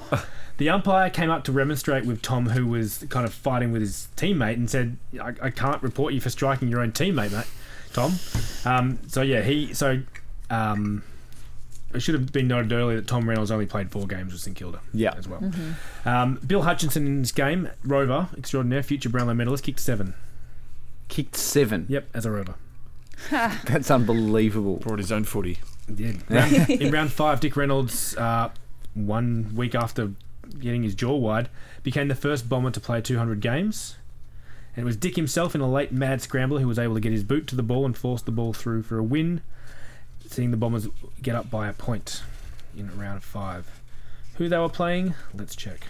the 0.58 0.70
umpire 0.70 1.10
came 1.10 1.30
up 1.30 1.44
to 1.44 1.52
remonstrate 1.52 2.04
with 2.06 2.22
Tom, 2.22 2.48
who 2.50 2.66
was 2.66 3.06
kind 3.10 3.26
of 3.28 3.34
fighting 3.34 3.72
with 3.72 3.82
his 3.82 4.08
teammate, 4.18 4.54
and 4.56 4.70
said, 4.70 4.98
"I, 5.22 5.34
I 5.42 5.50
can't 5.52 5.82
report 5.84 6.14
you 6.14 6.22
for 6.22 6.30
striking 6.32 6.68
your 6.68 6.80
own 6.82 6.92
teammate, 6.94 7.32
mate, 7.32 7.48
Tom." 7.94 8.14
Um, 8.66 9.00
so 9.08 9.22
yeah, 9.22 9.42
he 9.44 9.74
so. 9.74 10.02
Um, 10.50 11.04
it 11.94 12.02
should 12.02 12.16
have 12.16 12.34
been 12.34 12.48
noted 12.50 12.74
earlier 12.74 12.98
that 12.98 13.08
Tom 13.08 13.30
Reynolds 13.30 13.52
only 13.52 13.66
played 13.68 13.90
four 13.90 14.06
games 14.06 14.34
with 14.34 14.42
St 14.42 14.54
Kilda 14.56 14.82
Yeah. 14.94 15.14
as 15.18 15.30
well. 15.30 15.42
Um, 16.04 16.36
Bill 16.46 16.64
Hutchinson 16.64 17.06
in 17.08 17.22
this 17.22 17.32
game, 17.32 17.70
Rover, 17.86 18.28
extraordinaire, 18.38 18.84
future 18.84 19.08
Brownlow 19.08 19.34
medalist, 19.34 19.64
kicked 19.64 19.80
seven. 19.80 20.14
Kicked 21.08 21.38
seven. 21.38 21.86
Yep, 21.88 22.10
as 22.14 22.26
a 22.26 22.32
Rover. 22.32 22.56
That's 23.32 23.90
unbelievable. 23.92 24.78
Brought 24.78 25.00
his 25.00 25.12
own 25.12 25.24
footy. 25.24 25.60
Yeah. 25.94 26.66
In 26.70 26.92
round 26.92 27.12
five, 27.12 27.40
Dick 27.40 27.56
Reynolds, 27.56 28.16
uh, 28.18 28.50
one 28.94 29.52
week 29.56 29.76
after 29.76 30.12
getting 30.60 30.84
his 30.84 30.96
jaw 30.96 31.16
wide, 31.16 31.50
became 31.84 32.08
the 32.08 32.16
first 32.16 32.48
bomber 32.50 32.72
to 32.72 32.80
play 32.80 33.02
200 33.02 33.40
games. 33.40 33.98
And 34.76 34.84
it 34.84 34.86
was 34.86 34.98
Dick 34.98 35.16
himself 35.16 35.56
in 35.56 35.62
a 35.62 35.70
late 35.72 35.92
mad 35.92 36.22
scrambler 36.22 36.60
who 36.60 36.68
was 36.68 36.78
able 36.80 36.96
to 36.96 37.00
get 37.00 37.12
his 37.12 37.24
boot 37.24 37.48
to 37.48 37.56
the 37.56 37.64
ball 37.64 37.86
and 37.86 37.98
force 37.98 38.22
the 38.22 38.32
ball 38.32 38.52
through 38.52 38.84
for 38.84 38.98
a 38.98 39.04
win, 39.04 39.42
seeing 40.28 40.52
the 40.52 40.58
Bombers 40.58 40.88
get 41.22 41.36
up 41.36 41.50
by 41.50 41.68
a 41.70 41.74
point 41.74 42.24
in 42.78 42.96
round 42.98 43.24
five. 43.24 43.82
Who 44.36 44.50
they 44.50 44.58
were 44.58 44.68
playing? 44.70 45.14
Let's 45.34 45.56
check. 45.56 45.88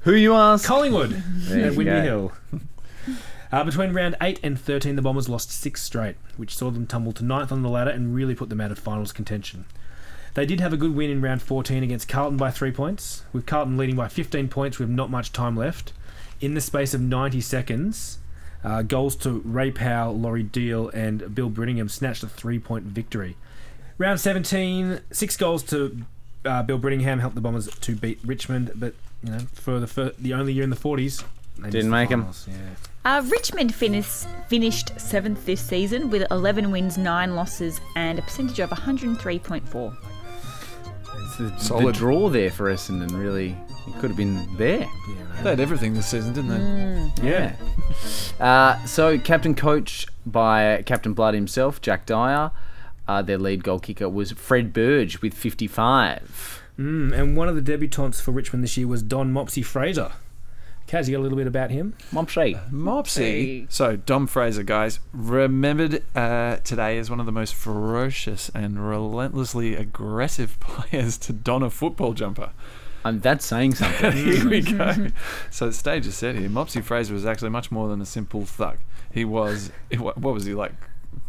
Who 0.00 0.14
you 0.14 0.34
ask? 0.34 0.64
Collingwood 0.64 1.10
There 1.26 1.66
at 1.70 1.74
Windy 1.74 1.90
go. 1.90 2.02
Hill. 2.02 2.32
Uh, 3.50 3.64
between 3.64 3.92
round 3.94 4.14
8 4.20 4.40
and 4.42 4.60
13, 4.60 4.96
the 4.96 5.02
Bombers 5.02 5.28
lost 5.28 5.50
six 5.50 5.82
straight, 5.82 6.16
which 6.36 6.54
saw 6.54 6.70
them 6.70 6.86
tumble 6.86 7.12
to 7.12 7.24
ninth 7.24 7.50
on 7.50 7.62
the 7.62 7.68
ladder 7.70 7.90
and 7.90 8.14
really 8.14 8.34
put 8.34 8.50
them 8.50 8.60
out 8.60 8.70
of 8.70 8.78
finals 8.78 9.12
contention. 9.12 9.64
They 10.34 10.44
did 10.44 10.60
have 10.60 10.72
a 10.72 10.76
good 10.76 10.94
win 10.94 11.10
in 11.10 11.22
round 11.22 11.40
14 11.42 11.82
against 11.82 12.08
Carlton 12.08 12.36
by 12.36 12.50
three 12.50 12.70
points, 12.72 13.22
with 13.32 13.46
Carlton 13.46 13.76
leading 13.78 13.96
by 13.96 14.08
15 14.08 14.48
points 14.48 14.78
with 14.78 14.90
not 14.90 15.10
much 15.10 15.32
time 15.32 15.56
left. 15.56 15.92
In 16.40 16.54
the 16.54 16.60
space 16.60 16.94
of 16.94 17.00
90 17.00 17.40
seconds, 17.40 18.18
Uh, 18.64 18.82
goals 18.82 19.14
to 19.14 19.40
Ray 19.44 19.70
Powell, 19.70 20.18
Laurie 20.18 20.42
Deal, 20.42 20.88
and 20.88 21.32
Bill 21.32 21.48
Brittingham 21.48 21.88
snatched 21.88 22.24
a 22.24 22.26
three-point 22.26 22.86
victory. 22.86 23.36
Round 23.98 24.18
17, 24.18 24.98
six 25.12 25.36
goals 25.36 25.62
to 25.64 25.98
uh, 26.44 26.64
Bill 26.64 26.76
Brittingham 26.78 27.20
helped 27.20 27.36
the 27.36 27.40
Bombers 27.40 27.68
to 27.68 27.94
beat 27.94 28.18
Richmond, 28.24 28.72
but 28.74 28.94
you 29.22 29.30
know 29.30 29.38
for 29.52 29.78
the 29.78 29.86
fir- 29.86 30.12
the 30.18 30.34
only 30.34 30.52
year 30.52 30.64
in 30.64 30.70
the 30.70 30.76
40s, 30.76 31.22
they 31.58 31.70
Didn't 31.70 31.90
the 31.90 31.96
make 31.96 32.10
'em. 32.10 32.20
finals, 32.22 32.46
Yeah. 32.48 32.54
Uh, 33.04 33.22
Richmond 33.22 33.74
finis- 33.74 34.26
finished 34.48 34.92
seventh 35.00 35.46
this 35.46 35.60
season 35.60 36.10
with 36.10 36.26
11 36.30 36.70
wins, 36.70 36.98
9 36.98 37.34
losses, 37.34 37.80
and 37.96 38.18
a 38.18 38.22
percentage 38.22 38.58
of 38.60 38.70
103.4. 38.70 39.96
It's 41.20 41.36
the, 41.38 41.44
the 41.44 41.58
Solid. 41.58 41.94
draw 41.94 42.28
there 42.28 42.50
for 42.50 42.70
Essendon. 42.72 43.12
Really, 43.18 43.56
it 43.86 43.94
could 44.00 44.10
have 44.10 44.16
been 44.16 44.46
there. 44.56 44.86
They 45.42 45.50
had 45.50 45.60
everything 45.60 45.94
this 45.94 46.06
season, 46.06 46.32
didn't 46.34 46.50
they? 47.22 47.28
Yeah. 47.28 47.56
uh, 48.44 48.84
so, 48.84 49.18
captain 49.18 49.54
coach 49.54 50.06
by 50.26 50.82
Captain 50.84 51.14
Blood 51.14 51.34
himself, 51.34 51.80
Jack 51.80 52.04
Dyer. 52.06 52.50
Uh, 53.06 53.22
their 53.22 53.38
lead 53.38 53.64
goal 53.64 53.78
kicker 53.78 54.08
was 54.08 54.32
Fred 54.32 54.72
Burge 54.74 55.22
with 55.22 55.32
55. 55.32 56.62
Mm, 56.78 57.12
and 57.18 57.36
one 57.36 57.48
of 57.48 57.54
the 57.56 57.62
debutantes 57.62 58.20
for 58.20 58.32
Richmond 58.32 58.62
this 58.62 58.76
year 58.76 58.86
was 58.86 59.02
Don 59.02 59.32
Mopsy 59.32 59.64
Fraser. 59.64 60.12
Kaz, 60.88 61.06
you 61.06 61.12
got 61.14 61.20
a 61.20 61.22
little 61.22 61.36
bit 61.36 61.46
about 61.46 61.70
him? 61.70 61.94
Mopsy. 62.12 62.58
Mopsy. 62.72 63.70
So, 63.70 63.96
Dom 63.96 64.26
Fraser, 64.26 64.62
guys, 64.62 65.00
remembered 65.12 66.02
uh, 66.16 66.56
today 66.64 66.96
as 66.96 67.10
one 67.10 67.20
of 67.20 67.26
the 67.26 67.32
most 67.32 67.54
ferocious 67.54 68.50
and 68.54 68.88
relentlessly 68.88 69.76
aggressive 69.76 70.58
players 70.60 71.18
to 71.18 71.34
don 71.34 71.62
a 71.62 71.68
football 71.68 72.14
jumper. 72.14 72.52
And 73.04 73.20
that's 73.20 73.44
saying 73.44 73.74
something. 73.74 74.12
Here 74.16 74.48
we 74.48 74.62
go. 74.62 75.08
So 75.50 75.66
the 75.66 75.72
stage 75.74 76.06
is 76.06 76.16
set 76.16 76.34
here. 76.34 76.48
Mopsy 76.48 76.82
Fraser 76.82 77.14
was 77.14 77.24
actually 77.24 77.50
much 77.50 77.70
more 77.70 77.88
than 77.88 78.00
a 78.00 78.06
simple 78.06 78.44
thug. 78.44 78.78
He 79.12 79.24
was, 79.24 79.70
what 79.98 80.18
what 80.18 80.34
was 80.34 80.46
he 80.46 80.54
like? 80.54 80.72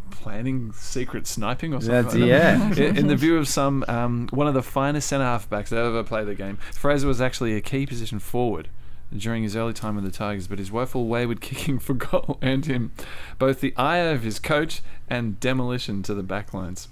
Planning 0.10 0.72
secret 0.74 1.28
sniping 1.28 1.74
or 1.74 1.82
something. 1.82 1.92
That's- 1.92 2.16
like 2.16 2.80
yeah. 2.80 2.88
In, 2.90 2.98
in 2.98 3.08
the 3.08 3.16
view 3.16 3.38
of 3.38 3.48
some, 3.48 3.86
um, 3.88 4.30
one 4.32 4.48
of 4.48 4.54
the 4.54 4.64
finest 4.64 5.10
centre 5.10 5.26
halfbacks 5.26 5.68
that 5.70 5.78
ever 5.78 6.04
played 6.04 6.28
the 6.28 6.36
game, 6.36 6.58
Fraser 6.74 7.08
was 7.08 7.22
actually 7.22 7.56
a 7.56 7.62
key 7.62 7.86
position 7.86 8.20
forward 8.20 8.70
during 9.16 9.44
his 9.44 9.56
early 9.56 9.74
time 9.74 9.96
with 9.96 10.04
the 10.04 10.12
Tigers, 10.12 10.48
but 10.48 10.60
his 10.60 10.72
woeful 10.72 11.08
wayward 11.08 11.42
kicking 11.42 11.80
for 11.80 11.94
goal 11.94 12.38
earned 12.42 12.66
him 12.66 12.92
both 13.38 13.62
the 13.62 13.74
ire 13.76 14.12
of 14.12 14.24
his 14.24 14.40
coach 14.40 14.82
and 15.10 15.40
demolition 15.40 16.04
to 16.04 16.14
the 16.14 16.24
backlines. 16.24 16.88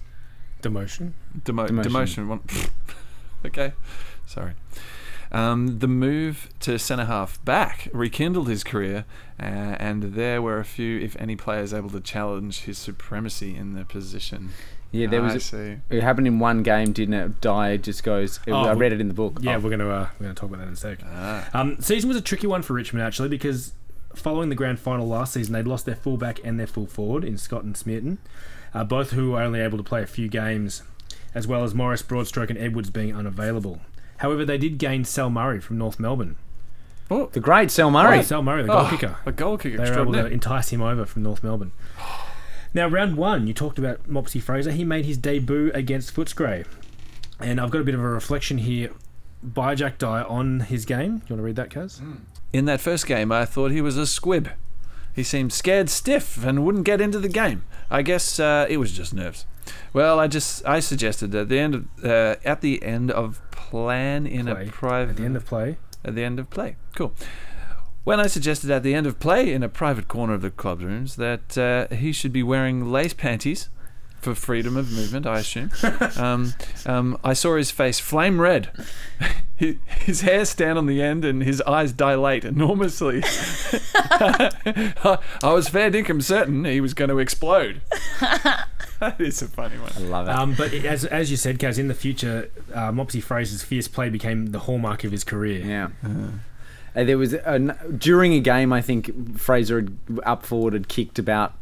Demotion. 0.62 1.14
Demo- 1.44 1.68
Demotion. 1.68 2.28
demotion. 2.28 2.70
Okay, 3.46 3.74
sorry. 4.26 4.54
Um, 5.32 5.78
the 5.80 5.88
move 5.88 6.50
to 6.62 6.80
centre 6.80 7.06
half 7.06 7.44
back 7.46 7.88
rekindled 7.94 8.48
his 8.48 8.64
career, 8.64 9.06
uh, 9.40 9.44
and 9.44 10.02
there 10.16 10.42
were 10.42 10.58
a 10.60 10.66
few, 10.66 11.00
if 11.00 11.16
any, 11.18 11.36
players 11.36 11.72
able 11.74 11.92
to 11.92 12.00
challenge 12.00 12.62
his 12.62 12.78
supremacy 12.80 13.56
in 13.56 13.74
the 13.74 13.86
position. 13.86 14.50
Yeah, 14.92 15.08
there 15.08 15.22
was. 15.22 15.34
I 15.34 15.36
a- 15.36 15.40
see. 15.40 15.78
it 15.90 16.02
happened 16.02 16.28
in 16.28 16.40
one 16.40 16.64
game, 16.64 16.94
didn't 16.94 17.14
it? 17.14 17.42
Die 17.42 17.78
just 17.78 18.04
goes. 18.04 18.40
Oh, 18.48 18.54
I 18.66 18.74
read 18.74 18.94
it 18.94 19.02
in 19.02 19.08
the 19.10 19.14
book. 19.14 19.40
Yeah, 19.42 19.56
Oh, 19.56 19.60
we're 19.60 19.70
gonna 19.70 19.90
uh, 19.90 20.08
we're 20.20 20.26
gonna 20.26 20.34
talk 20.36 20.50
about 20.50 20.60
that 20.60 20.68
in 20.68 20.74
a 20.74 20.78
sec. 20.78 21.00
Ah. 21.06 21.50
Um, 21.54 21.80
season 21.82 22.08
was 22.08 22.18
a 22.18 22.22
tricky 22.22 22.48
one 22.48 22.62
for 22.62 22.74
Richmond 22.74 23.06
actually 23.06 23.30
because 23.30 23.74
following 24.16 24.50
the 24.50 24.56
grand 24.56 24.80
final 24.80 25.08
last 25.08 25.34
season, 25.34 25.54
they'd 25.54 25.68
lost 25.68 25.86
their 25.86 25.96
fullback 25.96 26.40
and 26.44 26.60
their 26.60 26.68
full 26.68 26.88
forward 26.88 27.24
in 27.24 27.38
Scott 27.38 27.64
and 27.64 27.76
Smearton, 27.76 28.18
uh, 28.74 28.84
both 28.84 29.12
who 29.12 29.32
were 29.32 29.42
only 29.42 29.60
able 29.60 29.78
to 29.78 29.84
play 29.84 30.02
a 30.02 30.08
few 30.08 30.28
games, 30.28 30.82
as 31.36 31.46
well 31.48 31.64
as 31.64 31.76
Morris, 31.76 32.02
Broadstock, 32.02 32.50
and 32.50 32.58
Edwards 32.58 32.90
being 32.90 33.16
unavailable. 33.16 33.82
However, 34.18 34.44
they 34.46 34.58
did 34.58 34.78
gain 34.80 35.04
Sel 35.04 35.30
Murray 35.30 35.60
from 35.60 35.78
North 35.78 36.00
Melbourne. 36.00 36.38
Oh, 37.12 37.28
the 37.32 37.40
great 37.40 37.70
Sel 37.72 37.92
Murray. 37.92 38.20
Oh, 38.20 38.22
Sel 38.24 38.42
Murray, 38.42 38.64
the 38.64 38.70
goal 38.70 38.86
Oh, 38.86 38.90
kicker. 38.90 39.18
A 39.26 39.32
goal 39.32 39.58
kicker 39.58 39.78
They 39.78 39.92
were 39.92 40.00
able 40.02 40.14
to 40.14 40.26
entice 40.26 40.70
him 40.70 40.82
over 40.82 41.06
from 41.06 41.24
North 41.24 41.44
Melbourne. 41.44 41.72
Now, 42.74 42.88
round 42.88 43.16
one, 43.18 43.48
you 43.48 43.54
talked 43.54 43.80
about 43.80 44.08
Mopsy 44.10 44.42
Fraser. 44.42 44.72
He 44.72 44.84
made 44.84 45.06
his 45.06 45.18
debut 45.18 45.72
against 45.74 46.14
Footscray. 46.16 46.66
And 47.40 47.60
I've 47.62 47.72
got 47.72 47.82
a 47.82 47.84
bit 47.84 47.96
of 47.96 48.02
a 48.02 48.08
reflection 48.08 48.58
here 48.60 48.92
by 49.44 49.76
Jack 49.76 49.98
Dyer 49.98 50.24
on 50.26 50.62
his 50.62 50.86
game. 50.86 51.22
You 51.28 51.36
want 51.36 51.40
to 51.40 51.44
read 51.44 51.56
that, 51.58 51.70
Kaz? 51.70 52.02
In 52.54 52.66
that 52.66 52.82
first 52.82 53.06
game, 53.06 53.32
I 53.32 53.46
thought 53.46 53.72
he 53.72 53.82
was 53.82 53.98
a 53.98 54.08
squib. 54.08 54.50
He 55.16 55.24
seemed 55.24 55.52
scared 55.54 55.90
stiff 55.90 56.44
and 56.44 56.64
wouldn't 56.66 56.86
get 56.86 57.02
into 57.02 57.20
the 57.20 57.30
game. 57.30 57.64
I 57.90 58.02
guess 58.04 58.40
uh, 58.40 58.66
it 58.70 58.78
was 58.78 58.92
just 58.92 59.14
nerves. 59.14 59.46
Well, 59.94 60.20
I 60.20 60.28
just 60.28 60.66
I 60.66 60.80
suggested 60.80 61.34
at 61.36 61.50
the 61.50 61.60
end 61.60 61.76
of 61.76 61.86
uh, 62.06 62.36
at 62.46 62.62
the 62.62 62.82
end 62.84 63.12
of 63.12 63.42
plan 63.52 64.26
in 64.28 64.46
Play. 64.46 64.68
a 64.68 64.72
private 64.72 65.12
At 65.12 65.18
the 65.18 65.26
end 65.26 65.36
of 65.36 65.46
play. 65.46 65.78
at 66.06 66.16
the 66.16 66.24
end 66.24 66.40
of 66.40 66.50
play. 66.50 66.76
Cool. 66.96 67.14
When 68.08 68.22
I 68.22 68.28
suggested 68.28 68.72
at 68.72 68.84
the 68.84 68.94
end 68.94 69.06
of 69.06 69.20
play 69.20 69.52
in 69.52 69.64
a 69.64 69.68
private 69.68 70.08
corner 70.08 70.34
of 70.34 70.42
the 70.42 70.50
club 70.50 70.80
rooms 70.82 71.18
that 71.18 71.58
uh, 71.58 71.94
he 71.94 72.14
should 72.14 72.32
be 72.32 72.42
wearing 72.42 72.90
lace 72.90 73.14
panties 73.14 73.68
for 74.22 74.34
freedom 74.34 74.78
of 74.78 74.90
movement, 74.90 75.28
I 75.28 75.40
assume, 75.40 75.72
um, 76.16 76.54
um, 76.86 77.18
I 77.22 77.34
saw 77.34 77.58
his 77.58 77.70
face 77.70 78.00
flame 78.00 78.40
red, 78.40 78.72
his, 79.58 79.76
his 79.88 80.22
hair 80.22 80.46
stand 80.46 80.78
on 80.78 80.86
the 80.86 81.02
end, 81.02 81.26
and 81.26 81.44
his 81.44 81.60
eyes 81.64 81.92
dilate 81.92 82.46
enormously. 82.46 83.24
I, 83.26 85.18
I 85.44 85.52
was 85.52 85.68
fair 85.68 85.92
dinkum 85.92 86.24
certain 86.24 86.64
he 86.64 86.80
was 86.80 86.94
going 86.94 87.10
to 87.10 87.20
explode. 87.20 87.82
that 88.22 89.16
is 89.20 89.42
a 89.42 89.50
funny 89.50 89.80
one. 89.80 89.92
I 89.98 90.00
love 90.00 90.30
it. 90.30 90.32
Um, 90.32 90.56
but 90.58 90.74
as, 90.74 91.04
as 91.04 91.30
you 91.30 91.36
said, 91.36 91.60
Kaz, 91.60 91.78
in 91.78 91.90
the 91.90 91.94
future, 91.94 92.50
uh, 92.74 92.90
Mopsy 92.94 93.22
Fraser's 93.22 93.64
fierce 93.64 93.90
play 93.90 94.10
became 94.10 94.54
the 94.54 94.60
hallmark 94.60 95.04
of 95.04 95.12
his 95.12 95.26
career. 95.26 95.60
Yeah. 95.60 95.90
Uh, 96.98 97.04
there 97.04 97.18
was 97.18 97.34
a, 97.34 97.78
during 97.98 98.34
a 98.34 98.40
game, 98.40 98.74
I 98.74 98.82
think 98.82 99.38
Fraser 99.38 99.82
had, 99.82 99.98
up 100.26 100.46
forward 100.46 100.74
had 100.74 100.88
kicked 100.88 101.20
about 101.20 101.54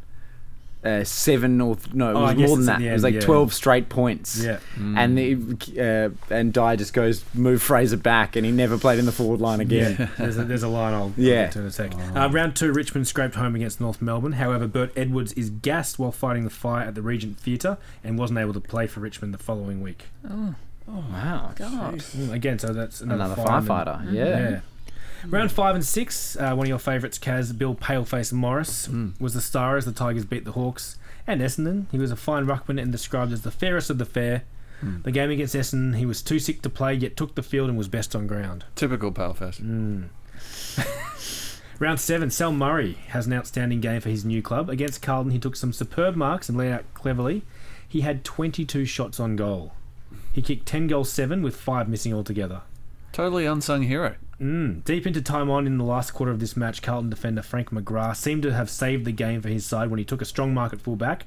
uh, 0.84 1.04
seven 1.04 1.60
or 1.62 1.78
no, 1.94 2.12
it 2.12 2.14
Oh, 2.14 2.22
was 2.22 2.30
I 2.30 2.34
more 2.36 2.58
than 2.58 2.66
that. 2.68 2.78
the 2.80 2.88
It 2.90 2.94
was 2.94 3.02
like 3.04 3.16
yeah. 3.16 3.20
twelve 3.22 3.54
straight 3.56 3.90
points. 3.90 4.44
Yeah. 4.44 4.60
And 4.78 5.18
the, 5.18 6.14
uh, 6.30 6.34
and 6.34 6.54
Dyer 6.54 6.76
just 6.78 6.94
goes 6.94 7.26
move 7.34 7.64
Fraser 7.64 7.98
back, 7.98 8.36
and 8.36 8.46
he 8.46 8.52
never 8.52 8.78
played 8.78 9.00
in 9.00 9.06
the 9.08 9.12
forward 9.12 9.42
line 9.42 9.62
again. 9.62 9.96
Yeah, 10.00 10.08
there's 10.20 10.38
a, 10.38 10.44
there's 10.46 10.62
a 10.62 10.68
line 10.68 10.94
I'll 10.94 11.02
I'll 11.06 11.14
Yeah. 11.18 11.46
get 11.46 11.52
to 11.54 11.60
in 11.62 11.66
a 11.66 11.72
sec. 11.72 11.92
Uh, 12.16 12.30
round 12.32 12.56
two, 12.56 12.72
Richmond 12.72 13.08
scraped 13.08 13.34
home 13.34 13.56
against 13.56 13.82
North 13.82 14.00
Melbourne. 14.00 14.34
However, 14.34 14.68
Bert 14.68 14.92
Edwards 14.96 15.34
is 15.34 15.50
gassed 15.50 15.98
while 15.98 16.12
fighting 16.12 16.44
the 16.44 16.52
fire 16.52 16.86
at 16.86 16.94
the 16.94 17.02
Regent 17.02 17.40
Theatre 17.40 17.78
and 18.04 18.20
wasn't 18.20 18.38
able 18.38 18.54
to 18.54 18.62
play 18.62 18.86
for 18.86 19.00
Richmond 19.00 19.34
the 19.34 19.40
following 19.40 19.82
week. 19.82 20.04
Oh, 20.30 20.54
wow, 20.88 21.52
God. 21.56 21.96
Mm, 21.96 22.32
Again, 22.32 22.60
so 22.60 22.72
that's 22.74 23.02
another, 23.02 23.34
another 23.34 23.42
firefighter. 23.42 24.14
Yeah. 24.14 24.24
Yeah. 24.50 24.60
Round 25.30 25.52
five 25.52 25.76
and 25.76 25.86
six, 25.86 26.36
uh, 26.36 26.54
one 26.56 26.66
of 26.66 26.70
your 26.70 26.80
favourites, 26.80 27.18
Kaz, 27.18 27.58
Bill 27.58 27.76
Paleface 27.76 28.32
Morris, 28.32 28.86
hmm. 28.86 29.10
was 29.20 29.34
the 29.34 29.42
star 29.42 29.78
as 29.78 29.86
the 29.86 29.92
Tigers 29.92 30.26
beat 30.26 30.46
the 30.46 30.54
Hawks 30.54 30.98
and 31.28 31.42
Essendon. 31.42 31.86
He 31.92 31.98
was 31.98 32.12
a 32.12 32.16
fine 32.16 32.46
ruckman 32.46 32.82
and 32.82 32.92
described 32.92 33.32
as 33.32 33.42
the 33.42 33.52
fairest 33.52 33.90
of 33.90 33.98
the 33.98 34.06
fair. 34.06 34.44
Hmm. 34.82 35.02
The 35.04 35.12
game 35.12 35.32
against 35.32 35.56
Essendon, 35.56 35.98
he 35.98 36.06
was 36.06 36.22
too 36.22 36.40
sick 36.40 36.62
to 36.62 36.70
play, 36.70 36.94
yet 36.94 37.18
took 37.18 37.36
the 37.36 37.44
field 37.44 37.70
and 37.70 37.78
was 37.78 37.88
best 37.88 38.16
on 38.16 38.28
ground. 38.28 38.66
Typical 38.76 39.12
Paleface. 39.12 39.58
Hmm. 39.58 40.06
Round 41.78 42.00
seven, 42.00 42.30
Sel 42.30 42.54
Murray 42.54 42.94
has 43.10 43.28
an 43.28 43.34
outstanding 43.34 43.82
game 43.82 44.00
for 44.00 44.10
his 44.10 44.24
new 44.24 44.42
club. 44.42 44.70
Against 44.70 45.02
Carlton, 45.02 45.32
he 45.32 45.40
took 45.40 45.58
some 45.58 45.74
superb 45.74 46.16
marks 46.16 46.48
and 46.48 46.58
laid 46.58 46.72
out 46.72 46.86
cleverly. 46.94 47.44
He 47.88 48.02
had 48.02 48.24
22 48.24 48.86
shots 48.86 49.20
on 49.20 49.36
goal. 49.36 49.74
He 50.32 50.42
kicked 50.42 50.66
10 50.66 50.88
goals, 50.88 51.12
7 51.12 51.42
with 51.42 51.56
5 51.56 51.90
missing 51.90 52.14
altogether. 52.14 52.62
Totally 53.12 53.46
unsung 53.46 53.84
hero. 53.84 54.16
Mm. 54.40 54.84
Deep 54.84 55.08
into 55.08 55.22
time 55.22 55.50
on 55.50 55.66
in 55.66 55.78
the 55.78 55.84
last 55.84 56.12
quarter 56.12 56.32
of 56.32 56.40
this 56.40 56.58
match, 56.58 56.82
Carlton 56.82 57.10
defender 57.10 57.42
Frank 57.42 57.70
McGrath 57.70 58.18
seemed 58.18 58.44
to 58.44 58.54
have 58.54 58.70
saved 58.70 59.06
the 59.06 59.12
game 59.12 59.42
for 59.42 59.50
his 59.50 59.66
side 59.66 59.90
when 59.90 59.98
he 59.98 60.06
took 60.06 60.22
a 60.22 60.26
strong 60.26 60.54
mark 60.54 60.74
at 60.74 60.82
fullback. 60.82 61.26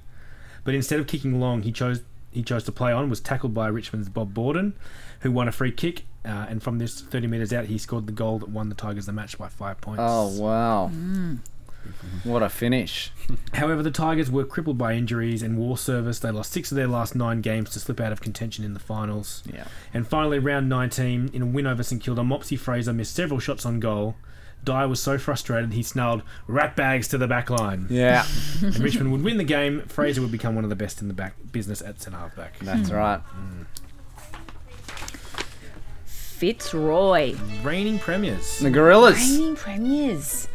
But 0.64 0.74
instead 0.74 1.00
of 1.00 1.06
kicking 1.06 1.40
long, 1.40 1.62
he 1.62 1.72
chose 1.72 2.02
he 2.30 2.42
chose 2.42 2.64
to 2.64 2.72
play 2.72 2.92
on. 2.92 3.08
Was 3.08 3.20
tackled 3.20 3.54
by 3.54 3.68
Richmond's 3.68 4.10
Bob 4.10 4.34
Borden, 4.34 4.74
who 5.20 5.32
won 5.32 5.48
a 5.48 5.52
free 5.52 5.72
kick. 5.72 6.04
Uh, 6.24 6.46
and 6.50 6.62
from 6.62 6.78
this 6.78 7.00
30 7.00 7.26
metres 7.26 7.52
out, 7.52 7.66
he 7.66 7.78
scored 7.78 8.06
the 8.06 8.12
goal 8.12 8.38
that 8.38 8.50
won 8.50 8.68
the 8.68 8.74
Tigers 8.74 9.06
the 9.06 9.12
match 9.12 9.38
by 9.38 9.48
five 9.48 9.80
points. 9.80 10.00
Oh 10.04 10.38
wow, 10.38 10.90
what 12.24 12.42
a 12.42 12.48
finish! 12.48 13.12
However, 13.54 13.82
the 13.82 13.90
Tigers 13.90 14.30
were 14.30 14.44
crippled 14.44 14.78
by 14.78 14.94
injuries 14.94 15.42
and 15.42 15.58
war 15.58 15.76
service. 15.76 16.18
They 16.18 16.30
lost 16.30 16.52
six 16.52 16.70
of 16.70 16.76
their 16.76 16.86
last 16.86 17.14
nine 17.14 17.40
games 17.40 17.70
to 17.70 17.80
slip 17.80 18.00
out 18.00 18.12
of 18.12 18.20
contention 18.20 18.64
in 18.64 18.74
the 18.74 18.80
finals. 18.80 19.42
Yeah. 19.52 19.66
And 19.92 20.06
finally, 20.06 20.38
round 20.38 20.68
19, 20.68 21.30
in 21.32 21.42
a 21.42 21.46
win 21.46 21.66
over 21.66 21.82
St 21.82 22.02
Kilda, 22.02 22.22
Mopsy 22.22 22.58
Fraser 22.58 22.92
missed 22.92 23.14
several 23.14 23.40
shots 23.40 23.66
on 23.66 23.80
goal. 23.80 24.16
Dyer 24.64 24.88
was 24.88 25.00
so 25.00 25.18
frustrated 25.18 25.72
he 25.72 25.82
snarled 25.82 26.22
rat 26.46 26.74
bags 26.76 27.08
to 27.08 27.18
the 27.18 27.28
back 27.28 27.48
line. 27.48 27.86
Yeah, 27.88 28.26
And 28.62 28.78
Richmond 28.78 29.12
would 29.12 29.22
win 29.22 29.36
the 29.36 29.44
game. 29.44 29.82
Fraser 29.82 30.20
would 30.20 30.32
become 30.32 30.54
one 30.54 30.64
of 30.64 30.70
the 30.70 30.76
best 30.76 31.00
in 31.00 31.08
the 31.08 31.14
back 31.14 31.34
business 31.52 31.80
at 31.80 32.00
centre 32.00 32.18
half 32.18 32.34
back. 32.36 32.58
that's 32.58 32.90
hmm. 32.90 32.94
right. 32.94 33.20
Fitzroy. 36.38 37.34
Reigning 37.64 37.98
premiers. 37.98 38.60
The 38.60 38.70
Gorillas. 38.70 39.18
Reigning 39.18 39.56
premiers. 39.56 40.48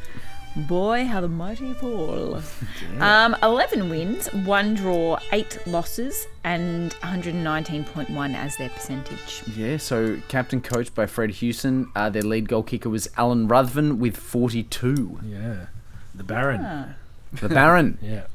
Boy, 0.56 1.06
how 1.06 1.20
the 1.22 1.28
mighty 1.28 1.74
fall. 1.74 2.42
Um, 3.00 3.36
11 3.42 3.90
wins, 3.90 4.28
1 4.28 4.76
draw, 4.76 5.18
8 5.32 5.66
losses, 5.68 6.28
and 6.44 6.92
119.1 7.02 8.36
as 8.36 8.56
their 8.58 8.70
percentage. 8.70 9.42
Yeah, 9.58 9.78
so 9.78 10.20
captain 10.28 10.62
coached 10.62 10.94
by 10.94 11.08
Fred 11.08 11.32
Hughson. 11.32 11.88
Uh, 11.96 12.10
their 12.12 12.22
lead 12.22 12.48
goal 12.48 12.62
kicker 12.64 12.90
was 12.90 13.10
Alan 13.18 13.48
Ruthven 13.48 13.98
with 14.00 14.16
42. 14.16 15.20
Yeah. 15.26 15.66
the 16.14 16.24
Baron. 16.24 16.62
Ah. 16.64 16.86
The 17.34 17.50
Baron. 17.50 17.98
Yeah. 18.02 18.26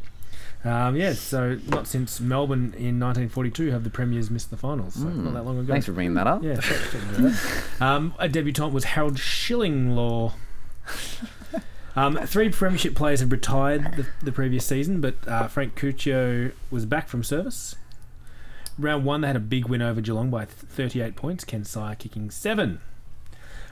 Um, 0.64 0.96
yeah, 0.96 1.12
so 1.12 1.56
not 1.68 1.86
since 1.86 2.18
Melbourne 2.20 2.74
in 2.76 2.98
1942 2.98 3.70
have 3.70 3.84
the 3.84 3.90
Premiers 3.90 4.28
missed 4.28 4.50
the 4.50 4.56
finals. 4.56 4.94
So 4.94 5.04
not 5.04 5.32
that 5.34 5.44
long 5.44 5.60
ago. 5.60 5.72
Thanks 5.72 5.86
for 5.86 5.92
bringing 5.92 6.14
that 6.14 6.26
up. 6.26 6.42
Yeah, 6.42 6.56
thanks 6.56 6.86
for 6.88 7.16
doing. 7.22 7.34
Um, 7.80 8.12
a 8.18 8.28
debutant 8.28 8.72
was 8.74 8.82
Harold 8.84 9.14
Shillinglaw. 9.18 10.32
Um, 11.98 12.16
three 12.26 12.48
Premiership 12.48 12.94
players 12.94 13.18
had 13.18 13.32
retired 13.32 13.94
the, 13.96 14.06
the 14.22 14.30
previous 14.30 14.64
season, 14.64 15.00
but 15.00 15.16
uh, 15.26 15.48
Frank 15.48 15.74
Curcio 15.74 16.52
was 16.70 16.86
back 16.86 17.08
from 17.08 17.24
service. 17.24 17.74
Round 18.78 19.04
one, 19.04 19.22
they 19.22 19.26
had 19.26 19.34
a 19.34 19.40
big 19.40 19.66
win 19.66 19.82
over 19.82 20.00
Geelong 20.00 20.30
by 20.30 20.44
38 20.44 21.16
points. 21.16 21.44
Ken 21.44 21.64
Sire 21.64 21.96
kicking 21.96 22.30
seven. 22.30 22.80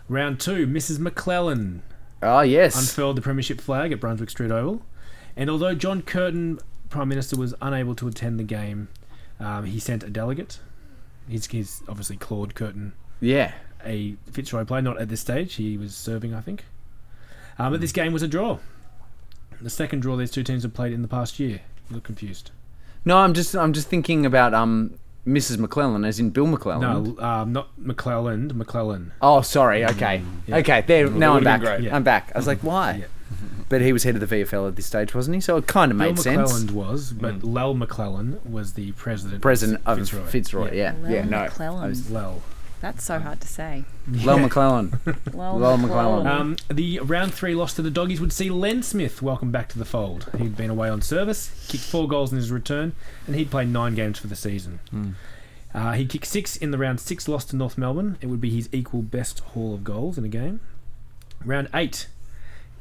Round 0.09 0.41
two, 0.41 0.67
Mrs. 0.67 0.99
McClellan 0.99 1.83
Ah, 2.21 2.41
yes. 2.41 2.77
unfurled 2.77 3.17
the 3.17 3.23
Premiership 3.23 3.61
flag 3.61 3.93
at 3.93 4.01
Brunswick 4.01 4.31
Street 4.31 4.51
Oval. 4.51 4.83
And 5.37 5.49
although 5.49 5.77
John 5.77 6.03
Curtin, 6.03 6.59
Prime 6.91 7.09
Minister, 7.09 7.37
was 7.37 7.55
unable 7.63 7.95
to 7.95 8.09
attend 8.09 8.41
the 8.41 8.45
game, 8.45 8.89
um, 9.39 9.67
he 9.67 9.79
sent 9.79 10.03
a 10.03 10.11
delegate. 10.11 10.59
He's, 11.29 11.47
he's 11.47 11.81
obviously 11.89 12.17
Claude 12.17 12.57
Curtin, 12.57 12.93
yeah. 13.21 13.53
a 13.85 14.17
Fitzroy 14.33 14.65
player, 14.65 14.83
not 14.83 15.01
at 15.01 15.09
this 15.09 15.21
stage. 15.21 15.55
He 15.55 15.77
was 15.77 15.95
serving, 15.95 16.35
I 16.35 16.41
think. 16.41 16.65
Um, 17.59 17.73
but 17.73 17.81
this 17.81 17.93
game 17.93 18.13
was 18.13 18.23
a 18.23 18.29
draw. 18.29 18.59
The 19.61 19.71
second 19.71 20.01
draw 20.01 20.17
these 20.17 20.31
two 20.31 20.43
teams 20.43 20.63
have 20.63 20.75
played 20.75 20.93
in 20.93 21.03
the 21.03 21.09
past 21.09 21.39
year. 21.41 21.61
You 21.89 21.95
look 21.97 22.05
confused. 22.05 22.51
No, 23.05 23.19
I'm 23.19 23.33
just 23.35 23.55
I'm 23.55 23.73
just 23.73 23.89
thinking 23.89 24.27
about 24.27 24.53
um 24.53 24.99
Mrs. 25.27 25.59
McClellan, 25.59 26.05
as 26.05 26.21
in 26.21 26.31
Bill 26.31 26.47
McClellan. 26.47 27.17
No, 27.17 27.25
um, 27.25 27.53
not 27.53 27.69
McClelland, 27.81 28.53
McClellan. 28.55 29.13
Oh, 29.21 29.41
sorry. 29.41 29.85
Okay. 29.85 30.23
yeah. 30.47 30.57
Okay. 30.59 30.83
There. 30.87 31.09
Now 31.11 31.35
I'm 31.37 31.45
back. 31.45 31.81
Yeah. 31.81 31.97
I'm 31.97 32.05
back. 32.05 32.31
I 32.35 32.39
was 32.39 32.47
like, 32.47 32.61
why? 32.61 32.97
Yeah. 33.01 33.07
But 33.69 33.81
he 33.81 33.93
was 33.93 34.05
head 34.05 34.15
of 34.15 34.29
the 34.29 34.37
VFL 34.45 34.69
at 34.69 34.77
this 34.77 34.87
stage, 34.87 35.13
wasn't 35.15 35.35
he? 35.35 35.41
So 35.41 35.57
it 35.57 35.67
kind 35.67 35.91
of 35.91 35.99
Bill 35.99 36.09
made 36.11 36.19
sense. 36.21 36.53
McClelland 36.53 36.71
was, 36.71 37.13
but 37.13 37.43
Lel 37.43 37.75
McClellan 37.75 38.39
was 38.49 38.75
the 38.75 38.93
president. 38.93 39.43
President 39.43 39.81
of 39.85 39.99
Fitzroy. 39.99 40.27
Fitzroy. 40.27 40.75
Yeah. 40.75 40.95
Lel 41.03 41.11
Yeah. 41.13 41.25
no. 41.25 41.43
McClellan. 41.45 41.85
I 41.85 41.89
was- 41.89 42.11
Lel. 42.11 42.43
That's 42.81 43.03
so 43.05 43.19
hard 43.19 43.41
to 43.41 43.49
say. 43.49 43.85
Lel 44.07 44.39
McClellan. 44.39 45.01
Well, 45.33 45.59
Lel 45.59 45.79
McClellan. 45.79 46.27
Um, 46.27 46.57
the 46.69 47.01
round 47.01 47.33
three 47.35 47.55
loss 47.55 47.75
to 47.75 47.83
the 47.83 47.91
Doggies 47.91 48.21
would 48.21 48.33
see 48.33 48.51
Len 48.51 48.83
Smith 48.83 49.23
welcome 49.23 49.51
back 49.51 49.69
to 49.71 49.79
the 49.79 49.85
fold. 49.85 50.31
He'd 50.39 50.57
been 50.57 50.71
away 50.71 50.89
on 50.89 51.01
service, 51.03 51.67
kicked 51.69 51.85
four 51.85 52.07
goals 52.07 52.33
in 52.33 52.37
his 52.37 52.51
return, 52.51 52.93
and 53.27 53.35
he'd 53.35 53.51
played 53.51 53.69
nine 53.69 53.95
games 53.95 54.19
for 54.19 54.27
the 54.27 54.37
season. 54.37 54.81
Uh, 55.75 55.93
he 55.93 56.07
kicked 56.07 56.27
six 56.27 56.57
in 56.57 56.71
the 56.71 56.79
round 56.79 57.01
six 57.01 57.29
loss 57.29 57.45
to 57.47 57.57
North 57.57 57.77
Melbourne. 57.77 58.19
It 58.21 58.27
would 58.27 58.41
be 58.41 58.51
his 58.51 58.69
equal 58.73 59.03
best 59.03 59.41
haul 59.41 59.75
of 59.75 59.83
goals 59.85 60.17
in 60.17 60.25
a 60.25 60.29
game. 60.29 60.61
Round 61.45 61.69
eight, 61.75 62.09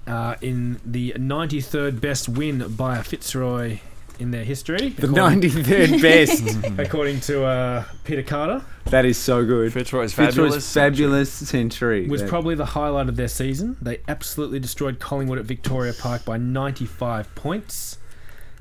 uh, 0.07 0.35
in 0.41 0.79
the 0.85 1.13
93rd 1.17 1.99
best 1.99 2.29
win 2.29 2.75
by 2.75 2.97
a 2.97 3.03
Fitzroy 3.03 3.79
in 4.19 4.31
their 4.31 4.43
history. 4.43 4.89
The 4.89 5.07
according- 5.09 5.41
93rd 5.41 6.01
best. 6.01 6.79
according 6.79 7.19
to 7.21 7.43
uh, 7.45 7.83
Peter 8.03 8.23
Carter. 8.23 8.63
that 8.85 9.05
is 9.05 9.17
so 9.17 9.45
good. 9.45 9.71
Fitzroy's 9.73 10.13
fabulous. 10.13 10.35
Fitzroy's 10.55 10.73
fabulous. 10.73 10.73
fabulous 10.73 11.49
century. 11.49 12.07
was 12.07 12.21
That- 12.21 12.29
probably 12.29 12.55
the 12.55 12.65
highlight 12.67 13.09
of 13.09 13.15
their 13.15 13.27
season. 13.27 13.77
They 13.81 14.01
absolutely 14.07 14.59
destroyed 14.59 14.99
Collingwood 14.99 15.39
at 15.39 15.45
Victoria 15.45 15.93
Park 15.93 16.25
by 16.25 16.37
95 16.37 17.33
points. 17.35 17.97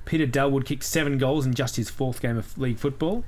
Peter 0.04 0.26
Dalwood 0.26 0.66
kicked 0.66 0.84
seven 0.84 1.16
goals 1.18 1.46
in 1.46 1.54
just 1.54 1.76
his 1.76 1.88
fourth 1.88 2.20
game 2.20 2.36
of 2.36 2.56
league 2.58 2.78
football. 2.78 3.24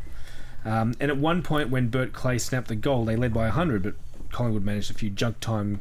Um, 0.65 0.95
and 1.01 1.11
at 1.11 1.17
one 1.17 1.43
point, 1.43 1.71
when 1.71 1.89
Bert 1.89 2.13
Clay 2.13 2.39
snapped 2.39 2.69
the 2.69 2.75
goal, 2.77 3.05
they 3.05 3.15
led 3.17 3.33
by 3.33 3.45
100, 3.45 3.83
but 3.85 3.95
Collingwood 4.33 4.65
managed 4.65 4.91
a 4.91 4.95
few 4.95 5.09
junk 5.09 5.39
time 5.41 5.81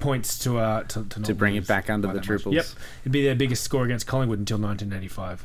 points 0.00 0.38
to 0.40 0.58
uh, 0.58 0.82
to, 0.84 1.04
to, 1.04 1.20
To 1.22 1.34
bring 1.34 1.56
it 1.56 1.66
back 1.66 1.88
under 1.90 2.06
the 2.08 2.12
that 2.14 2.18
much. 2.20 2.26
triples. 2.26 2.54
Yep, 2.54 2.66
it'd 3.02 3.12
be 3.12 3.22
their 3.24 3.34
biggest 3.34 3.62
score 3.62 3.84
against 3.84 4.06
Collingwood 4.06 4.38
until 4.38 4.58
1985. 4.58 5.44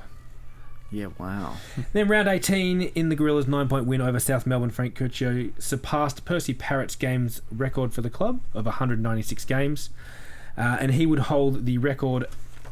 Yeah. 0.92 1.08
Wow. 1.18 1.56
Then 1.94 2.08
round 2.08 2.28
18 2.28 2.82
in 2.82 3.10
the 3.10 3.16
Gorillas' 3.16 3.48
nine-point 3.48 3.86
win 3.88 4.00
over 4.02 4.20
South 4.20 4.46
Melbourne, 4.46 4.70
Frank 4.70 4.96
Curcio 4.96 5.52
surpassed 5.60 6.24
Percy 6.24 6.54
Parrott's 6.54 6.96
games 6.96 7.42
record 7.52 7.94
for 7.94 8.02
the 8.02 8.12
club 8.12 8.42
of 8.54 8.66
196 8.66 9.44
games, 9.46 9.90
uh, 10.56 10.78
and 10.80 10.94
he 10.94 11.06
would 11.08 11.20
hold 11.20 11.66
the 11.66 11.80
record 11.80 12.26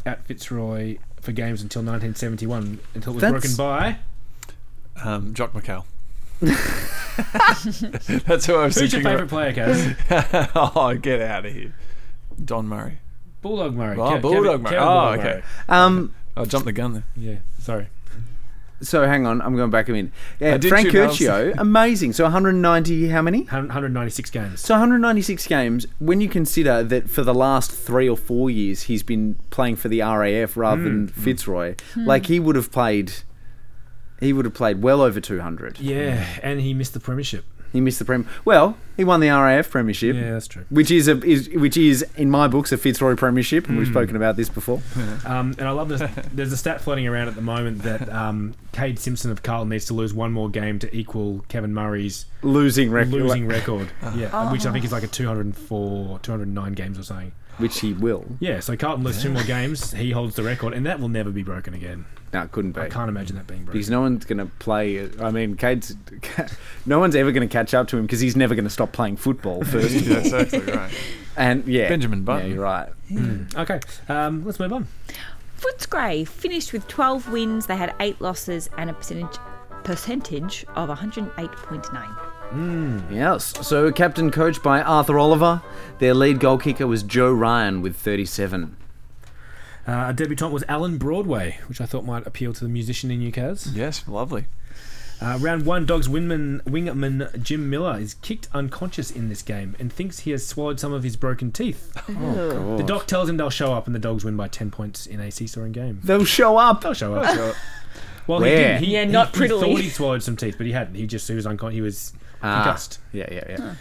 at 0.05 0.23
Fitzroy 0.25 0.97
for 1.19 1.31
games 1.31 1.63
until 1.63 1.81
1971, 1.81 2.79
until 2.93 3.13
it 3.13 3.15
was 3.15 3.21
That's- 3.21 3.55
broken 3.55 3.57
by. 3.57 3.97
Um, 5.03 5.33
Jock 5.33 5.53
McHale. 5.53 5.85
That's 8.25 8.45
who 8.45 8.55
I 8.55 8.65
was 8.65 8.73
thinking. 8.73 8.73
Who's 8.73 8.75
your 8.75 8.87
thinking. 8.87 9.03
favourite 9.03 9.29
player, 9.29 9.53
Kaz? 9.53 10.51
oh, 10.75 10.95
get 10.95 11.21
out 11.21 11.45
of 11.45 11.53
here. 11.53 11.75
Don 12.43 12.67
Murray. 12.67 12.97
Bulldog 13.41 13.75
Murray. 13.75 13.97
Oh, 13.97 14.01
Kev- 14.01 14.21
Bulldog 14.21 14.43
Kevin- 14.43 14.61
Murray. 14.63 14.71
Kevin 14.71 14.87
Oh, 14.87 14.99
Bulldog 15.01 15.19
okay. 15.19 15.29
Murray. 15.29 15.43
Um. 15.69 16.15
I 16.35 16.41
oh, 16.41 16.45
jumped 16.45 16.65
the 16.65 16.71
gun 16.71 16.93
there. 16.93 17.03
Yeah, 17.15 17.37
sorry. 17.59 17.89
So 18.81 19.05
hang 19.05 19.27
on, 19.27 19.41
I'm 19.41 19.55
going 19.55 19.69
back 19.69 19.89
a 19.89 19.91
minute. 19.91 20.11
Yeah, 20.39 20.55
I 20.55 20.57
did 20.57 20.69
Frank 20.69 20.89
tune 20.89 21.03
out. 21.03 21.11
Curcio, 21.11 21.53
amazing. 21.57 22.13
So 22.13 22.23
190, 22.23 23.09
how 23.09 23.21
many? 23.21 23.43
196 23.43 24.29
games. 24.31 24.61
So 24.61 24.73
196 24.73 25.45
games. 25.47 25.85
When 25.99 26.19
you 26.19 26.27
consider 26.27 26.83
that 26.83 27.09
for 27.09 27.21
the 27.23 27.33
last 27.33 27.71
three 27.71 28.09
or 28.09 28.17
four 28.17 28.49
years 28.49 28.83
he's 28.83 29.03
been 29.03 29.35
playing 29.51 29.75
for 29.75 29.87
the 29.87 30.01
RAF 30.01 30.57
rather 30.57 30.81
hmm. 30.81 30.87
than 30.87 31.07
hmm. 31.09 31.21
Fitzroy, 31.21 31.75
hmm. 31.93 32.07
like 32.07 32.25
he 32.25 32.39
would 32.39 32.55
have 32.55 32.71
played, 32.71 33.13
he 34.21 34.31
would 34.31 34.45
have 34.45 34.53
played 34.53 34.81
well 34.81 35.01
over 35.01 35.19
200. 35.19 35.79
Yeah, 35.79 36.25
and 36.41 36.61
he 36.61 36.73
missed 36.73 36.93
the 36.93 37.01
premiership. 37.01 37.43
He 37.73 37.79
missed 37.79 37.99
the 37.99 38.05
prem. 38.05 38.27
Well, 38.43 38.75
he 38.97 39.05
won 39.05 39.21
the 39.21 39.29
RAF 39.29 39.69
premiership. 39.69 40.15
Yeah, 40.15 40.33
that's 40.33 40.47
true. 40.47 40.65
Which 40.69 40.91
is 40.91 41.07
a 41.07 41.23
is 41.23 41.47
which 41.49 41.77
is 41.77 42.05
in 42.17 42.29
my 42.29 42.49
books 42.49 42.73
a 42.73 42.77
Fitzroy 42.77 43.15
premiership, 43.15 43.69
and 43.69 43.77
we've 43.77 43.87
spoken 43.87 44.15
about 44.15 44.35
this 44.35 44.49
before. 44.49 44.81
Um, 45.25 45.53
and 45.57 45.67
I 45.67 45.71
love 45.71 45.87
this. 45.87 46.01
There's 46.33 46.51
a 46.51 46.57
stat 46.57 46.81
floating 46.81 47.07
around 47.07 47.27
at 47.27 47.35
the 47.35 47.41
moment 47.41 47.83
that 47.83 48.09
um, 48.09 48.55
Kade 48.73 48.97
Simpson 48.97 49.31
of 49.31 49.43
Carlton 49.43 49.69
needs 49.69 49.85
to 49.85 49.93
lose 49.93 50.13
one 50.13 50.31
more 50.31 50.49
game 50.49 50.79
to 50.79 50.93
equal 50.95 51.45
Kevin 51.47 51.73
Murray's 51.73 52.25
Losing 52.41 52.91
record, 52.91 53.13
losing 53.13 53.47
record. 53.47 53.91
Yeah, 54.15 54.51
which 54.51 54.65
I 54.65 54.71
think 54.71 54.83
is 54.83 54.91
like 54.91 55.03
a 55.03 55.07
204, 55.07 56.19
209 56.19 56.73
games 56.73 56.97
or 56.99 57.03
something. 57.03 57.31
Which 57.57 57.79
he 57.79 57.93
will. 57.93 58.25
Yeah, 58.39 58.59
so 58.59 58.75
Carlton 58.75 59.03
loses 59.03 59.23
two 59.23 59.31
more 59.31 59.43
games. 59.43 59.91
He 59.91 60.11
holds 60.11 60.35
the 60.35 60.43
record, 60.43 60.73
and 60.73 60.85
that 60.85 60.99
will 60.99 61.09
never 61.09 61.29
be 61.31 61.43
broken 61.43 61.73
again. 61.73 62.05
No, 62.33 62.43
it 62.43 62.51
couldn't 62.51 62.71
be. 62.71 62.81
I 62.81 62.89
can't 62.89 63.09
imagine 63.09 63.35
that 63.35 63.45
being 63.45 63.65
broken. 63.65 63.73
Because 63.73 63.89
no 63.89 64.01
one's 64.01 64.25
going 64.25 64.37
to 64.37 64.45
play. 64.59 65.09
I 65.19 65.31
mean, 65.31 65.57
Kade's. 65.57 65.95
No 66.85 66.97
one's 66.97 67.15
ever 67.15 67.31
going 67.31 67.47
to 67.47 67.51
catch 67.51 67.75
up 67.75 67.87
to 67.89 67.97
him 67.97 68.03
because 68.07 68.19
he's 68.19 68.35
never 68.35 68.55
going 68.55 68.63
to 68.63 68.69
stop 68.71 68.91
playing 68.91 69.17
football 69.17 69.63
first. 69.65 69.93
That's 70.05 70.33
exactly 70.33 70.73
right. 70.73 70.91
and 71.37 71.67
yeah, 71.67 71.89
Benjamin 71.89 72.23
Button. 72.23 72.47
Yeah, 72.47 72.53
you're 72.55 72.63
right. 72.63 72.89
Okay, 73.55 73.79
um, 74.09 74.43
let's 74.43 74.59
move 74.59 74.73
on. 74.73 74.87
Footscray 75.59 76.27
finished 76.27 76.73
with 76.73 76.87
12 76.87 77.31
wins. 77.31 77.67
They 77.67 77.75
had 77.75 77.93
eight 77.99 78.19
losses 78.19 78.67
and 78.77 78.89
a 78.89 78.93
percentage 78.93 79.37
percentage 79.83 80.65
of 80.75 80.89
108.9. 80.89 82.30
Yes. 82.55 83.53
So, 83.65 83.91
captain 83.91 84.31
coached 84.31 84.61
by 84.63 84.81
Arthur 84.81 85.17
Oliver. 85.17 85.61
Their 85.99 86.13
lead 86.13 86.39
goal 86.39 86.57
kicker 86.57 86.87
was 86.87 87.03
Joe 87.03 87.31
Ryan 87.31 87.81
with 87.81 87.95
37. 87.95 88.75
Uh, 89.87 90.05
a 90.09 90.13
debutant 90.13 90.51
was 90.51 90.63
Alan 90.67 90.97
Broadway, 90.97 91.59
which 91.67 91.81
I 91.81 91.85
thought 91.85 92.05
might 92.05 92.27
appeal 92.27 92.53
to 92.53 92.63
the 92.63 92.69
musician 92.69 93.09
in 93.09 93.21
you, 93.21 93.31
Kaz. 93.31 93.69
Yes, 93.73 94.07
lovely. 94.07 94.45
Uh, 95.19 95.37
round 95.39 95.65
one, 95.65 95.85
Dogs 95.85 96.07
wingman, 96.07 96.61
wingman 96.63 97.41
Jim 97.43 97.69
Miller 97.69 97.99
is 97.99 98.15
kicked 98.15 98.47
unconscious 98.53 99.11
in 99.11 99.29
this 99.29 99.43
game 99.43 99.75
and 99.79 99.93
thinks 99.93 100.19
he 100.19 100.31
has 100.31 100.45
swallowed 100.45 100.79
some 100.79 100.91
of 100.93 101.03
his 101.03 101.15
broken 101.15 101.51
teeth. 101.51 101.91
The 102.07 102.83
doc 102.85 103.05
tells 103.05 103.29
him 103.29 103.37
they'll 103.37 103.49
show 103.51 103.73
up, 103.73 103.85
and 103.85 103.93
the 103.93 103.99
Dogs 103.99 104.25
win 104.25 104.35
by 104.35 104.47
10 104.47 104.71
points 104.71 105.05
in 105.05 105.19
a 105.19 105.29
seesawing 105.31 105.71
game. 105.73 105.99
They'll 106.03 106.25
show 106.25 106.57
up. 106.57 106.81
They'll 106.81 106.93
show 106.95 107.13
up. 107.15 107.55
Well, 108.27 108.39
he 108.39 108.43
Where? 108.49 108.79
did. 108.79 108.87
He, 108.87 108.93
Yeah, 108.93 109.05
not 109.05 109.29
he, 109.29 109.37
prettily. 109.37 109.61
thought 109.61 109.81
he 109.81 109.89
swallowed 109.89 110.23
some 110.23 110.35
teeth, 110.37 110.55
but 110.57 110.65
he 110.65 110.71
hadn't. 110.73 110.95
He 110.95 111.05
just 111.05 111.27
he 111.27 111.35
was 111.35 111.45
unconscious. 111.45 111.75
He 111.75 111.81
was 111.81 112.13
Ah. 112.43 112.63
concussed. 112.63 112.99
Yeah, 113.11 113.27
yeah, 113.31 113.43
yeah. 113.49 113.75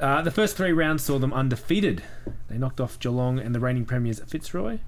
Uh, 0.00 0.22
the 0.22 0.30
first 0.30 0.56
three 0.56 0.72
rounds 0.72 1.02
saw 1.04 1.18
them 1.18 1.32
undefeated. 1.32 2.02
They 2.48 2.58
knocked 2.58 2.80
off 2.80 2.98
Geelong 2.98 3.38
and 3.38 3.54
the 3.54 3.60
reigning 3.60 3.84
premiers 3.84 4.20
at 4.20 4.28
Fitzroy. 4.28 4.78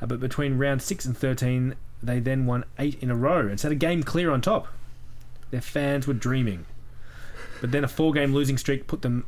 Uh, 0.00 0.06
but 0.06 0.20
between 0.20 0.58
round 0.58 0.82
6 0.82 1.04
and 1.04 1.16
13, 1.16 1.74
they 2.02 2.20
then 2.20 2.46
won 2.46 2.64
eight 2.78 3.00
in 3.02 3.10
a 3.10 3.16
row 3.16 3.46
and 3.46 3.58
set 3.58 3.72
a 3.72 3.76
game 3.76 4.02
clear 4.02 4.30
on 4.30 4.40
top. 4.40 4.68
Their 5.50 5.60
fans 5.60 6.06
were 6.06 6.14
dreaming. 6.14 6.66
But 7.60 7.72
then 7.72 7.84
a 7.84 7.88
four 7.88 8.12
game 8.12 8.32
losing 8.32 8.56
streak 8.58 8.86
put 8.86 9.02
them 9.02 9.24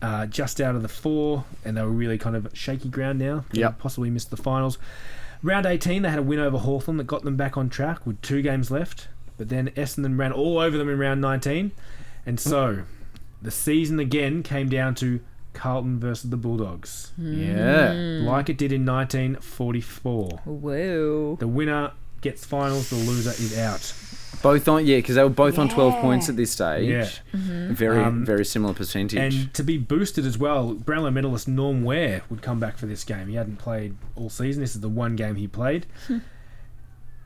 uh, 0.00 0.26
just 0.26 0.60
out 0.60 0.74
of 0.76 0.82
the 0.82 0.88
four, 0.88 1.44
and 1.64 1.76
they 1.76 1.82
were 1.82 1.88
really 1.88 2.18
kind 2.18 2.36
of 2.36 2.48
shaky 2.52 2.88
ground 2.88 3.18
now. 3.18 3.44
They 3.52 3.60
Yep. 3.60 3.78
Possibly 3.78 4.10
missed 4.10 4.30
the 4.30 4.36
finals. 4.36 4.78
Round 5.42 5.66
18, 5.66 6.02
they 6.02 6.10
had 6.10 6.18
a 6.18 6.22
win 6.22 6.38
over 6.38 6.58
Hawthorn 6.58 6.96
that 6.98 7.06
got 7.06 7.22
them 7.22 7.36
back 7.36 7.56
on 7.56 7.68
track 7.68 8.06
with 8.06 8.20
two 8.22 8.40
games 8.42 8.70
left. 8.70 9.08
But 9.36 9.48
then 9.48 9.68
Essendon 9.70 10.18
ran 10.18 10.32
all 10.32 10.58
over 10.58 10.78
them 10.78 10.88
in 10.88 10.98
round 10.98 11.20
19. 11.20 11.72
And 12.26 12.38
so 12.40 12.82
the 13.42 13.50
season 13.50 13.98
again 14.00 14.42
came 14.42 14.68
down 14.68 14.94
to 14.96 15.20
Carlton 15.52 16.00
versus 16.00 16.30
the 16.30 16.36
Bulldogs, 16.36 17.12
Yeah. 17.18 17.92
like 18.22 18.48
it 18.48 18.58
did 18.58 18.72
in 18.72 18.84
1944. 18.84 20.40
Whoa. 20.44 21.36
The 21.38 21.46
winner 21.48 21.92
gets 22.20 22.44
finals, 22.44 22.90
the 22.90 22.96
loser 22.96 23.30
is 23.30 23.56
out. 23.58 23.94
Both 24.42 24.66
on, 24.68 24.84
yeah, 24.84 24.96
because 24.96 25.14
they 25.14 25.22
were 25.22 25.28
both 25.30 25.58
on 25.58 25.68
12 25.68 26.00
points 26.00 26.28
at 26.28 26.36
this 26.36 26.50
stage. 26.50 26.88
Yeah. 26.88 27.08
Very, 27.32 28.02
Um, 28.02 28.24
very 28.24 28.44
similar 28.44 28.74
percentage. 28.74 29.18
And 29.18 29.52
to 29.54 29.62
be 29.62 29.78
boosted 29.78 30.26
as 30.26 30.36
well, 30.36 30.74
Brownlow 30.74 31.10
medalist 31.12 31.46
Norm 31.48 31.82
Ware 31.84 32.22
would 32.28 32.42
come 32.42 32.58
back 32.60 32.76
for 32.76 32.86
this 32.86 33.04
game. 33.04 33.28
He 33.28 33.36
hadn't 33.36 33.56
played 33.58 33.94
all 34.16 34.28
season. 34.30 34.60
This 34.62 34.74
is 34.74 34.80
the 34.80 34.88
one 34.88 35.16
game 35.16 35.36
he 35.36 35.46
played. 35.46 35.86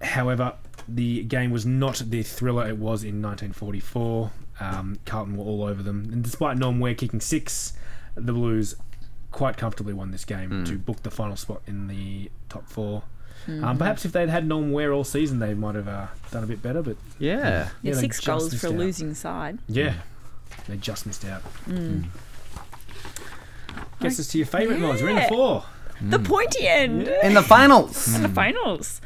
However, 0.03 0.55
the 0.89 1.25
game 1.25 1.51
was 1.51 1.67
not 1.67 2.03
the 2.07 2.23
thriller 2.23 2.69
it 2.69 2.79
was 2.79 3.03
in 3.03 3.21
1944. 3.23 4.31
Um, 4.61 4.99
Carlton 5.07 5.37
were 5.37 5.45
all 5.45 5.63
over 5.65 5.83
them. 5.83 6.09
And 6.13 6.23
despite 6.23 6.57
Norm 6.59 6.81
Ware 6.81 6.95
kicking 6.95 7.21
six, 7.21 7.73
the 8.17 8.33
Blues 8.33 8.75
quite 9.31 9.57
comfortably 9.57 9.93
won 9.93 10.11
this 10.11 10.25
game 10.25 10.65
to 10.65 10.77
book 10.79 11.03
the 11.03 11.11
final 11.11 11.37
spot 11.37 11.61
in 11.67 11.87
the 11.87 12.31
top 12.49 12.67
4 12.69 13.03
Um, 13.47 13.79
perhaps 13.79 14.05
if 14.05 14.13
they'd 14.13 14.29
had 14.31 14.47
Norm 14.47 14.73
Ware 14.73 14.93
all 14.93 15.05
season, 15.05 15.39
they 15.39 15.55
might 15.55 15.75
have 15.75 15.87
uh, 15.89 16.07
done 16.31 16.43
a 16.45 16.47
bit 16.47 16.63
better. 16.63 16.83
But 16.83 16.97
yeah. 17.19 17.37
Yeah, 17.39 17.69
Yeah, 17.83 17.95
six 17.95 18.21
goals 18.21 18.51
missed 18.53 18.61
for 18.61 18.69
a 18.69 18.71
out. 18.73 18.77
losing 18.79 19.15
side. 19.15 19.59
yeah, 19.69 19.95
they 20.67 20.77
just 20.77 21.07
missed 21.07 21.25
out. 21.25 21.43
Guess 24.01 24.21
us 24.21 24.29
to 24.29 24.39
your 24.39 24.47
favourite 24.47 24.81
mods. 24.81 25.03
We're 25.03 25.11
in 25.11 25.17
the 25.17 25.23
four. 25.29 25.65
The 26.01 26.19
pointy 26.19 26.67
end. 26.69 27.09
In 27.09 27.35
the 27.35 27.43
finals. 27.43 28.15
in 28.15 28.23
the 28.23 28.29
finals. 28.29 29.01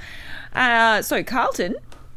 Uh, 0.54 1.00
so 1.02 1.22
Carlton 1.22 1.76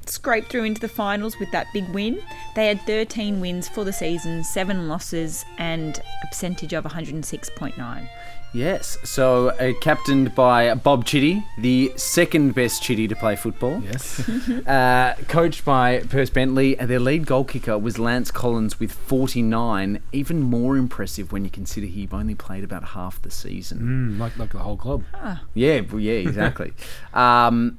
scraped 0.09 0.49
through 0.49 0.63
into 0.63 0.81
the 0.81 0.87
finals 0.87 1.39
with 1.39 1.51
that 1.51 1.67
big 1.73 1.87
win. 1.89 2.21
They 2.55 2.67
had 2.67 2.81
13 2.81 3.39
wins 3.41 3.67
for 3.67 3.83
the 3.83 3.93
season, 3.93 4.43
seven 4.43 4.87
losses, 4.87 5.45
and 5.57 5.99
a 6.23 6.27
percentage 6.27 6.73
of 6.73 6.83
106.9. 6.83 8.09
Yes. 8.55 8.97
So, 9.03 9.49
uh, 9.49 9.73
captained 9.81 10.33
by 10.33 10.73
Bob 10.75 11.03
Chitty, 11.03 11.43
the 11.57 11.91
second 11.97 12.55
best 12.55 12.81
Chitty 12.81 13.05
to 13.09 13.15
play 13.15 13.35
football. 13.35 13.81
Yes. 13.83 14.21
Uh, 14.65 15.15
coached 15.27 15.63
by 15.65 15.99
Perce 16.09 16.29
Bentley, 16.29 16.77
and 16.77 16.89
their 16.89 16.99
lead 16.99 17.25
goal 17.25 17.43
kicker 17.43 17.77
was 17.77 17.99
Lance 17.99 18.31
Collins 18.31 18.79
with 18.79 18.91
49. 18.91 20.01
Even 20.11 20.41
more 20.41 20.77
impressive 20.77 21.31
when 21.31 21.43
you 21.43 21.51
consider 21.51 21.87
he 21.87 22.07
only 22.11 22.35
played 22.35 22.63
about 22.63 22.83
half 22.83 23.21
the 23.21 23.31
season. 23.31 24.15
Mm, 24.17 24.19
like 24.19 24.37
like 24.37 24.51
the 24.51 24.59
whole 24.59 24.77
club. 24.77 25.03
Yeah, 25.53 25.81
well, 25.81 25.99
yeah, 25.99 26.13
exactly. 26.13 26.73
um, 27.13 27.77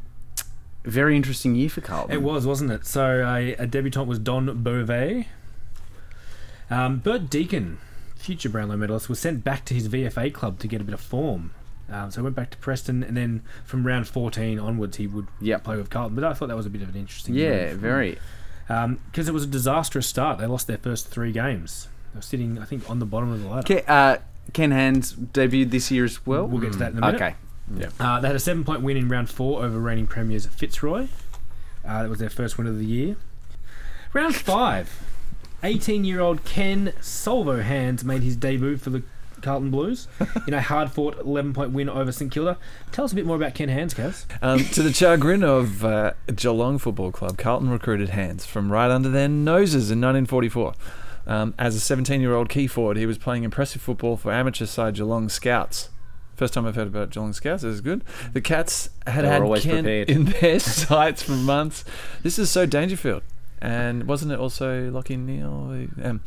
very 0.87 1.16
interesting 1.16 1.55
year 1.55 1.68
for 1.68 1.80
Carlton. 1.80 2.14
It 2.14 2.22
was, 2.22 2.47
wasn't 2.47 2.70
it? 2.70 2.87
So 2.87 3.24
a, 3.26 3.55
a 3.55 3.66
debutant 3.66 4.07
was 4.09 4.18
Don 4.18 4.62
Beauvais. 4.62 5.28
Um, 6.70 6.99
Bert 6.99 7.30
Deacon, 7.30 7.78
future 8.16 8.49
Brownlow 8.49 8.76
medalist, 8.76 9.09
was 9.09 9.18
sent 9.18 9.45
back 9.45 9.64
to 9.66 9.74
his 9.74 9.89
VFA 9.89 10.32
club 10.32 10.59
to 10.61 10.68
get 10.68 10.80
a 10.80 10.84
bit 10.84 10.95
of 10.95 11.01
form. 11.01 11.53
Um, 11.89 12.11
so 12.11 12.20
he 12.20 12.24
went 12.24 12.34
back 12.34 12.51
to 12.51 12.57
Preston, 12.57 13.05
and 13.05 13.16
then 13.16 13.43
from 13.64 13.87
round 13.87 14.09
14 14.09 14.59
onwards, 14.59 14.97
he 14.97 15.07
would 15.07 15.28
Yep. 15.41 15.62
play 15.64 15.76
with 15.76 15.91
Carlton. 15.91 16.16
But 16.16 16.24
I 16.24 16.34
thought 16.34 16.49
that 16.49 16.57
was 16.57 16.66
a 16.66 16.70
bit 16.70 16.82
of 16.82 16.89
an 16.89 16.97
interesting 16.97 17.34
Yeah, 17.34 17.74
very. 17.74 18.18
Because 18.66 19.28
it 19.28 19.32
was 19.34 19.45
a 19.45 19.49
disastrous 19.49 20.09
start. 20.09 20.39
They 20.39 20.47
lost 20.47 20.66
their 20.66 20.78
first 20.78 21.07
three 21.09 21.30
games. 21.30 21.87
They 22.12 22.18
were 22.18 22.22
sitting, 22.22 22.59
I 22.59 22.64
think, 22.64 22.89
on 22.91 22.99
the 22.99 23.07
bottom 23.07 23.30
of 23.30 23.41
the 23.41 23.49
ladder. 23.49 23.80
Ke- 23.82 23.89
uh, 23.89 24.16
Ken 24.53 24.72
Hands 24.72 25.12
debuted 25.14 25.70
this 25.70 25.93
year 25.93 26.05
as 26.05 26.26
well. 26.26 26.47
We'll 26.49 26.61
get 26.61 26.72
to 26.72 26.78
that 26.80 26.93
in 26.93 26.99
a 26.99 27.01
minute. 27.01 27.14
Okay. 27.22 27.34
Uh, 27.99 28.21
they 28.21 28.29
had 28.29 28.37
a 28.37 28.41
seven 28.41 28.64
point 28.64 28.83
win 28.83 28.97
in 28.97 29.09
round 29.09 29.29
four 29.29 29.62
over 29.64 29.79
reigning 29.79 30.07
premiers 30.07 30.47
Fitzroy. 30.47 31.09
Uh, 31.85 32.03
that 32.03 32.09
was 32.09 32.19
their 32.19 32.31
first 32.31 32.59
win 32.59 32.67
of 32.67 32.79
the 32.79 32.85
year. 32.85 33.17
Round 34.12 34.35
five, 34.35 35.03
18 35.62 36.05
year 36.05 36.21
old 36.21 36.45
Ken 36.45 36.93
Solvo 37.01 37.62
Hands 37.62 38.03
made 38.05 38.23
his 38.23 38.37
debut 38.37 38.77
for 38.77 38.91
the 38.91 39.03
Carlton 39.43 39.71
Blues 39.71 40.09
in 40.47 40.55
a 40.55 40.61
hard 40.61 40.91
fought 40.91 41.19
11 41.19 41.53
point 41.53 41.73
win 41.73 41.89
over 41.89 42.11
St 42.11 42.33
Kilda. 42.33 42.57
Tell 42.93 43.05
us 43.05 43.12
a 43.12 43.14
bit 43.14 43.27
more 43.27 43.37
about 43.37 43.55
Ken 43.55 43.69
Hands, 43.69 43.93
Kaz. 43.93 44.25
Um, 44.43 44.64
to 44.64 44.83
the 44.83 44.93
chagrin 44.93 45.43
of 45.43 45.85
uh, 45.85 46.14
Geelong 46.35 46.79
Football 46.79 47.12
Club, 47.12 47.39
Carlton 47.39 47.71
recruited 47.71 48.11
Hands 48.11 48.45
from 48.45 48.73
right 48.73 48.91
under 48.91 49.09
their 49.09 49.29
noses 49.29 49.91
in 49.91 50.01
1944. 50.01 50.75
Um, 51.29 51.55
as 51.59 51.75
a 51.75 51.81
17 51.81 52.21
year 52.21 52.35
old 52.35 52.49
key 52.49 52.67
forward, 52.67 52.97
he 52.97 53.07
was 53.07 53.19
playing 53.19 53.45
impressive 53.45 53.83
football 53.83 54.17
for 54.17 54.33
amateur 54.33 54.67
side 54.67 54.95
Geelong 54.95 55.29
Scouts. 55.29 55.91
First 56.37 56.55
time 56.55 56.66
I've 56.66 56.74
heard 56.76 56.87
about 56.89 57.11
Geelong 57.11 57.32
Scouts. 57.32 57.62
This 57.62 57.74
is 57.74 57.80
good. 57.80 58.05
The 58.34 58.41
Cats 58.41 58.91
had 59.07 59.24
had 59.24 59.41
always 59.43 59.62
Ken 59.62 59.84
prepared. 59.84 60.11
in 60.11 60.24
their 60.26 60.59
sights 60.61 61.22
for 61.22 61.32
months. 61.32 61.82
This 62.22 62.39
is 62.39 62.51
so 62.51 62.66
Dangerfield. 62.66 63.22
And 63.61 64.07
wasn't 64.07 64.32
it 64.32 64.39
also 64.39 64.91
Lachie 64.91 65.18
Neale? 65.18 65.89
Um, 66.05 66.20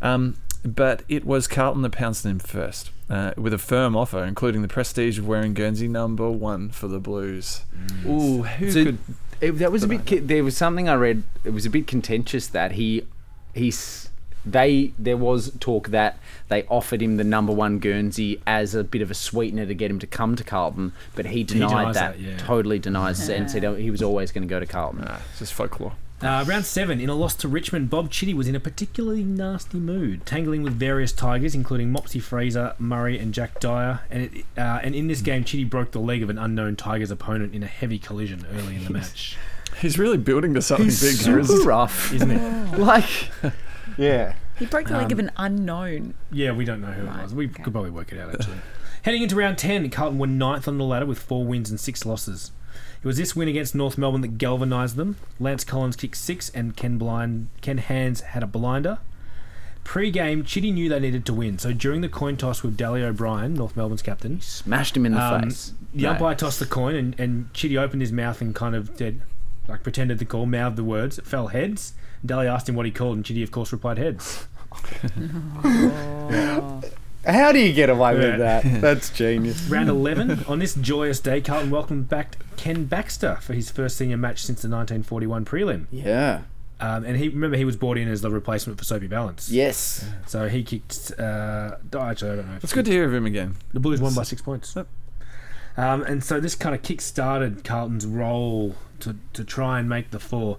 um, 0.00 0.36
but 0.64 1.02
it 1.08 1.24
was 1.24 1.48
Carlton 1.48 1.82
that 1.82 1.90
pounced 1.90 2.24
on 2.24 2.32
him 2.32 2.38
first, 2.38 2.90
uh, 3.10 3.32
with 3.36 3.52
a 3.52 3.58
firm 3.58 3.96
offer, 3.96 4.22
including 4.24 4.62
the 4.62 4.68
prestige 4.68 5.18
of 5.18 5.26
wearing 5.26 5.54
Guernsey 5.54 5.88
number 5.88 6.30
one 6.30 6.70
for 6.70 6.86
the 6.86 7.00
Blues. 7.00 7.62
Ooh, 8.06 8.42
who 8.44 8.70
So 8.70 8.84
could? 8.84 8.98
it, 9.40 9.52
that 9.58 9.72
was 9.72 9.82
a 9.82 9.88
bit. 9.88 10.04
ki- 10.06 10.18
There 10.20 10.44
was 10.44 10.56
something 10.56 10.88
I 10.88 10.94
read. 10.94 11.24
It 11.44 11.50
was 11.50 11.66
a 11.66 11.70
bit 11.70 11.86
contentious 11.88 12.46
that 12.48 12.72
he, 12.72 13.02
he's. 13.54 14.07
They 14.44 14.92
there 14.98 15.16
was 15.16 15.52
talk 15.60 15.88
that 15.88 16.18
they 16.48 16.64
offered 16.64 17.02
him 17.02 17.16
the 17.16 17.24
number 17.24 17.52
one 17.52 17.78
Guernsey 17.78 18.40
as 18.46 18.74
a 18.74 18.84
bit 18.84 19.02
of 19.02 19.10
a 19.10 19.14
sweetener 19.14 19.66
to 19.66 19.74
get 19.74 19.90
him 19.90 19.98
to 19.98 20.06
come 20.06 20.36
to 20.36 20.44
Carlton, 20.44 20.92
but 21.14 21.26
he 21.26 21.44
denied 21.44 21.68
denies 21.68 21.94
that. 21.94 22.16
that, 22.16 22.20
yeah. 22.20 22.36
Totally 22.38 22.78
denies 22.78 23.28
and 23.28 23.50
said 23.50 23.62
he 23.78 23.90
was 23.90 24.02
always 24.02 24.32
going 24.32 24.46
to 24.46 24.48
go 24.48 24.60
to 24.60 24.66
Carlton. 24.66 25.02
Nah, 25.02 25.18
it's 25.30 25.40
just 25.40 25.52
folklore. 25.54 25.92
Uh, 26.20 26.44
round 26.48 26.66
seven, 26.66 27.00
in 27.00 27.08
a 27.08 27.14
loss 27.14 27.36
to 27.36 27.46
Richmond, 27.46 27.90
Bob 27.90 28.10
Chitty 28.10 28.34
was 28.34 28.48
in 28.48 28.56
a 28.56 28.60
particularly 28.60 29.22
nasty 29.22 29.78
mood, 29.78 30.26
tangling 30.26 30.64
with 30.64 30.72
various 30.72 31.12
Tigers, 31.12 31.54
including 31.54 31.92
Mopsy 31.92 32.20
Fraser, 32.20 32.74
Murray, 32.78 33.18
and 33.20 33.32
Jack 33.32 33.60
Dyer. 33.60 34.00
And, 34.10 34.24
it, 34.24 34.44
uh, 34.56 34.80
and 34.82 34.96
in 34.96 35.06
this 35.06 35.20
game, 35.20 35.44
Chitty 35.44 35.62
broke 35.62 35.92
the 35.92 36.00
leg 36.00 36.24
of 36.24 36.28
an 36.28 36.36
unknown 36.36 36.74
Tigers 36.74 37.12
opponent 37.12 37.54
in 37.54 37.62
a 37.62 37.68
heavy 37.68 38.00
collision 38.00 38.44
early 38.52 38.76
in 38.76 38.84
the 38.84 38.90
match. 38.90 39.36
He's 39.80 39.96
really 39.96 40.16
building 40.16 40.54
to 40.54 40.62
something 40.62 40.86
He's 40.86 41.00
big 41.00 41.24
here, 41.24 41.38
isn't 41.38 41.64
rough, 41.64 42.12
Isn't 42.12 42.32
it? 42.32 42.78
like 42.78 43.30
yeah. 43.98 44.34
He 44.58 44.66
broke 44.66 44.86
the 44.86 44.94
leg 44.94 45.06
Um, 45.06 45.12
of 45.12 45.18
an 45.18 45.30
unknown. 45.36 46.14
Yeah, 46.32 46.52
we 46.52 46.64
don't 46.64 46.80
know 46.80 46.88
who 46.88 47.06
it 47.06 47.22
was. 47.22 47.34
We 47.34 47.46
okay. 47.46 47.62
could 47.62 47.72
probably 47.72 47.90
work 47.90 48.10
it 48.12 48.18
out, 48.18 48.34
actually. 48.34 48.56
Heading 49.02 49.22
into 49.22 49.36
round 49.36 49.58
10, 49.58 49.88
Carlton 49.90 50.18
were 50.18 50.26
ninth 50.26 50.66
on 50.66 50.78
the 50.78 50.84
ladder 50.84 51.06
with 51.06 51.18
four 51.18 51.44
wins 51.44 51.70
and 51.70 51.78
six 51.78 52.04
losses. 52.06 52.50
It 53.02 53.06
was 53.06 53.16
this 53.16 53.36
win 53.36 53.46
against 53.46 53.74
North 53.76 53.96
Melbourne 53.96 54.22
that 54.22 54.38
galvanised 54.38 54.96
them. 54.96 55.16
Lance 55.38 55.62
Collins 55.62 55.94
kicked 55.94 56.16
six, 56.16 56.48
and 56.50 56.76
Ken 56.76 56.98
Blind, 56.98 57.48
Ken 57.60 57.78
Hands 57.78 58.20
had 58.20 58.42
a 58.42 58.46
blinder. 58.48 58.98
Pre-game, 59.84 60.44
Chitty 60.44 60.70
knew 60.70 60.88
they 60.88 61.00
needed 61.00 61.24
to 61.26 61.32
win, 61.32 61.58
so 61.58 61.72
during 61.72 62.02
the 62.02 62.08
coin 62.10 62.36
toss 62.36 62.62
with 62.62 62.76
Dally 62.76 63.02
O'Brien, 63.02 63.54
North 63.54 63.74
Melbourne's 63.76 64.02
captain, 64.02 64.40
Smashed 64.40 64.96
him 64.96 65.06
in 65.06 65.12
the 65.12 65.22
um, 65.22 65.42
face. 65.44 65.72
the 65.94 66.02
No. 66.02 66.10
umpire 66.10 66.34
tossed 66.34 66.58
the 66.58 66.66
coin, 66.66 66.94
and, 66.94 67.18
and 67.18 67.54
Chitty 67.54 67.78
opened 67.78 68.02
his 68.02 68.12
mouth 68.12 68.40
and 68.42 68.54
kind 68.54 68.74
of 68.74 68.96
did, 68.98 69.22
like 69.66 69.82
pretended 69.82 70.18
to 70.18 70.24
call, 70.26 70.44
mouthed 70.44 70.76
the 70.76 70.84
words. 70.84 71.18
It 71.18 71.24
fell 71.24 71.48
heads. 71.48 71.94
Dally 72.24 72.46
asked 72.46 72.68
him 72.68 72.74
what 72.74 72.86
he 72.86 72.92
called, 72.92 73.16
and 73.16 73.24
Chitty, 73.24 73.42
of 73.42 73.50
course, 73.50 73.72
replied 73.72 73.98
heads. 73.98 74.46
How 77.26 77.52
do 77.52 77.58
you 77.58 77.72
get 77.72 77.90
away 77.90 78.14
Yeah. 78.14 78.20
with 78.30 78.38
that? 78.38 78.80
That's 78.80 79.10
genius. 79.10 79.62
Round 79.68 79.88
11. 79.88 80.44
On 80.48 80.58
this 80.58 80.74
joyous 80.74 81.20
day, 81.20 81.40
Carlton 81.40 81.70
welcomed 81.70 82.08
back 82.08 82.36
Ken 82.56 82.84
Baxter 82.86 83.36
for 83.40 83.52
his 83.54 83.70
first 83.70 83.96
senior 83.96 84.16
match 84.16 84.40
since 84.42 84.62
the 84.62 84.68
1941 84.68 85.44
prelim. 85.44 85.86
Yeah. 85.90 86.42
Um, 86.80 87.04
and 87.04 87.16
he 87.16 87.28
remember 87.28 87.56
he 87.56 87.64
was 87.64 87.76
brought 87.76 87.98
in 87.98 88.08
as 88.08 88.20
the 88.22 88.30
replacement 88.30 88.78
for 88.78 88.84
Soapy 88.84 89.08
Vallence. 89.08 89.50
Yes. 89.50 90.08
So 90.26 90.48
he 90.48 90.62
kicked. 90.62 91.12
Uh, 91.18 91.76
oh, 91.92 91.98
actually, 92.00 92.30
I 92.30 92.36
don't 92.36 92.46
know. 92.48 92.58
It's 92.62 92.72
good 92.72 92.84
to 92.84 92.90
hear 92.92 93.04
of 93.04 93.12
him 93.12 93.26
again. 93.26 93.56
The 93.72 93.80
Blues 93.80 94.00
won 94.00 94.14
by 94.14 94.22
six 94.22 94.40
points. 94.40 94.74
Yep. 94.76 94.86
Um, 95.76 96.02
and 96.02 96.22
so 96.22 96.38
this 96.40 96.54
kind 96.54 96.74
of 96.74 96.82
kick-started 96.82 97.64
Carlton's 97.64 98.06
role 98.06 98.76
to, 99.00 99.16
to 99.32 99.44
try 99.44 99.80
and 99.80 99.88
make 99.88 100.10
the 100.12 100.20
four. 100.20 100.58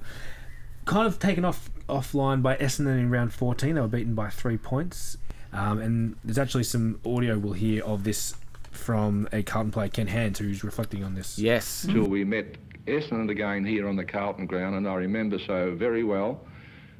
Kind 0.89 1.05
of 1.05 1.19
taken 1.19 1.45
off 1.45 1.69
offline 1.87 2.41
by 2.41 2.55
Essendon 2.55 2.97
in 2.99 3.11
round 3.11 3.31
14. 3.31 3.75
They 3.75 3.79
were 3.79 3.87
beaten 3.87 4.15
by 4.15 4.31
three 4.31 4.57
points. 4.57 5.17
Um, 5.53 5.79
and 5.79 6.15
there's 6.23 6.39
actually 6.39 6.63
some 6.63 6.99
audio 7.05 7.37
we'll 7.37 7.53
hear 7.53 7.83
of 7.83 8.03
this 8.03 8.33
from 8.71 9.29
a 9.31 9.43
Carlton 9.43 9.71
player, 9.71 9.89
Ken 9.89 10.07
Hands, 10.07 10.39
who's 10.39 10.63
reflecting 10.63 11.03
on 11.03 11.13
this. 11.13 11.37
Yes. 11.37 11.85
till 11.87 12.07
we 12.07 12.23
met 12.23 12.57
Essendon 12.87 13.29
again 13.29 13.63
here 13.63 13.87
on 13.87 13.97
the 13.97 14.03
Carlton 14.03 14.47
ground, 14.47 14.77
and 14.77 14.87
I 14.87 14.95
remember 14.95 15.37
so 15.37 15.75
very 15.75 16.03
well. 16.03 16.41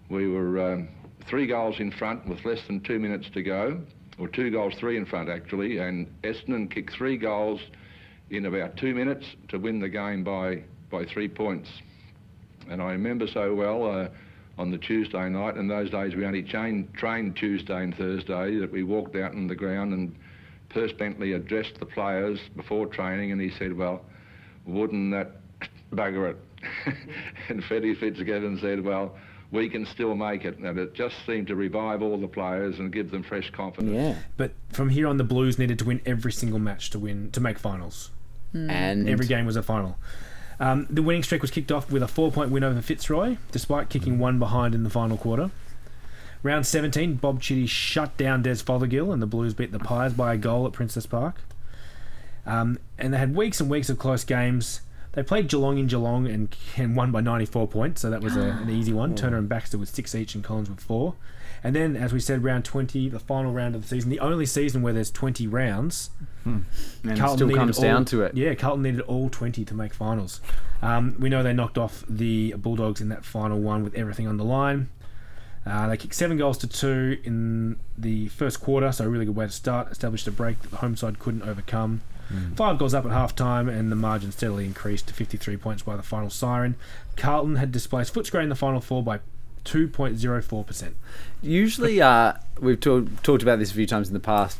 We 0.07 0.27
were 0.27 0.73
um, 0.73 0.89
three 1.27 1.47
goals 1.47 1.79
in 1.79 1.89
front 1.89 2.27
with 2.27 2.45
less 2.45 2.59
than 2.67 2.81
two 2.81 2.99
minutes 2.99 3.27
to 3.33 3.41
go, 3.41 3.81
or 4.19 4.27
two 4.27 4.51
goals, 4.51 4.75
three 4.75 4.97
in 4.97 5.05
front 5.07 5.29
actually, 5.29 5.79
and 5.79 6.05
Essendon 6.21 6.69
kicked 6.69 6.93
three 6.93 7.17
goals 7.17 7.59
in 8.29 8.45
about 8.45 8.77
two 8.77 8.93
minutes 8.93 9.25
to 9.47 9.57
win 9.57 9.79
the 9.79 9.89
game 9.89 10.23
by, 10.23 10.61
by 10.91 11.05
three 11.05 11.27
points. 11.27 11.71
And 12.70 12.82
I 12.82 12.91
remember 12.91 13.28
so 13.28 13.53
well 13.53 13.86
uh, 13.86 14.07
on 14.57 14.72
the 14.72 14.78
Tuesday 14.78 15.30
night, 15.30 15.57
in 15.57 15.67
those 15.67 15.89
days 15.89 16.15
we 16.15 16.26
only 16.26 16.43
chain, 16.43 16.88
trained 16.95 17.36
Tuesday 17.36 17.84
and 17.84 17.95
Thursday, 17.95 18.57
that 18.59 18.72
we 18.72 18.84
walked 18.84 19.15
out 19.15 19.32
on 19.32 19.47
the 19.47 19.55
ground 19.55 19.93
and 19.93 20.15
Perce 20.70 20.91
Bentley 20.93 21.34
addressed 21.34 21.80
the 21.80 21.86
players 21.86 22.39
before 22.55 22.86
training 22.86 23.32
and 23.32 23.41
he 23.41 23.49
said, 23.57 23.76
well, 23.76 24.05
wouldn't 24.65 25.11
that 25.11 25.38
bugger 25.91 26.32
it? 26.32 26.38
and 27.49 27.63
Freddie 27.63 27.95
Fitzgibbon 27.95 28.59
said, 28.59 28.84
well, 28.84 29.15
we 29.51 29.67
can 29.67 29.86
still 29.86 30.15
make 30.15 30.45
it. 30.45 30.57
And 30.59 30.78
it 30.78 30.93
just 30.93 31.15
seemed 31.26 31.47
to 31.47 31.55
revive 31.55 32.01
all 32.01 32.17
the 32.17 32.28
players 32.28 32.78
and 32.78 32.91
give 32.93 33.09
them 33.09 33.24
fresh 33.24 33.49
confidence. 33.51 33.95
Yeah. 33.95 34.15
But 34.38 34.51
from 34.72 34.89
here 34.89 35.07
on, 35.07 35.17
the 35.17 35.24
Blues 35.24 35.57
needed 35.57 35.80
to 35.80 35.86
win 35.86 36.01
every 36.05 36.32
single 36.32 36.59
match 36.59 36.91
to 36.91 36.99
win 36.99 37.32
to 37.32 37.39
make 37.39 37.57
finals. 37.57 38.11
And 38.53 39.07
Every 39.07 39.28
game 39.28 39.45
was 39.45 39.55
a 39.55 39.63
final. 39.63 39.97
Um, 40.60 40.88
the 40.89 41.01
winning 41.01 41.24
streak 41.24 41.41
was 41.41 41.51
kicked 41.51 41.72
off 41.72 41.89
with 41.89 42.03
a 42.03 42.07
four-point 42.07 42.51
win 42.51 42.64
over 42.64 42.82
Fitzroy, 42.82 43.38
despite 43.51 43.89
kicking 43.89 44.20
one 44.20 44.39
behind 44.39 44.76
in 44.76 44.84
the 44.84 44.89
final 44.89 45.18
quarter. 45.18 45.51
Round 46.43 46.66
17, 46.66 47.16
Bob 47.16 47.41
Chitty 47.41 47.66
shut 47.66 48.16
down 48.18 48.41
Des 48.41 48.55
Fothergill, 48.55 49.12
and 49.12 49.22
the 49.22 49.28
Blues 49.28 49.53
beat 49.53 49.72
the 49.72 49.80
Pies 49.80 50.14
by 50.14 50.34
a 50.34 50.38
goal 50.38 50.66
at 50.66 50.74
Princes 50.74 51.05
Park. 51.05 51.41
Um, 52.45 52.80
and 52.97 53.14
they 53.14 53.18
had 53.18 53.36
weeks 53.36 53.60
and 53.60 53.70
weeks 53.70 53.89
of 53.89 53.99
close 53.99 54.24
games. 54.24 54.82
They 55.14 55.24
played 55.24 55.47
Geelong 55.47 55.78
in 55.78 55.88
Geelong 55.88 56.28
and, 56.28 56.55
and 56.78 56.95
won 56.95 57.12
by 57.12 57.22
94 57.22 57.68
points, 57.68 58.01
so 58.01 58.10
that 58.10 58.22
was 58.22 58.38
a, 58.38 58.41
an 58.41 58.70
easy 58.70 58.93
one. 58.93 59.16
Turner 59.18 59.38
and 59.38 59.49
Baxter 59.49 59.78
with 59.78 59.89
six 59.89 60.16
each, 60.16 60.36
and 60.36 60.43
Collins 60.43 60.70
with 60.70 60.80
four. 60.80 61.16
And 61.64 61.76
then, 61.76 61.95
as 61.95 62.14
we 62.14 62.20
said, 62.20 62.43
round 62.43 62.66
20, 62.66 63.10
the 63.10 63.20
final 63.20 63.51
round 63.51 63.76
of 63.76 63.82
the 63.82 63.88
season, 63.88 64.10
the 64.10 64.20
only 64.20 64.45
season 64.45 64.82
where 64.82 64.93
there's 64.93 65.12
20 65.12 65.45
rounds. 65.47 66.10
And 66.45 66.66
it 67.03 67.18
Carlton 67.18 67.47
still 67.49 67.55
comes 67.57 67.78
all- 67.78 67.84
down 67.84 68.05
to 68.05 68.24
it. 68.24 68.36
Yeah, 68.36 68.53
Carlton 68.55 68.84
needed 68.84 69.01
all 69.01 69.30
20 69.30 69.66
to 69.66 69.74
make 69.74 69.93
finals. 69.93 70.41
Um, 70.82 71.16
we 71.20 71.30
know 71.30 71.43
they 71.43 71.53
knocked 71.53 71.78
off 71.78 72.03
the 72.10 72.53
Bulldogs 72.53 73.01
in 73.01 73.10
that 73.10 73.26
final 73.26 73.60
one 73.60 73.84
with 73.84 73.93
everything 73.95 74.28
on 74.28 74.38
the 74.38 74.45
line. 74.45 74.89
Uh, 75.66 75.88
they 75.89 75.97
kicked 75.97 76.16
seven 76.16 76.38
goals 76.38 76.57
to 76.60 76.68
two 76.68 77.18
in 77.24 77.78
the 77.97 78.30
first 78.30 78.62
quarter, 78.62 78.91
so 78.91 79.05
a 79.05 79.10
really 79.10 79.26
good 79.26 79.36
way 79.36 79.45
to 79.45 79.51
start. 79.51 79.91
Established 79.91 80.26
a 80.28 80.32
break 80.32 80.62
that 80.62 80.72
the 80.72 80.78
home 80.78 80.95
side 80.95 81.20
couldn't 81.20 81.43
overcome. 81.43 82.01
Five 82.55 82.78
goals 82.78 82.93
up 82.93 83.05
at 83.05 83.12
half 83.12 83.36
time, 83.36 83.68
and 83.68 83.91
the 83.91 83.95
margin 83.95 84.32
steadily 84.32 84.64
increased 84.66 85.07
to 85.07 85.14
53 85.16 85.57
points 85.57 85.82
by 85.82 85.95
the 85.97 86.03
final 86.03 86.30
siren. 86.30 86.76
Carlton 87.18 87.55
had 87.55 87.72
displaced 87.72 88.14
Footscray 88.14 88.43
in 88.43 88.49
the 88.49 88.55
final 88.55 88.80
four 88.80 89.01
by 89.01 89.20
2.04%. 89.66 90.93
Usually, 91.41 92.01
uh, 92.01 92.34
we've 92.60 92.80
talk, 92.80 93.05
talked 93.24 93.43
about 93.43 93.60
this 93.60 93.72
a 93.72 93.74
few 93.74 93.86
times 93.88 94.07
in 94.07 94.14
the 94.14 94.20
past. 94.20 94.60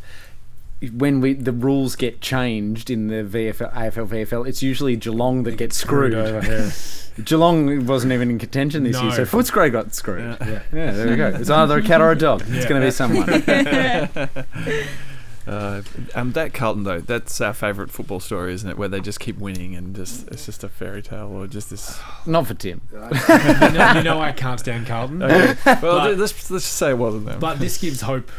When 0.94 1.20
we 1.20 1.34
the 1.34 1.52
rules 1.52 1.98
get 1.98 2.22
changed 2.22 2.90
in 2.90 3.08
the 3.08 3.16
VFL, 3.16 3.74
AFL, 3.74 4.08
VFL, 4.08 4.48
it's 4.48 4.64
usually 4.64 4.96
Geelong 4.96 5.44
that 5.44 5.58
gets 5.58 5.76
screwed. 5.76 6.14
over. 6.14 6.72
Geelong 7.26 7.86
wasn't 7.86 8.14
even 8.14 8.30
in 8.30 8.40
contention 8.40 8.84
this 8.84 8.94
No. 8.94 9.04
year, 9.04 9.12
so 9.12 9.26
Footscray 9.26 9.74
got 9.74 9.94
screwed. 9.94 10.38
Yeah. 10.40 10.62
Yeah, 10.72 10.92
there 10.92 11.10
we 11.10 11.16
go. 11.18 11.28
It's 11.36 11.50
either 11.50 11.80
a 11.80 11.84
cat 11.84 12.00
or 12.00 12.12
a 12.12 12.18
dog. 12.18 12.44
It's 12.48 12.66
going 12.66 12.80
to 12.80 12.88
be 12.88 12.92
someone. 12.92 13.28
Uh, 15.50 15.82
um, 16.14 16.32
that 16.34 16.54
Carlton 16.54 16.84
though, 16.84 17.00
that's 17.02 17.42
our 17.42 17.54
favourite 17.54 17.90
football 17.90 18.20
story, 18.20 18.54
isn't 18.54 18.70
it? 18.70 18.78
Where 18.78 18.88
they 18.88 19.00
just 19.02 19.20
keep 19.20 19.38
winning 19.40 19.76
and 19.76 19.96
just 19.96 20.28
it's 20.28 20.46
just 20.46 20.64
a 20.64 20.70
fairy 20.70 21.02
tale 21.02 21.28
or 21.28 21.48
just 21.48 21.72
this. 21.72 22.00
Not 22.28 22.46
for 22.46 22.54
Tim. 22.54 22.82
you, 22.92 23.00
know, 23.00 23.94
you 23.96 24.04
know 24.04 24.20
I 24.22 24.32
can't 24.32 24.60
stand 24.60 24.86
Carlton. 24.86 25.24
Okay. 25.24 25.56
well, 25.82 26.00
But- 26.00 26.18
let's 26.20 26.52
let's 26.52 26.66
just 26.66 26.76
say 26.78 26.92
it 26.92 26.98
wasn't 27.00 27.26
them. 27.26 27.40
But 27.40 27.58
this 27.60 27.78
gives 27.82 28.02
hope 28.02 28.30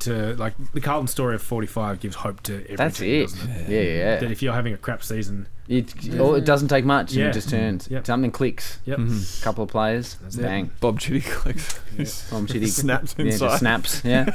to 0.00 0.36
like 0.36 0.54
the 0.72 0.80
Carlton 0.80 1.08
story 1.08 1.34
of 1.34 1.42
45 1.42 2.00
gives 2.00 2.14
hope 2.16 2.40
to 2.44 2.62
every 2.64 2.76
That's 2.76 2.98
team, 2.98 3.24
it. 3.24 3.32
it? 3.32 3.68
Yeah, 3.68 3.80
yeah. 3.80 4.20
That 4.20 4.30
if 4.30 4.40
you're 4.42 4.52
having 4.54 4.72
a 4.72 4.76
crap 4.78 5.02
season, 5.02 5.48
It, 5.68 5.92
oh, 6.18 6.34
it 6.34 6.44
doesn't 6.44 6.68
take 6.68 6.84
much, 6.84 7.10
and 7.12 7.20
Yeah. 7.20 7.28
it 7.30 7.32
just 7.32 7.48
turns. 7.50 7.88
Yep. 7.90 8.06
Something 8.06 8.30
clicks. 8.30 8.78
yep, 8.84 8.98
Mhm. 8.98 9.42
couple 9.42 9.64
of 9.64 9.70
players, 9.70 10.16
That's 10.22 10.36
it. 10.36 10.42
bang. 10.42 10.70
Bob 10.80 11.00
Chitty 11.00 11.22
clicks. 11.22 12.30
Bomb 12.30 12.46
Chitty 12.46 12.66
Snaps 12.66 13.14
yeah, 13.18 13.24
just 13.24 13.42
inside. 13.42 13.58
snaps. 13.58 14.02
Yeah. 14.04 14.30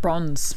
Bronze. 0.00 0.56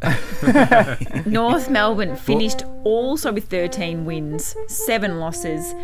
North 1.26 1.68
Melbourne 1.68 2.14
finished 2.14 2.62
also 2.84 3.32
with 3.32 3.48
13 3.48 4.04
wins, 4.04 4.54
7 4.68 5.18
losses, 5.18 5.74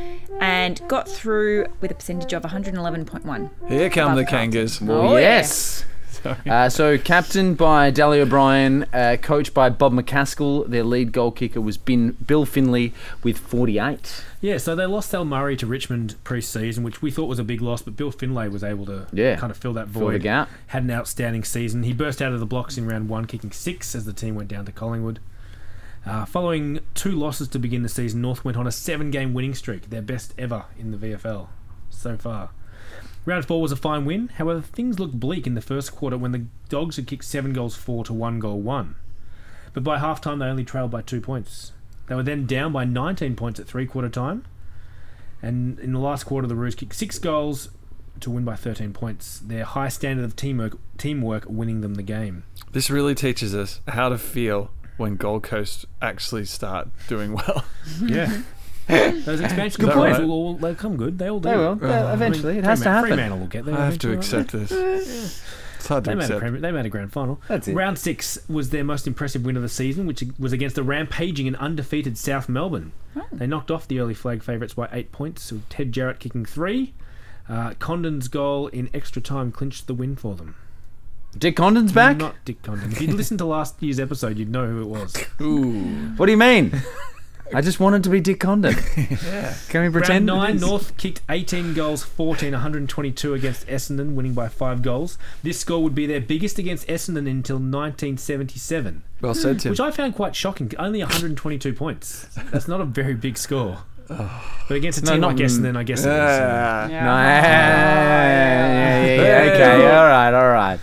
and 0.41 0.81
got 0.87 1.09
through 1.09 1.67
with 1.81 1.91
a 1.91 1.95
percentage 1.95 2.33
of 2.33 2.43
111.1. 2.45 3.51
Here 3.69 3.91
come 3.91 4.13
Above 4.13 4.25
the 4.25 4.31
Kangas. 4.31 4.89
Oh, 4.89 5.17
yeah. 5.17 5.45
Uh, 6.47 6.69
so, 6.69 6.97
captained 6.99 7.57
by 7.57 7.91
Dally 7.91 8.21
O'Brien, 8.21 8.85
uh, 8.93 9.17
coached 9.21 9.55
by 9.55 9.69
Bob 9.71 9.93
McCaskill. 9.93 10.67
Their 10.69 10.85
lead 10.85 11.13
goal 11.13 11.31
kicker 11.31 11.61
was 11.61 11.77
Bin, 11.77 12.13
Bill 12.27 12.45
Finley 12.45 12.93
with 13.23 13.39
48. 13.39 14.23
yeah. 14.41 14.59
So 14.59 14.75
they 14.77 14.87
lost 14.87 15.15
Al 15.15 15.25
Murray 15.25 15.57
to 15.57 15.67
Richmond 15.67 16.17
pre-season, 16.25 16.85
which 16.85 17.01
we 17.03 17.11
thought 17.11 17.27
was 17.27 17.39
a 17.39 17.45
big 17.45 17.61
loss, 17.61 17.83
but 17.83 17.97
Bill 17.97 18.11
Finlay 18.11 18.49
was 18.49 18.63
able 18.63 18.87
to 18.87 19.07
Yeah. 19.13 19.37
kind 19.37 19.51
of 19.51 19.57
fill 19.57 19.73
that 19.75 19.89
Fill 19.89 20.03
the 20.07 20.13
void. 20.13 20.23
gap. 20.23 20.49
Had 20.69 20.85
an 20.85 20.91
outstanding 20.91 21.45
season. 21.45 21.83
He 21.83 21.93
burst 21.93 22.21
out 22.23 22.33
of 22.33 22.41
the 22.41 22.47
blocks 22.47 22.77
in 22.79 22.87
round 22.87 23.09
one, 23.09 23.25
kicking 23.27 23.51
six 23.53 23.95
as 23.95 24.05
the 24.05 24.13
team 24.13 24.35
went 24.35 24.49
down 24.49 24.65
to 24.67 24.73
Collingwood. 24.73 25.19
Uh, 26.07 26.27
following 26.27 26.81
two 26.95 27.13
losses 27.13 27.49
to 27.49 27.59
begin 27.59 27.83
the 27.83 27.89
season, 27.89 28.21
North 28.21 28.45
went 28.45 28.59
on 28.59 28.67
a 28.67 28.73
seven-game 28.73 29.33
winning 29.33 29.55
streak, 29.55 29.89
their 29.89 30.03
best 30.03 30.35
ever 30.37 30.65
in 30.79 30.91
the 30.91 30.99
VFL 30.99 31.49
so 31.89 32.17
far. 32.19 32.51
Round 33.27 33.45
four 33.45 33.63
was 33.63 33.73
a 33.73 33.77
fine 33.77 34.05
win. 34.05 34.29
However, 34.29 34.61
things 34.61 34.99
looked 34.99 35.19
bleak 35.19 35.47
in 35.47 35.55
the 35.55 35.61
first 35.61 35.95
quarter 35.95 36.19
when 36.19 36.33
the 36.33 36.47
Dogs 36.69 36.97
had 36.97 37.07
kicked 37.07 37.25
seven 37.25 37.53
goals 37.53 37.77
four 37.77 38.05
to 38.05 38.13
one 38.13 38.39
goal 38.39 38.61
one. 38.61 38.97
But 39.73 39.83
by 39.83 39.99
half 39.99 40.21
time, 40.21 40.39
they 40.39 40.47
only 40.47 40.65
trailed 40.65 40.91
by 40.91 41.03
two 41.03 41.21
points. 41.21 41.73
They 42.07 42.15
were 42.15 42.23
then 42.23 42.47
down 42.47 42.73
by 42.73 42.85
19 42.85 43.35
points 43.35 43.59
at 43.59 43.67
three 43.67 43.87
quarter 43.87 44.09
time. 44.09 44.45
And 45.43 45.79
in 45.81 45.93
the 45.93 45.99
last 45.99 46.25
quarter, 46.25 46.47
the 46.47 46.55
Roos 46.55 46.75
kicked 46.75 46.95
six 46.95 47.19
goals 47.19 47.71
to 48.21 48.31
win 48.31 48.45
by 48.45 48.57
13 48.57 48.93
points. 48.93 49.41
Their 49.41 49.65
high 49.65 49.89
standard 49.89 50.25
of 50.25 50.37
teamwork, 50.37 50.79
teamwork 50.99 51.45
winning 51.49 51.81
them 51.81 51.95
the 51.95 52.03
game. 52.03 52.45
This 52.73 52.91
really 52.91 53.15
teaches 53.15 53.55
us 53.55 53.81
how 53.89 54.09
to 54.09 54.19
feel 54.19 54.71
when 54.97 55.17
Gold 55.17 55.43
Coast 55.43 55.87
actually 56.01 56.45
start 56.45 56.89
doing 57.09 57.33
well. 57.35 57.65
Yeah. 58.01 58.43
Those 59.25 59.41
expansion 59.41 59.85
Good 59.85 59.93
players 59.95 60.17
point. 60.19 60.29
will 60.29 60.35
all, 60.35 60.55
they'll 60.55 60.75
come 60.75 60.97
good. 60.97 61.19
They 61.19 61.29
all 61.31 61.41
do. 61.41 61.49
They 61.49 61.57
will. 61.57 61.79
Uh, 61.83 61.87
Uh, 61.87 62.07
I 62.11 62.13
eventually. 62.15 62.49
I 62.49 62.53
it 62.53 62.57
mean, 62.57 62.65
has 62.65 62.79
to 62.81 62.85
Freeman- 62.85 62.95
happen. 62.95 63.09
Fremantle 63.11 63.39
will 63.39 63.47
get 63.47 63.65
there. 63.65 63.79
I 63.79 63.85
have 63.87 63.99
to 64.01 64.13
accept 64.13 64.53
this. 64.53 64.71
It's 65.77 65.89
hard 65.89 66.05
to 66.05 66.11
They 66.11 66.15
made, 66.15 66.23
a 66.23 66.25
accept. 66.25 66.41
premier, 66.41 66.61
they 66.61 66.73
made 66.73 66.87
a 66.87 66.89
grand 66.89 67.13
final. 67.13 67.41
That's 67.49 67.69
it. 67.69 67.75
Round 67.75 67.99
six 67.99 68.39
was 68.49 68.71
their 68.71 68.85
most 68.85 69.07
impressive 69.07 69.45
win 69.45 69.57
of 69.57 69.63
the 69.63 69.69
season, 69.69 70.07
which 70.07 70.23
was 70.39 70.53
against 70.53 70.77
the 70.77 70.83
rampaging 70.83 71.47
and 71.47 71.57
undefeated 71.57 72.17
South 72.19 72.49
Melbourne. 72.49 72.93
They 73.33 73.47
knocked 73.47 73.71
off 73.71 73.87
the 73.87 74.01
early 74.01 74.15
flag 74.15 74.43
favourites 74.43 74.75
by 74.75 74.89
eight 74.93 75.13
points, 75.13 75.53
with 75.53 75.69
Ted 75.69 75.93
Jarrett 75.93 76.19
kicking 76.21 76.45
three. 76.45 76.95
Uh, 77.49 77.75
Condon's 77.79 78.29
goal 78.29 78.69
in 78.69 78.89
extra 78.95 79.21
time 79.21 79.53
clinched 79.53 79.87
the 79.87 79.95
win 79.95 80.17
for 80.17 80.35
them. 80.35 80.57
Dick 81.37 81.57
Condon's 81.57 81.93
back? 81.93 82.17
Not 82.17 82.37
Dick 82.47 82.63
Condon. 82.63 82.91
If 82.93 83.01
you'd 83.03 83.13
listened 83.13 83.39
to 83.39 83.45
last 83.45 83.83
year's 83.83 84.01
episode, 84.01 84.39
you'd 84.39 84.51
know 84.51 84.67
who 84.67 84.81
it 84.83 84.87
was. 84.89 85.15
Ooh. 85.43 86.13
What 86.17 86.27
do 86.27 86.33
you 86.33 86.39
mean? 86.39 86.73
I 87.55 87.61
just 87.61 87.81
wanted 87.81 88.03
to 88.05 88.11
be 88.11 88.21
Dick 88.21 88.41
Condon. 88.41 88.75
Yeah. 89.25 89.55
Can 89.69 89.83
we 89.83 89.91
pretend? 89.91 90.29
it 90.29 90.33
nine. 90.33 90.57
North 90.59 90.97
kicked 90.97 91.21
18 91.29 91.75
goals, 91.75 92.03
14, 92.03 92.53
122 92.53 93.35
against 93.35 93.67
Essendon, 93.67 94.15
winning 94.15 94.35
by 94.35 94.49
five 94.49 94.83
goals. 94.83 95.19
This 95.43 95.61
score 95.61 95.83
would 95.83 95.95
be 95.95 96.07
their 96.07 96.21
biggest 96.21 96.59
against 96.59 96.87
Essendon 96.89 97.29
until 97.31 97.57
1977. 97.57 99.03
Well 99.21 99.35
said, 99.35 99.61
Tim. 99.61 99.71
which 99.71 99.81
I 99.81 99.91
found 99.91 100.15
quite 100.15 100.35
shocking. 100.37 100.71
Only 100.79 101.01
122 101.01 101.73
points. 101.75 102.27
That's 102.51 102.69
not 102.69 102.81
a 102.81 102.85
very 102.85 103.15
big 103.15 103.37
score. 103.39 103.79
But 104.67 104.79
against 104.79 105.03
a 105.03 105.05
No, 105.05 105.13
team 105.13 105.21
not 105.21 105.27
like 105.33 105.41
in- 105.41 105.47
Essendon, 105.47 105.77
I 105.77 105.83
guess 105.83 106.01
it 106.01 106.09
is. 106.09 106.15
Yeah. 106.15 106.87
No, 106.89 106.95
yeah, 106.95 109.05
yeah, 109.05 109.47
yeah, 109.47 109.53
okay, 109.53 109.87
all 109.95 110.07
right, 110.07 110.33
all 110.33 110.49
right. 110.51 110.81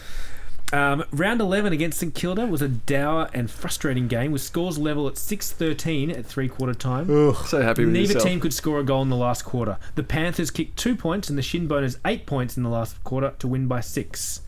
Um, 0.74 1.04
round 1.12 1.42
11 1.42 1.74
against 1.74 2.00
St 2.00 2.14
Kilda 2.16 2.46
was 2.48 2.62
a 2.62 2.68
dour 2.70 3.30
and 3.34 3.52
frustrating 3.52 4.08
game 4.08 4.32
with 4.32 4.42
scores 4.42 4.78
level 4.78 5.08
at 5.08 5.16
6-13 5.16 6.18
at 6.18 6.26
three-quarter 6.26 6.74
time. 6.74 7.08
So 7.46 7.62
happy 7.62 7.84
with 7.84 7.94
Neither 7.94 8.14
yourself. 8.14 8.24
team 8.30 8.40
could 8.40 8.54
score 8.54 8.80
a 8.80 8.84
goal 8.84 9.02
in 9.02 9.10
the 9.10 9.18
last 9.18 9.44
quarter. 9.44 9.78
The 9.96 10.04
Panthers 10.04 10.50
kicked 10.50 10.78
two 10.78 10.96
points 10.96 11.30
and 11.30 11.38
the 11.38 11.42
Shinboners 11.44 11.98
eight 12.06 12.26
points 12.26 12.56
in 12.56 12.64
the 12.64 12.70
last 12.70 13.04
quarter 13.04 13.34
to 13.40 13.48
win 13.48 13.68
by 13.68 13.82
six. 13.82 14.42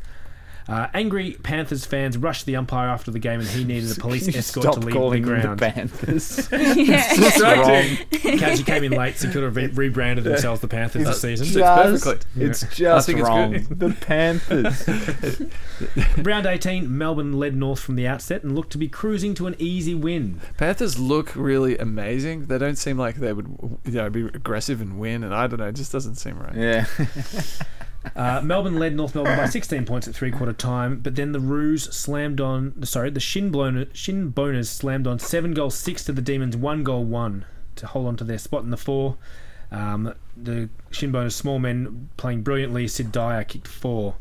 Uh, 0.68 0.88
angry 0.94 1.32
Panthers 1.44 1.86
fans 1.86 2.18
rushed 2.18 2.46
the 2.46 2.56
umpire 2.56 2.88
after 2.88 3.12
the 3.12 3.20
game 3.20 3.40
and 3.40 3.50
he 3.50 3.64
needed 3.64 3.92
a 3.92 3.96
police 4.00 4.26
Can 4.26 4.34
you 4.34 4.40
escort 4.40 4.64
stop 4.64 4.74
to 4.76 4.80
leave 4.80 4.94
the 4.94 5.00
calling 5.00 5.22
them 5.24 5.42
ground. 5.42 5.60
the 5.60 5.72
Panthers. 5.72 6.36
Distracting. 6.48 8.08
Kaji 8.38 8.66
came 8.66 8.84
in 8.84 8.92
late, 8.94 9.18
St 9.18 9.34
Kilda 9.34 9.50
re- 9.50 9.68
rebranded 9.68 10.24
themselves 10.24 10.62
the 10.62 10.68
Panthers 10.68 11.06
this 11.06 11.22
season. 11.22 11.46
Fits 11.48 11.58
perfectly. 11.60 12.44
It's 12.46 12.64
I 12.64 12.68
just 12.70 13.06
think 13.08 13.20
it's 13.20 13.28
wrong. 13.28 13.52
good. 13.52 13.80
The 13.80 13.90
Panthers. 13.90 15.42
Round 16.26 16.46
18, 16.46 16.98
Melbourne 16.98 17.34
led 17.34 17.56
North 17.56 17.80
from 17.80 17.96
the 17.96 18.08
outset 18.08 18.44
and 18.44 18.56
looked 18.56 18.72
to 18.72 18.78
be 18.78 18.88
cruising 18.88 19.34
to 19.36 19.48
an 19.48 19.56
easy 19.60 19.94
win. 19.96 20.40
Panthers 20.58 20.98
look 21.00 21.36
really 21.36 21.78
amazing. 21.78 22.46
They 22.46 22.58
don't 22.58 22.78
seem 22.78 22.98
like 22.98 23.16
they 23.16 23.34
would, 23.34 23.48
you 23.86 23.92
know, 23.94 24.10
be 24.10 24.22
aggressive 24.28 24.80
and 24.82 24.98
win. 25.00 25.24
And 25.24 25.34
I 25.34 25.48
don't 25.48 25.60
know, 25.60 25.68
it 25.68 25.76
just 25.76 25.92
doesn't 25.92 26.16
seem 26.16 26.38
right. 26.40 26.56
yeah. 26.56 26.86
Uh, 28.16 28.42
Melbourne 28.44 28.78
led 28.78 28.96
North 28.96 29.16
Melbourne 29.16 29.38
by 29.38 29.46
16 29.48 29.86
points 29.86 30.08
at 30.08 30.14
three-quarter 30.16 30.54
time, 30.54 31.00
but 31.00 31.16
then 31.16 31.32
the 31.32 31.40
Roos 31.40 31.84
slammed 31.96 32.42
on. 32.42 32.84
Sorry, 32.86 33.10
the 33.10 33.20
Shin, 33.20 33.50
blown, 33.50 33.88
Shin 33.94 34.32
Boners 34.32 34.68
slammed 34.68 35.08
on 35.08 35.20
seven 35.20 35.54
goals 35.54 35.76
six 35.76 36.04
to 36.06 36.12
the 36.12 36.22
Demons, 36.22 36.56
one 36.58 36.84
goal 36.84 37.04
one 37.06 37.46
to 37.78 37.88
hold 37.88 38.08
on 38.08 38.18
to 38.18 38.24
their 38.24 38.38
spot 38.38 38.64
in 38.64 38.70
the 38.72 38.78
four. 38.78 39.18
Um, 39.72 40.14
the 40.38 40.70
Shin 40.92 41.12
Boners 41.12 41.32
small 41.34 41.60
men 41.60 42.10
playing 42.18 42.44
brilliantly. 42.44 42.88
Sid 42.88 43.12
Dyer 43.12 43.44
kicked 43.44 43.68
four, 43.68 44.16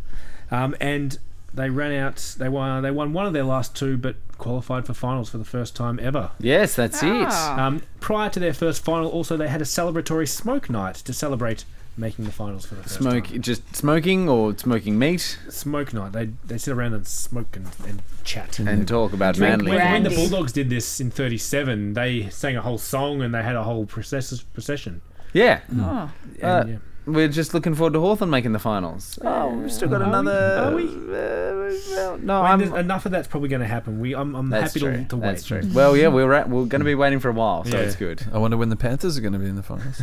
um, 0.50 0.74
and 0.80 1.18
they 1.52 1.68
ran 1.68 1.92
out. 1.92 2.36
They 2.38 2.48
won. 2.48 2.82
They 2.82 2.90
won 2.90 3.12
one 3.12 3.26
of 3.26 3.32
their 3.34 3.44
last 3.44 3.76
two, 3.76 3.96
but 3.98 4.16
qualified 4.38 4.86
for 4.86 4.94
finals 4.94 5.28
for 5.30 5.38
the 5.38 5.44
first 5.44 5.76
time 5.76 6.00
ever. 6.02 6.30
Yes, 6.40 6.74
that's 6.74 7.02
Ah. 7.02 7.66
Um, 7.66 7.82
prior 8.00 8.30
to 8.30 8.40
their 8.40 8.54
first 8.54 8.82
final, 8.84 9.08
also 9.10 9.36
they 9.36 9.48
had 9.48 9.60
a 9.60 9.64
celebratory 9.66 10.28
smoke 10.28 10.70
night 10.70 10.94
to 10.96 11.12
celebrate 11.12 11.64
making 11.96 12.24
the 12.24 12.32
finals 12.32 12.64
for 12.66 12.74
the 12.76 12.82
first 12.82 12.96
Smoke, 12.96 13.28
time. 13.28 13.42
just 13.42 13.76
smoking 13.76 14.28
or 14.28 14.56
smoking 14.56 14.98
meat 14.98 15.38
Smoke 15.50 15.92
night. 15.92 16.12
They 16.12 16.30
they 16.46 16.58
sit 16.58 16.72
around 16.72 16.94
and 16.94 17.06
smoke 17.06 17.54
and, 17.56 17.66
and 17.86 18.02
chat. 18.24 18.58
and 18.58 18.86
talk 18.88 19.12
about 19.12 19.34
Drink 19.34 19.58
manly. 19.58 19.72
when, 19.76 19.78
when 19.92 20.02
the 20.04 20.08
brandy. 20.10 20.28
Bulldogs 20.30 20.52
did 20.52 20.70
this 20.70 21.00
in 21.00 21.10
'37, 21.10 21.94
they 21.94 22.28
sang 22.30 22.56
a 22.56 22.62
whole 22.62 22.78
song 22.78 23.22
and 23.22 23.34
they 23.34 23.42
had 23.42 23.56
a 23.56 23.62
whole 23.64 23.84
process, 23.86 24.40
procession. 24.40 25.02
Yeah, 25.32 25.60
Oh. 25.78 26.10
And, 26.40 26.42
Uh, 26.42 26.64
yeah. 26.68 26.76
We're 27.06 27.28
just 27.28 27.52
looking 27.54 27.74
forward 27.74 27.92
to 27.94 28.00
Hawthorn 28.00 28.30
making 28.30 28.52
the 28.52 28.58
finals. 28.58 29.18
Oh, 29.22 29.48
we've 29.48 29.72
still 29.72 29.88
got 29.88 30.02
Are 30.02 30.04
we? 30.04 30.10
another. 30.10 30.56
Are 30.56 30.74
we? 30.76 30.84
Uh, 31.96 32.16
no, 32.20 32.42
I 32.42 32.56
mean, 32.56 32.74
enough 32.76 33.06
of 33.06 33.12
that's 33.12 33.26
probably 33.28 33.48
going 33.48 33.60
to 33.62 33.66
happen. 33.66 33.98
We, 34.00 34.14
I'm, 34.14 34.34
I'm 34.36 34.50
happy 34.52 34.80
true. 34.80 34.92
to, 34.98 35.04
to 35.06 35.16
wait. 35.16 35.22
That's 35.22 35.44
true. 35.44 35.62
Well, 35.72 35.96
yeah, 35.96 36.08
we're 36.08 36.32
at, 36.32 36.48
we're 36.48 36.66
going 36.66 36.80
to 36.80 36.84
be 36.84 36.94
waiting 36.94 37.18
for 37.20 37.28
a 37.28 37.32
while, 37.32 37.64
so 37.64 37.76
Yeah. 37.76 37.82
it's 37.84 37.96
good. 37.96 38.22
I 38.32 38.38
wonder 38.38 38.56
when 38.56 38.68
the 38.68 38.76
Panthers 38.76 39.18
are 39.18 39.20
going 39.20 39.32
to 39.32 39.38
be 39.38 39.46
in 39.46 39.56
the 39.56 39.62
finals. 39.62 40.02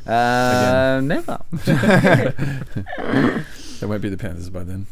Uh, 0.06 1.00
never. 1.02 1.40
It 3.78 3.84
won't 3.86 4.00
be 4.00 4.08
the 4.08 4.16
Panthers 4.16 4.48
by 4.48 4.64
then. 4.64 4.86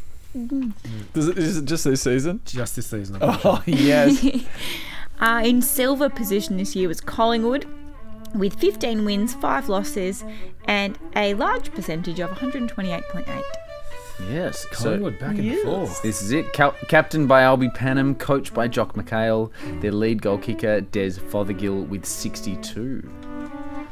Does 1.13 1.29
it, 1.29 1.37
is 1.37 1.57
it 1.57 1.65
just 1.65 1.85
this 1.85 2.01
season? 2.01 2.41
Just 2.45 2.75
this 2.75 2.87
season. 2.87 3.17
I'm 3.21 3.39
Oh 3.43 3.63
yes. 3.65 4.23
Uh, 5.19 5.41
in 5.45 5.61
silver 5.61 6.09
position 6.09 6.57
this 6.57 6.75
year 6.75 6.87
was 6.87 6.99
Collingwood 7.01 7.65
with 8.37 8.59
15 8.59 9.05
wins, 9.05 9.33
5 9.35 9.69
losses, 9.69 10.23
and 10.65 10.97
a 11.15 11.33
large 11.35 11.71
percentage 11.73 12.19
of 12.19 12.29
128.8. 12.31 13.41
yes. 14.29 14.59
so- 14.71 14.83
Collingwood 14.83 15.19
back 15.19 15.37
in 15.37 15.49
the 15.49 15.55
four. 15.57 15.87
This 16.03 16.21
is 16.21 16.31
it. 16.31 16.53
Cap- 16.53 16.75
captained 16.87 17.27
by 17.27 17.41
Albie 17.41 17.75
Pannam, 17.75 18.17
coached 18.17 18.53
by 18.53 18.67
Jock 18.67 18.95
McHale, 18.95 19.51
their 19.81 19.91
lead 19.91 20.21
goal 20.21 20.37
kicker 20.37 20.81
Des 20.81 21.11
Fothergill 21.11 21.85
with 21.87 22.05
62. 22.05 23.09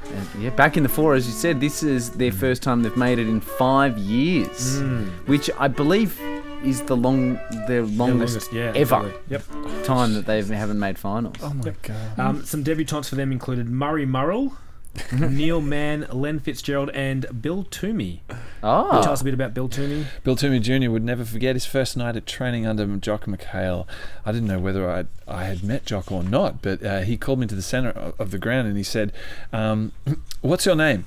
And 0.05 0.43
yeah, 0.43 0.49
back 0.51 0.77
in 0.77 0.83
the 0.83 0.89
four, 0.89 1.15
as 1.15 1.25
you 1.25 1.33
said, 1.33 1.59
this 1.59 1.81
is 1.81 2.11
their 2.11 2.31
first 2.31 2.61
time 2.61 2.83
they've 2.83 2.95
made 2.97 3.19
it 3.19 3.27
in 3.27 3.39
five 3.39 3.97
years, 3.97 4.79
hmm. 4.79 5.05
which 5.25 5.49
I 5.57 5.67
believe 5.67 6.19
is 6.63 6.81
the 6.83 6.95
long, 6.95 7.39
their 7.67 7.83
Yeah, 7.83 7.97
longest, 7.97 8.51
yeah, 8.53 8.71
ever. 8.75 9.13
Yep. 9.29 9.43
time 9.83 10.13
that 10.13 10.25
they 10.25 10.41
haven't 10.41 10.79
made 10.79 10.97
finals. 10.97 11.35
Oh 11.41 11.53
my 11.53 11.73
god. 11.81 12.19
Um, 12.19 12.45
some 12.45 12.63
debutantes 12.63 13.09
for 13.09 13.15
them 13.15 13.31
included 13.31 13.69
Murray 13.69 14.05
Murrell, 14.05 14.53
Neil 15.11 15.59
Mann, 15.59 16.05
Len 16.11 16.39
Fitzgerald, 16.39 16.89
and 16.91 17.25
Bill 17.41 17.63
Twomey. 17.65 18.19
Oh, 18.61 19.01
Tell 19.01 19.13
us 19.13 19.21
a 19.21 19.23
bit 19.23 19.33
about 19.33 19.53
Bill 19.55 19.67
Twomey. 19.67 20.05
Bill 20.23 20.35
Twomey 20.35 20.61
Jr. 20.61 20.91
would 20.91 21.03
never 21.03 21.25
forget 21.25 21.55
his 21.55 21.65
first 21.65 21.97
night 21.97 22.15
at 22.15 22.27
training 22.27 22.67
under 22.67 22.85
Jock 22.97 23.25
McHale. 23.25 23.87
I 24.25 24.31
didn't 24.31 24.47
know 24.47 24.59
whether 24.59 24.89
I 24.89 25.05
I 25.27 25.45
had 25.45 25.63
met 25.63 25.85
Jock 25.85 26.11
or 26.11 26.23
not, 26.23 26.61
but 26.61 26.83
uh, 26.85 27.01
he 27.01 27.17
called 27.17 27.39
me 27.39 27.47
to 27.47 27.55
the 27.55 27.61
centre 27.63 27.89
of 27.89 28.13
of 28.19 28.31
the 28.31 28.37
ground 28.37 28.67
and 28.67 28.77
he 28.77 28.83
said, 28.83 29.11
um, 29.51 29.91
"What's 30.41 30.65
your 30.67 30.75
name?" 30.75 31.05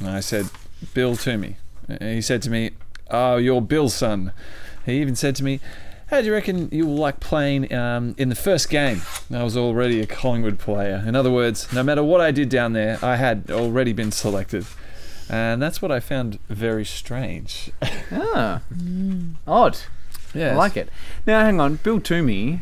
And 0.00 0.08
I 0.08 0.20
said, 0.20 0.46
"Bill 0.92 1.12
Twomey." 1.16 1.56
And 1.88 2.14
he 2.16 2.20
said 2.20 2.42
to 2.42 2.50
me, 2.50 2.72
"Oh, 3.10 3.36
you're 3.36 3.62
Bill's 3.62 3.94
son." 3.94 4.32
He 4.88 5.00
even 5.00 5.14
said 5.16 5.36
to 5.36 5.44
me, 5.44 5.60
"How 6.06 6.20
do 6.20 6.26
you 6.26 6.32
reckon 6.32 6.68
you 6.72 6.86
will 6.86 6.96
like 6.96 7.20
playing 7.20 7.72
um, 7.72 8.14
in 8.18 8.28
the 8.28 8.34
first 8.34 8.70
game?" 8.70 9.02
I 9.32 9.42
was 9.44 9.56
already 9.56 10.00
a 10.00 10.06
Collingwood 10.06 10.58
player. 10.58 11.04
In 11.06 11.14
other 11.14 11.30
words, 11.30 11.72
no 11.72 11.82
matter 11.82 12.02
what 12.02 12.20
I 12.20 12.30
did 12.30 12.48
down 12.48 12.72
there, 12.72 12.98
I 13.02 13.16
had 13.16 13.50
already 13.50 13.92
been 13.92 14.12
selected. 14.12 14.66
And 15.30 15.60
that's 15.60 15.82
what 15.82 15.92
I 15.92 16.00
found 16.00 16.38
very 16.48 16.84
strange. 16.86 17.70
ah. 18.10 18.62
odd. 19.46 19.78
Yeah, 20.34 20.52
I 20.52 20.56
like 20.56 20.76
it. 20.76 20.88
Now, 21.26 21.40
hang 21.40 21.60
on, 21.60 21.76
Bill 21.76 22.00
Twomey. 22.00 22.60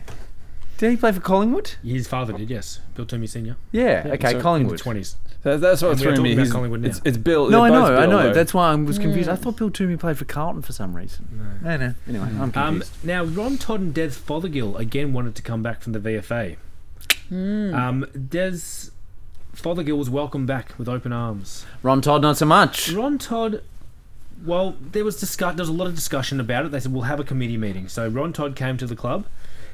Did 0.78 0.90
he 0.90 0.96
play 0.96 1.12
for 1.12 1.20
Collingwood? 1.20 1.76
His 1.82 2.06
father 2.08 2.32
did, 2.32 2.50
yes. 2.50 2.80
Bill 2.94 3.06
Twomey 3.06 3.28
Senior. 3.28 3.56
Yeah. 3.72 4.06
Yeah, 4.06 4.14
okay, 4.14 4.32
so- 4.32 4.40
Collingwood. 4.40 4.78
Twenties. 4.78 5.14
That, 5.24 5.25
that's 5.56 5.80
what 5.82 5.92
And 5.92 6.00
threw 6.00 6.16
me. 6.16 6.34
He's- 6.34 6.52
It's, 6.84 7.00
it's 7.04 7.16
Bill. 7.16 7.48
No, 7.48 7.62
I 7.62 7.68
know, 7.68 7.82
both 7.82 7.90
I 7.98 8.06
know. 8.06 8.22
though. 8.24 8.32
That's 8.34 8.52
why 8.52 8.72
I 8.72 8.74
was 8.74 8.98
confused. 8.98 9.28
I 9.28 9.36
thought 9.36 9.56
Bill 9.56 9.70
Twomey 9.70 9.98
played 9.98 10.18
for 10.18 10.24
Carlton 10.24 10.62
for 10.62 10.72
some 10.72 10.94
reason. 10.96 11.58
No, 11.62 11.76
no. 11.76 11.94
Anyway, 12.08 12.24
I'm 12.24 12.40
Um, 12.42 12.50
confused. 12.52 12.92
now, 13.04 13.24
Ron 13.24 13.56
Todd 13.58 13.80
and 13.80 13.94
Des 13.94 14.10
Fothergill 14.10 14.76
again 14.76 15.12
wanted 15.12 15.34
to 15.36 15.42
come 15.42 15.62
back 15.62 15.82
from 15.82 15.92
the 15.92 16.00
VFA. 16.00 16.56
Um, 17.30 18.06
Des 18.28 18.90
Fothergill 19.54 19.96
was 19.98 20.10
welcomed 20.10 20.46
back 20.46 20.78
with 20.78 20.88
open 20.88 21.12
arms. 21.12 21.64
Ron 21.82 22.00
Todd, 22.00 22.22
not 22.22 22.36
so 22.36 22.46
much. 22.46 22.90
Ron 22.92 23.18
Todd, 23.18 23.62
well, 24.44 24.76
there 24.92 25.04
was 25.04 25.18
discuss- 25.18 25.54
there 25.56 25.62
was 25.62 25.68
a 25.68 25.72
lot 25.72 25.86
of 25.86 25.94
discussion 25.94 26.40
about 26.40 26.66
it. 26.66 26.72
They 26.72 26.80
said 26.80 26.92
we'll 26.92 27.02
have 27.02 27.20
a 27.20 27.24
committee 27.24 27.56
meeting. 27.56 27.88
So 27.88 28.08
Ron 28.08 28.32
Todd 28.32 28.54
came 28.56 28.76
to 28.78 28.86
the 28.86 28.96
club, 28.96 29.26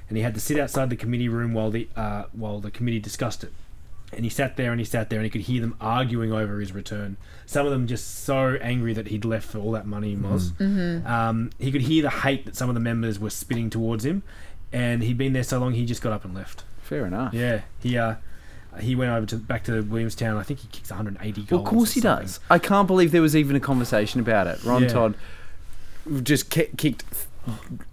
and 0.08 0.16
he 0.16 0.22
had 0.22 0.34
to 0.34 0.40
sit 0.40 0.58
outside 0.58 0.88
the 0.90 0.96
committee 0.96 1.28
room 1.28 1.52
while 1.54 1.70
the 1.70 1.88
uh, 1.96 2.24
while 2.32 2.60
the 2.60 2.70
committee 2.70 3.00
discussed 3.00 3.42
it. 3.44 3.52
And 4.14 4.24
he 4.24 4.28
sat 4.30 4.56
there 4.56 4.70
and 4.72 4.78
he 4.80 4.84
sat 4.84 5.08
there 5.08 5.18
and 5.18 5.24
he 5.24 5.30
could 5.30 5.40
hear 5.42 5.60
them 5.62 5.74
arguing 5.80 6.32
over 6.32 6.60
his 6.60 6.72
return. 6.72 7.16
Some 7.46 7.64
of 7.64 7.72
them 7.72 7.86
just 7.86 8.24
so 8.24 8.58
angry 8.60 8.92
that 8.92 9.08
he'd 9.08 9.24
left 9.24 9.48
for 9.48 9.58
all 9.58 9.72
that 9.72 9.86
money 9.86 10.10
he 10.10 10.16
was. 10.16 10.52
Um, 10.60 11.50
he 11.58 11.72
could 11.72 11.80
hear 11.82 12.02
the 12.02 12.10
hate 12.10 12.44
that 12.44 12.54
some 12.56 12.68
of 12.68 12.74
the 12.74 12.80
members 12.80 13.18
were 13.18 13.30
spitting 13.30 13.70
towards 13.70 14.04
him, 14.04 14.22
and 14.72 15.02
he'd 15.02 15.16
been 15.16 15.32
there 15.32 15.42
so 15.42 15.58
long 15.58 15.72
he 15.72 15.86
just 15.86 16.02
got 16.02 16.12
up 16.12 16.24
and 16.26 16.34
left. 16.34 16.64
Fair 16.82 17.06
enough. 17.06 17.32
Yeah, 17.32 17.62
he 17.80 17.96
uh, 17.96 18.16
he 18.80 18.94
went 18.94 19.12
over 19.12 19.24
to 19.26 19.36
back 19.36 19.64
to 19.64 19.80
Williamstown. 19.82 20.36
I 20.36 20.42
think 20.42 20.60
he 20.60 20.68
kicks 20.68 20.90
180 20.90 21.40
goals. 21.44 21.50
Well, 21.50 21.60
of 21.60 21.66
course 21.66 21.92
he 21.92 22.00
something. 22.00 22.26
does. 22.26 22.40
I 22.50 22.58
can't 22.58 22.86
believe 22.86 23.12
there 23.12 23.22
was 23.22 23.34
even 23.34 23.56
a 23.56 23.60
conversation 23.60 24.20
about 24.20 24.46
it. 24.46 24.62
Ron 24.62 24.82
Yeah. 24.82 24.88
Todd 24.88 25.14
just 26.22 26.50
kicked 26.50 27.04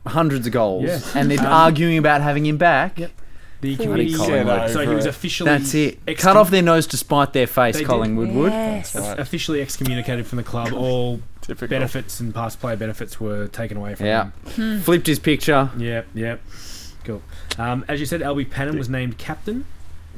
hundreds 0.05 0.45
of 0.47 0.53
goals, 0.53 0.86
Yeah. 0.86 0.99
and 1.15 1.32
they're 1.32 1.39
Um, 1.39 1.45
arguing 1.47 1.97
about 1.97 2.22
having 2.22 2.45
him 2.45 2.57
back. 2.57 2.99
Yep. 2.99 3.11
The 3.62 3.76
Bloody 3.76 4.12
committee, 4.12 4.14
Collingwood. 4.16 4.70
so 4.72 4.80
he 4.88 4.95
was 4.95 5.05
officially 5.05 5.49
That's 5.49 5.74
it. 5.74 6.05
excom- 6.05 6.18
Cut 6.20 6.38
off 6.38 6.49
their 6.49 6.62
nose 6.62 6.88
to 6.88 6.97
spite 6.97 7.34
their 7.34 7.45
face, 7.47 7.76
They 7.76 7.82
did. 7.82 7.88
Collingwood 7.88 8.30
would. 8.32 8.51
Yes. 8.53 8.95
Right. 8.95 9.20
officially 9.20 9.62
excommunicated 9.62 10.26
from 10.28 10.38
the 10.38 10.43
club. 10.43 10.72
All 10.74 11.20
Typical. 11.41 11.68
benefits 11.68 12.20
and 12.22 12.34
past 12.34 12.60
player 12.62 12.78
benefits 12.78 13.20
were 13.20 13.47
taken 13.47 13.76
away 13.78 13.95
from 13.95 14.05
Yeah. 14.05 14.30
him. 14.55 14.80
Flipped 14.82 15.07
his 15.07 15.20
picture. 15.20 15.70
Yep, 15.78 16.07
yep. 16.14 16.41
Cool. 17.03 17.22
Um, 17.57 17.84
as 17.89 17.99
you 17.99 18.05
said, 18.05 18.22
Albie 18.22 18.47
Pannam 18.47 18.78
was 18.78 18.88
named 18.88 19.18
captain, 19.18 19.66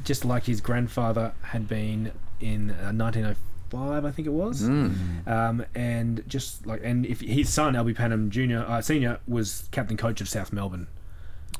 just 0.04 0.24
like 0.24 0.44
his 0.44 0.60
grandfather 0.60 1.32
had 1.42 1.66
been 1.68 2.12
in 2.40 2.70
uh, 2.70 2.92
1905, 2.92 4.04
I 4.04 4.10
think 4.10 4.26
it 4.26 4.32
was. 4.32 4.62
Mm. 4.62 5.26
Um, 5.26 5.64
and 5.74 6.22
just 6.28 6.66
like, 6.66 6.80
and 6.84 7.06
if 7.06 7.20
his 7.20 7.48
son 7.48 7.74
Albie 7.74 7.96
Pannam 7.96 8.28
Junior, 8.28 8.64
uh, 8.68 8.80
Senior, 8.82 9.18
was 9.26 9.68
captain 9.72 9.96
coach 9.96 10.20
of 10.20 10.28
South 10.28 10.52
Melbourne. 10.52 10.86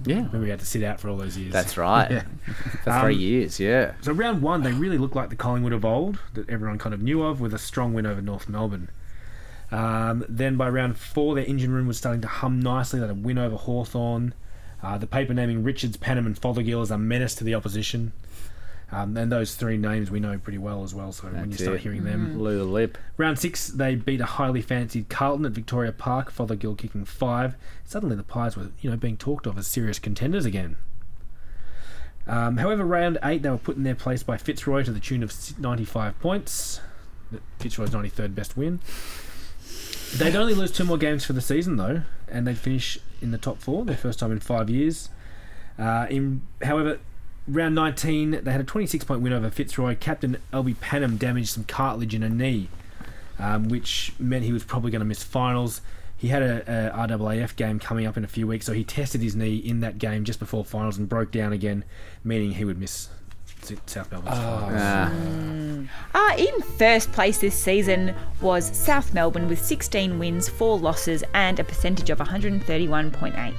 Yeah. 0.04 0.16
Remember, 0.16 0.44
he 0.44 0.50
had 0.50 0.60
to 0.60 0.66
sit 0.66 0.82
out 0.82 1.00
for 1.00 1.08
all 1.08 1.16
those 1.16 1.36
years. 1.36 1.52
That's 1.52 1.76
right. 1.76 2.10
Yeah. 2.10 2.22
For 2.84 3.00
three 3.00 3.14
Um, 3.14 3.20
years, 3.20 3.60
yeah. 3.60 3.92
So 4.02 4.12
round 4.12 4.42
one, 4.42 4.62
they 4.62 4.72
really 4.72 4.98
looked 4.98 5.14
like 5.16 5.30
the 5.30 5.36
Collingwood 5.36 5.72
of 5.72 5.84
old 5.84 6.18
that 6.34 6.48
everyone 6.48 6.78
kind 6.78 6.94
of 6.94 7.02
knew 7.02 7.22
of, 7.22 7.40
with 7.40 7.54
a 7.54 7.58
strong 7.58 7.92
win 7.94 8.06
over 8.06 8.20
North 8.20 8.48
Melbourne. 8.48 8.88
Um, 9.70 10.24
then 10.28 10.56
by 10.56 10.68
round 10.68 10.98
four, 10.98 11.34
their 11.34 11.44
engine 11.46 11.72
room 11.72 11.86
was 11.86 11.96
starting 11.98 12.20
to 12.22 12.28
hum 12.28 12.60
nicely. 12.60 13.00
They 13.00 13.06
had 13.06 13.16
a 13.16 13.18
win 13.18 13.38
over 13.38 13.56
Hawthorn. 13.56 14.34
Uh, 14.82 14.98
the 14.98 15.06
paper 15.06 15.32
naming 15.32 15.62
Richards, 15.62 15.96
Pannam, 15.96 16.26
and 16.26 16.36
Fothergill 16.38 16.82
as 16.82 16.90
a 16.90 16.98
menace 16.98 17.34
to 17.36 17.44
the 17.44 17.54
opposition. 17.54 18.12
Um, 18.92 19.16
and 19.16 19.32
those 19.32 19.54
three 19.54 19.78
names 19.78 20.10
we 20.10 20.20
know 20.20 20.36
pretty 20.36 20.58
well 20.58 20.84
as 20.84 20.94
well. 20.94 21.12
So 21.12 21.28
when 21.28 21.50
you 21.50 21.56
start 21.56 21.76
it. 21.76 21.80
hearing 21.80 22.04
them, 22.04 22.34
Blew 22.34 22.58
the 22.58 22.64
lip. 22.64 22.98
round 23.16 23.38
six, 23.38 23.68
they 23.68 23.94
beat 23.94 24.20
a 24.20 24.26
highly 24.26 24.60
fancied 24.60 25.08
Carlton 25.08 25.46
at 25.46 25.52
Victoria 25.52 25.92
Park. 25.92 26.30
Fothergill 26.30 26.76
kicking 26.76 27.06
five. 27.06 27.56
Suddenly, 27.86 28.16
the 28.16 28.22
Pies 28.22 28.56
were 28.56 28.68
you 28.80 28.90
know 28.90 28.96
being 28.96 29.16
talked 29.16 29.46
of 29.46 29.56
as 29.56 29.66
serious 29.66 29.98
contenders 29.98 30.44
again. 30.44 30.76
Um, 32.26 32.58
however, 32.58 32.84
round 32.84 33.18
eight, 33.24 33.42
they 33.42 33.50
were 33.50 33.58
put 33.58 33.76
in 33.76 33.82
their 33.82 33.94
place 33.94 34.22
by 34.22 34.36
Fitzroy 34.36 34.84
to 34.84 34.92
the 34.92 35.00
tune 35.00 35.22
of 35.22 35.34
95 35.58 36.20
points. 36.20 36.80
Fitzroy's 37.58 37.90
93rd 37.90 38.34
best 38.34 38.56
win. 38.56 38.78
They'd 40.16 40.36
only 40.36 40.54
lose 40.54 40.70
two 40.70 40.84
more 40.84 40.98
games 40.98 41.24
for 41.24 41.32
the 41.32 41.40
season, 41.40 41.76
though, 41.76 42.02
and 42.28 42.46
they'd 42.46 42.58
finish 42.58 42.98
in 43.22 43.30
the 43.30 43.38
top 43.38 43.58
four, 43.58 43.84
their 43.84 43.96
first 43.96 44.18
time 44.18 44.30
in 44.30 44.40
five 44.40 44.68
years. 44.68 45.08
Uh, 45.78 46.06
in 46.10 46.42
However, 46.62 46.98
round 47.48 47.74
19, 47.74 48.42
they 48.42 48.52
had 48.52 48.60
a 48.60 48.64
26 48.64 49.04
point 49.04 49.20
win 49.20 49.32
over 49.32 49.50
Fitzroy. 49.50 49.96
Captain 49.98 50.38
Albie 50.52 50.76
Pannam 50.76 51.18
damaged 51.18 51.50
some 51.50 51.64
cartilage 51.64 52.14
in 52.14 52.22
a 52.22 52.28
knee, 52.28 52.68
um, 53.38 53.68
which 53.68 54.12
meant 54.18 54.44
he 54.44 54.52
was 54.52 54.64
probably 54.64 54.90
going 54.90 55.00
to 55.00 55.06
miss 55.06 55.22
finals. 55.22 55.80
He 56.16 56.28
had 56.28 56.42
a, 56.42 56.92
a 56.94 57.08
RAAF 57.08 57.56
game 57.56 57.80
coming 57.80 58.06
up 58.06 58.16
in 58.16 58.22
a 58.22 58.28
few 58.28 58.46
weeks, 58.46 58.66
so 58.66 58.72
he 58.72 58.84
tested 58.84 59.20
his 59.20 59.34
knee 59.34 59.56
in 59.56 59.80
that 59.80 59.98
game 59.98 60.24
just 60.24 60.38
before 60.38 60.64
finals 60.64 60.96
and 60.96 61.08
broke 61.08 61.32
down 61.32 61.52
again, 61.52 61.84
meaning 62.22 62.52
he 62.52 62.64
would 62.64 62.78
miss 62.78 63.08
South 63.86 64.10
Melbourne's 64.12 64.38
finals. 64.38 65.88
Ah. 66.14 66.30
Uh, 66.30 66.36
in 66.36 66.62
first 66.62 67.10
place 67.12 67.38
this 67.38 67.60
season 67.60 68.14
was 68.40 68.64
South 68.76 69.12
Melbourne 69.14 69.48
with 69.48 69.60
16 69.64 70.18
wins, 70.18 70.48
4 70.48 70.78
losses, 70.78 71.24
and 71.34 71.58
a 71.58 71.64
percentage 71.64 72.10
of 72.10 72.18
131.8. 72.18 73.54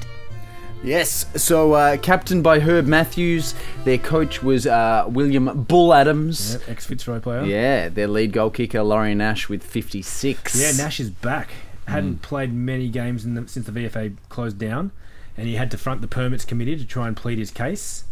Yes, 0.84 1.26
so 1.42 1.74
uh, 1.74 1.96
captained 1.98 2.44
by 2.44 2.60
Herb 2.60 2.86
Matthews, 2.88 3.56
their 3.86 3.98
coach 3.98 4.44
was 4.44 4.68
uh, 4.68 5.06
William 5.08 5.64
Bull 5.64 5.94
Adams. 5.94 6.54
Yep, 6.54 6.70
ex 6.70 6.86
Fitzroy 6.86 7.22
player. 7.22 7.46
Yeah, 7.46 7.88
their 7.88 8.08
lead 8.08 8.34
goal 8.34 8.50
kicker, 8.50 8.84
Laurie 8.84 9.16
Nash, 9.16 9.48
with 9.48 9.64
56. 9.64 10.60
Yeah, 10.62 10.84
Nash 10.84 11.00
is 11.00 11.10
back. 11.10 11.52
Hadn't 11.88 12.22
played 12.22 12.54
many 12.54 12.90
games 12.90 13.24
in 13.24 13.34
the, 13.36 13.48
since 13.48 13.66
the 13.66 13.72
VFA 13.72 14.16
closed 14.28 14.58
down, 14.58 14.92
and 15.38 15.48
he 15.48 15.56
had 15.56 15.72
to 15.72 15.78
front 15.78 16.02
the 16.02 16.08
permits 16.08 16.44
committee 16.44 16.78
to 16.78 16.86
try 16.86 17.08
and 17.08 17.16
plead 17.16 17.38
his 17.38 17.52
case. 17.52 18.04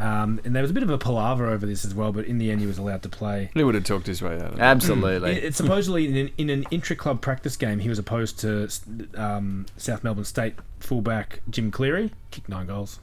Um, 0.00 0.40
and 0.44 0.56
there 0.56 0.62
was 0.62 0.70
a 0.70 0.74
bit 0.74 0.82
of 0.82 0.88
a 0.90 0.96
palaver 0.96 1.46
over 1.46 1.66
this 1.66 1.84
as 1.84 1.94
well, 1.94 2.10
but 2.10 2.24
in 2.24 2.38
the 2.38 2.50
end, 2.50 2.60
he 2.60 2.66
was 2.66 2.78
allowed 2.78 3.02
to 3.02 3.08
play. 3.08 3.50
He 3.52 3.62
would 3.62 3.74
have 3.74 3.84
talked 3.84 4.06
his 4.06 4.22
way 4.22 4.36
out 4.36 4.52
of 4.52 4.54
it. 4.54 4.60
Absolutely. 4.60 5.32
It, 5.32 5.44
it 5.44 5.54
supposedly 5.54 6.08
in 6.08 6.16
an, 6.16 6.30
in 6.38 6.50
an 6.50 6.64
intra-club 6.70 7.20
practice 7.20 7.56
game, 7.56 7.80
he 7.80 7.88
was 7.88 7.98
opposed 7.98 8.38
to 8.40 8.68
um, 9.14 9.66
South 9.76 10.02
Melbourne 10.02 10.24
State 10.24 10.54
fullback 10.78 11.40
Jim 11.50 11.70
Cleary, 11.70 12.12
kicked 12.30 12.48
nine 12.48 12.66
goals. 12.66 12.98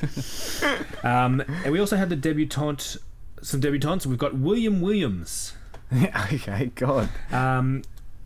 um, 1.02 1.42
and 1.64 1.72
we 1.72 1.80
also 1.80 1.96
had 1.96 2.08
the 2.10 2.16
debutante, 2.16 2.96
some 3.42 3.60
debutantes. 3.60 4.06
We've 4.06 4.16
got 4.16 4.36
William 4.36 4.80
Williams 4.80 5.54
okay, 6.32 6.70
God. 6.74 7.08
um, 7.32 7.82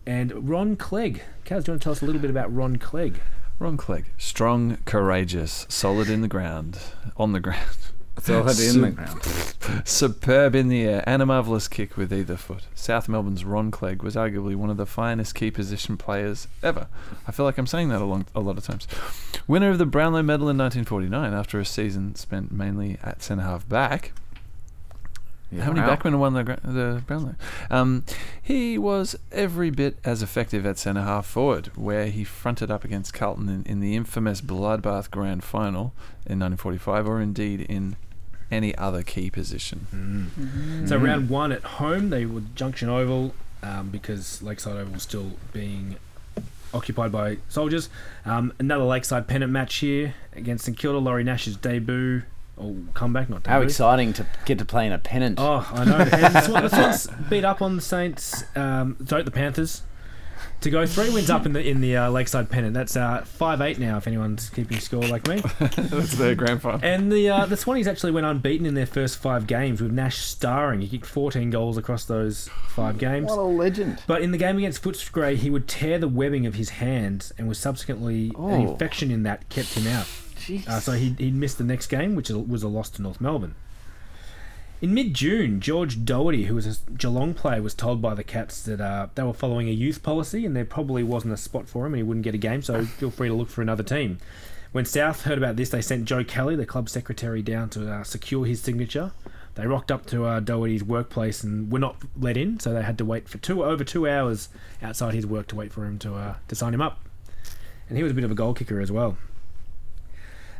and 0.07 0.49
Ron 0.49 0.77
Clegg. 0.77 1.23
Kaz, 1.45 1.65
do 1.65 1.71
you 1.71 1.73
want 1.73 1.81
to 1.83 1.85
tell 1.85 1.93
us 1.93 2.03
a 2.03 2.07
little 2.07 2.21
bit 2.21 2.31
about 2.31 2.55
Ron 2.55 2.77
Clegg? 2.77 3.21
Ron 3.59 3.77
Clegg. 3.77 4.07
Strong, 4.17 4.79
courageous, 4.85 5.67
solid 5.69 6.09
in 6.09 6.21
the 6.21 6.29
ground, 6.29 6.79
on 7.17 7.33
the 7.33 7.41
ground. 7.41 7.67
Solid 8.21 8.59
in 8.59 8.81
the 8.81 8.91
ground. 8.91 9.23
Superb 9.89 10.57
in 10.57 10.67
the 10.67 10.83
air 10.83 11.05
and 11.07 11.23
a 11.23 11.27
marvellous 11.27 11.69
kick 11.69 11.97
with 11.97 12.13
either 12.13 12.37
foot. 12.37 12.65
South 12.75 13.09
Melbourne's 13.09 13.45
Ron 13.45 13.71
Clegg 13.71 14.03
was 14.03 14.17
arguably 14.17 14.57
one 14.57 14.71
of 14.71 14.77
the 14.77 14.87
finest 14.87 15.37
key 15.37 15.53
position 15.53 15.97
players 15.97 16.49
ever. 16.61 16.89
I 17.29 17.33
feel 17.33 17.47
like 17.47 17.59
I'm 17.59 17.69
saying 17.69 17.91
that 17.91 18.03
a, 18.03 18.05
long, 18.05 18.27
a 18.35 18.41
lot 18.41 18.59
of 18.59 18.65
times. 18.65 18.89
Winner 19.47 19.71
of 19.71 19.79
the 19.79 19.87
Brownlow 19.87 20.23
Medal 20.23 20.49
in 20.49 20.59
1949 20.59 21.33
after 21.33 21.61
a 21.61 21.65
season 21.65 22.17
spent 22.17 22.51
mainly 22.51 22.99
at 23.05 23.23
centre 23.23 23.45
half 23.45 23.69
back. 23.69 24.13
How 25.51 25.69
many 25.73 25.81
Wow. 25.81 25.97
backmen 25.97 26.19
won 26.19 26.35
the, 26.35 26.45
gra- 26.45 26.61
the 26.63 27.03
Brownlow? 27.07 27.35
Um, 27.71 28.05
he 28.43 28.77
was 28.77 29.17
every 29.33 29.71
bit 29.71 29.97
as 30.05 30.23
effective 30.23 30.67
at 30.67 30.79
centre 30.79 31.01
half 31.03 31.25
forward, 31.27 31.71
where 31.75 32.07
he 32.09 32.23
fronted 32.25 32.71
up 32.71 32.85
against 32.85 33.15
Carlton 33.15 33.49
in, 33.49 33.63
in 33.65 33.81
the 33.81 33.97
infamous 33.97 34.41
Bloodbath 34.43 35.11
Grand 35.11 35.43
Final 35.43 35.95
in 36.27 36.39
1945, 36.41 37.09
or 37.09 37.21
indeed 37.21 37.63
in 37.63 37.97
any 38.51 38.75
other 38.77 39.03
key 39.03 39.31
position. 39.31 40.85
So 40.87 40.97
round 40.99 41.29
one 41.31 41.53
at 41.53 41.63
home, 41.63 42.11
they 42.11 42.27
were 42.27 42.43
Junction 42.55 42.89
Oval 42.91 43.35
um, 43.63 43.89
because 43.91 44.43
Lakeside 44.43 44.77
Oval 44.77 44.93
was 44.95 45.03
still 45.03 45.33
being 45.53 45.97
occupied 46.75 47.11
by 47.13 47.39
soldiers. 47.49 47.89
Um, 48.27 48.53
another 48.59 48.85
Lakeside 48.85 49.27
pennant 49.29 49.51
match 49.53 49.77
here 49.77 50.15
against 50.35 50.65
St 50.67 50.77
Kilda. 50.77 50.99
Laurie 50.99 51.25
Nash's 51.25 51.57
debut 51.57 52.23
or 52.59 52.75
comeback, 52.95 53.29
not 53.31 53.43
debut. 53.43 53.53
How 53.53 53.63
exciting 53.63 54.13
to 54.15 54.27
get 54.45 54.59
to 54.59 54.65
play 54.65 54.87
in 54.87 54.93
a 54.93 54.99
pennant. 54.99 55.39
Oh, 55.41 55.69
I 55.73 55.85
know. 55.85 55.97
And 55.99 56.11
this 56.35 56.49
one, 56.49 56.63
this 56.63 56.73
one's 56.73 57.07
beat 57.31 57.45
up 57.45 57.63
on 57.63 57.77
the 57.77 57.83
Saints. 57.83 58.45
Um, 58.57 58.97
sorry, 59.07 59.23
the 59.23 59.31
Panthers. 59.31 59.83
To 60.63 60.71
go 60.71 60.87
three 60.87 61.11
wins 61.11 61.31
up 61.31 61.47
in 61.47 61.53
the 61.53 61.65
in 61.65 61.81
the 61.81 61.97
uh, 61.97 62.11
Lakeside 62.11 62.51
pennant. 62.51 62.75
That's 62.75 62.97
uh, 62.97 63.23
five 63.25 63.61
eight 63.61 63.79
now. 63.79 63.97
If 63.97 64.09
anyone's 64.09 64.51
keeping 64.51 64.81
score 64.81 65.05
like 65.05 65.27
me. 65.29 65.41
That's 65.61 66.15
their 66.17 66.35
grand 66.35 66.63
final. 66.63 66.81
And 66.83 67.13
the 67.13 67.29
uh, 67.31 67.47
the 67.47 67.55
Swannies 67.55 67.87
actually 67.87 68.11
went 68.11 68.27
unbeaten 68.27 68.67
in 68.67 68.75
their 68.75 68.87
first 68.87 69.19
five 69.19 69.47
games 69.47 69.81
with 69.81 69.93
Nash 69.93 70.19
starring. 70.19 70.81
He 70.81 70.89
kicked 70.89 71.07
14 71.07 71.51
goals 71.51 71.77
across 71.79 72.05
those 72.07 72.51
five 72.71 72.99
games. 72.99 73.29
What 73.29 73.39
a 73.39 73.43
legend. 73.43 74.03
But 74.09 74.23
in 74.23 74.33
the 74.33 74.39
game 74.39 74.59
against 74.59 74.83
Footscray, 74.83 75.37
he 75.37 75.49
would 75.49 75.69
tear 75.69 75.97
the 75.99 76.09
webbing 76.09 76.45
of 76.45 76.55
his 76.55 76.71
hands, 76.71 77.33
and 77.39 77.49
was 77.49 77.59
subsequently 77.59 78.31
an 78.31 78.35
Oh. 78.37 78.73
infection 78.73 79.13
in 79.13 79.23
that 79.23 79.49
kept 79.51 79.75
him 79.75 79.87
out. 79.87 80.09
Uh, 80.67 80.81
so 80.81 80.93
he 80.93 81.15
he 81.19 81.31
missed 81.31 81.59
the 81.59 81.65
next 81.65 81.89
game, 81.89 82.15
which 82.15 82.31
was 82.31 82.63
a 82.63 82.69
loss 82.69 82.91
to 82.91 83.03
North 83.03 83.21
Melbourne. 83.21 83.55
In 84.81 84.95
mid-June, 84.95 85.61
George 85.61 86.05
Doherty, 86.05 86.45
who 86.45 86.55
was 86.55 86.67
a 86.67 86.91
Geelong 86.93 87.35
player, 87.35 87.61
was 87.61 87.75
told 87.75 88.01
by 88.01 88.15
the 88.15 88.23
Cats 88.23 88.63
that 88.63 88.81
uh, 88.81 89.09
they 89.17 89.25
were 89.25 89.33
following 89.33 89.69
a 89.69 89.73
youth 89.73 90.05
policy 90.05 90.47
and 90.47 90.55
there 90.55 90.65
probably 90.65 91.03
wasn't 91.03 91.35
a 91.35 91.37
spot 91.37 91.69
for 91.69 91.85
him 91.85 91.95
and 91.95 91.99
he 91.99 92.03
wouldn't 92.05 92.23
get 92.23 92.35
a 92.35 92.39
game, 92.39 92.63
so 92.63 92.85
feel 92.85 93.11
free 93.11 93.27
to 93.27 93.35
look 93.35 93.49
for 93.49 93.61
another 93.61 93.83
team. 93.83 94.19
When 94.71 94.85
South 94.85 95.23
heard 95.23 95.37
about 95.37 95.57
this, 95.57 95.71
they 95.71 95.83
sent 95.83 96.05
Joe 96.05 96.23
Kelly, 96.23 96.55
the 96.55 96.65
club 96.65 96.89
secretary, 96.89 97.43
down 97.43 97.71
to 97.71 97.91
uh, 97.91 98.05
secure 98.05 98.45
his 98.45 98.61
signature. 98.61 99.11
They 99.57 99.67
rocked 99.67 99.91
up 99.91 100.07
to 100.07 100.25
uh, 100.25 100.39
Doherty's 100.39 100.85
workplace 100.85 101.43
and 101.43 101.73
were 101.73 101.81
not 101.81 101.97
let 102.17 102.37
in, 102.37 102.61
so 102.61 102.73
they 102.73 102.83
had 102.83 102.99
to 102.99 103.05
wait 103.05 103.29
for 103.29 103.39
two 103.39 103.65
over 103.65 103.83
two 103.83 104.09
hours 104.09 104.49
outside 104.81 105.15
his 105.15 105.27
work 105.27 105.49
to 105.49 105.57
wait 105.57 105.73
for 105.73 105.85
him 105.85 105.99
to 105.99 106.15
uh, 106.15 106.35
to 106.47 106.55
sign 106.55 106.73
him 106.73 106.83
up. 106.83 107.01
And 107.89 107.97
he 107.97 108.05
was 108.05 108.13
a 108.13 108.15
bit 108.15 108.23
of 108.23 108.31
a 108.31 108.37
goal 108.37 108.55
kicker 108.55 108.81
as 108.81 108.93
well. 108.93 109.17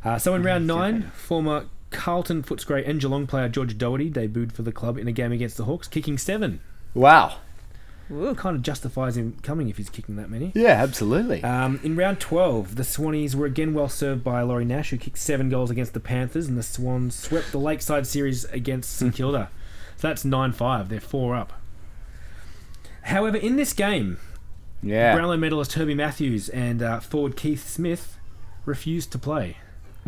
Uh, 0.09 0.19
so 0.19 0.35
in 0.35 0.43
round 0.43 0.67
nine, 0.67 1.11
former 1.15 1.67
Carlton, 1.91 2.43
Footscray, 2.43 2.89
and 2.89 2.99
Geelong 2.99 3.27
player 3.27 3.47
George 3.47 3.77
Doherty 3.77 4.11
debuted 4.11 4.53
for 4.53 4.63
the 4.63 4.73
club 4.73 4.97
in 4.97 5.07
a 5.07 5.13
game 5.13 5.33
against 5.33 5.59
the 5.59 5.65
Hawks, 5.65 5.87
kicking 5.87 6.17
seven. 6.17 6.61
Wow. 6.95 7.37
Well, 8.09 8.35
Kind 8.35 8.57
of 8.57 8.63
justifies 8.63 9.19
him 9.19 9.37
coming 9.43 9.69
if 9.69 9.77
he's 9.77 9.91
kicking 9.91 10.17
that 10.17 10.31
many. 10.31 10.53
Yeah, 10.55 10.83
absolutely. 10.83 11.45
Um, 11.45 11.79
in 11.83 11.95
round 11.95 12.21
12, 12.21 12.77
the 12.77 12.85
Swannies 12.85 13.35
were 13.35 13.45
again 13.45 13.75
well 13.75 13.91
served 13.91 14.25
by 14.25 14.41
Laurie 14.41 14.65
Nash, 14.65 14.89
who 14.91 14.97
kicked 14.97 15.19
seven 15.19 15.51
goals 15.51 15.71
against 15.71 15.93
the 15.93 16.01
Panthers, 16.01 16.49
and 16.49 16.57
the 16.57 16.63
Swans 16.63 17.15
swept 17.15 17.53
the 17.53 17.59
Lakeside 17.59 18.07
series 18.07 18.47
against 18.47 18.97
St 18.97 19.15
Kilda. 19.15 19.51
So 19.99 20.09
that's 20.09 20.25
9 20.25 20.53
5. 20.53 20.89
They're 20.89 21.01
four 21.01 21.37
up. 21.37 21.53
However, 23.03 23.37
in 23.37 23.57
this 23.57 23.75
game, 23.75 24.17
yeah. 24.83 25.15
Brownlow 25.15 25.37
medalist 25.37 25.75
Herbie 25.75 25.95
Matthews 25.95 26.49
and 26.49 26.83
uh, 26.83 27.01
forward 27.01 27.37
Keith 27.37 27.69
Smith 27.69 28.17
refused 28.65 29.13
to 29.13 29.19
play. 29.19 29.59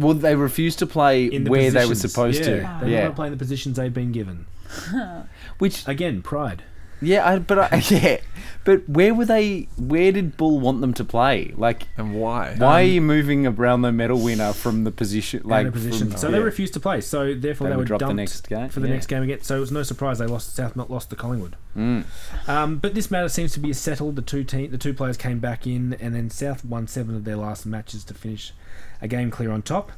Well, 0.01 0.15
they 0.15 0.35
refused 0.35 0.79
to 0.81 0.87
play 0.87 1.27
In 1.27 1.45
the 1.45 1.51
where 1.51 1.71
they 1.71 1.85
were 1.85 1.91
positions. 1.91 2.13
supposed 2.13 2.39
yeah, 2.41 2.45
to. 2.47 2.79
They 2.81 2.87
did 2.87 2.93
yeah. 2.93 3.05
not 3.05 3.17
play 3.17 3.27
in 3.27 3.33
the 3.33 3.39
positions 3.39 3.77
they'd 3.77 3.95
been 3.95 4.13
given. 4.13 4.47
Which 5.59 5.87
Again, 5.87 6.23
pride. 6.23 6.63
yeah, 7.03 7.27
I, 7.29 7.39
but 7.39 7.59
I, 7.73 7.83
yeah, 7.89 8.19
but 8.65 8.89
where 8.89 9.13
were 9.15 9.25
they? 9.25 9.69
Where 9.77 10.13
did 10.13 10.37
Bull 10.37 10.61
want 10.61 10.81
them 10.81 10.95
to 10.95 11.05
play? 11.05 11.53
Like, 11.57 11.89
And 11.97 12.15
why? 12.15 12.55
why 12.57 12.83
are 12.83 12.85
you 12.87 13.01
moving 13.01 13.47
a 13.47 13.51
Brownlow 13.51 13.91
medal 13.93 14.19
winner 14.21 14.53
from 14.53 14.85
the 14.85 14.91
position? 14.91 15.43
Like, 15.45 15.67
out 15.67 15.73
position. 15.73 16.11
from- 16.11 16.19
so 16.19 16.29
yeah. 16.29 16.33
they 16.39 16.41
refused 16.43 16.75
to 16.75 16.81
play. 16.81 17.01
So 17.01 17.35
therefore, 17.35 17.67
They 17.67 17.73
they, 17.73 17.77
would 17.77 17.83
were 17.85 17.87
drop 17.87 18.01
the 18.01 18.07
dumped 18.07 18.17
next 18.17 18.49
game, 18.49 18.69
for 18.69 18.81
the 18.81 18.89
yeah. 18.89 18.95
next 18.95 19.07
game 19.07 19.23
again. 19.23 19.41
So 19.43 19.57
it 19.57 19.61
was 19.61 19.73
no 19.73 19.83
surprise 19.83 20.19
they 20.19 20.27
lost. 20.27 20.55
South 20.55 20.77
Melt 20.77 20.91
lost 20.91 21.11
to 21.11 21.17
Collingwood. 21.17 21.57
Mm. 21.77 22.05
Um, 22.49 22.77
but 22.79 22.95
this 22.95 23.11
matter 23.11 23.29
seems 23.29 23.53
to 23.55 23.61
be 23.61 23.73
settled. 23.73 24.17
The 24.17 24.23
two 24.23 24.45
team, 24.45 24.71
the 24.71 24.79
two 24.79 24.95
players 24.95 25.17
came 25.17 25.39
back 25.41 25.67
in, 25.67 25.95
and 25.95 26.15
then 26.15 26.31
South 26.31 26.65
won 26.65 26.87
seven 26.87 27.15
of 27.17 27.25
their 27.25 27.37
last 27.37 27.67
matches 27.67 28.05
to 28.05 28.15
finish 28.15 28.53
a 29.01 29.09
game 29.09 29.31
clear 29.31 29.51
on 29.51 29.63
top. 29.63 29.93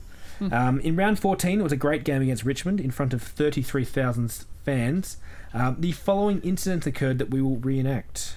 Um, 0.51 0.81
in 0.81 0.97
round 0.97 1.21
14, 1.21 1.61
it 1.61 1.63
was 1.63 1.71
a 1.73 1.77
great 1.77 2.03
game 2.03 2.21
against 2.23 2.45
Richmond 2.45 2.81
in 2.81 2.91
front 2.91 3.15
of 3.15 3.23
33,000 3.23 4.45
fans. 4.65 5.17
Um, 5.55 5.77
the 5.79 5.93
following 5.93 6.41
incident 6.41 6.85
occurred 6.87 7.19
that 7.19 7.31
we 7.31 7.41
will 7.41 7.59
reenact. 7.59 8.37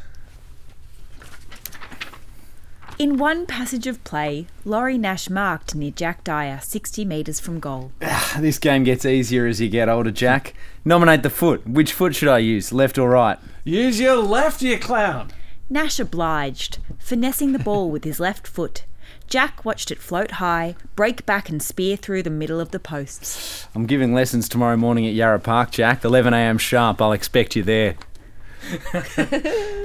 In 2.98 3.18
one 3.18 3.46
passage 3.46 3.88
of 3.88 4.02
play, 4.06 4.48
Laurie 4.64 4.98
Nash 4.98 5.30
marked 5.30 5.76
near 5.76 5.92
Jack 5.92 6.24
Dyer, 6.24 6.60
60 6.62 7.04
metres 7.04 7.40
from 7.40 7.60
goal. 7.60 7.92
This 8.40 8.58
game 8.58 8.84
gets 8.84 9.06
easier 9.06 9.48
as 9.48 9.60
you 9.60 9.68
get 9.68 9.90
older, 9.90 10.12
Jack. 10.12 10.54
Nominate 10.86 11.24
the 11.24 11.30
foot. 11.30 11.66
Which 11.68 11.92
foot 11.92 12.16
should 12.16 12.30
I 12.30 12.38
use, 12.38 12.72
left 12.72 12.98
or 12.98 13.10
right? 13.10 13.38
Use 13.64 14.00
your 14.00 14.18
left, 14.18 14.62
you 14.62 14.78
clown. 14.78 15.32
Nash 15.70 16.00
obliged, 16.00 16.78
finessing 17.00 17.52
the 17.52 17.60
ball 17.60 17.90
with 17.90 18.04
his 18.04 18.20
left 18.20 18.46
foot. 18.48 18.86
Jack 19.28 19.66
watched 19.66 19.92
it 19.92 20.00
float 20.00 20.32
high, 20.32 20.76
break 20.96 21.26
back 21.26 21.50
and 21.50 21.62
spear 21.62 21.98
through 21.98 22.24
the 22.24 22.30
middle 22.30 22.60
of 22.60 22.72
the 22.72 22.80
posts. 22.80 23.68
I'm 23.76 23.86
giving 23.86 24.14
lessons 24.14 24.48
tomorrow 24.48 24.78
morning 24.78 25.06
at 25.08 25.14
Yarra 25.14 25.40
Park, 25.40 25.72
Jack. 25.72 26.02
11am 26.04 26.60
sharp. 26.60 27.02
I'll 27.02 27.12
expect 27.12 27.56
you 27.56 27.64
there. 27.64 27.96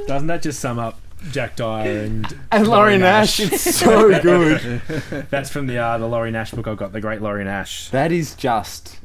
Doesn't 0.06 0.26
that 0.28 0.40
just 0.42 0.60
sum 0.60 0.78
up 0.78 1.00
Jack 1.30 1.56
Dyer 1.56 2.04
and, 2.04 2.26
And 2.52 2.66
Laurie 2.66 2.98
Nash, 2.98 3.40
it's 3.40 3.76
so 3.76 4.20
good. 4.20 4.82
That's 5.30 5.50
from 5.50 5.66
the 5.66 5.78
uh, 5.78 5.98
the 5.98 6.06
Laurie 6.06 6.30
Nash 6.30 6.52
book 6.52 6.66
I've 6.66 6.76
got, 6.76 6.92
the 6.92 7.00
Great 7.00 7.20
Laurie 7.20 7.44
Nash. 7.44 7.90
That 7.90 8.10
is 8.12 8.34
just 8.34 8.98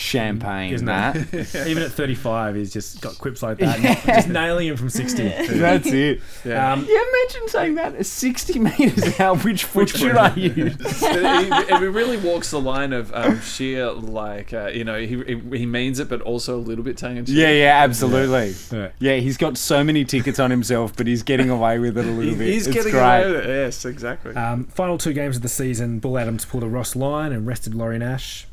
champagne, 0.00 0.72
Isn't 0.72 0.86
that. 0.86 1.16
Even 1.66 1.82
at 1.82 1.92
35, 1.92 2.54
he's 2.54 2.72
just 2.72 3.00
got 3.00 3.18
quips 3.18 3.42
like 3.42 3.58
that, 3.58 3.78
and 3.78 3.98
just 4.06 4.28
nailing 4.28 4.68
him 4.68 4.76
from 4.76 4.88
60. 4.88 5.22
That's 5.58 5.86
it. 5.86 6.18
Um, 6.44 6.86
Yeah, 6.88 7.04
imagine 7.04 7.48
saying 7.48 7.74
that. 7.76 8.04
60 8.06 8.58
metres 8.58 9.20
out, 9.20 9.44
which 9.44 9.64
foot 9.64 9.90
should 9.90 10.16
I 10.16 10.34
use? 10.34 10.76
it, 10.80 11.82
it 11.82 11.90
really 11.90 12.16
walks 12.16 12.50
the 12.50 12.60
line 12.60 12.92
of 12.92 13.12
um, 13.14 13.40
sheer, 13.40 13.90
like, 13.92 14.52
uh, 14.52 14.66
you 14.68 14.84
know, 14.84 14.98
he, 14.98 15.16
he 15.56 15.66
means 15.66 16.00
it, 16.00 16.08
but 16.08 16.20
also 16.22 16.56
a 16.56 16.60
little 16.60 16.84
bit 16.84 16.96
tongue 16.96 17.18
in 17.18 17.26
cheek. 17.26 17.36
Yeah, 17.36 17.50
yeah, 17.50 17.82
absolutely. 17.84 18.54
Yeah. 18.76 18.88
Yeah, 18.98 19.16
he's 19.16 19.36
got 19.36 19.58
so 19.58 19.84
many 19.84 20.04
tickets 20.04 20.38
on 20.38 20.50
himself, 20.50 20.96
but 20.96 21.06
he's 21.06 21.22
getting 21.22 21.50
away 21.50 21.78
with 21.78 21.98
it 21.98 22.06
a 22.06 22.10
little 22.10 22.34
bit. 22.36 22.48
He's 22.48 22.66
it's 22.66 22.74
getting 22.74 22.92
great. 22.92 23.22
away 23.22 23.32
with 23.32 23.44
it. 23.44 23.48
Yes, 23.48 23.84
exactly. 23.84 24.34
Um, 24.34 24.64
final 24.64 24.96
two 24.98 25.12
games 25.12 25.36
of 25.36 25.42
the 25.42 25.48
season, 25.48 25.98
Bull 25.98 26.18
Adams 26.18 26.44
pulled 26.44 26.64
a 26.64 26.68
Ross 26.68 26.96
Lyon 26.96 27.32
and 27.32 27.46
rested 27.46 27.74
Laurie 27.74 27.98
Nash. 27.98 28.46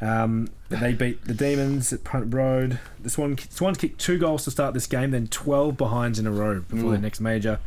Um, 0.00 0.50
they 0.68 0.92
beat 0.92 1.24
the 1.24 1.34
Demons 1.34 1.92
at 1.92 2.04
Punt 2.04 2.32
Road. 2.34 2.78
The 3.00 3.08
Swan, 3.10 3.38
Swans 3.38 3.78
kicked 3.78 4.00
two 4.00 4.18
goals 4.18 4.44
to 4.44 4.50
start 4.50 4.74
this 4.74 4.86
game, 4.86 5.10
then 5.10 5.26
12 5.28 5.76
behinds 5.76 6.18
in 6.18 6.26
a 6.26 6.30
row 6.30 6.60
before 6.60 6.90
their 6.90 7.00
next 7.00 7.20
major. 7.20 7.60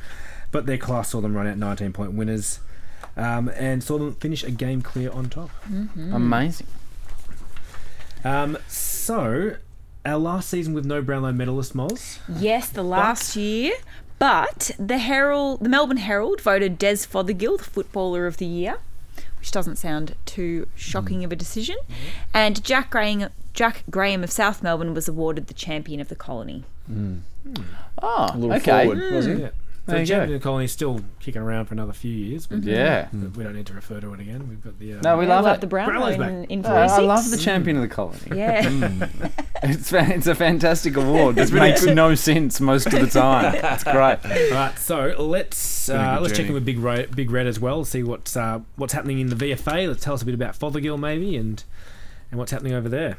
But 0.52 0.66
their 0.66 0.78
class 0.78 1.10
saw 1.10 1.22
them 1.22 1.36
run 1.36 1.48
out 1.48 1.58
19 1.58 1.94
point 1.94 2.14
winners 2.14 2.60
um, 3.16 3.50
and 3.56 3.84
saw 3.84 3.98
them 3.98 4.14
finish 4.16 4.44
a 4.44 4.52
game 4.52 4.82
clear 4.82 5.12
on 5.12 5.30
top. 5.30 5.50
Amazing. 5.68 6.68
Um, 8.24 8.58
so, 8.68 9.56
our 10.06 10.18
last 10.18 10.50
season 10.50 10.74
with 10.74 10.86
no 10.86 11.02
Brownlow 11.02 11.32
medalist, 11.32 11.76
Moz. 11.76 12.20
Yes, 12.28 12.70
the 12.70 12.84
last 12.84 13.36
year. 13.36 13.74
But 14.20 14.72
the 14.78 14.98
Herald, 14.98 15.62
the 15.62 15.70
Melbourne 15.70 15.98
Herald 15.98 16.42
voted 16.42 16.78
Des 16.78 16.98
Fothergill 16.98 17.58
the 17.58 17.64
Footballer 17.64 18.28
of 18.28 18.36
the 18.36 18.46
Year, 18.46 18.80
which 19.40 19.52
doesn't 19.52 19.78
sound 19.78 20.16
too 20.26 20.68
shocking 20.76 21.22
mm. 21.22 21.26
of 21.26 21.32
a 21.32 21.36
decision. 21.36 21.78
Mm-hmm. 21.84 21.94
And 22.34 22.64
Jack 22.64 22.90
Graham, 22.92 23.30
Jack 23.54 23.84
Graham 23.90 24.24
of 24.24 24.32
South 24.32 24.62
Melbourne 24.62 24.94
was 24.94 25.08
awarded 25.08 25.48
the 25.48 25.54
champion 25.54 26.00
of 26.00 26.10
the 26.10 26.16
colony. 26.16 26.64
Oh, 28.02 28.30
A 28.34 28.38
little 28.38 28.56
okay. 28.58 28.86
forward, 28.86 29.14
was 29.14 29.26
he? 29.26 29.32
Mm. 29.34 29.52
Yeah. 29.90 29.96
There 29.98 30.06
So 30.06 30.14
you 30.14 30.16
go. 30.18 30.22
Champion 30.22 30.40
Colony's 30.42 30.72
still 30.72 31.02
kicking 31.20 31.42
around 31.42 31.66
for 31.66 31.74
another 31.74 31.94
few 31.94 32.12
years, 32.12 32.48
but, 32.48 32.64
Yeah. 32.64 33.08
but 33.12 33.36
we 33.36 33.44
don't 33.44 33.56
need 33.56 33.66
to 33.68 33.74
refer 33.74 34.00
to 34.00 34.14
it 34.14 34.20
again. 34.20 34.48
We've 34.50 34.64
got 34.64 34.80
the 34.80 34.94
uh, 34.96 35.02
No, 35.02 35.18
we 35.18 35.26
I 35.26 35.30
love 35.30 35.46
love 35.46 35.58
it. 35.58 35.62
the 35.62 35.68
Brownlow 35.68 36.16
Brownlow's 36.18 36.46
in, 36.50 36.60
in 36.60 36.66
Oh, 36.66 36.70
I 36.74 37.00
love 37.00 37.30
the 37.30 37.38
champion 37.38 37.78
of 37.78 37.82
the 37.82 37.88
colony. 37.90 38.20
Yeah. 38.34 39.08
It's 39.62 39.90
fa- 39.90 40.08
it's 40.10 40.26
a 40.28 40.36
fantastic 40.36 40.96
award. 40.96 41.38
It 41.38 41.52
makes 41.52 41.84
no 41.84 42.16
sense 42.16 42.62
most 42.62 42.86
of 42.86 42.94
the 42.94 43.08
time. 43.08 43.56
It's 43.62 43.84
great. 43.84 43.94
All 44.26 44.52
right, 44.58 44.80
so 44.80 45.14
let's 45.20 45.90
uh, 45.90 46.18
let's 46.22 46.38
check 46.38 46.48
in 46.48 46.54
with 46.54 46.64
Big 46.64 46.80
Red, 46.80 47.14
Big 47.14 47.30
Red 47.30 47.46
as 47.46 47.60
well. 47.60 47.84
See 47.84 48.02
what's 48.02 48.38
uh, 48.38 48.62
what's 48.78 48.94
happening 48.94 49.20
in 49.20 49.28
the 49.28 49.36
VFA. 49.36 49.90
Let's 49.90 50.02
tell 50.02 50.14
us 50.14 50.22
a 50.22 50.26
bit 50.26 50.34
about 50.34 50.58
Fothergill 50.58 50.98
maybe 50.98 51.36
and 51.36 51.62
and 52.32 52.40
what's 52.40 52.52
happening 52.54 52.72
over 52.74 52.88
there. 52.88 53.18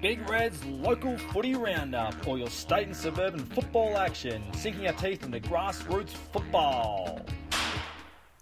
Big 0.00 0.28
Red's 0.28 0.64
local 0.64 1.18
footy 1.18 1.54
roundup, 1.54 2.26
all 2.26 2.38
your 2.38 2.50
state 2.50 2.86
and 2.86 2.96
suburban 2.96 3.44
football 3.44 3.96
action, 3.96 4.42
sinking 4.54 4.86
our 4.86 4.92
teeth 4.92 5.24
into 5.24 5.40
grassroots 5.40 6.10
football. 6.32 7.24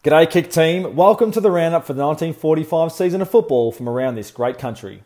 G'day, 0.04 0.30
Kick 0.30 0.50
Team. 0.50 0.94
Welcome 0.94 1.32
to 1.32 1.40
the 1.40 1.50
roundup 1.50 1.84
for 1.84 1.92
the 1.92 2.06
1945 2.06 2.92
season 2.92 3.22
of 3.22 3.30
football 3.30 3.72
from 3.72 3.88
around 3.88 4.14
this 4.14 4.30
great 4.30 4.58
country. 4.58 5.02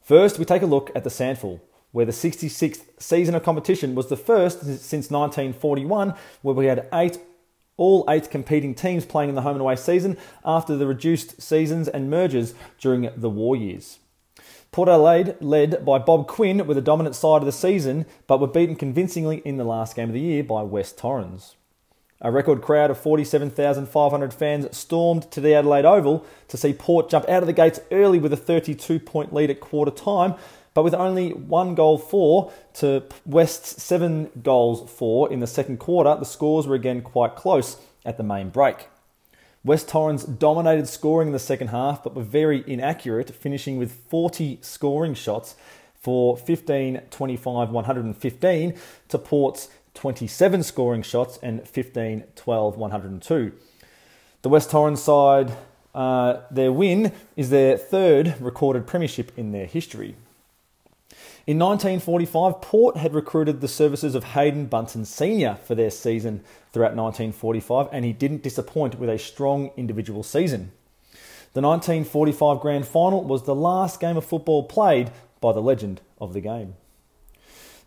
First, 0.00 0.38
we 0.38 0.44
take 0.44 0.62
a 0.62 0.66
look 0.66 0.90
at 0.94 1.04
the 1.04 1.10
SANFL, 1.10 1.60
where 1.92 2.06
the 2.06 2.12
66th 2.12 2.82
season 2.98 3.34
of 3.34 3.42
competition 3.42 3.94
was 3.94 4.08
the 4.08 4.16
first 4.16 4.60
since 4.62 5.10
1941, 5.10 6.14
where 6.42 6.54
we 6.54 6.66
had 6.66 6.88
eight 6.92 7.18
all 7.76 8.04
eight 8.10 8.30
competing 8.30 8.74
teams 8.74 9.06
playing 9.06 9.30
in 9.30 9.34
the 9.34 9.40
home 9.40 9.54
and 9.54 9.62
away 9.62 9.74
season 9.74 10.18
after 10.44 10.76
the 10.76 10.86
reduced 10.86 11.40
seasons 11.40 11.88
and 11.88 12.10
mergers 12.10 12.52
during 12.78 13.10
the 13.16 13.30
war 13.30 13.56
years. 13.56 14.00
Port 14.72 14.88
Adelaide, 14.88 15.34
led 15.40 15.84
by 15.84 15.98
Bob 15.98 16.28
Quinn, 16.28 16.64
were 16.64 16.74
the 16.74 16.80
dominant 16.80 17.16
side 17.16 17.38
of 17.38 17.46
the 17.46 17.50
season, 17.50 18.06
but 18.28 18.38
were 18.38 18.46
beaten 18.46 18.76
convincingly 18.76 19.38
in 19.44 19.56
the 19.56 19.64
last 19.64 19.96
game 19.96 20.08
of 20.08 20.14
the 20.14 20.20
year 20.20 20.44
by 20.44 20.62
West 20.62 20.96
Torrens. 20.96 21.56
A 22.20 22.30
record 22.30 22.62
crowd 22.62 22.88
of 22.88 22.98
47,500 22.98 24.32
fans 24.32 24.76
stormed 24.76 25.28
to 25.32 25.40
the 25.40 25.54
Adelaide 25.54 25.84
Oval 25.84 26.24
to 26.46 26.56
see 26.56 26.72
Port 26.72 27.10
jump 27.10 27.28
out 27.28 27.42
of 27.42 27.48
the 27.48 27.52
gates 27.52 27.80
early 27.90 28.20
with 28.20 28.32
a 28.32 28.36
32 28.36 29.00
point 29.00 29.32
lead 29.32 29.50
at 29.50 29.58
quarter 29.58 29.90
time, 29.90 30.34
but 30.72 30.84
with 30.84 30.94
only 30.94 31.32
one 31.32 31.74
goal 31.74 31.98
for 31.98 32.52
to 32.74 33.02
West's 33.26 33.82
seven 33.82 34.30
goals 34.40 34.88
for 34.88 35.32
in 35.32 35.40
the 35.40 35.48
second 35.48 35.78
quarter, 35.78 36.14
the 36.14 36.24
scores 36.24 36.68
were 36.68 36.76
again 36.76 37.02
quite 37.02 37.34
close 37.34 37.76
at 38.04 38.18
the 38.18 38.22
main 38.22 38.50
break. 38.50 38.86
West 39.62 39.88
Torrens 39.88 40.24
dominated 40.24 40.88
scoring 40.88 41.28
in 41.28 41.32
the 41.32 41.38
second 41.38 41.68
half, 41.68 42.02
but 42.02 42.14
were 42.14 42.22
very 42.22 42.64
inaccurate, 42.66 43.34
finishing 43.34 43.76
with 43.76 43.92
40 44.08 44.58
scoring 44.62 45.12
shots 45.14 45.54
for 45.94 46.36
15, 46.36 47.02
25, 47.10 47.70
115 47.70 48.74
to 49.08 49.18
Port's 49.18 49.68
27 49.92 50.62
scoring 50.62 51.02
shots 51.02 51.38
and 51.42 51.68
15, 51.68 52.24
12, 52.36 52.76
102. 52.78 53.52
The 54.40 54.48
West 54.48 54.70
Torrens 54.70 55.02
side, 55.02 55.52
uh, 55.94 56.40
their 56.50 56.72
win 56.72 57.12
is 57.36 57.50
their 57.50 57.76
third 57.76 58.36
recorded 58.40 58.86
premiership 58.86 59.30
in 59.36 59.52
their 59.52 59.66
history. 59.66 60.16
In 61.46 61.58
1945, 61.58 62.60
Port 62.62 62.96
had 62.96 63.12
recruited 63.12 63.60
the 63.60 63.68
services 63.68 64.14
of 64.14 64.24
Haydn 64.24 64.66
Bunton 64.66 65.04
Sr. 65.04 65.56
for 65.64 65.74
their 65.74 65.90
season 65.90 66.42
throughout 66.72 66.96
1945, 66.96 67.88
and 67.92 68.04
he 68.04 68.12
didn't 68.12 68.42
disappoint 68.42 68.98
with 68.98 69.10
a 69.10 69.18
strong 69.18 69.70
individual 69.76 70.22
season. 70.22 70.72
The 71.52 71.60
1945 71.60 72.60
Grand 72.60 72.86
Final 72.86 73.24
was 73.24 73.42
the 73.42 73.54
last 73.54 73.98
game 73.98 74.16
of 74.16 74.24
football 74.24 74.62
played 74.64 75.10
by 75.40 75.52
the 75.52 75.62
legend 75.62 76.00
of 76.20 76.32
the 76.32 76.40
game. 76.40 76.74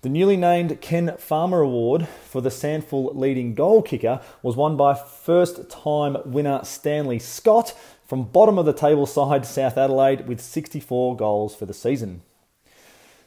The 0.02 0.10
newly 0.10 0.36
named 0.36 0.82
Ken 0.82 1.16
Farmer 1.18 1.62
Award 1.62 2.10
for 2.26 2.42
the 2.42 2.50
SANFL 2.50 3.16
leading 3.16 3.56
goal 3.56 3.82
kicker 3.82 4.20
was 4.42 4.58
won 4.58 4.76
by 4.76 4.96
first 4.96 5.70
time 5.70 6.18
winner 6.26 6.60
Stanley 6.66 7.20
Scott 7.20 7.74
from 8.06 8.24
bottom 8.24 8.60
of 8.60 8.66
the 8.66 8.74
table 8.74 9.06
side 9.06 9.46
South 9.46 9.78
Adelaide 9.78 10.28
with 10.28 10.42
64 10.42 11.16
goals 11.16 11.56
for 11.56 11.66
the 11.66 11.74
season. 11.74 12.22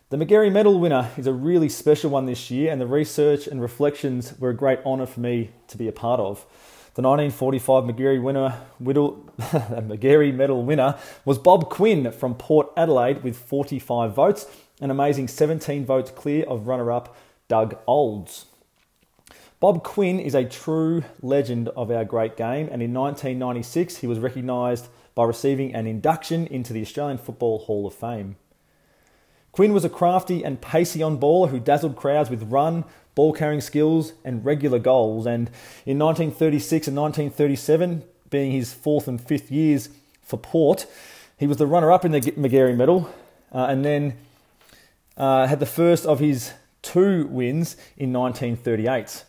The 0.08 0.16
Magarey 0.16 0.52
Medal 0.52 0.78
winner 0.78 1.10
is 1.16 1.26
a 1.26 1.32
really 1.32 1.68
special 1.68 2.12
one 2.12 2.26
this 2.26 2.48
year, 2.48 2.70
and 2.70 2.80
the 2.80 2.86
research 2.86 3.48
and 3.48 3.60
reflections 3.60 4.38
were 4.38 4.50
a 4.50 4.54
great 4.54 4.78
honour 4.86 5.06
for 5.06 5.18
me 5.18 5.50
to 5.66 5.76
be 5.76 5.88
a 5.88 5.92
part 5.92 6.20
of. 6.20 6.46
The 6.94 7.02
1945 7.02 7.82
Magarey 7.82 8.22
winner, 8.22 8.50
Whittle, 8.78 9.28
Magarey 9.40 10.32
Medal 10.32 10.62
winner 10.62 10.96
was 11.24 11.38
Bob 11.38 11.70
Quinn 11.70 12.12
from 12.12 12.36
Port 12.36 12.68
Adelaide 12.76 13.24
with 13.24 13.36
45 13.36 14.14
votes, 14.14 14.46
an 14.80 14.92
amazing 14.92 15.26
17 15.26 15.84
votes 15.84 16.12
clear 16.12 16.44
of 16.44 16.68
runner-up 16.68 17.16
Doug 17.48 17.76
Olds. 17.88 18.46
Bob 19.58 19.82
Quinn 19.82 20.20
is 20.20 20.36
a 20.36 20.44
true 20.44 21.02
legend 21.20 21.68
of 21.70 21.90
our 21.90 22.04
great 22.04 22.36
game, 22.36 22.68
and 22.70 22.80
in 22.80 22.94
1996 22.94 23.96
he 23.96 24.06
was 24.06 24.20
recognised 24.20 24.86
by 25.16 25.24
receiving 25.24 25.74
an 25.74 25.88
induction 25.88 26.46
into 26.46 26.72
the 26.72 26.82
Australian 26.82 27.18
Football 27.18 27.58
Hall 27.58 27.88
of 27.88 27.94
Fame. 27.94 28.36
Quinn 29.56 29.72
was 29.72 29.86
a 29.86 29.88
crafty 29.88 30.44
and 30.44 30.60
pacey 30.60 31.02
on 31.02 31.18
baller 31.18 31.48
who 31.48 31.58
dazzled 31.58 31.96
crowds 31.96 32.28
with 32.28 32.42
run, 32.42 32.84
ball 33.14 33.32
carrying 33.32 33.62
skills, 33.62 34.12
and 34.22 34.44
regular 34.44 34.78
goals. 34.78 35.24
And 35.24 35.48
in 35.86 35.98
1936 35.98 36.88
and 36.88 36.96
1937, 36.98 38.04
being 38.28 38.52
his 38.52 38.74
fourth 38.74 39.08
and 39.08 39.18
fifth 39.18 39.50
years 39.50 39.88
for 40.20 40.36
Port, 40.36 40.84
he 41.38 41.46
was 41.46 41.56
the 41.56 41.66
runner 41.66 41.90
up 41.90 42.04
in 42.04 42.12
the 42.12 42.20
Magarey 42.20 42.76
Medal 42.76 43.08
uh, 43.50 43.64
and 43.70 43.82
then 43.82 44.18
uh, 45.16 45.46
had 45.46 45.58
the 45.58 45.64
first 45.64 46.04
of 46.04 46.20
his 46.20 46.52
two 46.82 47.26
wins 47.26 47.78
in 47.96 48.12
1938. 48.12 49.24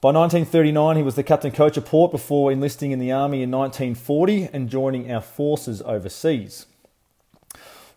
By 0.00 0.12
1939, 0.12 0.96
he 0.96 1.02
was 1.02 1.14
the 1.14 1.22
captain 1.22 1.52
coach 1.52 1.76
of 1.76 1.84
Port 1.84 2.10
before 2.10 2.50
enlisting 2.50 2.90
in 2.90 2.98
the 2.98 3.12
army 3.12 3.42
in 3.42 3.50
1940 3.50 4.48
and 4.50 4.70
joining 4.70 5.12
our 5.12 5.20
forces 5.20 5.82
overseas. 5.82 6.64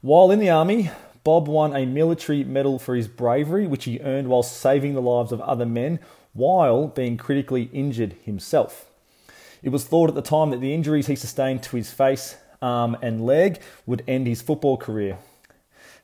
While 0.01 0.31
in 0.31 0.39
the 0.39 0.49
army, 0.49 0.91
Bob 1.25 1.47
won 1.47 1.75
a 1.75 1.87
military 1.87 2.43
medal 2.43 2.77
for 2.77 2.95
his 2.95 3.07
bravery, 3.07 3.65
which 3.65 3.85
he 3.85 3.99
earned 4.01 4.27
while 4.27 4.43
saving 4.43 4.93
the 4.93 5.01
lives 5.01 5.31
of 5.31 5.41
other 5.41 5.65
men 5.65 5.99
while 6.33 6.87
being 6.87 7.17
critically 7.17 7.63
injured 7.73 8.15
himself. 8.23 8.91
It 9.63 9.69
was 9.69 9.85
thought 9.85 10.07
at 10.07 10.15
the 10.15 10.21
time 10.21 10.51
that 10.51 10.61
the 10.61 10.73
injuries 10.73 11.07
he 11.07 11.15
sustained 11.15 11.63
to 11.63 11.77
his 11.77 11.91
face, 11.91 12.37
arm, 12.61 12.95
and 13.01 13.25
leg 13.25 13.59
would 13.87 14.03
end 14.07 14.27
his 14.27 14.43
football 14.43 14.77
career. 14.77 15.17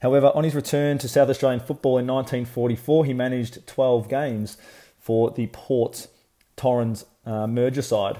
However, 0.02 0.32
on 0.34 0.44
his 0.44 0.56
return 0.56 0.98
to 0.98 1.08
South 1.08 1.30
Australian 1.30 1.60
football 1.60 2.00
in 2.00 2.08
1944, 2.08 3.06
he 3.06 3.14
managed 3.14 3.68
12 3.68 4.10
games 4.10 4.58
for 4.98 5.30
the 5.30 5.46
Port 5.54 6.08
Torrens 6.56 7.06
uh, 7.28 7.46
merger 7.46 7.84
side. 7.84 8.20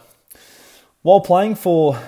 While 1.02 1.22
playing 1.22 1.56
for 1.56 2.00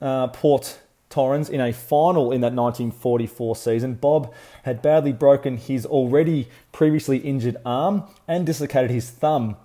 uh, 0.00 0.26
Port 0.26 0.80
Torrens 1.10 1.50
in 1.50 1.60
a 1.60 1.72
final 1.72 2.30
in 2.30 2.40
that 2.40 2.54
1944 2.54 3.56
season, 3.56 3.94
Bob 3.94 4.32
had 4.62 4.80
badly 4.80 5.12
broken 5.12 5.56
his 5.56 5.84
already 5.84 6.48
previously 6.72 7.18
injured 7.18 7.56
arm 7.66 8.04
and 8.28 8.46
dislocated 8.46 8.90
his 8.90 9.10
thumb. 9.10 9.56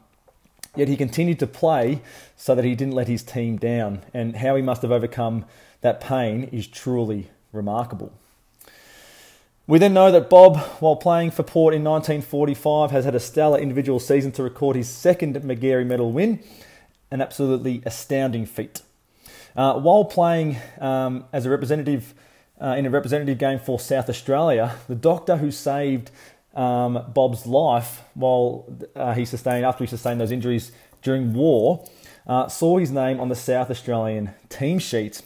Yet 0.75 0.87
he 0.87 0.97
continued 0.97 1.39
to 1.39 1.47
play 1.47 2.01
so 2.35 2.55
that 2.55 2.65
he 2.65 2.75
didn't 2.75 2.95
let 2.95 3.07
his 3.07 3.23
team 3.23 3.57
down, 3.57 4.01
and 4.13 4.37
how 4.37 4.55
he 4.55 4.61
must 4.61 4.81
have 4.81 4.91
overcome 4.91 5.45
that 5.81 6.01
pain 6.01 6.49
is 6.51 6.67
truly 6.67 7.29
remarkable. 7.53 8.11
We 9.67 9.79
then 9.79 9.93
know 9.93 10.11
that 10.11 10.29
Bob, 10.29 10.57
while 10.79 10.95
playing 10.95 11.31
for 11.31 11.43
Port 11.43 11.73
in 11.73 11.83
1945, 11.83 12.91
has 12.91 13.05
had 13.05 13.15
a 13.15 13.19
stellar 13.19 13.57
individual 13.57 13.99
season 13.99 14.31
to 14.33 14.43
record 14.43 14.75
his 14.75 14.89
second 14.89 15.35
Magarey 15.43 15.85
Medal 15.85 16.11
win, 16.11 16.39
an 17.11 17.21
absolutely 17.21 17.81
astounding 17.85 18.45
feat. 18.45 18.81
Uh, 19.55 19.79
while 19.79 20.05
playing 20.05 20.57
um, 20.79 21.25
as 21.31 21.45
a 21.45 21.49
representative 21.49 22.13
uh, 22.61 22.75
in 22.77 22.85
a 22.85 22.89
representative 22.89 23.37
game 23.37 23.59
for 23.59 23.79
South 23.79 24.09
Australia, 24.09 24.75
the 24.87 24.95
doctor 24.95 25.37
who 25.37 25.51
saved 25.51 26.11
um, 26.55 27.03
Bob's 27.13 27.45
life 27.45 28.03
while 28.13 28.65
uh, 28.95 29.13
he 29.13 29.25
sustained 29.25 29.65
after 29.65 29.83
he 29.83 29.87
sustained 29.87 30.19
those 30.21 30.31
injuries 30.31 30.71
during 31.01 31.33
war 31.33 31.85
uh, 32.27 32.47
saw 32.47 32.77
his 32.77 32.91
name 32.91 33.19
on 33.19 33.29
the 33.29 33.35
South 33.35 33.69
Australian 33.69 34.31
team 34.49 34.79
sheet 34.79 35.21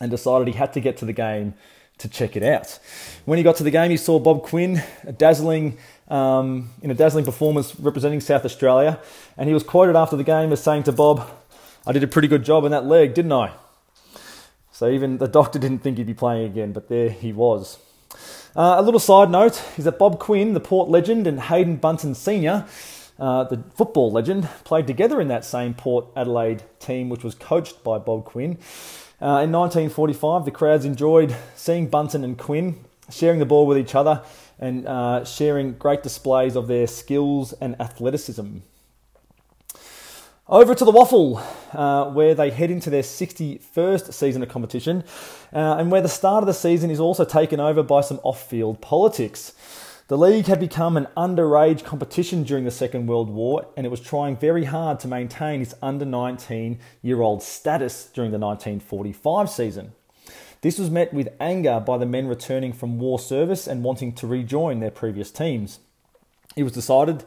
and 0.00 0.10
decided 0.10 0.48
he 0.48 0.54
had 0.54 0.72
to 0.72 0.80
get 0.80 0.96
to 0.98 1.04
the 1.04 1.12
game 1.12 1.54
to 1.98 2.08
check 2.08 2.36
it 2.36 2.42
out. 2.42 2.78
When 3.26 3.36
he 3.36 3.44
got 3.44 3.56
to 3.56 3.64
the 3.64 3.70
game, 3.70 3.90
he 3.90 3.96
saw 3.96 4.18
Bob 4.18 4.42
Quinn, 4.42 4.82
a 5.04 5.12
dazzling 5.12 5.76
um, 6.08 6.70
in 6.82 6.90
a 6.90 6.94
dazzling 6.94 7.24
performance 7.24 7.78
representing 7.78 8.20
South 8.20 8.44
Australia, 8.44 8.98
and 9.36 9.48
he 9.48 9.54
was 9.54 9.62
quoted 9.62 9.96
after 9.96 10.16
the 10.16 10.24
game 10.24 10.52
as 10.52 10.62
saying 10.62 10.84
to 10.84 10.92
Bob, 10.92 11.28
"I 11.90 11.92
did 11.92 12.04
a 12.04 12.06
pretty 12.06 12.28
good 12.28 12.44
job 12.44 12.64
in 12.64 12.70
that 12.70 12.86
leg, 12.86 13.14
didn't 13.14 13.32
I?" 13.32 13.50
So 14.70 14.88
even 14.88 15.18
the 15.18 15.26
doctor 15.26 15.58
didn't 15.58 15.80
think 15.80 15.98
he'd 15.98 16.06
be 16.06 16.14
playing 16.14 16.46
again, 16.46 16.72
but 16.72 16.88
there 16.88 17.10
he 17.10 17.32
was. 17.32 17.78
Uh, 18.54 18.76
a 18.78 18.82
little 18.82 19.00
side 19.00 19.28
note 19.28 19.60
is 19.76 19.84
that 19.84 19.98
Bob 19.98 20.20
Quinn, 20.20 20.54
the 20.54 20.60
Port 20.60 20.88
legend, 20.88 21.26
and 21.26 21.40
Haydn 21.40 21.76
Bunton 21.76 22.14
Sr., 22.14 22.64
uh, 23.18 23.44
the 23.44 23.62
football 23.74 24.12
legend, 24.12 24.48
played 24.62 24.86
together 24.86 25.20
in 25.20 25.26
that 25.28 25.44
same 25.44 25.74
Port 25.74 26.06
Adelaide 26.14 26.62
team, 26.78 27.08
which 27.08 27.24
was 27.24 27.34
coached 27.34 27.82
by 27.82 27.98
Bob 27.98 28.24
Quinn. 28.24 28.58
Uh, 29.20 29.42
in 29.44 29.52
1945, 29.52 30.44
the 30.44 30.50
crowds 30.50 30.84
enjoyed 30.84 31.36
seeing 31.56 31.88
Bunton 31.88 32.22
and 32.22 32.38
Quinn 32.38 32.84
sharing 33.10 33.40
the 33.40 33.46
ball 33.46 33.66
with 33.66 33.76
each 33.76 33.94
other 33.94 34.22
and 34.58 34.86
uh, 34.86 35.24
sharing 35.24 35.72
great 35.74 36.02
displays 36.02 36.56
of 36.56 36.68
their 36.68 36.86
skills 36.86 37.52
and 37.60 37.78
athleticism. 37.80 38.58
Over 40.50 40.74
to 40.74 40.84
the 40.84 40.90
WAFL, 40.90 41.40
uh, 41.74 42.10
where 42.10 42.34
they 42.34 42.50
head 42.50 42.72
into 42.72 42.90
their 42.90 43.04
61st 43.04 44.12
season 44.12 44.42
of 44.42 44.48
competition, 44.48 45.04
uh, 45.52 45.76
and 45.78 45.92
where 45.92 46.02
the 46.02 46.08
start 46.08 46.42
of 46.42 46.48
the 46.48 46.52
season 46.52 46.90
is 46.90 46.98
also 46.98 47.24
taken 47.24 47.60
over 47.60 47.84
by 47.84 48.00
some 48.00 48.18
off 48.24 48.50
field 48.50 48.80
politics. 48.80 49.52
The 50.08 50.18
league 50.18 50.46
had 50.46 50.58
become 50.58 50.96
an 50.96 51.06
underage 51.16 51.84
competition 51.84 52.42
during 52.42 52.64
the 52.64 52.72
Second 52.72 53.06
World 53.06 53.30
War, 53.30 53.64
and 53.76 53.86
it 53.86 53.90
was 53.90 54.00
trying 54.00 54.36
very 54.36 54.64
hard 54.64 54.98
to 55.00 55.06
maintain 55.06 55.62
its 55.62 55.74
under 55.80 56.04
19 56.04 56.80
year 57.00 57.20
old 57.20 57.44
status 57.44 58.10
during 58.12 58.32
the 58.32 58.38
1945 58.38 59.48
season. 59.48 59.92
This 60.62 60.80
was 60.80 60.90
met 60.90 61.14
with 61.14 61.28
anger 61.38 61.78
by 61.78 61.96
the 61.96 62.06
men 62.06 62.26
returning 62.26 62.72
from 62.72 62.98
war 62.98 63.20
service 63.20 63.68
and 63.68 63.84
wanting 63.84 64.14
to 64.14 64.26
rejoin 64.26 64.80
their 64.80 64.90
previous 64.90 65.30
teams. 65.30 65.78
It 66.56 66.64
was 66.64 66.72
decided 66.72 67.22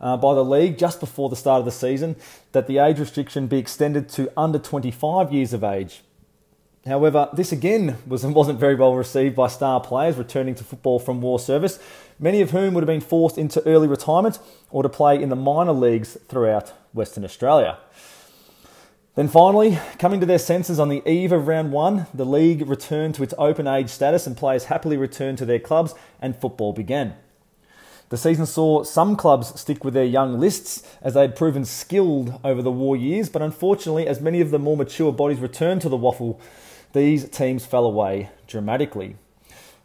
uh, 0.00 0.16
by 0.16 0.34
the 0.34 0.44
league 0.44 0.78
just 0.78 1.00
before 1.00 1.28
the 1.28 1.36
start 1.36 1.60
of 1.60 1.64
the 1.64 1.70
season 1.70 2.16
that 2.52 2.66
the 2.66 2.78
age 2.78 2.98
restriction 2.98 3.46
be 3.46 3.58
extended 3.58 4.08
to 4.08 4.30
under 4.36 4.58
25 4.58 5.32
years 5.32 5.52
of 5.52 5.62
age. 5.62 6.02
However, 6.86 7.28
this 7.34 7.52
again 7.52 7.98
was, 8.06 8.24
wasn't 8.24 8.58
very 8.58 8.74
well 8.74 8.94
received 8.94 9.36
by 9.36 9.48
star 9.48 9.80
players 9.80 10.16
returning 10.16 10.54
to 10.54 10.64
football 10.64 10.98
from 10.98 11.20
war 11.20 11.38
service, 11.38 11.78
many 12.18 12.40
of 12.40 12.52
whom 12.52 12.72
would 12.72 12.82
have 12.82 12.86
been 12.86 13.02
forced 13.02 13.36
into 13.36 13.66
early 13.66 13.86
retirement 13.86 14.38
or 14.70 14.82
to 14.82 14.88
play 14.88 15.22
in 15.22 15.28
the 15.28 15.36
minor 15.36 15.72
leagues 15.72 16.16
throughout 16.26 16.72
Western 16.94 17.24
Australia. 17.24 17.78
Then 19.14 19.28
finally, 19.28 19.78
coming 19.98 20.20
to 20.20 20.26
their 20.26 20.38
senses 20.38 20.80
on 20.80 20.88
the 20.88 21.06
eve 21.06 21.32
of 21.32 21.46
round 21.46 21.72
one, 21.72 22.06
the 22.14 22.24
league 22.24 22.66
returned 22.66 23.14
to 23.16 23.22
its 23.22 23.34
open 23.36 23.66
age 23.66 23.90
status 23.90 24.26
and 24.26 24.36
players 24.36 24.64
happily 24.64 24.96
returned 24.96 25.36
to 25.38 25.44
their 25.44 25.58
clubs 25.58 25.94
and 26.22 26.34
football 26.34 26.72
began. 26.72 27.14
The 28.10 28.16
season 28.16 28.44
saw 28.44 28.82
some 28.82 29.14
clubs 29.14 29.58
stick 29.60 29.84
with 29.84 29.94
their 29.94 30.04
young 30.04 30.40
lists 30.40 30.82
as 31.00 31.14
they 31.14 31.20
had 31.20 31.36
proven 31.36 31.64
skilled 31.64 32.40
over 32.42 32.60
the 32.60 32.72
war 32.72 32.96
years, 32.96 33.28
but 33.28 33.40
unfortunately, 33.40 34.08
as 34.08 34.20
many 34.20 34.40
of 34.40 34.50
the 34.50 34.58
more 34.58 34.76
mature 34.76 35.12
bodies 35.12 35.38
returned 35.38 35.80
to 35.82 35.88
the 35.88 35.96
WAFL, 35.96 36.36
these 36.92 37.28
teams 37.28 37.64
fell 37.64 37.86
away 37.86 38.30
dramatically. 38.48 39.14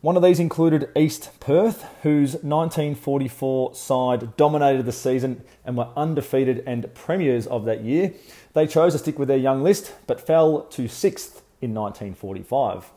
One 0.02 0.18
of 0.18 0.23
these 0.23 0.39
included 0.39 0.89
East 0.95 1.39
Perth, 1.39 1.85
whose 2.02 2.34
1944 2.34 3.76
side 3.76 4.35
dominated 4.38 4.88
the 4.88 4.91
season 4.91 5.43
and 5.64 5.77
were 5.77 5.89
undefeated 5.95 6.64
and 6.65 6.91
premiers 6.95 7.45
of 7.45 7.65
that 7.65 7.84
year. 7.84 8.11
They 8.53 8.65
chose 8.65 8.93
to 8.93 8.99
stick 8.99 9.19
with 9.19 9.27
their 9.27 9.38
young 9.38 9.61
list 9.61 9.93
but 10.07 10.19
fell 10.19 10.61
to 10.61 10.88
sixth 10.88 11.43
in 11.61 11.76
1945. 11.76 12.91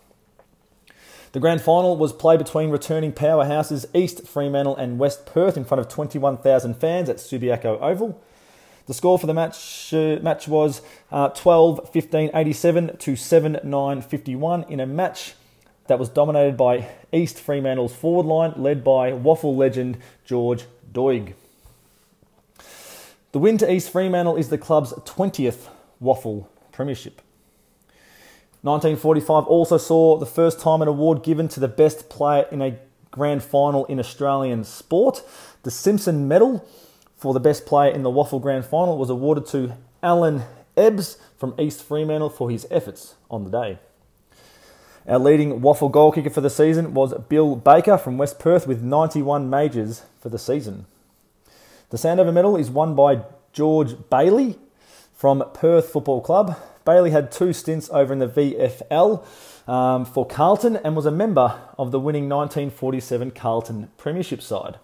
The 1.33 1.41
grand 1.41 1.61
final 1.61 1.97
was 1.97 2.13
played 2.13 2.39
between 2.39 2.71
returning 2.71 3.13
powerhouses 3.13 3.85
East 3.95 4.27
Fremantle 4.27 4.77
and 4.77 4.99
West 4.99 5.27
Perth 5.27 5.57
in 5.57 5.65
front 5.65 5.81
of 5.81 5.89
21,000 5.89 6.75
fans 6.75 7.09
at 7.09 7.17
Subiaco 7.17 7.81
Oval. 7.81 8.21
The 8.87 8.95
score 8.95 9.19
for 9.19 9.27
the 9.27 9.35
match 9.35 9.93
uh, 9.93 10.19
match 10.23 10.49
was 10.49 10.81
uh, 11.13 11.29
12 11.29 11.91
15 11.91 12.31
87 12.33 12.97
to 12.97 13.17
7 13.17 13.61
9 13.63 14.01
51 14.01 14.65
in 14.65 14.81
a 14.81 14.87
match 14.87 15.35
that 15.89 15.99
was 15.99 16.09
dominated 16.09 16.57
by 16.57 16.89
East 17.13 17.39
Fremantle's 17.39 17.95
forward 17.95 18.25
line, 18.25 18.55
led 18.57 18.83
by 18.83 19.11
WAFL 19.11 19.57
legend 19.57 19.99
George 20.25 20.65
Doig. 20.91 21.35
The 23.33 23.39
win 23.39 23.59
to 23.59 23.71
East 23.71 23.91
Fremantle 23.91 24.37
is 24.37 24.49
the 24.49 24.57
club's 24.57 24.95
20th 24.95 25.69
WAFL 26.03 26.47
premiership. 26.73 27.21
1945 28.63 29.45
also 29.45 29.79
saw 29.79 30.19
the 30.19 30.27
first 30.27 30.59
time 30.61 30.83
an 30.83 30.89
award 30.89 31.23
given 31.23 31.47
to 31.49 31.61
the 31.61 31.69
best 31.69 32.09
player 32.09 32.47
in 32.51 32.61
a 32.61 32.77
grand 33.11 33.43
final 33.43 33.85
in 33.87 34.01
Australian 34.01 34.65
sport. 34.65 35.23
The 35.63 35.71
Simpson 35.71 36.27
Medal 36.27 36.67
for 37.17 37.33
the 37.33 37.41
best 37.41 37.67
player 37.67 37.91
in 37.91 38.03
the 38.03 38.11
WAFL 38.11 38.43
Grand 38.43 38.65
Final 38.65 38.99
was 38.99 39.11
awarded 39.11 39.47
to 39.47 39.77
Alan 40.03 40.43
Ebbs 40.77 41.19
from 41.37 41.55
East 41.59 41.83
Fremantle 41.83 42.31
for 42.31 42.51
his 42.51 42.67
efforts 42.71 43.15
on 43.31 43.45
the 43.45 43.51
day. 43.51 43.79
Our 45.07 45.19
leading 45.19 45.61
WAFL 45.61 45.91
goal 45.91 46.13
kicker 46.13 46.31
for 46.31 46.41
the 46.41 46.51
season 46.51 46.95
was 46.95 47.15
Bill 47.29 47.57
Baker 47.57 47.97
from 47.97 48.19
West 48.19 48.39
Perth 48.39 48.67
with 48.67 48.83
91 48.83 49.49
majors 49.49 50.03
for 50.21 50.29
the 50.29 50.39
season. 50.39 50.87
The 51.91 51.97
Sandover 51.97 52.33
Medal 52.33 52.57
is 52.57 52.71
won 52.71 52.95
by 52.95 53.23
George 53.53 53.95
Bailey 54.11 54.59
from 55.15 55.43
Perth 55.55 55.89
Football 55.89 56.21
Club. 56.21 56.57
Bailey 56.89 57.11
had 57.11 57.31
two 57.31 57.53
stints 57.53 57.91
over 57.93 58.15
in 58.15 58.19
the 58.19 58.27
VFL 58.27 59.23
um, 59.69 60.07
for 60.07 60.25
Carlton 60.25 60.77
and 60.77 60.97
was 60.97 61.05
a 61.05 61.11
member 61.11 61.61
of 61.77 61.91
the 61.91 62.01
winning 62.01 62.31
1947 62.31 63.33
Carlton 63.33 63.91
Premiership 63.99 64.41
side. 64.41 64.79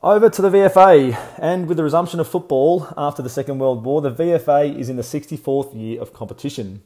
Over 0.00 0.30
to 0.30 0.40
the 0.40 0.48
VFA, 0.48 1.18
and 1.38 1.66
with 1.66 1.76
the 1.76 1.82
resumption 1.82 2.20
of 2.20 2.28
football 2.28 2.86
after 2.96 3.20
the 3.20 3.28
Second 3.28 3.58
World 3.58 3.82
War, 3.84 4.00
the 4.00 4.12
VFA 4.12 4.78
is 4.78 4.88
in 4.88 4.94
the 4.94 5.02
64th 5.02 5.74
year 5.74 6.00
of 6.00 6.12
competition. 6.12 6.84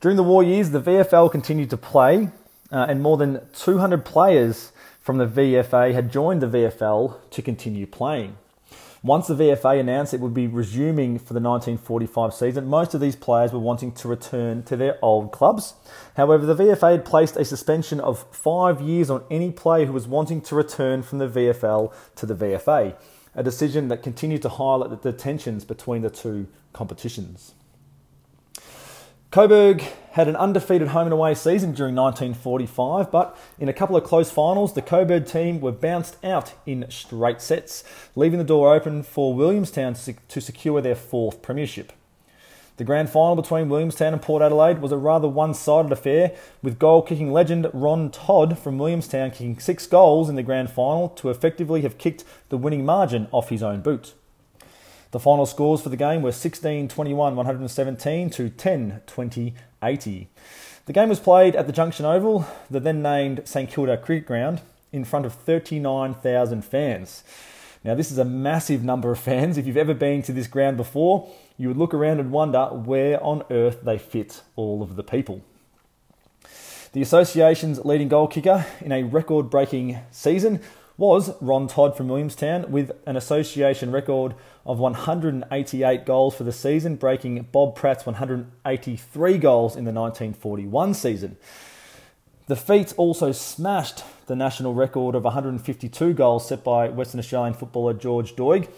During 0.00 0.16
the 0.16 0.24
war 0.24 0.42
years, 0.42 0.70
the 0.70 0.80
VFL 0.80 1.30
continued 1.30 1.70
to 1.70 1.76
play, 1.76 2.30
uh, 2.72 2.86
and 2.88 3.00
more 3.00 3.16
than 3.16 3.40
200 3.52 4.04
players 4.04 4.72
from 5.00 5.18
the 5.18 5.28
VFA 5.28 5.94
had 5.94 6.10
joined 6.10 6.42
the 6.42 6.48
VFL 6.48 7.18
to 7.30 7.40
continue 7.40 7.86
playing. 7.86 8.36
Once 9.02 9.28
the 9.28 9.34
VFA 9.34 9.78
announced 9.78 10.12
it 10.12 10.18
would 10.18 10.34
be 10.34 10.48
resuming 10.48 11.18
for 11.18 11.32
the 11.32 11.40
1945 11.40 12.34
season, 12.34 12.66
most 12.66 12.94
of 12.94 13.00
these 13.00 13.14
players 13.14 13.52
were 13.52 13.58
wanting 13.60 13.92
to 13.92 14.08
return 14.08 14.60
to 14.64 14.76
their 14.76 14.98
old 15.00 15.30
clubs. 15.30 15.74
However, 16.16 16.44
the 16.44 16.56
VFA 16.56 16.92
had 16.92 17.04
placed 17.04 17.36
a 17.36 17.44
suspension 17.44 18.00
of 18.00 18.24
five 18.34 18.80
years 18.80 19.08
on 19.08 19.22
any 19.30 19.52
player 19.52 19.86
who 19.86 19.92
was 19.92 20.08
wanting 20.08 20.40
to 20.42 20.56
return 20.56 21.04
from 21.04 21.18
the 21.18 21.28
VFL 21.28 21.94
to 22.16 22.26
the 22.26 22.34
VFA, 22.34 22.96
a 23.36 23.42
decision 23.44 23.86
that 23.86 24.02
continued 24.02 24.42
to 24.42 24.48
highlight 24.48 25.02
the 25.02 25.12
tensions 25.12 25.64
between 25.64 26.02
the 26.02 26.10
two 26.10 26.48
competitions. 26.72 27.54
Coburg 29.30 29.82
had 30.12 30.26
an 30.26 30.36
undefeated 30.36 30.88
home 30.88 31.04
and 31.04 31.12
away 31.12 31.34
season 31.34 31.72
during 31.72 31.94
1945, 31.94 33.10
but 33.10 33.36
in 33.58 33.68
a 33.68 33.74
couple 33.74 33.94
of 33.94 34.02
close 34.02 34.30
finals, 34.30 34.72
the 34.72 34.80
Coburg 34.80 35.26
team 35.26 35.60
were 35.60 35.70
bounced 35.70 36.16
out 36.24 36.54
in 36.64 36.86
straight 36.88 37.42
sets, 37.42 37.84
leaving 38.16 38.38
the 38.38 38.44
door 38.44 38.74
open 38.74 39.02
for 39.02 39.34
Williamstown 39.34 39.94
to 39.94 40.40
secure 40.40 40.80
their 40.80 40.94
fourth 40.94 41.42
premiership. 41.42 41.92
The 42.78 42.84
grand 42.84 43.10
final 43.10 43.36
between 43.36 43.68
Williamstown 43.68 44.14
and 44.14 44.22
Port 44.22 44.40
Adelaide 44.40 44.80
was 44.80 44.92
a 44.92 44.96
rather 44.96 45.28
one 45.28 45.52
sided 45.52 45.92
affair, 45.92 46.34
with 46.62 46.78
goal 46.78 47.02
kicking 47.02 47.30
legend 47.30 47.68
Ron 47.74 48.10
Todd 48.10 48.58
from 48.58 48.78
Williamstown 48.78 49.30
kicking 49.30 49.58
six 49.58 49.86
goals 49.86 50.30
in 50.30 50.36
the 50.36 50.42
grand 50.42 50.70
final 50.70 51.10
to 51.10 51.28
effectively 51.28 51.82
have 51.82 51.98
kicked 51.98 52.24
the 52.48 52.56
winning 52.56 52.86
margin 52.86 53.28
off 53.30 53.50
his 53.50 53.62
own 53.62 53.82
boot. 53.82 54.14
The 55.10 55.20
final 55.20 55.46
scores 55.46 55.80
for 55.80 55.88
the 55.88 55.96
game 55.96 56.22
were 56.22 56.32
16 56.32 56.88
21 56.88 57.36
117 57.36 58.30
to 58.30 58.50
10 58.50 59.02
20 59.06 59.54
80. 59.82 60.28
The 60.86 60.92
game 60.92 61.08
was 61.08 61.20
played 61.20 61.54
at 61.56 61.66
the 61.66 61.72
Junction 61.72 62.04
Oval, 62.04 62.46
the 62.70 62.80
then 62.80 63.02
named 63.02 63.42
St 63.44 63.70
Kilda 63.70 63.96
Cricket 63.96 64.26
Ground, 64.26 64.60
in 64.92 65.04
front 65.04 65.26
of 65.26 65.34
39,000 65.34 66.62
fans. 66.62 67.24
Now, 67.84 67.94
this 67.94 68.10
is 68.10 68.18
a 68.18 68.24
massive 68.24 68.82
number 68.82 69.12
of 69.12 69.18
fans. 69.18 69.56
If 69.56 69.66
you've 69.66 69.76
ever 69.76 69.94
been 69.94 70.22
to 70.22 70.32
this 70.32 70.46
ground 70.46 70.76
before, 70.76 71.30
you 71.56 71.68
would 71.68 71.76
look 71.76 71.94
around 71.94 72.20
and 72.20 72.32
wonder 72.32 72.66
where 72.66 73.22
on 73.22 73.44
earth 73.50 73.82
they 73.82 73.98
fit 73.98 74.42
all 74.56 74.82
of 74.82 74.96
the 74.96 75.02
people. 75.02 75.42
The 76.92 77.02
association's 77.02 77.84
leading 77.84 78.08
goal 78.08 78.26
kicker 78.26 78.66
in 78.80 78.92
a 78.92 79.04
record 79.04 79.50
breaking 79.50 79.98
season 80.10 80.60
was 80.98 81.40
Ron 81.40 81.68
Todd 81.68 81.96
from 81.96 82.08
Williamstown 82.08 82.72
with 82.72 82.90
an 83.06 83.16
association 83.16 83.92
record 83.92 84.34
of 84.66 84.80
188 84.80 86.04
goals 86.04 86.34
for 86.34 86.42
the 86.42 86.50
season, 86.50 86.96
breaking 86.96 87.40
Bob 87.52 87.76
Pratt's 87.76 88.04
183 88.04 89.38
goals 89.38 89.76
in 89.76 89.84
the 89.84 89.92
1941 89.92 90.94
season. 90.94 91.36
The 92.48 92.56
feat 92.56 92.92
also 92.96 93.30
smashed 93.30 94.02
the 94.26 94.34
national 94.34 94.74
record 94.74 95.14
of 95.14 95.22
152 95.22 96.14
goals 96.14 96.48
set 96.48 96.64
by 96.64 96.88
Western 96.88 97.20
Australian 97.20 97.54
footballer 97.54 97.94
George 97.94 98.34
Doig. 98.34 98.68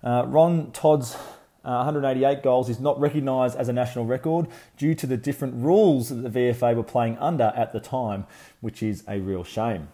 Uh, 0.00 0.26
Ron 0.28 0.70
Todd's 0.70 1.16
uh, 1.64 1.82
188 1.82 2.40
goals 2.40 2.68
is 2.68 2.78
not 2.78 3.00
recognised 3.00 3.56
as 3.56 3.68
a 3.68 3.72
national 3.72 4.06
record 4.06 4.46
due 4.76 4.94
to 4.94 5.08
the 5.08 5.16
different 5.16 5.54
rules 5.56 6.10
that 6.10 6.22
the 6.22 6.30
VFA 6.30 6.76
were 6.76 6.84
playing 6.84 7.18
under 7.18 7.52
at 7.56 7.72
the 7.72 7.80
time, 7.80 8.26
which 8.60 8.80
is 8.80 9.02
a 9.08 9.18
real 9.18 9.42
shame. 9.42 9.88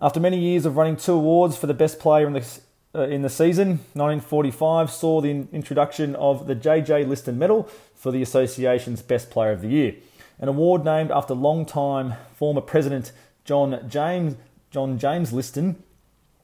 After 0.00 0.20
many 0.20 0.38
years 0.38 0.64
of 0.64 0.76
running 0.76 0.96
two 0.96 1.14
awards 1.14 1.56
for 1.56 1.66
the 1.66 1.74
best 1.74 1.98
player 1.98 2.28
in 2.28 2.32
the, 2.32 2.46
uh, 2.94 3.08
in 3.08 3.22
the 3.22 3.28
season, 3.28 3.80
1945 3.94 4.92
saw 4.92 5.20
the 5.20 5.48
introduction 5.50 6.14
of 6.14 6.46
the 6.46 6.54
JJ 6.54 7.08
Liston 7.08 7.36
Medal 7.36 7.68
for 7.96 8.12
the 8.12 8.22
association's 8.22 9.02
Best 9.02 9.28
Player 9.28 9.50
of 9.50 9.60
the 9.60 9.68
Year, 9.68 9.96
an 10.38 10.46
award 10.46 10.84
named 10.84 11.10
after 11.10 11.34
long-time 11.34 12.14
former 12.36 12.60
president 12.60 13.10
John 13.44 13.88
James 13.88 14.36
John 14.70 15.00
James 15.00 15.32
Liston, 15.32 15.82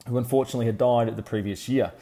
who 0.05 0.17
unfortunately 0.17 0.65
had 0.65 0.77
died 0.77 1.15
the 1.15 1.23
previous 1.23 1.69
year. 1.69 1.93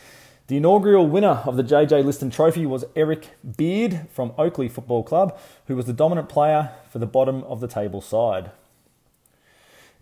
The 0.48 0.56
The 0.56 0.58
inaugural 0.58 1.06
winner 1.06 1.44
of 1.46 1.56
the 1.56 1.64
JJ 1.64 2.04
Liston 2.04 2.32
Trophy 2.32 2.66
was 2.66 2.86
Eric 2.96 3.30
Beard 3.58 4.08
from 4.12 4.34
Oakleigh 4.40 4.72
Football 4.72 5.04
Club, 5.04 5.38
who 5.68 5.76
was 5.76 5.86
the 5.86 5.94
dominant 5.94 6.30
player 6.30 6.72
for 6.90 6.98
the 6.98 7.06
bottom 7.06 7.44
of 7.44 7.60
the 7.60 7.68
table 7.68 8.02
side. 8.02 8.50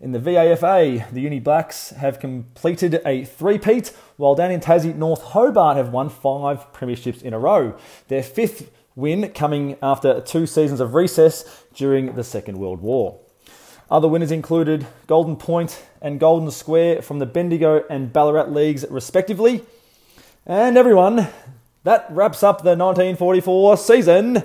In 0.02 0.10
the 0.10 0.18
VAFA, 0.18 1.08
the 1.12 1.20
Uni 1.20 1.38
Blacks 1.38 1.90
have 1.90 2.18
completed 2.18 3.00
a 3.06 3.24
three-peat, 3.24 3.92
while 4.16 4.34
down 4.34 4.50
in 4.50 4.58
Tassie, 4.58 4.92
North 4.92 5.22
Hobart 5.22 5.76
have 5.76 5.90
won 5.90 6.08
five 6.08 6.72
premierships 6.72 7.22
in 7.22 7.32
a 7.32 7.38
row. 7.38 7.78
Their 8.08 8.24
fifth 8.24 8.72
win 8.96 9.30
coming 9.30 9.76
after 9.80 10.20
two 10.20 10.44
seasons 10.46 10.80
of 10.80 10.94
recess 10.94 11.44
during 11.72 12.16
the 12.16 12.24
Second 12.24 12.58
World 12.58 12.82
War. 12.82 13.20
Other 13.92 14.08
winners 14.08 14.32
included 14.32 14.88
Golden 15.06 15.36
Point 15.36 15.80
and 16.00 16.18
Golden 16.18 16.50
Square 16.50 17.02
from 17.02 17.20
the 17.20 17.26
Bendigo 17.26 17.84
and 17.88 18.12
Ballarat 18.12 18.50
leagues, 18.50 18.84
respectively. 18.90 19.62
And 20.44 20.76
everyone, 20.76 21.28
that 21.84 22.08
wraps 22.10 22.42
up 22.42 22.64
the 22.64 22.76
1944 22.76 23.76
season. 23.76 24.42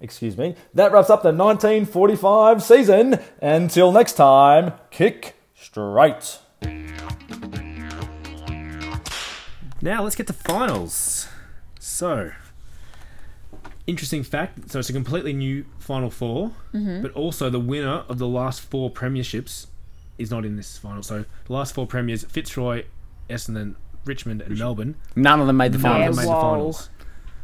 Excuse 0.00 0.36
me. 0.36 0.54
That 0.74 0.92
wraps 0.92 1.08
up 1.08 1.22
the 1.22 1.32
1945 1.32 2.62
season. 2.62 3.18
Until 3.40 3.92
next 3.92 4.14
time, 4.14 4.72
kick 4.90 5.34
straight. 5.54 6.38
Now 9.80 10.02
let's 10.02 10.16
get 10.16 10.26
to 10.26 10.32
finals. 10.32 11.28
So, 11.78 12.32
interesting 13.86 14.22
fact. 14.22 14.70
So 14.70 14.80
it's 14.80 14.90
a 14.90 14.92
completely 14.92 15.32
new 15.32 15.64
Final 15.78 16.10
4 16.10 16.50
mm-hmm. 16.74 17.02
but 17.02 17.12
also 17.12 17.48
the 17.48 17.60
winner 17.60 18.04
of 18.08 18.18
the 18.18 18.26
last 18.26 18.60
four 18.60 18.90
premierships 18.90 19.66
is 20.18 20.30
not 20.30 20.44
in 20.44 20.56
this 20.56 20.76
final. 20.76 21.02
So 21.02 21.24
the 21.46 21.52
last 21.52 21.74
four 21.74 21.86
premiers: 21.86 22.24
Fitzroy, 22.24 22.84
Essendon, 23.30 23.76
Richmond, 24.04 24.42
and 24.42 24.58
Melbourne. 24.58 24.96
None 25.14 25.40
of 25.40 25.46
them 25.46 25.56
made 25.56 25.72
the 25.72 25.78
finals. 25.78 26.16
them 26.16 26.24
made 26.24 26.32
the 26.32 26.40
finals. 26.40 26.90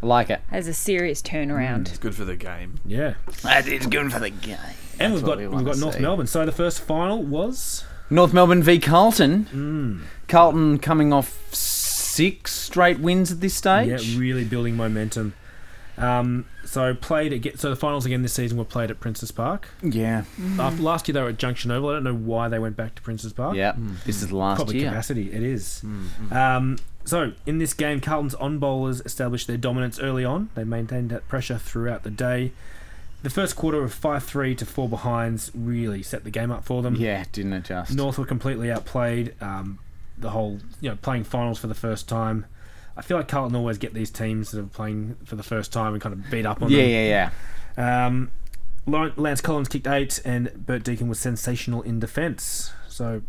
I 0.03 0.07
like 0.07 0.31
it. 0.31 0.41
Has 0.51 0.67
a 0.67 0.75
serious 0.75 1.23
turnaround. 1.23 1.89
It's 1.89 1.99
good 1.99 2.15
for 2.15 2.25
the 2.25 2.37
game. 2.37 2.81
Yeah, 2.85 3.15
That 3.43 3.67
is 3.69 3.87
good 3.87 4.13
for 4.13 4.19
the 4.19 4.31
game. 4.31 4.59
and 4.99 5.15
we've 5.15 5.23
got 5.25 5.39
we 5.39 5.47
we've 5.47 5.65
got 5.65 5.79
North 5.79 5.95
see. 5.97 6.01
Melbourne. 6.01 6.27
So 6.27 6.45
the 6.45 6.53
first 6.53 6.81
final 6.81 7.23
was 7.23 7.85
North 8.11 8.33
Melbourne 8.33 8.63
v 8.63 8.79
Carlton. 8.79 9.45
Hmm. 9.45 10.01
Carlton 10.29 10.79
coming 10.79 11.13
off 11.13 11.55
six 11.55 12.53
straight 12.53 12.99
wins 12.99 13.31
at 13.33 13.41
this 13.41 13.55
stage. 13.55 13.89
yeah 13.89 14.19
really 14.19 14.45
building 14.45 14.77
momentum. 14.77 15.35
Um, 15.99 16.47
so 16.65 16.95
played 16.95 17.33
again. 17.33 17.57
So 17.59 17.69
the 17.71 17.77
finals 17.77 18.07
again 18.07 18.23
this 18.23 18.33
season 18.33 18.57
were 18.59 18.65
played 18.65 18.91
at 18.91 18.99
Princes 19.01 19.31
Park. 19.31 19.69
Yeah. 19.83 20.25
After 20.59 20.83
last 20.83 21.07
year 21.07 21.15
they 21.15 21.23
were 21.23 21.29
at 21.29 21.39
Junction 21.39 21.71
Oval. 21.71 21.91
I 21.91 21.93
don't 21.95 22.05
know 22.05 22.15
why 22.15 22.49
they 22.49 22.59
went 22.59 22.77
back 22.77 22.95
to 22.97 23.03
Princes 23.03 23.33
Park. 23.33 23.57
Yeah. 23.57 23.75
This 24.07 24.23
is 24.23 24.29
the 24.29 24.37
last 24.37 24.57
Probably 24.57 24.79
year. 24.81 24.89
capacity. 24.89 25.33
It 25.33 25.43
is. 25.43 25.83
Um, 26.31 26.79
so 27.05 27.33
in 27.47 27.59
this 27.59 27.75
game, 27.75 28.01
Carlton's 28.01 28.35
on 28.37 28.59
bowlers 28.59 29.01
established 29.05 29.47
their 29.49 29.57
dominance 29.57 29.99
early 29.99 30.25
on. 30.25 30.51
They 30.55 30.65
maintained 30.65 31.11
that 31.11 31.29
pressure 31.29 31.59
throughout 31.59 32.05
the 32.05 32.11
day. 32.11 32.53
The 33.23 33.31
first 33.31 33.55
quarter 33.55 33.83
of 33.83 33.93
five 33.93 34.25
three 34.25 34.55
to 34.57 34.67
four 34.67 34.89
behinds 34.89 35.51
really 35.55 36.03
set 36.03 36.25
the 36.25 36.31
game 36.31 36.51
up 36.51 36.65
for 36.65 36.83
them. 36.83 36.97
Yeah, 36.97 37.25
didn't 37.33 37.53
adjust. 37.53 37.91
just? 37.91 37.97
North 37.97 38.19
were 38.19 38.25
completely 38.27 38.71
outplayed. 38.71 39.35
Um, 39.41 39.79
the 40.19 40.31
whole 40.31 40.59
you 40.81 40.91
know 40.91 40.97
playing 41.03 41.25
finals 41.25 41.59
for 41.59 41.67
the 41.67 41.75
first 41.75 42.09
time. 42.09 42.47
I 42.97 43.03
feel 43.03 43.17
like 43.17 43.29
Carlton 43.29 43.57
always 43.57 43.79
get 43.79 43.95
these 43.95 44.11
teams 44.11 44.51
that 44.51 44.61
are 44.61 44.65
playing 44.65 45.17
for 45.25 45.37
the 45.37 45.43
first 45.43 45.73
time 45.73 45.95
and 45.95 46.03
kind 46.03 46.13
of 46.13 46.31
beat 46.31 46.47
up 46.47 46.63
on 46.63 46.71
yeah, 46.71 46.83
them. 46.83 46.91
yeah, 46.91 47.31
yeah. 47.77 48.07
Um, 48.07 48.31
Lance 48.87 49.41
Collins 49.41 49.69
kicked 49.69 49.87
eight, 49.87 50.21
and 50.25 50.67
Bert 50.67 50.83
Deacon 50.83 51.09
was 51.09 51.19
sensational 51.19 51.83
in 51.83 52.01
defence. 52.01 52.73
So, 52.89 53.23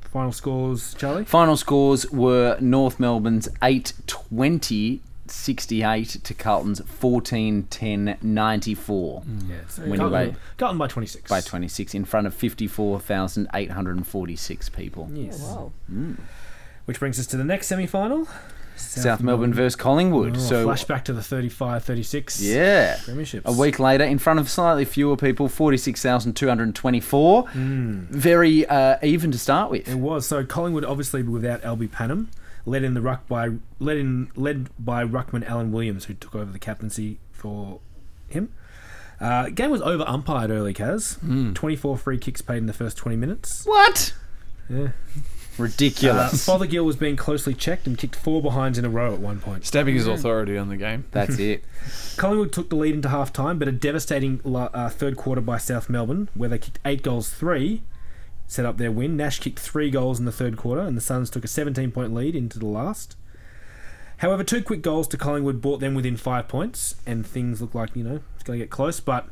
final 0.00 0.32
scores, 0.32 0.94
Charlie. 0.94 1.24
Final 1.24 1.56
scores 1.56 2.10
were 2.10 2.56
North 2.60 2.98
Melbourne's 2.98 3.48
8 3.62 3.92
20 4.06 5.00
68 5.26 6.06
to 6.22 6.34
Carlton's 6.34 6.80
14 6.80 7.62
10 7.64 8.18
94 8.20 9.22
mm. 9.22 9.48
Yeah, 9.48 9.56
so 9.68 9.82
uh, 9.82 9.96
Carlton, 9.96 10.10
by- 10.10 10.36
Carlton 10.58 10.76
by 10.78 10.86
26. 10.86 11.30
by 11.30 11.40
26 11.40 11.94
in 11.94 12.04
front 12.04 12.26
of 12.26 12.34
54,846 12.34 14.68
people. 14.70 15.08
Yes. 15.12 15.40
Oh, 15.42 15.54
wow. 15.54 15.72
Mm. 15.90 16.18
Which 16.84 16.98
brings 16.98 17.18
us 17.18 17.26
to 17.28 17.38
the 17.38 17.44
next 17.44 17.68
semi 17.68 17.86
final. 17.86 18.28
South, 18.76 19.22
Melbourne 19.22 19.54
versus 19.54 19.76
Collingwood. 19.76 20.36
Oh, 20.36 20.40
so, 20.40 20.66
flashback 20.66 21.04
to 21.04 21.12
the 21.12 21.22
35 21.22 21.84
36 21.84 22.40
yeah. 22.40 22.96
premierships. 22.96 23.44
A 23.44 23.52
week 23.52 23.78
later, 23.78 24.02
in 24.04 24.18
front 24.18 24.40
of 24.40 24.50
slightly 24.50 24.84
fewer 24.84 25.16
people, 25.16 25.48
46,224. 25.48 27.48
Very 27.54 28.66
uh, 28.66 28.96
even 29.02 29.30
to 29.32 29.38
start 29.38 29.70
with. 29.70 29.88
It 29.88 29.96
was. 29.96 30.26
So 30.26 30.44
Collingwood 30.44 30.84
obviously 30.84 31.22
without 31.22 31.62
Albie 31.62 31.88
Pannam, 31.88 32.26
led 32.66 32.84
in 32.84 32.94
the 32.94 33.00
ruck 33.00 33.26
by 33.28 33.50
led 33.78 33.96
in 33.96 34.30
led 34.36 34.68
by 34.78 35.04
ruckman 35.04 35.48
Alan 35.48 35.72
Williams, 35.72 36.06
who 36.06 36.14
took 36.14 36.34
over 36.34 36.50
the 36.50 36.58
captaincy 36.58 37.18
for 37.32 37.80
him. 38.28 38.52
Uh, 39.20 39.48
game 39.48 39.70
was 39.70 39.80
over 39.82 40.04
umpired 40.06 40.50
early, 40.50 40.74
Kaz. 40.74 41.18
24 41.54 41.96
free 41.96 42.18
kicks 42.18 42.42
paid 42.42 42.58
in 42.58 42.66
the 42.66 42.72
first 42.72 42.96
20 42.96 43.16
minutes. 43.16 43.64
What? 43.64 44.12
Yeah. 44.68 44.88
Uh, 45.58 45.62
Ridiculous. 45.62 46.44
Fothergill 46.46 46.84
was 46.84 46.96
being 46.96 47.16
closely 47.16 47.54
checked 47.54 47.86
and 47.86 47.96
kicked 47.96 48.16
four 48.16 48.42
behinds 48.42 48.78
in 48.78 48.84
a 48.84 48.88
row 48.88 49.12
at 49.14 49.20
one 49.20 49.40
point. 49.40 49.64
Stabbing 49.66 49.94
his 49.94 50.06
authority 50.06 50.56
on 50.58 50.68
the 50.68 50.76
game. 50.76 51.04
That's 51.12 51.38
it. 51.38 51.64
Collingwood 52.16 52.52
took 52.52 52.70
the 52.70 52.76
lead 52.76 52.94
into 52.94 53.08
half 53.08 53.32
time, 53.32 53.58
but 53.58 53.68
a 53.68 53.72
devastating 53.72 54.40
la- 54.44 54.70
uh, 54.74 54.88
third 54.88 55.16
quarter 55.16 55.40
by 55.40 55.58
South 55.58 55.88
Melbourne, 55.88 56.28
where 56.34 56.48
they 56.48 56.58
kicked 56.58 56.78
eight 56.84 57.02
goals, 57.02 57.30
three, 57.30 57.82
set 58.46 58.64
up 58.66 58.78
their 58.78 58.92
win. 58.92 59.16
Nash 59.16 59.38
kicked 59.40 59.58
three 59.58 59.90
goals 59.90 60.18
in 60.18 60.24
the 60.24 60.32
third 60.32 60.56
quarter, 60.56 60.82
and 60.82 60.96
the 60.96 61.00
Suns 61.00 61.30
took 61.30 61.44
a 61.44 61.48
17 61.48 61.90
point 61.92 62.12
lead 62.14 62.34
into 62.34 62.58
the 62.58 62.66
last. 62.66 63.16
However, 64.18 64.44
two 64.44 64.62
quick 64.62 64.80
goals 64.82 65.08
to 65.08 65.16
Collingwood 65.16 65.60
brought 65.60 65.80
them 65.80 65.94
within 65.94 66.16
five 66.16 66.48
points, 66.48 66.96
and 67.06 67.26
things 67.26 67.60
look 67.60 67.74
like, 67.74 67.94
you 67.96 68.04
know, 68.04 68.20
it's 68.34 68.44
going 68.44 68.58
to 68.58 68.64
get 68.64 68.70
close. 68.70 69.00
But 69.00 69.28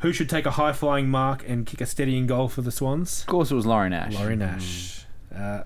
who 0.00 0.12
should 0.12 0.28
take 0.30 0.46
a 0.46 0.52
high 0.52 0.72
flying 0.72 1.08
mark 1.08 1.44
and 1.46 1.66
kick 1.66 1.80
a 1.80 1.86
steadying 1.86 2.26
goal 2.26 2.48
for 2.48 2.62
the 2.62 2.72
Swans? 2.72 3.20
Of 3.20 3.26
course, 3.26 3.50
it 3.50 3.54
was 3.54 3.66
Laurie 3.66 3.90
Nash. 3.90 4.14
Laurie 4.14 4.36
Nash. 4.36 5.04
Uh, 5.36 5.62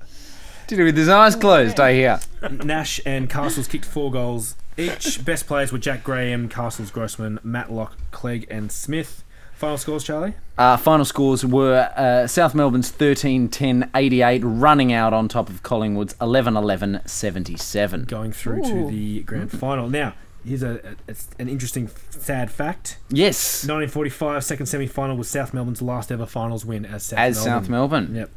Did 0.66 0.80
it 0.80 0.84
with 0.84 0.96
his 0.96 1.08
eyes 1.08 1.36
closed, 1.36 1.78
I 1.80 1.92
hear. 1.94 2.20
Nash 2.50 3.00
and 3.06 3.28
Castles 3.30 3.68
kicked 3.68 3.84
four 3.84 4.10
goals 4.10 4.56
each. 4.76 5.24
Best 5.24 5.46
players 5.46 5.72
were 5.72 5.78
Jack 5.78 6.04
Graham, 6.04 6.48
Castles 6.48 6.90
Grossman, 6.90 7.38
Matlock, 7.42 7.96
Clegg, 8.10 8.46
and 8.50 8.70
Smith. 8.70 9.22
Final 9.54 9.78
scores, 9.78 10.04
Charlie? 10.04 10.34
Uh, 10.58 10.76
final 10.76 11.06
scores 11.06 11.42
were 11.44 11.90
uh, 11.96 12.26
South 12.26 12.54
Melbourne's 12.54 12.90
13 12.90 13.48
10 13.48 13.90
88, 13.94 14.40
running 14.44 14.92
out 14.92 15.14
on 15.14 15.28
top 15.28 15.48
of 15.48 15.62
Collingwood's 15.62 16.14
11 16.20 16.56
11 16.58 17.00
77. 17.06 18.04
Going 18.04 18.32
through 18.32 18.62
to 18.64 18.86
the 18.86 19.22
grand 19.22 19.50
final. 19.50 19.88
Now, 19.88 20.12
here's 20.46 20.62
a, 20.62 20.96
a 21.08 21.14
an 21.38 21.48
interesting, 21.48 21.88
sad 22.10 22.50
fact. 22.50 22.98
Yes, 23.10 23.62
1945 23.64 24.44
second 24.44 24.66
semi-final 24.66 25.16
was 25.16 25.28
South 25.28 25.52
Melbourne's 25.52 25.82
last 25.82 26.10
ever 26.12 26.26
finals 26.26 26.64
win 26.64 26.84
as 26.84 27.02
South 27.04 27.18
as 27.18 27.36
Melbourne. 27.44 27.62
South 27.62 27.68
Melbourne. 27.70 28.14
Yep. 28.14 28.30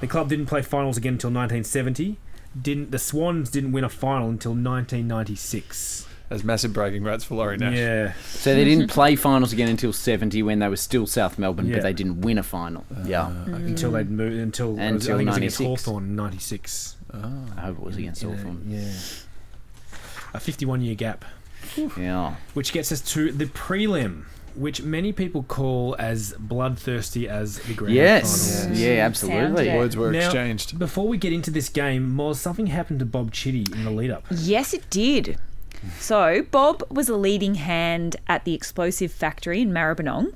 The 0.00 0.06
club 0.06 0.28
didn't 0.28 0.46
play 0.46 0.62
finals 0.62 0.96
again 0.96 1.14
until 1.14 1.28
1970. 1.30 2.16
Didn't 2.60 2.90
the 2.90 2.98
Swans 2.98 3.50
didn't 3.50 3.72
win 3.72 3.84
a 3.84 3.88
final 3.88 4.28
until 4.28 4.52
1996? 4.52 6.06
As 6.30 6.44
massive 6.44 6.74
bragging 6.74 7.04
rights 7.04 7.24
for 7.24 7.36
Laurie 7.36 7.56
Nash. 7.56 7.74
Yeah. 7.76 8.12
So 8.26 8.54
they 8.54 8.64
didn't 8.64 8.88
play 8.88 9.16
finals 9.16 9.52
again 9.54 9.68
until 9.68 9.94
70 9.94 10.42
when 10.42 10.58
they 10.58 10.68
were 10.68 10.76
still 10.76 11.06
South 11.06 11.38
Melbourne, 11.38 11.66
Yeah. 11.66 11.76
but 11.76 11.82
they 11.84 11.94
didn't 11.94 12.20
win 12.20 12.36
a 12.36 12.42
final. 12.42 12.84
Uh, 12.94 13.02
yeah, 13.06 13.26
uh, 13.28 13.44
Until 13.46 13.92
they'd 13.92 14.10
moved 14.10 14.36
until, 14.36 14.78
I 14.78 14.82
Until 14.84 15.16
think 15.18 15.28
it 15.28 15.30
was 15.30 15.36
against 15.38 15.60
96. 15.60 15.84
Hawthorn 15.84 16.04
in 16.04 16.16
96. 16.16 16.96
I 17.14 17.60
hope 17.62 17.78
it 17.78 17.82
was 17.82 17.96
against 17.96 18.22
Hawthorn. 18.22 18.64
Yeah. 18.66 18.92
A 20.34 20.40
51 20.40 20.82
year 20.82 20.94
gap. 20.94 21.24
Yeah. 21.96 22.34
Which 22.54 22.72
gets 22.72 22.90
us 22.92 23.00
to 23.12 23.30
the 23.32 23.46
prelim, 23.46 24.24
which 24.54 24.82
many 24.82 25.12
people 25.12 25.42
call 25.44 25.94
as 25.98 26.34
bloodthirsty 26.38 27.28
as 27.28 27.58
the 27.60 27.74
grand 27.74 27.94
Yes. 27.94 28.62
final. 28.64 28.76
Yeah, 28.76 29.04
absolutely. 29.06 29.66
Sounds 29.66 29.76
Words 29.76 29.96
were 29.96 30.10
Now- 30.12 30.18
exchanged. 30.26 30.78
Before 30.78 31.06
we 31.08 31.16
get 31.18 31.32
into 31.32 31.50
this 31.50 31.68
game, 31.68 32.10
Moz, 32.16 32.36
something 32.36 32.66
happened 32.68 32.98
to 33.00 33.06
Bob 33.06 33.32
Chitty 33.32 33.66
in 33.72 33.84
the 33.84 33.90
lead 33.90 34.10
up. 34.10 34.24
Yes, 34.30 34.72
it 34.74 34.88
did. 34.90 35.38
So, 36.00 36.44
Bob 36.50 36.82
was 36.90 37.08
a 37.08 37.16
leading 37.16 37.54
hand 37.54 38.16
at 38.26 38.44
the 38.44 38.52
explosive 38.52 39.12
factory 39.12 39.62
in 39.62 39.70
Maribyrnong, 39.70 40.32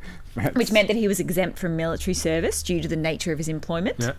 which 0.55 0.71
meant 0.71 0.87
that 0.87 0.97
he 0.97 1.09
was 1.09 1.19
exempt 1.19 1.59
from 1.59 1.77
military 1.77 2.15
service 2.15 2.63
due 2.63 2.81
to 2.81 2.87
the 2.87 2.95
nature 2.95 3.33
of 3.33 3.39
his 3.39 3.49
employment. 3.49 3.97
Yeah. 3.99 4.13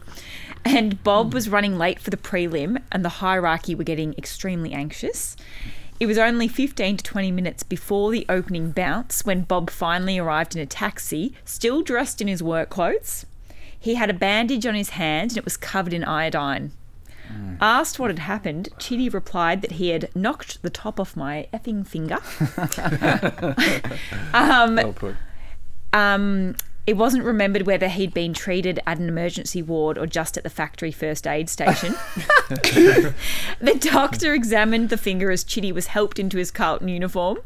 And 0.66 1.02
Bob 1.02 1.34
was 1.34 1.48
running 1.48 1.78
late 1.78 2.00
for 2.00 2.10
the 2.10 2.18
prelim, 2.18 2.78
and 2.92 3.06
the 3.06 3.10
hierarchy 3.10 3.74
were 3.74 3.86
getting 3.86 4.14
extremely 4.18 4.74
anxious. 4.74 5.38
It 6.00 6.06
was 6.06 6.18
only 6.18 6.48
15 6.48 6.98
to 6.98 7.04
20 7.04 7.32
minutes 7.32 7.64
before 7.64 8.12
the 8.12 8.26
opening 8.28 8.72
bounce 8.72 9.26
when 9.26 9.44
Bob 9.44 9.70
finally 9.70 10.18
arrived 10.18 10.56
in 10.56 10.62
a 10.62 10.66
taxi, 10.66 11.34
still 11.46 11.82
dressed 11.82 12.20
in 12.20 12.28
his 12.28 12.44
work 12.44 12.70
clothes. 12.70 13.26
He 13.80 13.96
had 13.96 14.10
a 14.10 14.14
bandage 14.14 14.66
on 14.66 14.76
his 14.76 14.92
hand 14.92 15.32
and 15.32 15.38
it 15.38 15.46
was 15.46 15.58
covered 15.58 15.94
in 15.94 16.04
iodine. 16.04 16.72
Asked 17.62 18.00
what 18.00 18.10
had 18.10 18.20
happened, 18.20 18.70
Chitty 18.78 19.10
replied 19.10 19.62
that 19.62 19.74
he 19.74 19.90
had 19.90 20.10
knocked 20.14 20.62
the 20.62 20.70
top 20.70 21.00
off 21.00 21.16
my 21.16 21.48
effing 21.54 21.88
finger. 21.88 22.14
um, 24.34 24.76
Well 24.76 24.94
put. 24.94 25.16
um, 25.94 26.56
it 26.86 26.98
wasn't 26.98 27.24
remembered 27.24 27.66
whether 27.66 27.88
he'd 27.88 28.14
been 28.14 28.34
treated 28.34 28.80
at 28.86 29.00
an 29.00 29.08
emergency 29.08 29.62
ward 29.62 29.98
or 29.98 30.06
just 30.06 30.36
at 30.36 30.44
the 30.44 30.50
factory 30.50 30.92
first 30.92 31.26
aid 31.26 31.50
station. 31.50 31.96
the 32.50 33.14
doctor 33.80 34.34
examined 34.34 34.90
the 34.90 34.98
finger 34.98 35.32
as 35.32 35.44
Chitty 35.46 35.72
was 35.72 35.88
helped 35.88 36.20
into 36.20 36.38
his 36.38 36.52
Carlton 36.52 36.90
uniform. 36.90 37.40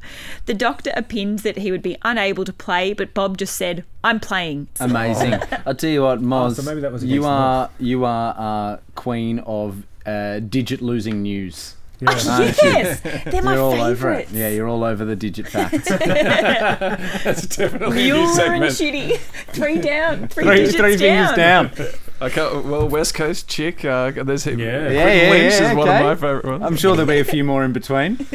The 0.48 0.56
doctor 0.56 0.92
opined 0.98 1.40
that 1.40 1.58
he 1.58 1.72
would 1.72 1.84
be 1.84 1.98
unable 2.02 2.46
to 2.46 2.54
play, 2.54 2.94
but 2.94 3.14
Bob 3.14 3.38
just 3.38 3.56
said, 3.56 3.86
I'm 4.04 4.20
playing. 4.20 4.70
Amazing. 4.80 5.36
I'll 5.66 5.76
tell 5.76 5.90
you 5.90 6.02
what, 6.02 6.20
Moz. 6.22 6.56
so 6.56 6.64
maybe 6.64 6.82
that 6.82 6.92
was 6.92 7.04
you 7.04 7.26
are 7.26 7.70
you 7.80 8.06
are 8.06 8.36
uh, 8.38 8.78
queen 8.96 9.40
of 9.40 9.84
uh, 10.06 10.40
digit 10.40 10.82
losing 10.82 11.22
news. 11.22 11.76
Yeah. 12.00 12.12
yes, 12.64 13.00
they're 13.02 13.42
my 13.42 13.54
you're 13.56 13.62
all 13.64 13.82
over 13.82 14.12
it. 14.14 14.30
Yeah, 14.32 14.50
you're 14.50 14.68
all 14.68 14.84
over 14.84 15.04
the 15.04 15.16
digit 15.16 15.48
facts. 15.48 15.90
That's 15.90 17.48
definitely 17.48 17.88
a 17.88 18.14
new 18.14 18.16
You're 18.16 18.18
and 18.26 18.36
segment. 18.36 18.72
Shitty. 18.74 19.18
Three 19.54 19.80
down. 19.80 20.28
Three, 20.28 20.44
three 20.44 20.56
digits 20.58 20.76
three 20.78 20.96
down. 20.98 21.30
fingers 21.70 21.88
down. 21.88 22.00
Okay, 22.22 22.42
well, 22.68 22.88
West 22.88 23.14
Coast 23.14 23.48
chick. 23.48 23.84
Uh, 23.86 24.12
there's 24.12 24.46
Yeah. 24.46 24.54
Quentin 24.56 24.60
Yeah, 24.60 24.90
yeah, 24.90 25.34
yeah, 25.34 25.70
is 25.72 25.76
one 25.76 25.88
of 25.90 26.04
my 26.04 26.16
favourite 26.16 26.46
ones. 26.46 26.64
I'm 26.64 26.76
sure 26.78 26.96
there'll 26.96 27.08
be 27.10 27.20
a 27.20 27.24
few 27.24 27.44
more 27.44 27.64
in 27.64 27.74
between. 27.74 28.18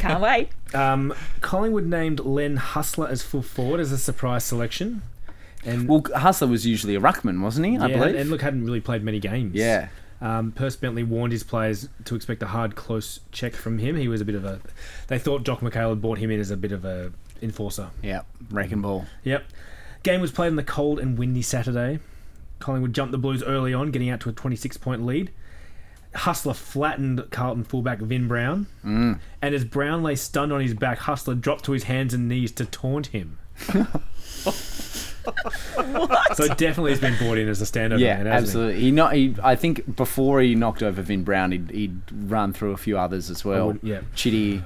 Can't 0.00 0.20
wait. 0.20 0.48
Um, 0.74 1.12
Collingwood 1.40 1.86
named 1.86 2.20
Len 2.20 2.56
Hustler 2.56 3.08
as 3.08 3.22
full 3.22 3.42
forward 3.42 3.80
as 3.80 3.90
a 3.92 3.98
surprise 3.98 4.44
selection. 4.44 5.02
And 5.64 5.88
Well, 5.88 6.04
Hustler 6.14 6.48
was 6.48 6.66
usually 6.66 6.94
a 6.96 7.00
ruckman, 7.00 7.40
wasn't 7.40 7.66
he? 7.66 7.76
I 7.78 7.86
yeah, 7.86 7.98
believe. 7.98 8.16
and 8.16 8.30
look, 8.30 8.42
hadn't 8.42 8.64
really 8.64 8.80
played 8.80 9.02
many 9.04 9.18
games. 9.20 9.54
yeah. 9.54 9.88
Um, 10.22 10.52
Perce 10.52 10.76
Bentley 10.76 11.02
warned 11.02 11.32
his 11.32 11.42
players 11.42 11.88
to 12.04 12.14
expect 12.14 12.42
a 12.44 12.46
hard, 12.46 12.76
close 12.76 13.20
check 13.32 13.54
from 13.54 13.78
him. 13.78 13.96
He 13.96 14.06
was 14.06 14.20
a 14.20 14.24
bit 14.24 14.36
of 14.36 14.44
a. 14.44 14.60
They 15.08 15.18
thought 15.18 15.42
Jock 15.42 15.60
McHale 15.60 15.90
had 15.90 16.00
brought 16.00 16.18
him 16.18 16.30
in 16.30 16.38
as 16.38 16.52
a 16.52 16.56
bit 16.56 16.70
of 16.70 16.84
a 16.84 17.12
enforcer. 17.42 17.90
Yeah. 18.02 18.22
Wrecking 18.50 18.82
ball. 18.82 19.06
Yep. 19.24 19.44
Game 20.04 20.20
was 20.20 20.30
played 20.30 20.48
on 20.48 20.56
the 20.56 20.62
cold 20.62 21.00
and 21.00 21.18
windy 21.18 21.42
Saturday. 21.42 21.98
Collingwood 22.60 22.92
jumped 22.92 23.10
the 23.10 23.18
Blues 23.18 23.42
early 23.42 23.74
on, 23.74 23.90
getting 23.90 24.10
out 24.10 24.20
to 24.20 24.28
a 24.28 24.32
26 24.32 24.76
point 24.76 25.04
lead. 25.04 25.32
Hustler 26.14 26.54
flattened 26.54 27.28
Carlton 27.30 27.64
fullback 27.64 27.98
Vin 27.98 28.28
Brown. 28.28 28.68
Mm. 28.84 29.18
And 29.40 29.54
as 29.54 29.64
Brown 29.64 30.04
lay 30.04 30.14
stunned 30.14 30.52
on 30.52 30.60
his 30.60 30.74
back, 30.74 30.98
Hustler 30.98 31.34
dropped 31.34 31.64
to 31.64 31.72
his 31.72 31.84
hands 31.84 32.14
and 32.14 32.28
knees 32.28 32.52
to 32.52 32.64
taunt 32.64 33.08
him. 33.08 33.38
So 36.34 36.46
definitely 36.48 36.92
he's 36.92 37.00
been 37.00 37.16
brought 37.18 37.38
in 37.38 37.48
as 37.48 37.60
a 37.60 37.64
standover 37.64 37.98
Yeah, 38.00 38.16
man, 38.18 38.26
hasn't 38.26 38.48
absolutely. 38.48 38.80
He 38.80 38.90
not. 38.90 39.14
He, 39.14 39.34
I 39.42 39.54
think 39.56 39.96
before 39.96 40.40
he 40.40 40.54
knocked 40.54 40.82
over 40.82 41.02
Vin 41.02 41.24
Brown, 41.24 41.52
he'd, 41.52 41.70
he'd 41.70 42.00
run 42.12 42.52
through 42.52 42.72
a 42.72 42.76
few 42.76 42.98
others 42.98 43.30
as 43.30 43.44
well. 43.44 43.68
would- 43.68 43.80
yeah. 43.82 44.00
Chitty. 44.14 44.62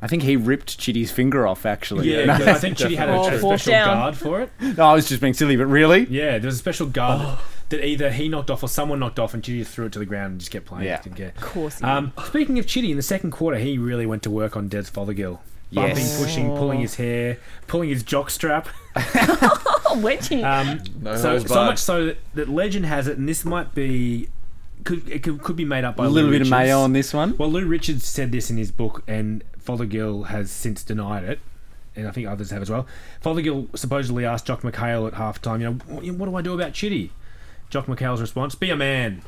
I 0.00 0.06
think 0.06 0.22
he 0.22 0.36
ripped 0.36 0.78
Chitty's 0.78 1.10
finger 1.10 1.46
off. 1.46 1.66
Actually. 1.66 2.08
Yeah, 2.12 2.24
No, 2.26 2.36
'cause 2.38 2.46
I 2.48 2.54
think 2.54 2.76
Chitty 2.78 2.94
had 2.96 3.08
a, 3.08 3.12
Oh, 3.12 3.28
a 3.28 3.38
fourth 3.38 3.62
special 3.62 3.72
down. 3.72 3.96
guard 3.96 4.16
for 4.16 4.40
it. 4.42 4.50
no, 4.60 4.84
I 4.84 4.94
was 4.94 5.08
just 5.08 5.20
being 5.20 5.34
silly, 5.34 5.56
but 5.56 5.66
really. 5.66 6.06
Yeah, 6.08 6.38
there 6.38 6.46
was 6.46 6.54
a 6.54 6.58
special 6.58 6.86
guard 6.86 7.38
that 7.70 7.84
either 7.84 8.10
he 8.10 8.28
knocked 8.28 8.50
off 8.50 8.62
or 8.62 8.68
someone 8.68 8.98
knocked 9.00 9.18
off, 9.18 9.34
and 9.34 9.42
Chitty 9.42 9.58
just 9.58 9.72
threw 9.72 9.86
it 9.86 9.92
to 9.92 9.98
the 9.98 10.06
ground 10.06 10.32
and 10.32 10.40
just 10.40 10.50
kept 10.52 10.66
playing. 10.66 10.84
Yeah. 10.86 11.00
Didn't 11.02 11.16
care. 11.16 11.32
Of 11.36 11.42
course. 11.42 11.78
he 11.80 11.84
Um, 11.84 12.12
speaking 12.26 12.58
of 12.58 12.66
Chitty, 12.66 12.90
in 12.92 12.96
the 12.96 13.02
second 13.02 13.32
quarter, 13.32 13.58
he 13.58 13.76
really 13.76 14.06
went 14.06 14.22
to 14.22 14.30
work 14.30 14.56
on 14.56 14.68
Des 14.68 14.84
Fothergill. 14.84 15.40
Bumping, 15.72 15.96
Yes. 15.98 16.18
pushing, 16.22 16.48
pulling 16.56 16.80
his 16.80 16.94
hair, 16.94 17.38
pulling 17.66 17.90
his 17.90 18.02
jock 18.02 18.30
strap. 18.30 18.68
Oh, 19.90 19.96
wedgie. 20.02 20.44
Um, 20.44 20.80
No 21.00 21.16
so, 21.16 21.38
so 21.38 21.64
much 21.64 21.78
so 21.78 22.06
that, 22.06 22.18
that 22.34 22.48
legend 22.50 22.84
has 22.84 23.06
it, 23.06 23.16
and 23.16 23.26
this 23.26 23.42
might 23.44 23.74
be 23.74 24.28
could 24.84 25.08
it 25.08 25.22
could, 25.22 25.42
could 25.42 25.56
be 25.56 25.64
made 25.64 25.82
up 25.84 25.96
by 25.96 26.04
A 26.04 26.08
little 26.10 26.28
Lou 26.30 26.34
bit 26.38 26.42
of 26.42 26.50
mayo 26.50 26.80
on 26.80 26.92
this 26.92 27.14
one. 27.14 27.34
Well, 27.38 27.50
Lou 27.50 27.64
Richards 27.66 28.04
said 28.04 28.30
this 28.30 28.50
in 28.50 28.58
his 28.58 28.70
book, 28.70 29.02
and 29.08 29.42
Fothergill 29.58 30.24
has 30.26 30.50
since 30.50 30.82
denied 30.84 31.24
it, 31.24 31.40
and 31.96 32.06
I 32.06 32.10
think 32.10 32.26
others 32.28 32.50
have 32.50 32.60
as 32.60 32.68
well. 32.70 32.86
Fothergill 33.24 33.68
supposedly 33.78 34.26
asked 34.26 34.44
Jock 34.46 34.60
McHale 34.60 35.06
at 35.08 35.14
halftime, 35.14 35.60
you 35.60 35.66
know, 35.66 35.72
what, 35.86 36.04
what 36.16 36.26
do 36.28 36.36
I 36.36 36.42
do 36.42 36.52
about 36.54 36.74
Chitty? 36.74 37.10
Jock 37.70 37.86
McHale's 37.86 38.20
response: 38.20 38.54
"Be 38.54 38.68
a 38.68 38.76
man." 38.76 39.22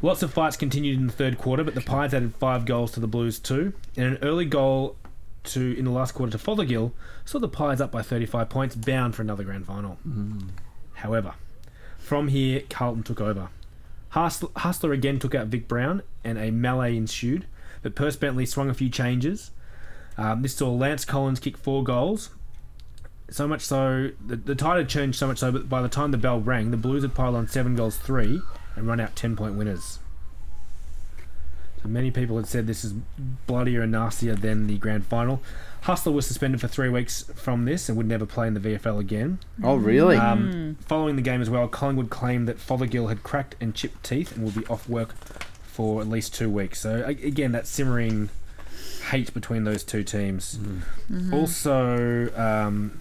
Lots 0.00 0.22
of 0.22 0.32
fights 0.32 0.56
continued 0.56 0.98
in 0.98 1.08
the 1.08 1.12
third 1.12 1.38
quarter, 1.38 1.64
but 1.64 1.74
the 1.74 1.80
Pies 1.80 2.14
added 2.14 2.34
five 2.36 2.64
goals 2.64 2.92
to 2.92 3.00
the 3.00 3.08
Blues 3.08 3.40
two, 3.40 3.72
and 3.96 4.06
an 4.06 4.18
early 4.22 4.44
goal 4.44 4.96
to 5.44 5.76
in 5.76 5.84
the 5.84 5.90
last 5.90 6.12
quarter 6.12 6.30
to 6.32 6.38
Fothergill 6.38 6.92
saw 7.24 7.38
the 7.38 7.48
Pies 7.48 7.80
up 7.80 7.90
by 7.90 8.02
35 8.02 8.48
points, 8.48 8.76
bound 8.76 9.16
for 9.16 9.22
another 9.22 9.42
grand 9.42 9.66
final. 9.66 9.98
However, 10.94 11.34
from 11.98 12.28
here, 12.28 12.62
Carlton 12.70 13.02
took 13.02 13.20
over. 13.20 13.48
Hustler, 14.10 14.50
Hustler 14.56 14.92
again 14.92 15.18
took 15.18 15.34
out 15.34 15.48
Vic 15.48 15.66
Brown, 15.66 16.02
and 16.22 16.38
a 16.38 16.50
melee 16.50 16.96
ensued. 16.96 17.46
But 17.82 17.94
Perce 17.94 18.16
Bentley 18.16 18.46
swung 18.46 18.70
a 18.70 18.74
few 18.74 18.88
changes. 18.88 19.50
Um, 20.16 20.42
this 20.42 20.54
saw 20.54 20.70
Lance 20.70 21.04
Collins 21.04 21.40
kick 21.40 21.56
four 21.56 21.82
goals. 21.82 22.30
So 23.30 23.46
much 23.46 23.60
so, 23.62 24.10
the, 24.24 24.36
the 24.36 24.54
tide 24.54 24.78
had 24.78 24.88
changed 24.88 25.18
so 25.18 25.26
much 25.26 25.38
so, 25.38 25.52
but 25.52 25.68
by 25.68 25.82
the 25.82 25.88
time 25.88 26.12
the 26.12 26.18
bell 26.18 26.40
rang, 26.40 26.70
the 26.70 26.76
Blues 26.76 27.02
had 27.02 27.14
piled 27.14 27.34
on 27.34 27.46
seven 27.46 27.76
goals 27.76 27.96
three 27.96 28.40
and 28.78 28.88
run 28.88 29.00
out 29.00 29.16
10 29.16 29.36
point 29.36 29.54
winners. 29.54 29.98
So 31.82 31.88
many 31.88 32.10
people 32.10 32.36
had 32.36 32.46
said 32.46 32.66
this 32.66 32.84
is 32.84 32.92
bloodier 33.46 33.82
and 33.82 33.92
nastier 33.92 34.34
than 34.34 34.66
the 34.66 34.78
grand 34.78 35.06
final. 35.06 35.40
Hustler 35.82 36.12
was 36.12 36.26
suspended 36.26 36.60
for 36.60 36.66
three 36.66 36.88
weeks 36.88 37.22
from 37.36 37.64
this 37.64 37.88
and 37.88 37.96
would 37.96 38.08
never 38.08 38.26
play 38.26 38.48
in 38.48 38.54
the 38.54 38.60
VFL 38.60 38.98
again. 38.98 39.38
Oh, 39.62 39.76
really? 39.76 40.16
Um, 40.16 40.76
following 40.80 41.14
the 41.14 41.22
game 41.22 41.40
as 41.40 41.48
well, 41.48 41.68
Collingwood 41.68 42.10
claimed 42.10 42.48
that 42.48 42.58
Fothergill 42.58 43.08
had 43.08 43.22
cracked 43.22 43.54
and 43.60 43.74
chipped 43.74 44.02
teeth 44.04 44.34
and 44.34 44.44
will 44.44 44.50
be 44.50 44.66
off 44.66 44.88
work 44.88 45.14
for 45.62 46.00
at 46.00 46.08
least 46.08 46.34
two 46.34 46.50
weeks. 46.50 46.80
So 46.80 47.04
again, 47.06 47.52
that 47.52 47.66
simmering 47.68 48.30
hate 49.10 49.32
between 49.32 49.62
those 49.64 49.84
two 49.84 50.02
teams. 50.02 50.58
Also, 51.32 52.30
um, 52.36 53.00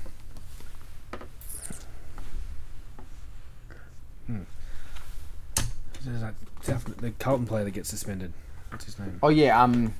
There's 6.08 6.22
that 6.22 6.34
South- 6.62 6.98
the 6.98 7.12
Carlton 7.12 7.46
player 7.46 7.64
that 7.66 7.72
gets 7.72 7.90
suspended. 7.90 8.34
What's 8.70 8.86
his 8.86 8.98
name? 9.00 9.20
oh 9.22 9.30
yeah. 9.30 9.62
Um. 9.62 9.94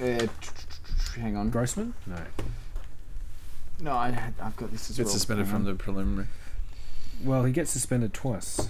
Uh, 0.00 0.26
hang 1.16 1.36
on. 1.36 1.50
Grossman? 1.50 1.94
No. 2.06 2.16
No, 3.80 3.92
I, 3.92 4.32
I've 4.40 4.56
got 4.56 4.70
this 4.70 4.90
as 4.90 4.96
Gets 4.96 5.06
well. 5.08 5.12
suspended 5.14 5.46
Hang 5.46 5.54
from 5.56 5.66
on. 5.66 5.72
the 5.76 5.82
preliminary. 5.82 6.26
Well, 7.24 7.44
he 7.44 7.52
gets 7.52 7.70
suspended 7.70 8.12
twice. 8.14 8.68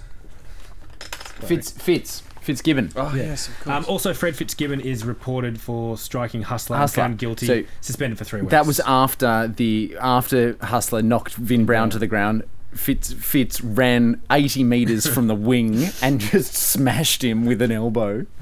Fitz 1.41 1.71
Fitz 1.71 2.21
Fitzgibbon. 2.41 2.91
Oh 2.95 3.13
yes, 3.15 3.49
of 3.49 3.67
Um, 3.67 3.85
also, 3.87 4.13
Fred 4.13 4.35
Fitzgibbon 4.35 4.79
is 4.79 5.03
reported 5.03 5.59
for 5.59 5.97
striking 5.97 6.43
Hustler, 6.43 6.77
Hustler. 6.77 7.03
and 7.03 7.11
found 7.13 7.19
guilty, 7.19 7.45
So- 7.47 7.63
suspended 7.81 8.17
for 8.17 8.23
three 8.23 8.41
weeks. 8.41 8.51
That 8.51 8.65
was 8.65 8.79
after 8.81 9.47
the 9.47 9.97
after 9.99 10.55
Hustler 10.61 11.01
knocked 11.01 11.35
Vin 11.35 11.65
Brown 11.65 11.89
to 11.91 11.99
the 11.99 12.07
ground. 12.07 12.43
Fitz 12.75 13.13
Fitz 13.13 13.61
ran 13.61 14.21
80 14.31 14.63
meters 14.63 15.07
from 15.13 15.27
the 15.27 15.35
wing 15.35 15.87
and 16.01 16.19
just 16.19 16.53
smashed 16.53 17.23
him 17.23 17.45
with 17.45 17.61
an 17.61 17.71
elbow. 17.71 18.25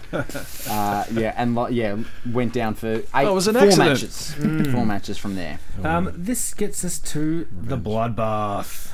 Uh, 0.70 1.04
yeah, 1.12 1.34
and 1.38 1.56
lo- 1.56 1.66
yeah, 1.70 1.98
went 2.32 2.54
down 2.54 2.76
for 2.76 2.88
eight, 2.98 3.06
Oh, 3.16 3.32
it 3.32 3.34
was 3.34 3.48
an 3.48 3.56
four 3.56 3.64
accident. 3.64 3.90
matches. 3.90 4.72
Four 4.72 4.86
matches 4.86 5.18
from 5.18 5.34
there. 5.36 5.58
Um, 5.84 6.12
this 6.16 6.54
gets 6.54 6.86
us 6.86 7.00
to 7.00 7.48
the 7.52 7.78
bloodbath. 7.80 8.92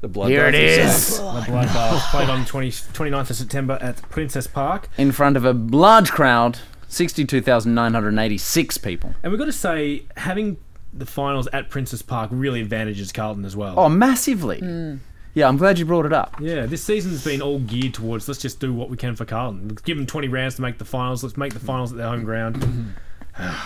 The 0.00 0.08
blood. 0.08 0.30
Here 0.30 0.46
it 0.48 0.52
bath 0.52 0.96
is. 0.96 1.16
The 1.18 1.22
bloodbath 1.22 2.10
played 2.10 2.28
on 2.28 2.44
20, 2.44 2.70
29th 2.70 3.30
of 3.30 3.36
September 3.36 3.78
at 3.80 4.02
Princes 4.10 4.48
Park. 4.48 4.88
in 4.98 5.12
front 5.12 5.36
of 5.36 5.44
a 5.44 5.52
large 5.52 6.10
crowd, 6.10 6.58
62,986 6.88 8.78
people. 8.78 9.14
And 9.22 9.30
we've 9.32 9.38
got 9.38 9.44
to 9.46 9.52
say, 9.52 10.04
having 10.16 10.56
the 10.98 11.06
finals 11.06 11.48
at 11.52 11.70
Princes 11.70 12.02
Park 12.02 12.30
really 12.32 12.60
advantages 12.60 13.12
Carlton 13.12 13.44
as 13.44 13.54
well. 13.56 13.74
Oh, 13.78 13.88
massively. 13.88 14.98
Yeah, 15.34 15.46
I'm 15.48 15.56
glad 15.56 15.78
you 15.78 15.84
brought 15.84 16.06
it 16.06 16.12
up. 16.12 16.34
Yeah, 16.40 16.66
this 16.66 16.82
season's 16.82 17.22
been 17.24 17.40
all 17.42 17.58
geared 17.60 17.94
towards 17.94 18.26
let's 18.28 18.40
just 18.40 18.58
do 18.60 18.72
what 18.74 18.90
we 18.90 18.96
can 18.96 19.14
for 19.14 19.24
Carlton. 19.24 19.68
Let's 19.68 19.82
give 19.82 19.96
them 19.96 20.06
20 20.06 20.26
rounds 20.28 20.56
to 20.56 20.62
make 20.62 20.78
the 20.78 20.84
finals. 20.84 21.22
Let's 21.22 21.36
make 21.36 21.52
the 21.52 21.60
finals 21.60 21.92
at 21.92 21.98
their 21.98 22.08
home 22.08 22.24
ground. 22.24 22.94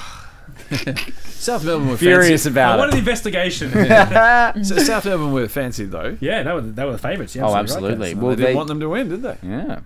South 1.24 1.64
Melbourne 1.64 1.88
were 1.88 1.96
Furious 1.96 2.44
fancy. 2.44 2.48
I 2.48 2.62
about 2.64 2.78
wanted 2.78 2.90
it. 2.90 2.92
the 2.92 2.98
investigation. 2.98 3.70
So 4.64 4.76
South 4.78 5.04
Melbourne 5.04 5.32
were 5.32 5.48
fancied 5.48 5.90
though. 5.90 6.16
yeah, 6.20 6.42
they 6.42 6.52
were, 6.52 6.60
they 6.60 6.84
were 6.84 6.92
the 6.92 6.98
favourites. 6.98 7.34
You're 7.34 7.44
Oh, 7.46 7.54
absolutely. 7.56 7.90
absolutely. 7.92 8.14
Right, 8.14 8.22
Well, 8.22 8.36
they 8.36 8.42
didn't 8.44 8.56
want 8.56 8.68
them 8.68 8.80
to 8.80 8.88
win, 8.88 9.08
did 9.08 9.22
they? 9.22 9.36
Yeah. 9.42 9.80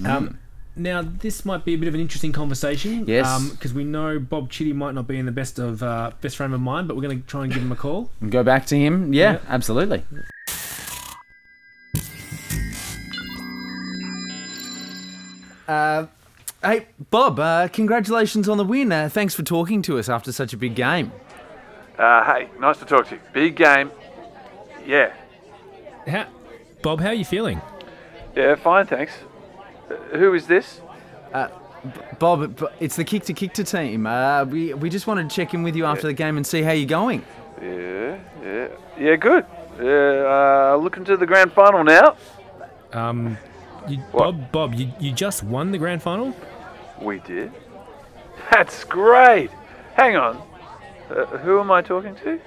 Kaz. 0.00 0.06
um, 0.16 0.38
now, 0.76 1.02
this 1.02 1.44
might 1.44 1.64
be 1.64 1.74
a 1.74 1.78
bit 1.78 1.88
of 1.88 1.94
an 1.94 2.00
interesting 2.00 2.32
conversation. 2.32 3.04
Yes. 3.06 3.48
Because 3.50 3.72
we 3.74 3.84
know 3.84 4.18
Bob 4.18 4.50
Chitty 4.50 4.72
might 4.72 4.94
not 4.94 5.06
be 5.08 5.18
in 5.18 5.26
the 5.26 5.32
best 5.32 5.58
of 5.58 5.82
uh, 5.82 6.12
best 6.20 6.36
frame 6.36 6.52
of 6.52 6.60
mind, 6.60 6.86
but 6.88 6.96
we're 6.96 7.02
going 7.02 7.20
to 7.20 7.26
try 7.26 7.44
and 7.44 7.52
give 7.52 7.62
him 7.62 7.72
a 7.72 7.76
call. 7.76 8.10
And 8.20 8.30
Go 8.36 8.42
back 8.42 8.66
to 8.66 8.76
him. 8.76 9.12
Yeah, 9.12 9.32
Yeah. 9.34 9.38
absolutely. 9.48 10.04
Uh, 15.68 16.06
hey, 16.62 16.86
Bob, 17.10 17.38
uh, 17.40 17.68
congratulations 17.68 18.48
on 18.48 18.56
the 18.58 18.64
win. 18.64 18.92
Uh, 18.92 19.08
thanks 19.08 19.34
for 19.34 19.42
talking 19.42 19.82
to 19.82 19.98
us 19.98 20.08
after 20.08 20.30
such 20.32 20.52
a 20.52 20.56
big 20.56 20.74
game. 20.74 21.12
Uh, 21.98 22.22
hey, 22.24 22.48
nice 22.60 22.78
to 22.78 22.84
talk 22.84 23.08
to 23.08 23.16
you. 23.16 23.20
Big 23.32 23.56
game. 23.56 23.90
Yeah. 24.86 25.12
How, 26.06 26.26
Bob, 26.82 27.00
how 27.00 27.08
are 27.08 27.14
you 27.14 27.24
feeling? 27.24 27.60
Yeah, 28.36 28.54
fine, 28.54 28.86
thanks. 28.86 29.12
Uh, 29.90 29.94
who 30.16 30.34
is 30.34 30.46
this? 30.46 30.80
Bob, 32.18 32.68
it's 32.80 32.96
the 32.96 33.04
Kick 33.04 33.24
to 33.24 33.32
Kick 33.32 33.52
to 33.54 33.64
team. 33.64 34.06
Uh, 34.06 34.44
we, 34.44 34.74
we 34.74 34.90
just 34.90 35.06
wanted 35.06 35.30
to 35.30 35.36
check 35.36 35.54
in 35.54 35.62
with 35.62 35.76
you 35.76 35.84
after 35.84 36.06
the 36.06 36.12
game 36.14 36.36
and 36.36 36.46
see 36.46 36.62
how 36.62 36.72
you're 36.72 36.88
going. 36.88 37.24
Yeah, 37.62 38.18
yeah, 38.42 38.68
yeah. 38.98 39.16
Good. 39.16 39.46
Yeah, 39.78 40.72
uh, 40.72 40.76
looking 40.76 41.04
to 41.04 41.16
the 41.16 41.26
grand 41.26 41.52
final 41.52 41.84
now. 41.84 42.16
Um, 42.92 43.36
you, 43.88 43.98
Bob, 44.12 44.50
Bob, 44.50 44.74
you, 44.74 44.90
you 44.98 45.12
just 45.12 45.42
won 45.42 45.70
the 45.70 45.78
grand 45.78 46.02
final. 46.02 46.34
We 47.00 47.18
did. 47.20 47.52
That's 48.50 48.84
great. 48.84 49.50
Hang 49.94 50.16
on. 50.16 50.42
Uh, 51.10 51.26
who 51.38 51.60
am 51.60 51.70
I 51.70 51.82
talking 51.82 52.14
to? 52.16 52.40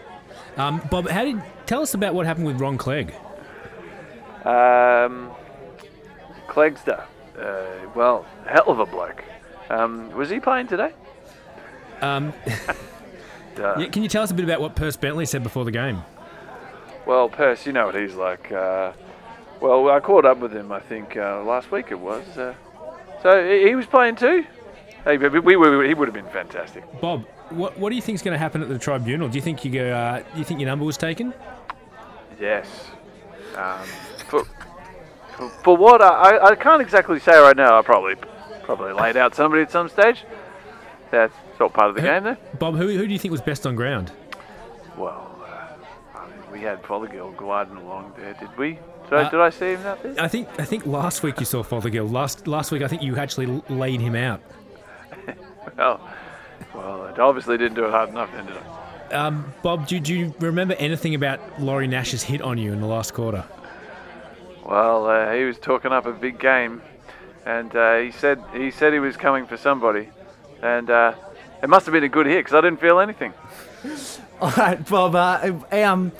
Um, 0.57 0.82
Bob, 0.90 1.07
how 1.07 1.24
did 1.24 1.41
tell 1.66 1.82
us 1.82 1.94
about 1.94 2.14
what 2.14 2.26
happened 2.26 2.48
with 2.48 2.60
Ron 2.60 2.78
Clegg? 2.78 3.14
Um, 4.44 5.32
Cleggster. 6.48 7.06
Uh, 7.40 7.90
well, 7.95 8.26
hell 8.45 8.66
of 8.68 8.80
a 8.80 8.86
bloke. 8.86 9.24
Um, 9.70 10.11
was 10.11 10.30
he 10.30 10.40
playing 10.40 10.68
today? 10.68 10.91
Um, 12.02 12.34
yeah, 13.57 13.88
can 13.88 14.03
you 14.03 14.10
tell 14.10 14.24
us 14.24 14.32
a 14.32 14.34
bit 14.34 14.45
about 14.45 14.61
what 14.61 14.76
Perce 14.76 14.98
Bentley 14.98 15.26
said 15.26 15.44
before 15.44 15.66
the 15.66 15.72
game? 15.72 16.02
Well, 17.06 17.30
Perce, 17.30 17.66
you 17.66 17.74
know 17.74 17.88
what 17.88 17.95
he's 17.95 18.16
like. 18.16 18.52
Uh, 18.52 18.94
well, 19.61 19.90
I 19.90 19.99
caught 19.99 20.26
up 20.26 20.38
with 20.40 20.53
him, 20.53 20.72
I 20.72 20.80
think, 20.80 21.18
uh, 21.18 21.44
last 21.44 21.72
week 21.72 21.88
it 21.91 21.99
was. 21.99 22.26
Uh, 22.38 22.53
so 23.22 23.45
he 23.45 23.68
he 23.68 23.76
was 23.76 23.86
playing 23.86 24.16
too? 24.16 24.45
Hey, 25.03 25.18
we, 25.18 25.28
we, 25.40 25.56
we, 25.56 25.88
he 25.88 25.94
would 25.94 26.07
have 26.07 26.14
been 26.14 26.32
fantastic. 26.32 26.84
Bob, 27.02 27.26
what 27.49 27.78
what 27.78 27.90
do 27.90 27.95
you 27.95 28.02
think 28.02 28.16
is 28.16 28.22
going 28.22 28.34
to 28.34 28.40
happen 28.40 28.61
at 28.61 28.70
the 28.70 28.80
tribunal? 28.80 29.28
Do 29.28 29.38
you 29.38 29.41
think 29.41 29.66
you 29.66 29.72
go? 29.72 29.91
Uh, 29.91 30.20
do 30.20 30.40
you 30.40 30.45
think 30.45 30.60
your 30.60 30.68
number 30.68 30.86
was 30.86 30.98
taken? 30.98 31.34
Yes. 32.40 32.68
Um, 33.56 33.86
for, 34.28 34.45
for, 35.64 35.78
what? 35.78 36.02
I, 36.02 36.38
I- 36.40 36.56
can't 36.56 36.82
exactly 36.82 37.20
say 37.20 37.38
right 37.40 37.56
now. 37.56 37.78
I 37.78 37.82
probably 37.82 38.16
probably 38.64 38.94
laid 38.94 39.18
out 39.18 39.34
somebody 39.36 39.64
at 39.64 39.72
some 39.72 39.90
stage. 39.90 40.24
That's 41.11 41.34
all 41.60 41.70
part 41.70 41.90
of 41.90 41.95
the 41.95 42.02
game, 42.02 42.24
there. 42.24 42.38
Bob, 42.60 42.76
who, 42.76 42.88
who 42.88 43.07
do 43.07 43.11
you 43.14 43.18
think 43.20 43.32
was 43.32 43.41
best 43.41 43.66
on 43.66 43.76
ground? 43.76 44.11
Well, 44.95 45.36
uh, 45.44 46.18
I 46.20 46.26
mean, 46.28 46.52
we 46.52 46.60
had 46.61 46.84
Fothergill 46.84 47.36
gliding 47.36 47.78
along 47.78 48.14
there, 48.18 48.34
did 48.36 48.56
we? 48.57 48.78
So, 49.10 49.16
Uh, 49.18 49.30
did 49.30 49.40
I 49.40 49.49
see 49.49 49.72
him 49.74 49.86
out 49.88 50.03
there? 50.03 50.14
I 50.20 50.28
think 50.28 50.48
I 50.60 50.66
think 50.66 50.86
last 50.86 51.24
week 51.24 51.40
you 51.40 51.45
saw 51.45 51.64
Fothergill. 51.64 52.11
Last 52.11 52.48
last 52.48 52.72
week 52.72 52.84
I 52.84 52.88
think 52.88 53.02
you 53.02 53.18
actually 53.18 53.48
laid 53.70 54.02
him 54.02 54.16
out. 54.16 54.40
Oh, 55.80 55.99
well, 56.76 57.11
I 57.16 57.20
obviously 57.20 57.57
didn't 57.57 57.74
do 57.76 57.86
it 57.86 57.91
hard 57.91 58.10
enough, 58.10 58.30
then, 58.34 58.45
did 58.45 58.56
I? 58.57 59.16
Um, 59.16 59.52
Bob, 59.64 59.88
do, 59.88 59.99
do 59.99 60.14
you 60.14 60.34
remember 60.40 60.76
anything 60.78 61.16
about 61.16 61.40
Laurie 61.60 61.88
Nash's 61.88 62.22
hit 62.22 62.41
on 62.44 62.60
you 62.60 62.72
in 62.72 62.80
the 62.82 62.86
last 62.88 63.16
quarter? 63.16 63.44
Well, 64.65 65.07
uh, 65.07 65.34
he 65.34 65.44
was 65.44 65.57
talking 65.57 65.91
up 65.91 66.06
a 66.06 66.11
big 66.11 66.40
game, 66.40 66.81
and 67.45 67.76
uh, 67.76 67.98
he 67.98 68.11
said 68.11 68.41
he 68.53 68.72
said 68.72 68.94
he 68.94 68.99
was 68.99 69.18
coming 69.18 69.48
for 69.48 69.57
somebody, 69.57 70.10
and 70.61 70.90
uh, 70.90 71.14
it 71.64 71.69
must 71.69 71.86
have 71.86 71.94
been 71.94 72.03
a 72.03 72.10
good 72.10 72.26
hit 72.26 72.45
because 72.45 72.53
I 72.53 72.61
didn't 72.61 72.80
feel 72.80 72.99
anything. 72.99 73.34
All 74.41 74.52
right, 74.52 74.88
Bob. 74.88 75.15
Uh, 75.15 75.60
um, 75.72 76.11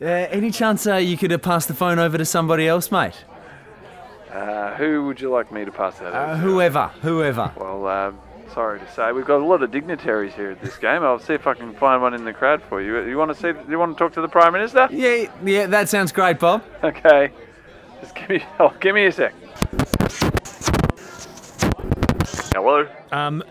uh, 0.00 0.06
any 0.06 0.50
chance 0.50 0.86
uh, 0.86 0.96
you 0.96 1.16
could 1.16 1.32
uh, 1.32 1.38
pass 1.38 1.66
the 1.66 1.74
phone 1.74 1.98
over 1.98 2.18
to 2.18 2.24
somebody 2.24 2.66
else, 2.66 2.90
mate? 2.90 3.14
Uh, 4.32 4.74
who 4.76 5.04
would 5.06 5.20
you 5.20 5.30
like 5.30 5.52
me 5.52 5.64
to 5.64 5.70
pass 5.70 5.98
that? 5.98 6.14
Over 6.14 6.32
to? 6.32 6.38
whoever, 6.38 6.86
whoever. 7.02 7.52
Well, 7.56 7.86
um, 7.86 8.18
sorry 8.52 8.80
to 8.80 8.92
say, 8.92 9.12
we've 9.12 9.26
got 9.26 9.40
a 9.40 9.44
lot 9.44 9.62
of 9.62 9.70
dignitaries 9.70 10.32
here 10.34 10.50
at 10.50 10.60
this 10.60 10.76
game. 10.78 11.02
I'll 11.02 11.18
see 11.18 11.34
if 11.34 11.46
I 11.46 11.54
can 11.54 11.74
find 11.74 12.02
one 12.02 12.14
in 12.14 12.24
the 12.24 12.32
crowd 12.32 12.62
for 12.68 12.80
you. 12.80 13.00
You 13.06 13.16
want 13.18 13.30
to 13.30 13.40
see? 13.40 13.52
You 13.70 13.78
want 13.78 13.96
to 13.96 14.02
talk 14.02 14.14
to 14.14 14.20
the 14.22 14.28
prime 14.28 14.52
minister? 14.54 14.88
Yeah, 14.90 15.30
yeah, 15.44 15.66
that 15.66 15.88
sounds 15.88 16.12
great, 16.12 16.38
Bob. 16.38 16.64
Okay. 16.82 17.30
Just 18.02 18.14
give 18.16 18.28
me. 18.28 18.44
Oh, 18.58 18.74
give 18.80 18.94
me 18.94 19.06
a 19.06 19.12
sec. 19.12 19.32
Hello. 22.52 22.86
Um, 23.12 23.42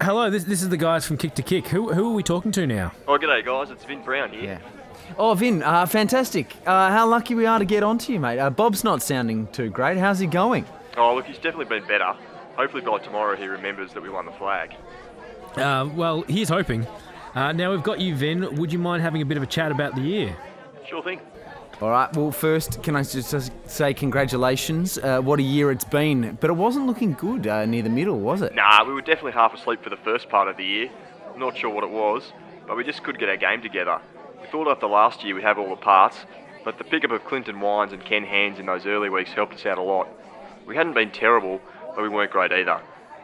hello, 0.00 0.30
this, 0.30 0.44
this 0.44 0.62
is 0.62 0.70
the 0.70 0.76
guys 0.76 1.06
from 1.06 1.18
Kick 1.18 1.34
to 1.34 1.42
Kick. 1.42 1.68
Who, 1.68 1.92
who 1.92 2.10
are 2.10 2.14
we 2.14 2.22
talking 2.22 2.50
to 2.52 2.66
now? 2.66 2.92
Oh, 3.06 3.18
g'day 3.18 3.44
guys. 3.44 3.70
It's 3.70 3.84
Vin 3.84 4.02
Brown 4.02 4.30
here. 4.30 4.42
Yeah. 4.42 4.58
Oh, 5.18 5.34
Vin, 5.34 5.62
uh, 5.62 5.84
fantastic. 5.86 6.54
Uh, 6.66 6.90
how 6.90 7.06
lucky 7.06 7.34
we 7.34 7.44
are 7.46 7.58
to 7.58 7.64
get 7.66 7.82
onto 7.82 8.12
you, 8.12 8.18
mate. 8.18 8.38
Uh, 8.38 8.50
Bob's 8.50 8.84
not 8.84 9.02
sounding 9.02 9.46
too 9.48 9.68
great. 9.68 9.98
How's 9.98 10.18
he 10.18 10.26
going? 10.26 10.64
Oh, 10.96 11.14
look, 11.14 11.26
he's 11.26 11.36
definitely 11.36 11.66
been 11.66 11.86
better. 11.86 12.14
Hopefully 12.56 12.82
by 12.82 12.98
tomorrow 12.98 13.36
he 13.36 13.46
remembers 13.46 13.92
that 13.92 14.02
we 14.02 14.08
won 14.08 14.26
the 14.26 14.32
flag. 14.32 14.74
Uh, 15.56 15.88
well, 15.94 16.22
he's 16.22 16.48
hoping. 16.48 16.86
Uh, 17.34 17.52
now 17.52 17.70
we've 17.70 17.82
got 17.82 18.00
you, 18.00 18.14
Vin. 18.16 18.56
Would 18.56 18.72
you 18.72 18.78
mind 18.78 19.02
having 19.02 19.20
a 19.22 19.26
bit 19.26 19.36
of 19.36 19.42
a 19.42 19.46
chat 19.46 19.70
about 19.70 19.94
the 19.94 20.00
year? 20.00 20.36
Sure 20.88 21.02
thing. 21.02 21.20
All 21.80 21.90
right, 21.90 22.14
well, 22.16 22.32
first, 22.32 22.82
can 22.82 22.96
I 22.96 23.04
just 23.04 23.30
just 23.30 23.52
say 23.70 23.94
congratulations? 23.94 24.98
Uh, 24.98 25.20
what 25.20 25.38
a 25.38 25.44
year 25.44 25.70
it's 25.70 25.84
been. 25.84 26.36
But 26.40 26.50
it 26.50 26.54
wasn't 26.54 26.86
looking 26.86 27.12
good 27.12 27.46
uh, 27.46 27.66
near 27.66 27.82
the 27.82 27.88
middle, 27.88 28.18
was 28.18 28.42
it? 28.42 28.52
Nah, 28.52 28.84
we 28.84 28.92
were 28.92 29.00
definitely 29.00 29.32
half 29.32 29.54
asleep 29.54 29.84
for 29.84 29.90
the 29.90 29.96
first 29.98 30.28
part 30.28 30.48
of 30.48 30.56
the 30.56 30.64
year. 30.64 30.90
Not 31.36 31.56
sure 31.56 31.70
what 31.70 31.84
it 31.84 31.90
was, 31.90 32.32
but 32.66 32.76
we 32.76 32.82
just 32.82 33.04
couldn't 33.04 33.20
get 33.20 33.28
our 33.28 33.36
game 33.36 33.62
together. 33.62 34.00
We 34.40 34.48
thought 34.48 34.66
after 34.66 34.88
last 34.88 35.22
year 35.22 35.36
we'd 35.36 35.44
have 35.44 35.56
all 35.56 35.70
the 35.70 35.76
parts, 35.76 36.16
but 36.64 36.78
the 36.78 36.84
pickup 36.84 37.12
of 37.12 37.24
Clinton 37.24 37.60
Wines 37.60 37.92
and 37.92 38.04
Ken 38.04 38.24
Hands 38.24 38.58
in 38.58 38.66
those 38.66 38.84
early 38.84 39.08
weeks 39.08 39.30
helped 39.30 39.54
us 39.54 39.64
out 39.64 39.78
a 39.78 39.82
lot. 39.82 40.08
We 40.66 40.74
hadn't 40.74 40.94
been 40.94 41.12
terrible, 41.12 41.60
but 41.94 42.02
we 42.02 42.08
weren't 42.08 42.32
great 42.32 42.50
either. 42.50 42.80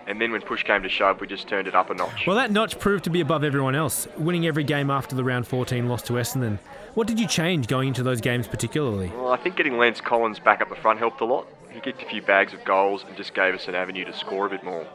And 0.07 0.21
then 0.21 0.31
when 0.31 0.43
push 0.43 0.63
came 0.63 0.83
to 0.85 0.89
shove, 0.89 1.21
we 1.21 1.27
just 1.27 1.49
turned 1.49 1.67
it 1.67 1.75
up 1.75 1.91
a 1.91 1.95
notch. 1.95 2.27
Well, 2.27 2.37
that 2.37 2.53
notch 2.53 2.79
proved 2.79 3.05
to 3.05 3.11
be 3.11 3.21
above 3.21 3.43
everyone 3.43 3.75
else, 3.75 4.07
winning 4.17 4.47
every 4.47 4.63
game 4.63 4.91
after 4.91 5.17
the 5.17 5.25
round 5.25 5.47
14 5.49 5.89
loss 5.89 6.03
to 6.03 6.15
Essendon. 6.15 6.59
What 6.95 7.09
did 7.09 7.19
you 7.19 7.27
change 7.27 7.67
going 7.67 7.89
into 7.89 8.03
those 8.05 8.21
games 8.21 8.47
particularly? 8.47 9.09
Well, 9.09 9.33
I 9.33 9.37
think 9.37 9.57
getting 9.57 9.79
Lance 9.79 10.01
Collins 10.01 10.39
back 10.39 10.61
up 10.61 10.69
the 10.69 10.77
front 10.77 11.01
helped 11.01 11.21
a 11.21 11.25
lot. 11.25 11.47
He 11.71 11.81
kicked 11.81 12.03
a 12.03 12.07
few 12.07 12.23
bags 12.23 12.55
of 12.55 12.65
goals 12.65 13.05
and 13.07 13.17
just 13.17 13.35
gave 13.35 13.53
us 13.55 13.67
an 13.67 13.75
avenue 13.75 14.05
to 14.05 14.13
score 14.13 14.47
a 14.47 14.51
bit 14.51 14.63
more. 14.63 14.87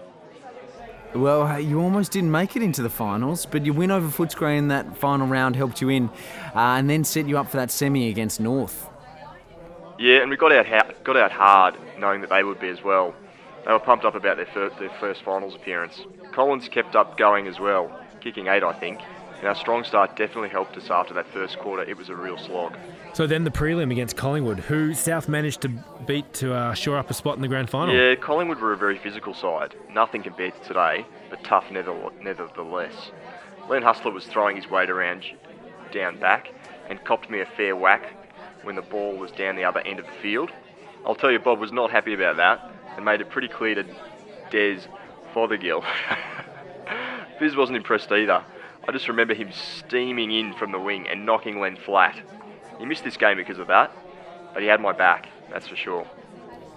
Well, 1.13 1.41
uh, 1.43 1.57
you 1.57 1.81
almost 1.81 2.11
didn't 2.11 2.31
make 2.31 2.55
it 2.55 2.61
into 2.61 2.81
the 2.81 2.89
finals, 2.89 3.45
but 3.45 3.65
your 3.65 3.75
win 3.75 3.91
over 3.91 4.07
Footscray 4.07 4.57
in 4.57 4.69
that 4.69 4.95
final 4.95 5.27
round 5.27 5.55
helped 5.55 5.81
you 5.81 5.89
in, 5.89 6.07
uh, 6.55 6.77
and 6.77 6.89
then 6.89 7.03
set 7.03 7.27
you 7.27 7.37
up 7.37 7.49
for 7.49 7.57
that 7.57 7.71
semi 7.71 8.09
against 8.09 8.39
North. 8.39 8.87
Yeah, 9.97 10.21
and 10.21 10.29
we 10.29 10.37
got 10.37 10.53
out 10.53 10.67
ha- 10.67 10.91
got 11.03 11.17
out 11.17 11.31
hard, 11.31 11.75
knowing 11.97 12.21
that 12.21 12.29
they 12.29 12.43
would 12.43 12.59
be 12.61 12.69
as 12.69 12.81
well. 12.83 13.13
They 13.65 13.71
were 13.73 13.79
pumped 13.79 14.05
up 14.05 14.15
about 14.15 14.37
their, 14.37 14.45
fir- 14.45 14.71
their 14.79 14.91
first 14.99 15.23
finals 15.23 15.55
appearance. 15.55 15.99
Collins 16.31 16.69
kept 16.69 16.95
up 16.95 17.17
going 17.17 17.47
as 17.47 17.59
well, 17.59 17.91
kicking 18.21 18.47
eight, 18.47 18.63
I 18.63 18.71
think. 18.71 19.01
And 19.39 19.47
our 19.47 19.55
strong 19.55 19.85
start 19.85 20.17
definitely 20.17 20.49
helped 20.49 20.75
us 20.75 20.89
after 20.89 21.13
that 21.13 21.25
first 21.27 21.59
quarter. 21.59 21.83
It 21.83 21.95
was 21.97 22.09
a 22.09 22.15
real 22.15 22.37
slog. 22.37 22.75
So 23.13 23.25
then 23.25 23.45
the 23.45 23.51
prelim 23.51 23.89
against 23.89 24.17
Collingwood, 24.17 24.59
who 24.59 24.93
South 24.93 25.29
managed 25.29 25.61
to 25.61 25.69
beat 26.05 26.33
to 26.35 26.53
uh, 26.53 26.73
shore 26.73 26.97
up 26.97 27.09
a 27.09 27.13
spot 27.13 27.37
in 27.37 27.41
the 27.41 27.47
grand 27.47 27.69
final. 27.69 27.95
Yeah, 27.95 28.15
Collingwood 28.15 28.59
were 28.59 28.73
a 28.73 28.77
very 28.77 28.97
physical 28.97 29.33
side. 29.33 29.75
Nothing 29.93 30.23
compared 30.23 30.61
to 30.61 30.67
today, 30.67 31.05
but 31.29 31.41
tough 31.45 31.71
nevertheless. 31.71 33.11
Len 33.69 33.81
Hustler 33.81 34.11
was 34.11 34.25
throwing 34.25 34.57
his 34.57 34.69
weight 34.69 34.89
around 34.89 35.23
down 35.93 36.19
back 36.19 36.51
and 36.89 37.01
copped 37.05 37.29
me 37.29 37.39
a 37.39 37.45
fair 37.45 37.75
whack 37.75 38.13
when 38.63 38.75
the 38.75 38.81
ball 38.81 39.15
was 39.15 39.31
down 39.31 39.55
the 39.55 39.63
other 39.63 39.79
end 39.81 39.99
of 39.99 40.05
the 40.05 40.11
field. 40.21 40.51
I'll 41.05 41.15
tell 41.15 41.31
you, 41.31 41.39
Bob 41.39 41.59
was 41.59 41.71
not 41.71 41.91
happy 41.91 42.13
about 42.13 42.37
that 42.37 42.71
and 42.97 43.05
made 43.05 43.21
it 43.21 43.29
pretty 43.29 43.47
clear 43.47 43.75
to 43.75 43.83
Des 44.51 44.81
Fothergill. 45.33 45.83
Fizz 47.39 47.55
wasn't 47.55 47.77
impressed 47.77 48.11
either. 48.11 48.43
I 48.89 48.91
just 48.91 49.07
remember 49.07 49.35
him 49.35 49.51
steaming 49.51 50.31
in 50.31 50.51
from 50.53 50.71
the 50.71 50.79
wing 50.79 51.07
and 51.07 51.23
knocking 51.23 51.59
Len 51.59 51.75
flat. 51.75 52.19
He 52.79 52.87
missed 52.87 53.03
this 53.03 53.17
game 53.17 53.37
because 53.37 53.59
of 53.59 53.67
that, 53.67 53.91
but 54.51 54.63
he 54.63 54.67
had 54.67 54.81
my 54.81 54.93
back, 54.93 55.29
that's 55.51 55.67
for 55.67 55.75
sure. 55.75 56.07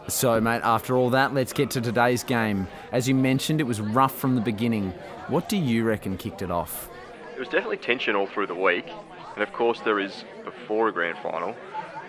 So, 0.09 0.39
mate, 0.39 0.61
after 0.63 0.95
all 0.95 1.09
that, 1.09 1.33
let's 1.33 1.55
get 1.55 1.71
to 1.71 1.81
today's 1.81 2.23
game. 2.23 2.69
As 2.93 3.09
you 3.09 3.15
mentioned, 3.15 3.63
it 3.63 3.65
was 3.65 3.81
rough 3.81 4.15
from 4.15 4.35
the 4.35 4.43
beginning. 4.43 4.91
What 5.29 5.49
do 5.49 5.57
you 5.57 5.85
reckon 5.85 6.19
kicked 6.19 6.43
it 6.43 6.51
off? 6.51 6.91
There 7.31 7.39
was 7.39 7.49
definitely 7.49 7.79
tension 7.79 8.15
all 8.15 8.27
through 8.27 8.49
the 8.49 8.55
week, 8.55 8.91
and 9.33 9.43
of 9.43 9.51
course 9.55 9.81
there 9.81 9.99
is 9.99 10.27
before 10.45 10.89
a 10.89 10.93
grand 10.93 11.17
final. 11.23 11.57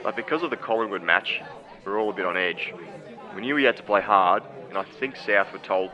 But 0.03 0.17
because 0.17 0.43
of 0.43 0.49
the 0.49 0.57
Collingwood 0.57 1.01
match, 1.01 1.39
we're 1.85 1.97
all 1.97 2.09
a 2.09 2.13
bit 2.13 2.25
on 2.25 2.35
edge. 2.35 2.73
We 3.33 3.39
knew 3.39 3.55
we 3.55 3.63
had 3.63 3.77
to 3.77 3.83
play 3.83 4.01
hard, 4.01 4.43
and 4.67 4.77
I 4.77 4.83
think 4.83 5.15
South 5.15 5.53
were 5.53 5.59
told 5.59 5.91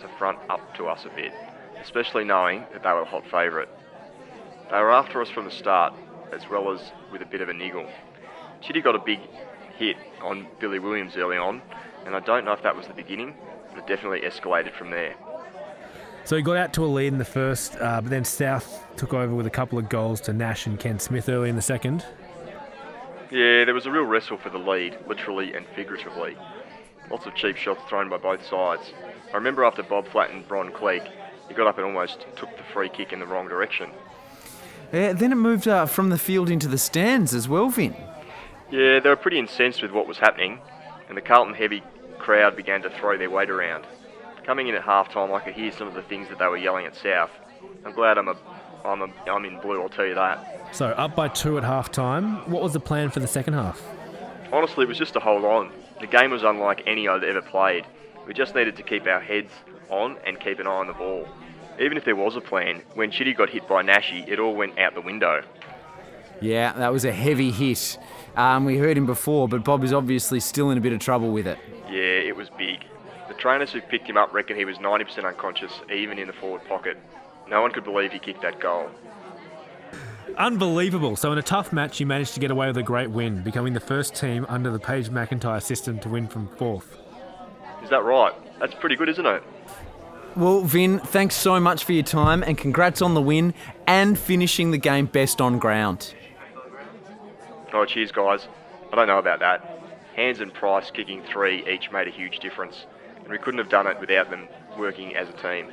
to 0.00 0.08
front 0.18 0.40
up 0.50 0.74
to 0.74 0.88
us 0.88 1.04
a 1.04 1.14
bit, 1.14 1.32
especially 1.84 2.24
knowing 2.24 2.64
that 2.72 2.82
they 2.82 2.92
were 2.92 3.00
the 3.00 3.06
hot 3.06 3.24
favourite. 3.30 3.68
They 4.70 4.78
were 4.78 4.92
after 4.92 5.22
us 5.22 5.28
from 5.28 5.44
the 5.44 5.50
start, 5.50 5.94
as 6.32 6.48
well 6.50 6.72
as 6.72 6.80
with 7.12 7.22
a 7.22 7.26
bit 7.26 7.40
of 7.40 7.48
a 7.48 7.54
niggle. 7.54 7.86
Chitty 8.60 8.80
got 8.80 8.96
a 8.96 8.98
big 8.98 9.20
hit 9.78 9.96
on 10.22 10.46
Billy 10.58 10.78
Williams 10.78 11.16
early 11.16 11.36
on, 11.36 11.62
and 12.06 12.16
I 12.16 12.20
don't 12.20 12.44
know 12.44 12.52
if 12.52 12.62
that 12.62 12.74
was 12.74 12.86
the 12.86 12.94
beginning, 12.94 13.34
but 13.70 13.78
it 13.78 13.86
definitely 13.86 14.20
escalated 14.20 14.74
from 14.74 14.90
there. 14.90 15.14
So 16.24 16.36
he 16.36 16.42
got 16.42 16.56
out 16.56 16.72
to 16.74 16.84
a 16.84 16.86
lead 16.86 17.08
in 17.08 17.18
the 17.18 17.24
first, 17.24 17.76
uh, 17.78 18.00
but 18.00 18.08
then 18.08 18.24
South 18.24 18.82
took 18.96 19.12
over 19.12 19.34
with 19.34 19.46
a 19.46 19.50
couple 19.50 19.78
of 19.78 19.90
goals 19.90 20.22
to 20.22 20.32
Nash 20.32 20.66
and 20.66 20.80
Ken 20.80 20.98
Smith 20.98 21.28
early 21.28 21.50
in 21.50 21.56
the 21.56 21.62
second. 21.62 22.06
Yeah, 23.30 23.64
there 23.64 23.74
was 23.74 23.84
a 23.84 23.90
real 23.90 24.04
wrestle 24.04 24.38
for 24.38 24.48
the 24.48 24.58
lead, 24.58 24.96
literally 25.06 25.52
and 25.54 25.66
figuratively. 25.74 26.36
Lots 27.10 27.26
of 27.26 27.34
cheap 27.34 27.56
shots 27.56 27.82
thrown 27.88 28.08
by 28.08 28.16
both 28.16 28.46
sides. 28.46 28.94
I 29.32 29.36
remember 29.36 29.64
after 29.64 29.82
Bob 29.82 30.08
flattened 30.08 30.50
Ron 30.50 30.72
Clegg, 30.72 31.02
he 31.48 31.54
got 31.54 31.66
up 31.66 31.78
and 31.78 31.86
almost 31.86 32.26
took 32.36 32.56
the 32.56 32.62
free 32.72 32.88
kick 32.88 33.12
in 33.12 33.20
the 33.20 33.26
wrong 33.26 33.48
direction. 33.48 33.90
Yeah, 34.92 35.12
then 35.12 35.32
it 35.32 35.36
moved 35.36 35.66
uh, 35.66 35.86
from 35.86 36.10
the 36.10 36.18
field 36.18 36.50
into 36.50 36.68
the 36.68 36.78
stands 36.78 37.34
as 37.34 37.48
well, 37.48 37.68
Vin. 37.68 37.96
Yeah, 38.70 39.00
they 39.00 39.08
were 39.08 39.16
pretty 39.16 39.38
incensed 39.38 39.82
with 39.82 39.90
what 39.90 40.06
was 40.06 40.18
happening, 40.18 40.60
and 41.08 41.16
the 41.16 41.22
Carlton 41.22 41.54
heavy 41.54 41.82
crowd 42.18 42.56
began 42.56 42.82
to 42.82 42.90
throw 42.90 43.18
their 43.18 43.30
weight 43.30 43.50
around. 43.50 43.86
Coming 44.44 44.68
in 44.68 44.74
at 44.74 44.82
half 44.82 45.12
time, 45.12 45.32
I 45.32 45.40
could 45.40 45.54
hear 45.54 45.72
some 45.72 45.88
of 45.88 45.94
the 45.94 46.02
things 46.02 46.28
that 46.28 46.38
they 46.38 46.46
were 46.46 46.56
yelling 46.56 46.86
at 46.86 46.94
South. 46.94 47.30
I'm 47.84 47.92
glad 47.92 48.18
I'm 48.18 48.28
a 48.28 48.36
I'm, 48.84 49.00
a, 49.00 49.08
I'm 49.26 49.44
in 49.46 49.58
blue, 49.60 49.80
I'll 49.80 49.88
tell 49.88 50.06
you 50.06 50.14
that. 50.14 50.68
So 50.72 50.88
up 50.88 51.16
by 51.16 51.28
two 51.28 51.56
at 51.56 51.64
half 51.64 51.90
time. 51.90 52.48
What 52.50 52.62
was 52.62 52.74
the 52.74 52.80
plan 52.80 53.08
for 53.10 53.20
the 53.20 53.26
second 53.26 53.54
half? 53.54 53.82
Honestly, 54.52 54.84
it 54.84 54.88
was 54.88 54.98
just 54.98 55.14
to 55.14 55.20
hold 55.20 55.44
on. 55.44 55.72
The 56.00 56.06
game 56.06 56.30
was 56.30 56.42
unlike 56.42 56.82
any 56.86 57.08
I'd 57.08 57.24
ever 57.24 57.40
played. 57.40 57.86
We 58.26 58.34
just 58.34 58.54
needed 58.54 58.76
to 58.76 58.82
keep 58.82 59.06
our 59.06 59.20
heads 59.20 59.50
on 59.90 60.16
and 60.26 60.38
keep 60.40 60.58
an 60.58 60.66
eye 60.66 60.70
on 60.70 60.86
the 60.86 60.92
ball. 60.92 61.26
Even 61.80 61.96
if 61.96 62.04
there 62.04 62.16
was 62.16 62.36
a 62.36 62.40
plan, 62.40 62.82
when 62.94 63.10
Chitty 63.10 63.34
got 63.34 63.50
hit 63.50 63.66
by 63.66 63.82
Nashi, 63.82 64.24
it 64.28 64.38
all 64.38 64.54
went 64.54 64.78
out 64.78 64.94
the 64.94 65.00
window. 65.00 65.42
Yeah, 66.40 66.72
that 66.72 66.92
was 66.92 67.04
a 67.04 67.12
heavy 67.12 67.50
hit. 67.50 67.98
Um, 68.36 68.64
we 68.64 68.76
heard 68.76 68.96
him 68.96 69.06
before, 69.06 69.48
but 69.48 69.64
Bob 69.64 69.84
is 69.84 69.92
obviously 69.92 70.40
still 70.40 70.70
in 70.70 70.78
a 70.78 70.80
bit 70.80 70.92
of 70.92 71.00
trouble 71.00 71.32
with 71.32 71.46
it. 71.46 71.58
Yeah, 71.88 72.28
it 72.28 72.36
was 72.36 72.50
big. 72.50 72.84
The 73.28 73.34
trainers 73.34 73.72
who 73.72 73.80
picked 73.80 74.06
him 74.08 74.16
up 74.16 74.32
reckon 74.32 74.56
he 74.56 74.64
was 74.64 74.78
90% 74.78 75.24
unconscious, 75.24 75.72
even 75.92 76.18
in 76.18 76.26
the 76.26 76.32
forward 76.32 76.64
pocket. 76.68 76.98
No 77.48 77.62
one 77.62 77.72
could 77.72 77.84
believe 77.84 78.12
he 78.12 78.18
kicked 78.18 78.42
that 78.42 78.60
goal. 78.60 78.88
Unbelievable. 80.36 81.16
So 81.16 81.32
in 81.32 81.38
a 81.38 81.42
tough 81.42 81.72
match, 81.72 82.00
you 82.00 82.06
managed 82.06 82.34
to 82.34 82.40
get 82.40 82.50
away 82.50 82.66
with 82.66 82.76
a 82.78 82.82
great 82.82 83.10
win, 83.10 83.42
becoming 83.42 83.72
the 83.72 83.80
first 83.80 84.14
team 84.14 84.46
under 84.48 84.70
the 84.70 84.78
Page 84.78 85.10
McIntyre 85.10 85.62
system 85.62 85.98
to 86.00 86.08
win 86.08 86.26
from 86.26 86.48
fourth. 86.56 86.98
Is 87.82 87.90
that 87.90 88.02
right? 88.02 88.32
That's 88.58 88.74
pretty 88.74 88.96
good, 88.96 89.08
isn't 89.10 89.26
it? 89.26 89.42
Well, 90.36 90.62
Vin, 90.62 90.98
thanks 90.98 91.36
so 91.36 91.60
much 91.60 91.84
for 91.84 91.92
your 91.92 92.02
time 92.02 92.42
and 92.42 92.58
congrats 92.58 93.00
on 93.00 93.14
the 93.14 93.22
win 93.22 93.54
and 93.86 94.18
finishing 94.18 94.72
the 94.72 94.78
game 94.78 95.06
best 95.06 95.40
on 95.40 95.60
ground. 95.60 96.12
Oh, 97.72 97.84
cheers, 97.84 98.10
guys. 98.10 98.48
I 98.92 98.96
don't 98.96 99.06
know 99.06 99.18
about 99.18 99.38
that. 99.40 99.80
Hands 100.16 100.40
and 100.40 100.52
Price 100.52 100.90
kicking 100.90 101.22
three 101.22 101.68
each 101.68 101.90
made 101.92 102.08
a 102.08 102.10
huge 102.10 102.38
difference, 102.40 102.86
and 103.20 103.28
we 103.28 103.38
couldn't 103.38 103.58
have 103.58 103.68
done 103.68 103.86
it 103.86 103.98
without 104.00 104.30
them 104.30 104.48
working 104.76 105.14
as 105.14 105.28
a 105.28 105.32
team. 105.32 105.72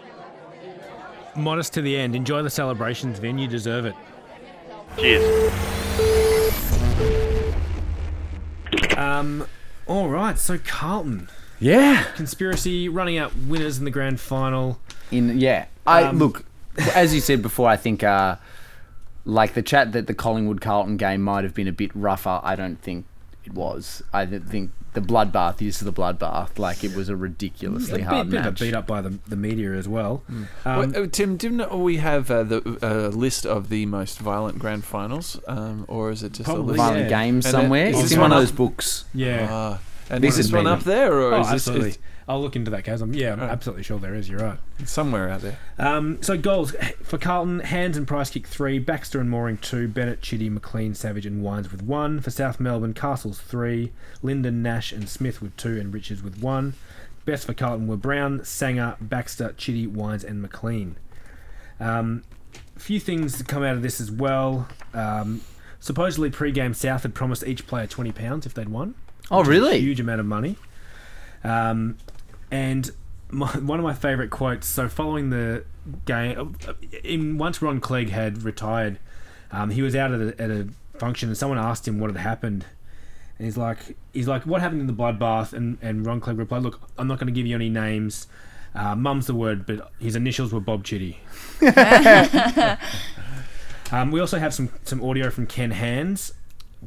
Modest 1.36 1.74
to 1.74 1.82
the 1.82 1.96
end. 1.98 2.16
Enjoy 2.16 2.44
the 2.44 2.50
celebrations, 2.50 3.20
Vin. 3.20 3.38
You 3.38 3.48
deserve 3.48 3.86
it. 3.86 3.96
Cheers. 4.98 5.52
Um, 8.98 9.48
all 9.88 10.10
right. 10.10 10.38
So 10.38 10.58
Carlton 10.60 11.30
Yeah. 11.62 12.04
conspiracy 12.16 12.90
running 12.90 13.18
out 13.18 13.36
winners 13.38 13.78
in 13.78 13.86
the 13.86 13.92
grand 13.92 14.20
final. 14.20 14.80
In 15.12 15.40
yeah, 15.40 15.66
I 15.88 16.04
Um, 16.04 16.18
look 16.18 16.44
as 16.96 17.14
you 17.14 17.22
said 17.22 17.42
before. 17.42 17.70
I 17.70 17.78
think 17.78 18.04
uh, 18.04 18.36
like 19.26 19.54
the 19.54 19.62
chat 19.62 19.92
that 19.94 20.08
the 20.08 20.14
Collingwood 20.14 20.60
Carlton 20.62 20.98
game 20.98 21.22
might 21.22 21.44
have 21.44 21.54
been 21.54 21.68
a 21.68 21.72
bit 21.74 21.92
rougher. 21.96 22.40
I 22.44 22.56
don't 22.56 22.82
think 22.82 23.06
it 23.46 23.54
was. 23.54 24.02
I 24.14 24.26
th- 24.26 24.42
think 24.44 24.72
the 24.94 25.02
bloodbath 25.02 25.62
is 25.62 25.80
the 25.80 25.94
bloodbath. 25.94 26.58
Like 26.58 26.84
it 26.84 26.96
was 26.96 27.10
a 27.10 27.16
ridiculously 27.16 28.02
a 28.02 28.06
hard 28.06 28.28
bit, 28.30 28.32
bit 28.32 28.40
of 28.40 28.46
a 28.46 28.50
match. 28.52 28.60
beat 28.60 28.74
up 28.74 28.88
by 28.88 29.02
the, 29.02 29.20
the 29.28 29.36
media 29.36 29.74
as 29.74 29.88
well. 29.88 30.24
Um, 30.30 30.48
Well, 30.66 31.04
uh, 31.04 31.08
Tim, 31.08 31.38
didn't 31.38 31.72
we 31.80 31.98
have 31.98 32.30
uh, 32.32 32.44
the 32.44 32.78
uh, 32.82 33.08
list 33.10 33.46
of 33.46 33.70
the 33.70 33.86
most 33.86 34.20
violent 34.20 34.60
grand 34.60 34.84
finals, 34.84 35.40
um, 35.48 35.86
or 35.88 36.10
is 36.12 36.24
it 36.24 36.34
just 36.34 36.46
Probably, 36.46 36.64
a 36.64 36.68
list? 36.68 36.78
Violent 36.78 37.10
yeah. 37.10 37.10
games 37.24 37.50
somewhere. 37.50 37.88
is 37.88 38.04
It's 38.04 38.12
in 38.14 38.20
one 38.22 38.32
of 38.32 38.40
those 38.40 38.52
books. 38.52 39.06
yeah. 39.14 39.48
Ah, 39.50 39.80
and 40.12 40.24
is 40.26 40.38
this 40.38 40.52
one 40.52 40.68
up 40.68 40.82
there, 40.82 41.14
or 41.14 41.34
Oh, 41.34 41.42
is 41.42 41.48
this 41.48 41.54
absolutely. 41.68 41.90
is 41.92 41.98
I'll 42.28 42.42
look 42.42 42.56
into 42.56 42.72
that, 42.72 42.86
Kaz. 42.86 43.02
I'm, 43.02 43.14
yeah, 43.14 43.34
I'm 43.34 43.40
Right. 43.42 43.50
absolutely 43.50 43.84
sure 43.84 43.98
there 44.00 44.14
is. 44.14 44.30
You're 44.30 44.40
right. 44.40 44.60
it's 44.80 44.92
somewhere 44.92 45.30
out 45.30 45.42
there? 45.42 45.58
Um, 45.80 46.22
so 46.22 46.38
goals 46.38 46.74
for 47.04 47.18
Carlton: 47.18 47.60
Hands 47.62 47.98
and 47.98 48.08
Price 48.08 48.30
kick 48.30 48.48
three, 48.48 48.78
Baxter 48.80 49.20
and 49.20 49.30
Mooring 49.30 49.58
two, 49.58 49.88
Bennett, 49.88 50.22
Chitty, 50.22 50.50
McLean, 50.50 50.94
Savage 50.94 51.26
and 51.26 51.42
Wines 51.42 51.72
with 51.72 51.82
one. 51.82 52.20
For 52.22 52.30
South 52.30 52.60
Melbourne, 52.60 52.94
Castles 52.94 53.40
three, 53.40 53.92
Lyndon, 54.22 54.62
Nash 54.62 54.92
and 54.92 55.10
Smith 55.10 55.42
with 55.42 55.58
two, 55.58 55.78
and 55.80 55.94
Richards 55.94 56.22
with 56.24 56.42
one. 56.42 56.76
Best 57.26 57.46
for 57.46 57.54
Carlton 57.54 57.88
were 57.88 57.98
Brown, 57.98 58.44
Sanger, 58.46 58.96
Baxter, 59.02 59.54
Chitty, 59.58 59.88
Wines 59.88 60.24
and 60.24 60.42
McLean. 60.42 60.96
Um, 61.80 62.24
a 62.76 62.80
few 62.80 63.00
things 63.00 63.38
to 63.38 63.44
come 63.44 63.64
out 63.64 63.76
of 63.76 63.82
this 63.82 64.00
as 64.00 64.10
well. 64.12 64.68
Um, 64.94 65.42
supposedly, 65.80 66.30
pre-game 66.30 66.74
South 66.74 67.04
had 67.04 67.14
promised 67.14 67.44
each 67.46 67.68
player 67.68 67.88
twenty 67.88 68.12
pounds 68.12 68.46
if 68.46 68.54
they'd 68.54 68.70
won. 68.70 68.96
Oh, 69.32 69.40
which 69.40 69.48
a 69.48 69.49
really? 69.49 69.80
huge 69.80 69.99
amount 69.99 70.20
of 70.20 70.26
money. 70.26 70.58
Um, 71.44 71.98
and 72.52 72.91
my, 73.30 73.48
one 73.58 73.80
of 73.80 73.84
my 73.84 73.94
favourite 73.94 74.30
quotes. 74.30 74.68
So 74.68 74.88
following 74.88 75.30
the 75.30 75.64
game, 76.06 76.56
in 77.03 77.38
once 77.38 77.62
Ron 77.62 77.80
Clegg 77.80 78.10
had 78.10 78.44
retired, 78.44 78.99
um, 79.52 79.72
he 79.72 79.82
was 79.82 79.95
out 79.95 80.12
at 80.12 80.22
a, 80.22 80.41
at 80.41 80.52
a 80.52 80.68
function, 80.98 81.30
and 81.30 81.38
someone 81.38 81.58
asked 81.58 81.88
him 81.88 81.99
what 81.99 82.12
had 82.12 82.20
happened. 82.20 82.66
And 83.38 83.45
he's 83.45 83.58
like, 83.58 83.98
he's 84.14 84.28
like, 84.28 84.45
what 84.45 84.62
happened 84.62 84.82
in 84.82 84.88
the 84.88 84.94
bloodbath? 84.94 85.53
And 85.53 85.78
and 85.82 86.06
Ron 86.06 86.20
Clegg 86.20 86.38
replied, 86.38 86.62
look, 86.62 86.80
I'm 86.98 87.08
not 87.08 87.18
going 87.18 87.28
to 87.28 87.34
give 87.34 87.48
you 87.48 87.56
any 87.56 87.70
names. 87.70 88.28
Uh, 88.74 88.95
mum's 88.95 89.28
the 89.28 89.36
word, 89.36 89.66
but 89.66 89.91
his 89.99 90.16
initials 90.16 90.53
were 90.53 90.62
Bob 90.62 90.86
Chitty. 90.86 91.20
um, 93.91 94.12
we 94.12 94.20
also 94.20 94.40
have 94.40 94.53
some 94.53 94.70
some 94.84 95.03
audio 95.03 95.30
from 95.30 95.48
Ken 95.48 95.72
Hands 95.72 96.34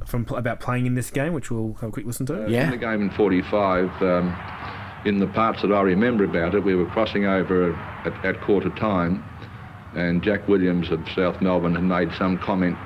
from 0.06 0.26
about 0.30 0.60
playing 0.60 0.86
in 0.86 0.94
this 0.94 1.10
game, 1.10 1.32
which 1.32 1.50
we'll 1.50 1.74
have 1.74 1.90
a 1.90 1.92
quick 1.92 2.06
listen 2.06 2.26
to. 2.26 2.46
Yeah. 2.48 2.64
In 2.64 2.70
the 2.70 2.76
game 2.76 3.02
in 3.02 3.10
45, 3.10 4.02
um, 4.02 4.36
in 5.04 5.18
the 5.18 5.26
parts 5.28 5.62
that 5.62 5.72
I 5.72 5.82
remember 5.82 6.24
about 6.24 6.54
it, 6.54 6.64
we 6.64 6.74
were 6.74 6.86
crossing 6.86 7.26
over 7.26 7.74
at, 8.04 8.24
at 8.24 8.40
quarter 8.40 8.70
time, 8.70 9.24
and 9.94 10.22
Jack 10.22 10.48
Williams 10.48 10.90
of 10.90 11.00
South 11.14 11.40
Melbourne 11.40 11.74
had 11.74 11.84
made 11.84 12.12
some 12.18 12.38
comment 12.38 12.76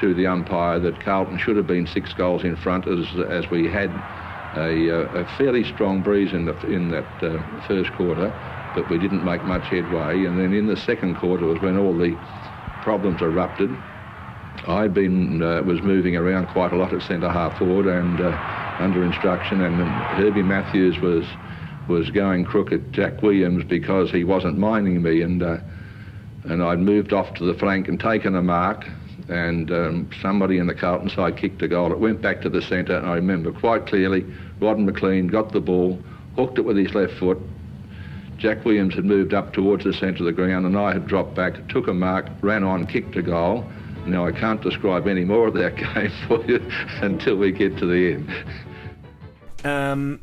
to 0.00 0.14
the 0.14 0.26
umpire 0.26 0.78
that 0.78 1.00
Carlton 1.00 1.38
should 1.38 1.56
have 1.56 1.66
been 1.66 1.86
six 1.86 2.12
goals 2.12 2.44
in 2.44 2.56
front, 2.56 2.86
as 2.86 3.06
as 3.28 3.50
we 3.50 3.68
had 3.68 3.90
a, 4.56 4.90
uh, 4.90 5.22
a 5.22 5.36
fairly 5.36 5.64
strong 5.64 6.02
breeze 6.02 6.32
in 6.32 6.44
the 6.46 6.58
in 6.66 6.90
that 6.90 7.22
uh, 7.22 7.66
first 7.66 7.92
quarter, 7.92 8.32
but 8.74 8.88
we 8.90 8.98
didn't 8.98 9.24
make 9.24 9.42
much 9.44 9.64
headway. 9.64 10.24
And 10.24 10.38
then 10.38 10.52
in 10.52 10.66
the 10.66 10.76
second 10.76 11.16
quarter 11.16 11.46
was 11.46 11.60
when 11.60 11.76
all 11.78 11.96
the 11.96 12.16
problems 12.82 13.20
erupted. 13.20 13.70
I'd 14.66 14.94
been 14.94 15.42
uh, 15.42 15.62
was 15.62 15.80
moving 15.82 16.16
around 16.16 16.46
quite 16.48 16.72
a 16.72 16.76
lot 16.76 16.92
at 16.92 17.02
centre 17.02 17.30
half 17.30 17.58
forward 17.58 17.86
and 17.86 18.20
uh, 18.20 18.76
under 18.78 19.04
instruction, 19.04 19.60
and 19.60 19.76
Herbie 20.16 20.42
Matthews 20.42 20.98
was 21.00 21.24
was 21.88 22.10
going 22.10 22.44
crook 22.44 22.70
at 22.70 22.90
Jack 22.92 23.22
Williams 23.22 23.64
because 23.64 24.10
he 24.10 24.24
wasn't 24.24 24.58
minding 24.58 25.02
me, 25.02 25.22
and 25.22 25.42
uh, 25.42 25.58
and 26.44 26.62
I'd 26.62 26.78
moved 26.78 27.12
off 27.12 27.34
to 27.34 27.44
the 27.44 27.58
flank 27.58 27.88
and 27.88 27.98
taken 27.98 28.36
a 28.36 28.42
mark, 28.42 28.84
and 29.28 29.70
um, 29.70 30.10
somebody 30.20 30.58
in 30.58 30.66
the 30.66 30.74
Carlton 30.74 31.10
side 31.10 31.36
kicked 31.36 31.62
a 31.62 31.68
goal. 31.68 31.92
It 31.92 31.98
went 31.98 32.22
back 32.22 32.40
to 32.42 32.48
the 32.48 32.62
centre, 32.62 32.96
and 32.96 33.06
I 33.06 33.14
remember 33.14 33.52
quite 33.52 33.86
clearly. 33.86 34.24
Rodden 34.60 34.84
McLean 34.84 35.28
got 35.28 35.52
the 35.52 35.60
ball, 35.60 35.98
hooked 36.36 36.58
it 36.58 36.62
with 36.62 36.76
his 36.76 36.94
left 36.94 37.14
foot. 37.14 37.38
Jack 38.38 38.64
Williams 38.64 38.94
had 38.94 39.04
moved 39.04 39.34
up 39.34 39.52
towards 39.52 39.84
the 39.84 39.92
centre 39.92 40.22
of 40.22 40.26
the 40.26 40.32
ground, 40.32 40.64
and 40.64 40.78
I 40.78 40.92
had 40.92 41.08
dropped 41.08 41.34
back, 41.34 41.68
took 41.68 41.88
a 41.88 41.94
mark, 41.94 42.26
ran 42.40 42.62
on, 42.62 42.86
kicked 42.86 43.16
a 43.16 43.22
goal. 43.22 43.64
Now 44.10 44.26
I 44.26 44.32
can't 44.32 44.60
describe 44.62 45.06
any 45.06 45.24
more 45.24 45.48
of 45.48 45.54
that 45.54 45.76
game 45.76 46.10
for 46.28 46.44
you 46.46 46.60
until 47.02 47.36
we 47.36 47.52
get 47.52 47.76
to 47.78 47.86
the 47.86 48.14
end. 48.14 48.30
Um, 49.64 50.20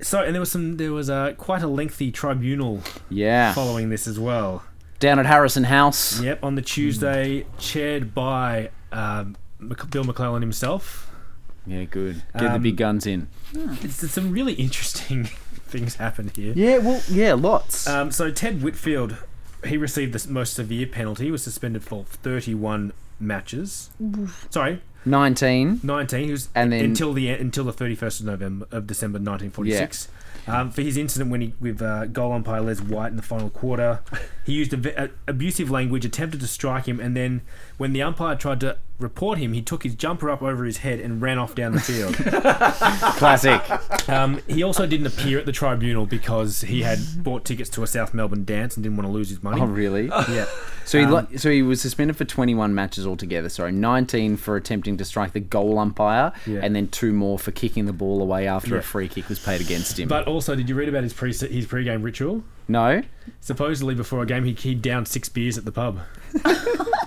so 0.00 0.22
and 0.22 0.34
there 0.34 0.40
was 0.40 0.50
some 0.50 0.76
there 0.76 0.92
was 0.92 1.08
a 1.08 1.34
quite 1.38 1.62
a 1.62 1.66
lengthy 1.68 2.10
tribunal 2.10 2.82
Yeah. 3.10 3.52
following 3.52 3.90
this 3.90 4.06
as 4.06 4.18
well. 4.18 4.62
Down 4.98 5.18
at 5.18 5.26
Harrison 5.26 5.64
House. 5.64 6.20
Yep, 6.20 6.42
on 6.42 6.54
the 6.56 6.62
Tuesday, 6.62 7.46
chaired 7.58 8.14
by 8.14 8.70
um, 8.90 9.36
Bill 9.60 10.04
McClelland 10.04 10.40
himself. 10.40 11.04
Yeah, 11.66 11.84
good. 11.84 12.22
Get 12.32 12.38
the 12.42 12.52
Um, 12.54 12.62
big 12.62 12.76
guns 12.76 13.06
in. 13.06 13.28
It's, 13.82 14.02
it's 14.02 14.12
some 14.12 14.32
really 14.32 14.54
interesting 14.54 15.24
things 15.68 15.96
happened 15.96 16.32
here. 16.34 16.52
Yeah, 16.56 16.78
well, 16.78 17.00
yeah, 17.08 17.34
lots. 17.34 17.86
Um, 17.86 18.10
so 18.10 18.30
Ted 18.30 18.62
Whitfield, 18.62 19.16
he 19.66 19.76
received 19.76 20.14
the 20.14 20.32
most 20.32 20.54
severe 20.54 20.86
penalty. 20.86 21.26
He 21.26 21.30
was 21.30 21.42
suspended 21.44 21.82
for 21.84 22.04
31 22.04 22.92
matches. 23.20 23.90
Sorry, 24.50 24.82
19. 25.04 25.80
19. 25.82 26.24
He 26.24 26.30
was 26.30 26.48
And 26.54 26.72
then- 26.72 26.84
until 26.84 27.12
the 27.12 27.28
until 27.30 27.64
the 27.64 27.72
31st 27.72 28.20
of 28.20 28.26
November 28.26 28.66
of 28.70 28.86
December 28.86 29.18
1946. 29.18 30.08
Um, 30.46 30.70
for 30.70 30.80
his 30.80 30.96
incident 30.96 31.30
when 31.30 31.42
he 31.42 31.54
with 31.60 31.82
uh, 31.82 32.06
goal 32.06 32.32
umpire 32.32 32.62
Les 32.62 32.80
White 32.80 33.08
in 33.10 33.16
the 33.16 33.22
final 33.22 33.50
quarter, 33.50 34.00
he 34.46 34.54
used 34.54 34.72
a, 34.72 35.04
a, 35.04 35.10
abusive 35.26 35.70
language, 35.70 36.06
attempted 36.06 36.40
to 36.40 36.46
strike 36.46 36.86
him, 36.86 37.00
and 37.00 37.14
then 37.14 37.42
when 37.78 37.92
the 37.94 38.02
umpire 38.02 38.36
tried 38.36 38.60
to 38.60 38.76
report 38.98 39.38
him, 39.38 39.52
he 39.52 39.62
took 39.62 39.84
his 39.84 39.94
jumper 39.94 40.28
up 40.28 40.42
over 40.42 40.64
his 40.64 40.78
head 40.78 40.98
and 41.00 41.22
ran 41.22 41.38
off 41.38 41.54
down 41.54 41.72
the 41.72 41.80
field. 41.80 42.14
Classic. 43.16 43.62
Um, 44.08 44.40
he 44.48 44.62
also 44.62 44.86
didn't 44.86 45.06
appear 45.06 45.38
at 45.38 45.46
the 45.46 45.52
tribunal 45.52 46.04
because 46.06 46.62
he 46.62 46.82
had 46.82 46.98
bought 47.18 47.44
tickets 47.44 47.70
to 47.70 47.82
a 47.82 47.86
South 47.86 48.12
Melbourne 48.12 48.44
dance 48.44 48.76
and 48.76 48.82
didn't 48.82 48.96
want 48.96 49.06
to 49.06 49.12
lose 49.12 49.28
his 49.28 49.42
money. 49.42 49.60
Oh, 49.60 49.66
really? 49.66 50.06
Yeah. 50.06 50.46
So 50.88 50.96
he 50.98 51.04
Um, 51.04 51.10
lo- 51.10 51.26
so 51.36 51.50
he 51.50 51.60
was 51.60 51.82
suspended 51.82 52.16
for 52.16 52.24
21 52.24 52.74
matches 52.74 53.06
altogether. 53.06 53.50
Sorry, 53.50 53.72
19 53.72 54.38
for 54.38 54.56
attempting 54.56 54.96
to 54.96 55.04
strike 55.04 55.34
the 55.34 55.40
goal 55.40 55.78
umpire, 55.78 56.32
Yeah. 56.46 56.60
and 56.62 56.74
then 56.74 56.88
two 56.88 57.12
more 57.12 57.38
for 57.38 57.50
kicking 57.50 57.84
the 57.84 57.92
ball 57.92 58.22
away 58.22 58.48
after 58.48 58.70
Yeah. 58.72 58.78
a 58.78 58.82
free 58.82 59.06
kick 59.06 59.28
was 59.28 59.38
paid 59.38 59.60
against 59.60 59.98
him. 60.00 60.08
But 60.08 60.26
also, 60.26 60.56
did 60.56 60.66
you 60.66 60.74
read 60.74 60.88
about 60.88 61.02
his 61.02 61.12
pre 61.12 61.34
his 61.34 61.66
pre-game 61.66 62.00
ritual? 62.02 62.42
no, 62.68 63.02
Supposedly, 63.42 63.94
before 63.94 64.22
a 64.22 64.26
game, 64.26 64.44
he 64.46 64.54
he 64.54 64.74
downed 64.74 65.08
six 65.08 65.28
beers 65.28 65.58
at 65.58 65.66
the 65.66 65.72
pub. 65.72 66.00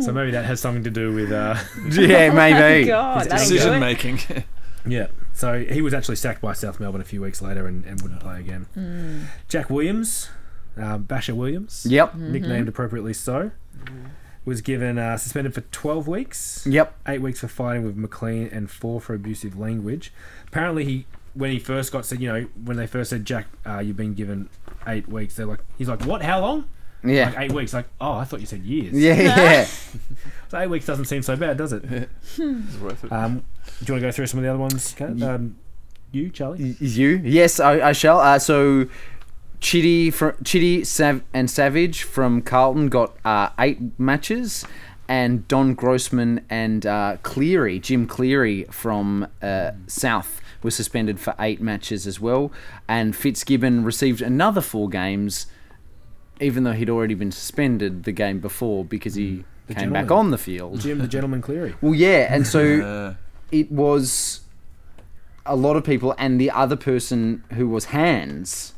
so 0.00 0.12
maybe 0.12 0.30
that 0.32 0.44
has 0.44 0.60
something 0.60 0.84
to 0.84 0.90
do 0.90 1.12
with. 1.12 1.32
Uh, 1.32 1.56
yeah, 1.90 2.30
maybe. 2.32 2.86
God, 2.88 3.26
that'll 3.26 3.46
do 3.48 3.54
Decision 3.54 3.74
it. 3.74 3.80
making. 3.80 4.18
yeah. 4.86 5.08
So 5.32 5.62
he 5.64 5.82
was 5.82 5.92
actually 5.94 6.16
sacked 6.16 6.40
by 6.40 6.52
South 6.54 6.80
Melbourne 6.80 7.00
a 7.00 7.04
few 7.04 7.20
weeks 7.20 7.42
later 7.42 7.66
and, 7.66 7.84
and 7.84 8.00
wouldn't 8.00 8.20
play 8.20 8.40
again. 8.40 9.28
Jack 9.48 9.68
Williams, 9.68 10.30
um, 10.76 11.02
Basher 11.02 11.34
Williams, 11.34 11.86
Yep. 11.88 12.14
nicknamed 12.14 12.68
appropriately 12.68 13.12
so. 13.12 13.50
was 14.46 14.60
given 14.62 14.96
uh, 14.98 15.16
suspended 15.18 15.52
for 15.54 15.60
12 15.60 16.08
weeks. 16.08 16.66
Yep. 16.66 16.96
Eight 17.08 17.20
weeks 17.20 17.40
for 17.40 17.48
fighting 17.48 17.84
with 17.84 17.96
McLean 17.96 18.48
and 18.48 18.70
four 18.70 19.00
for 19.00 19.12
abusive 19.14 19.58
language. 19.58 20.12
Apparently, 20.48 20.84
he 20.84 21.06
when 21.34 21.50
he 21.50 21.58
first 21.58 21.92
got 21.92 22.06
said, 22.06 22.22
you 22.22 22.32
know, 22.32 22.46
when 22.64 22.78
they 22.78 22.86
first 22.86 23.10
said, 23.10 23.26
Jack, 23.26 23.46
uh, 23.66 23.78
you've 23.80 23.96
been 23.96 24.14
given 24.14 24.48
eight 24.86 25.06
weeks, 25.06 25.36
they're 25.36 25.44
like, 25.44 25.60
he's 25.76 25.88
like, 25.88 26.02
what? 26.06 26.22
How 26.22 26.40
long? 26.40 26.66
Yeah. 27.04 27.26
Like 27.30 27.38
eight 27.38 27.52
weeks. 27.52 27.72
Like, 27.72 27.86
oh, 28.00 28.12
I 28.14 28.24
thought 28.24 28.40
you 28.40 28.46
said 28.46 28.62
years. 28.62 28.92
Yeah, 28.94 29.14
yeah. 29.20 29.64
So 30.48 30.58
eight 30.58 30.68
weeks 30.68 30.86
doesn't 30.86 31.04
seem 31.06 31.22
so 31.22 31.36
bad, 31.36 31.56
does 31.56 31.72
it? 31.72 31.84
It's 32.38 32.76
worth 32.78 33.04
it. 33.04 33.12
Um, 33.12 33.44
do 33.80 33.86
you 33.86 33.92
want 33.94 34.00
to 34.02 34.08
go 34.08 34.12
through 34.12 34.26
some 34.26 34.38
of 34.38 34.44
the 34.44 34.50
other 34.50 34.58
ones? 34.58 34.94
Kat? 34.96 35.20
Um, 35.22 35.56
you, 36.12 36.30
Charlie? 36.30 36.76
Is 36.80 36.96
you? 36.98 37.20
Yes, 37.24 37.60
I, 37.60 37.88
I 37.88 37.92
shall. 37.92 38.20
Uh, 38.20 38.38
so, 38.38 38.86
Chitty, 39.60 40.10
fr- 40.10 40.30
Chitty 40.44 40.84
Sav- 40.84 41.22
and 41.34 41.50
Savage 41.50 42.02
from 42.02 42.42
Carlton 42.42 42.88
got 42.88 43.16
uh, 43.24 43.50
eight 43.58 43.78
matches, 43.98 44.64
and 45.08 45.46
Don 45.48 45.74
Grossman 45.74 46.44
and 46.50 46.84
uh, 46.86 47.16
Cleary, 47.22 47.78
Jim 47.78 48.06
Cleary 48.06 48.64
from 48.64 49.28
uh, 49.42 49.72
South, 49.86 50.40
was 50.62 50.74
suspended 50.74 51.18
for 51.20 51.34
eight 51.38 51.60
matches 51.60 52.06
as 52.06 52.20
well. 52.20 52.52
And 52.88 53.14
Fitzgibbon 53.14 53.84
received 53.84 54.20
another 54.22 54.60
four 54.60 54.88
games, 54.88 55.46
even 56.40 56.64
though 56.64 56.72
he'd 56.72 56.90
already 56.90 57.14
been 57.14 57.32
suspended 57.32 58.04
the 58.04 58.12
game 58.12 58.40
before 58.40 58.84
because 58.84 59.14
he 59.14 59.28
mm. 59.28 59.44
The 59.66 59.74
came 59.74 59.92
back 59.92 60.10
on 60.10 60.30
the 60.30 60.38
field. 60.38 60.80
Jim, 60.80 60.98
the 60.98 61.08
gentleman 61.08 61.42
Cleary. 61.42 61.74
Well, 61.80 61.94
yeah, 61.94 62.32
and 62.32 62.46
so 62.46 62.60
Uh, 62.86 63.14
it 63.50 63.70
was 63.70 64.40
a 65.44 65.56
lot 65.56 65.76
of 65.76 65.84
people, 65.84 66.14
and 66.18 66.40
the 66.40 66.50
other 66.50 66.76
person 66.76 67.42
who 67.52 67.68
was 67.68 67.86
Hands 67.86 68.72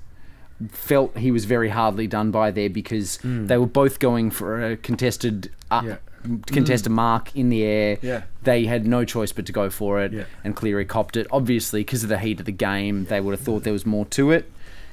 felt 0.70 1.16
he 1.16 1.30
was 1.30 1.44
very 1.44 1.68
hardly 1.68 2.06
done 2.06 2.30
by 2.30 2.50
there 2.50 2.70
because 2.70 3.18
mm. 3.18 3.46
they 3.46 3.56
were 3.56 3.66
both 3.66 3.98
going 3.98 4.30
for 4.30 4.62
a 4.62 4.76
contested 4.76 5.52
up, 5.70 5.84
Yeah. 5.84 5.96
contested 6.46 6.90
mm. 6.90 6.96
mark 6.96 7.34
in 7.36 7.48
the 7.48 7.62
air. 7.64 7.98
Yeah. 8.02 8.22
They 8.42 8.64
had 8.64 8.86
no 8.86 9.04
choice 9.04 9.32
but 9.32 9.46
to 9.46 9.52
go 9.52 9.70
for 9.70 10.00
it, 10.00 10.12
Yeah. 10.12 10.24
and 10.42 10.56
Cleary 10.56 10.84
copped 10.84 11.16
it. 11.16 11.26
Obviously, 11.30 11.80
because 11.80 12.02
of 12.02 12.08
the 12.08 12.18
heat 12.18 12.40
of 12.40 12.46
the 12.46 12.52
game, 12.52 13.04
they 13.04 13.20
would 13.20 13.32
have 13.32 13.40
thought 13.40 13.64
there 13.64 13.72
was 13.72 13.86
more 13.86 14.06
to 14.06 14.30
it. 14.30 14.50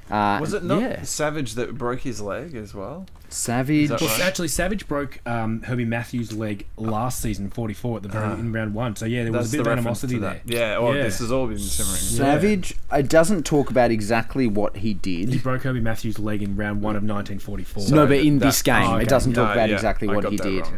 Uh, 0.09 0.37
was 0.39 0.53
it 0.53 0.63
not 0.63 0.81
Yeah. 0.81 1.01
Savage 1.03 1.55
that 1.55 1.77
broke 1.77 2.01
his 2.01 2.21
leg 2.21 2.53
as 2.55 2.73
well? 2.75 3.07
Savage? 3.29 3.89
Well, 3.89 3.97
right? 4.01 4.21
actually, 4.21 4.47
Savage 4.49 4.87
broke 4.87 5.19
um, 5.25 5.63
Herbie 5.63 5.83
Matthews' 5.85 6.31
leg 6.31 6.67
last 6.77 7.21
season, 7.21 7.49
44 7.49 7.97
at 7.97 8.03
the 8.03 8.09
very 8.09 8.25
Ah. 8.25 8.33
in 8.35 8.53
round 8.53 8.75
one. 8.75 8.95
So 8.95 9.05
yeah, 9.05 9.23
there 9.23 9.31
was 9.33 9.51
a 9.53 9.57
bit 9.57 9.63
the 9.63 9.71
of 9.71 9.77
animosity 9.79 10.19
there. 10.19 10.41
Yeah, 10.45 10.77
well, 10.77 10.95
Yeah. 10.95 11.03
this 11.03 11.19
has 11.19 11.31
all 11.31 11.47
been 11.47 11.57
simmering. 11.57 11.95
Savage. 11.97 12.75
It 12.93 13.09
doesn't 13.09 13.43
talk 13.45 13.71
about 13.71 13.89
exactly 13.91 14.45
what 14.47 14.77
he 14.77 14.93
did. 14.93 15.29
He 15.29 15.39
broke 15.39 15.63
Herbie 15.63 15.79
Matthews' 15.79 16.19
leg 16.19 16.43
in 16.43 16.55
round 16.55 16.81
one 16.83 16.95
of 16.95 17.03
1944. 17.03 17.89
no, 17.89 18.05
but 18.05 18.19
in 18.19 18.39
that- 18.39 18.45
this 18.45 18.61
game, 18.61 18.83
oh, 18.87 18.93
okay. 18.95 19.03
it 19.03 19.09
doesn't 19.09 19.33
talk 19.33 19.47
No, 19.47 19.53
about 19.53 19.69
yeah, 19.69 19.75
exactly 19.75 20.07
I 20.07 20.13
what 20.13 20.23
got 20.23 20.31
he 20.31 20.37
that 20.37 20.43
did. 20.43 20.61
wrong. 20.63 20.77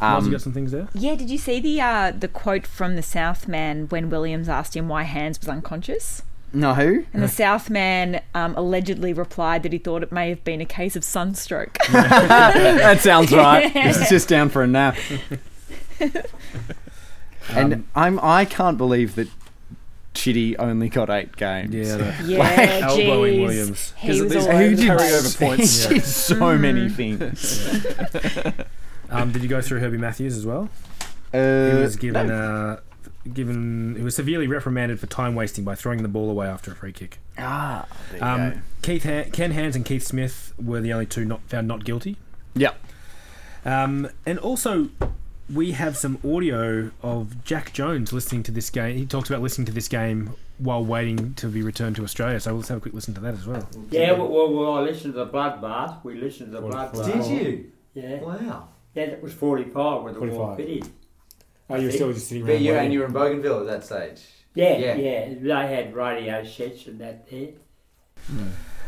Miles, 0.00 0.22
you 0.24 0.28
Um, 0.28 0.32
got 0.32 0.40
some 0.42 0.52
things 0.52 0.70
there? 0.70 0.86
Yeah, 0.94 1.16
did 1.16 1.28
you 1.28 1.38
see 1.38 1.58
the 1.58 1.80
uh, 1.80 2.12
the 2.16 2.28
quote 2.28 2.64
from 2.68 2.94
the 2.94 3.02
Southman 3.02 3.86
when 3.88 4.08
Williams 4.08 4.48
asked 4.48 4.76
him 4.76 4.88
why 4.88 5.02
Hands 5.02 5.36
was 5.40 5.48
unconscious? 5.48 6.22
No, 6.52 6.74
who? 6.74 7.04
And 7.12 7.22
the 7.22 7.28
Southman 7.28 8.20
um, 8.34 8.54
allegedly 8.56 9.12
replied 9.12 9.62
that 9.64 9.72
he 9.72 9.78
thought 9.78 10.02
it 10.02 10.10
may 10.12 10.28
have 10.30 10.42
been 10.44 10.60
a 10.60 10.64
case 10.66 10.96
of 10.96 11.04
sunstroke. 11.04 11.76
that 11.92 13.00
sounds 13.00 13.32
right. 13.32 13.70
Yeah. 13.74 13.88
It's 13.90 14.08
just 14.08 14.28
down 14.28 14.48
for 14.48 14.62
a 14.62 14.66
nap. 14.66 14.96
and 17.50 17.72
Um, 17.74 17.84
I'm 17.94 18.20
I 18.20 18.44
can't 18.44 18.76
believe 18.78 19.14
that 19.16 19.28
Chitty 20.14 20.56
only 20.58 20.88
got 20.88 21.10
eight 21.10 21.36
games. 21.36 21.74
Yeah, 21.74 21.96
the- 21.96 22.24
yeah, 22.24 22.80
elbowing 22.82 23.34
jeez. 23.34 23.42
Williams. 23.42 23.94
He 23.98 24.08
'Cause 24.08 24.20
was 24.22 24.32
these- 24.32 24.46
all 24.46 24.52
who 24.52 24.64
over 24.64 24.74
did 24.74 24.86
carry 24.86 25.12
over 25.12 25.28
points? 25.38 25.84
He 25.86 25.94
did 25.94 26.04
so 26.04 26.58
many 26.58 26.88
things. 26.88 27.68
Um, 29.10 29.32
did 29.32 29.42
you 29.42 29.48
go 29.48 29.60
through 29.60 29.80
Herbie 29.80 29.96
Matthews 29.98 30.36
as 30.36 30.44
well? 30.44 30.68
Uh, 31.32 31.70
He 31.76 31.76
was 31.82 31.96
given 31.96 32.26
no. 32.28 32.34
uh, 32.34 32.80
given 33.34 33.94
he 33.96 34.02
was 34.02 34.14
severely 34.16 34.46
reprimanded 34.46 34.98
for 35.00 35.06
time 35.06 35.34
wasting 35.34 35.64
by 35.64 35.74
throwing 35.74 36.02
the 36.02 36.08
ball 36.08 36.30
away 36.30 36.46
after 36.46 36.72
a 36.72 36.74
free 36.74 36.92
kick. 36.92 37.18
ah, 37.38 37.86
there 38.10 38.18
you 38.20 38.24
Um, 38.26 38.50
go. 38.50 38.58
Keith 38.82 39.04
Han- 39.04 39.30
Ken 39.30 39.50
Hands 39.52 39.74
and 39.76 39.84
Keith 39.84 40.04
Smith 40.04 40.52
were 40.62 40.80
the 40.80 40.92
only 40.92 41.06
two 41.06 41.24
not 41.24 41.40
found 41.42 41.66
not 41.68 41.84
guilty. 41.84 42.16
Yep. 42.54 42.76
Um, 43.64 44.08
and 44.26 44.38
also, 44.38 44.88
we 45.52 45.72
have 45.72 45.96
some 45.96 46.18
audio 46.24 46.90
of 47.02 47.44
Jack 47.44 47.72
Jones 47.72 48.12
listening 48.12 48.42
to 48.44 48.52
this 48.52 48.70
game. 48.70 48.96
He 48.96 49.06
talks 49.06 49.28
about 49.28 49.42
listening 49.42 49.66
to 49.66 49.72
this 49.72 49.88
game 49.88 50.30
while 50.58 50.84
waiting 50.84 51.34
to 51.34 51.46
be 51.48 51.62
returned 51.62 51.96
to 51.96 52.04
Australia. 52.04 52.40
So 52.40 52.54
let's 52.54 52.68
have 52.68 52.78
a 52.78 52.80
quick 52.80 52.94
listen 52.94 53.14
to 53.14 53.20
that 53.20 53.34
as 53.34 53.46
well. 53.46 53.68
Yeah, 53.90 54.12
well, 54.12 54.28
well, 54.28 54.52
well, 54.52 54.74
I 54.74 54.80
listened 54.80 55.14
to 55.14 55.24
the 55.24 55.30
Bloodbath. 55.30 56.02
We 56.04 56.14
listened 56.14 56.52
to 56.52 56.60
the 56.60 56.66
Bloodbath. 56.66 57.04
Did 57.12 57.26
you? 57.26 57.72
Yeah. 57.94 58.20
Wow. 58.20 58.68
Yeah, 58.94 59.06
that 59.10 59.22
was 59.22 59.32
45 59.34 60.02
when 60.02 60.14
the 60.14 60.20
war 60.20 60.56
45. 60.56 60.90
Finished. 61.68 61.70
Oh, 61.70 61.76
you 61.76 61.86
were 61.86 61.92
still 61.92 62.12
just 62.12 62.28
sitting 62.28 62.44
But 62.46 62.60
you 62.60 62.72
waiting. 62.72 62.84
and 62.86 62.92
you 62.92 62.98
were 63.00 63.06
in 63.06 63.12
Bougainville 63.12 63.60
at 63.60 63.66
that 63.66 63.84
stage. 63.84 64.20
Yeah, 64.54 64.76
Yeah. 64.78 64.94
yeah, 64.96 65.34
They 65.40 65.74
had 65.74 65.94
radio 65.94 66.44
sets 66.44 66.86
and 66.86 67.00
that 67.00 67.28
there. 67.30 67.48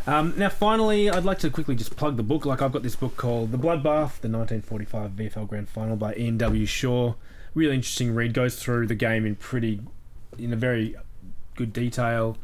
Um, 0.07 0.35
now, 0.37 0.49
finally, 0.49 1.11
I'd 1.11 1.25
like 1.25 1.39
to 1.41 1.51
quickly 1.51 1.75
just 1.77 1.95
plug 1.97 2.17
the 2.17 2.23
book. 2.23 2.45
Like, 2.47 2.63
I've 2.63 2.73
got 2.73 2.83
this 2.83 2.97
book 2.97 3.17
called 3.17 3.53
The 3.53 3.59
Bloodbath, 3.59 4.21
the 4.21 4.29
1945 4.29 5.11
VFL 5.13 5.47
Grand 5.47 5.69
Final 5.69 5.97
by 5.97 6.15
Ian 6.15 6.39
W. 6.39 6.67
Shaw. 6.67 7.15
Really 7.55 7.75
interesting 7.75 8.15
read. 8.15 8.33
Goes 8.33 8.61
through 8.61 8.87
the 8.87 8.95
game 8.95 9.27
in 9.27 9.37
pretty, 9.37 9.81
in 10.39 10.53
a 10.53 10.57
very 10.57 10.97
good 11.57 11.73
detail, 11.73 12.39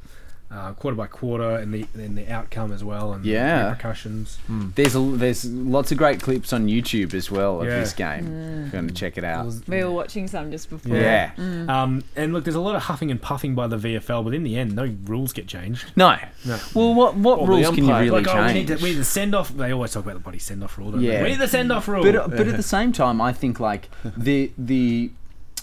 uh, 0.49 0.73
quarter 0.75 0.95
by 0.95 1.07
quarter, 1.09 1.57
and 1.57 1.75
the 1.75 1.87
and 1.95 2.17
the 2.17 2.31
outcome 2.33 2.73
as 2.73 2.85
well, 2.85 3.13
and 3.13 3.25
Yeah. 3.25 3.65
the 3.65 3.69
repercussions. 3.71 4.39
There's 4.49 4.95
a, 4.95 5.01
there's 5.01 5.45
lots 5.45 5.91
of 5.91 5.99
great 5.99 6.21
clips 6.23 6.53
on 6.53 6.69
YouTube 6.69 7.15
as 7.15 7.31
well 7.31 7.61
of 7.61 7.67
Yeah. 7.67 7.81
this 7.81 7.93
game. 7.93 8.27
If 8.27 8.33
you're 8.63 8.69
going 8.71 8.87
to 8.89 8.95
check 8.95 9.19
it 9.19 9.25
out. 9.25 9.53
We 9.67 9.83
were 9.83 9.91
watching 9.91 10.29
some 10.29 10.53
just 10.53 10.71
before. 10.71 10.97
Yeah. 10.97 11.33
Um, 11.37 12.05
and 12.15 12.33
look, 12.33 12.45
there's 12.45 12.55
a 12.55 12.61
lot 12.61 12.77
of 12.77 12.83
huffing 12.83 13.11
and 13.11 13.21
puffing 13.21 13.55
by 13.57 13.67
the 13.67 13.77
VFL, 13.77 14.23
but 14.23 14.35
in 14.35 14.45
the 14.45 14.57
end, 14.57 14.77
no 14.77 14.95
rules 15.05 15.33
get 15.33 15.49
changed. 15.49 15.85
No. 15.97 16.17
No. 16.45 16.59
Well, 16.75 16.95
what 16.95 17.17
what 17.17 17.41
Or 17.41 17.49
rules 17.49 17.67
can 17.67 17.79
you 17.79 17.85
umpire. 17.85 18.05
really 18.05 18.23
like, 18.23 18.29
oh, 18.35 18.47
we 18.47 18.53
need, 18.53 18.69
change? 18.69 18.79
to, 18.81 18.85
we 18.85 18.91
need 18.91 18.99
the 18.99 19.05
send 19.05 19.35
off. 19.35 19.49
They 19.49 19.73
always 19.73 19.93
talk 19.93 20.05
about 20.05 20.15
the 20.15 20.21
bloody 20.21 20.39
send 20.39 20.63
off 20.63 20.79
rule. 20.79 20.93
Don't 20.93 21.01
Yeah. 21.01 21.19
they? 21.19 21.23
We 21.25 21.29
need 21.31 21.41
the 21.41 21.49
send 21.49 21.73
off 21.73 21.89
rule. 21.89 22.05
But 22.05 22.15
uh, 22.15 22.29
but 22.29 22.47
at 22.47 22.57
the 22.57 22.63
same 22.63 22.93
time, 22.93 23.21
I 23.21 23.33
think 23.33 23.59
like 23.59 23.89
the 24.17 24.53
the 24.57 25.11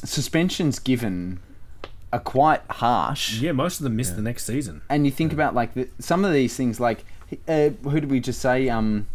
suspensions 0.03 0.79
given 0.79 1.39
are 2.13 2.19
quite 2.19 2.61
harsh. 2.69 3.41
yeah, 3.41 3.51
most 3.51 3.79
of 3.79 3.83
them 3.83 3.95
miss 3.95 4.11
the 4.11 4.21
next 4.21 4.45
season. 4.45 4.81
And 4.87 5.05
you 5.05 5.11
think 5.11 5.33
about 5.33 5.55
like 5.55 5.73
the, 5.73 5.89
some 5.99 6.23
of 6.23 6.31
these 6.31 6.55
things, 6.55 6.79
like 6.79 7.03
uh, 7.47 7.69
who 7.69 7.99
did 7.99 8.11
we 8.11 8.19
just 8.19 8.39
say? 8.39 8.69
Um, 8.69 9.07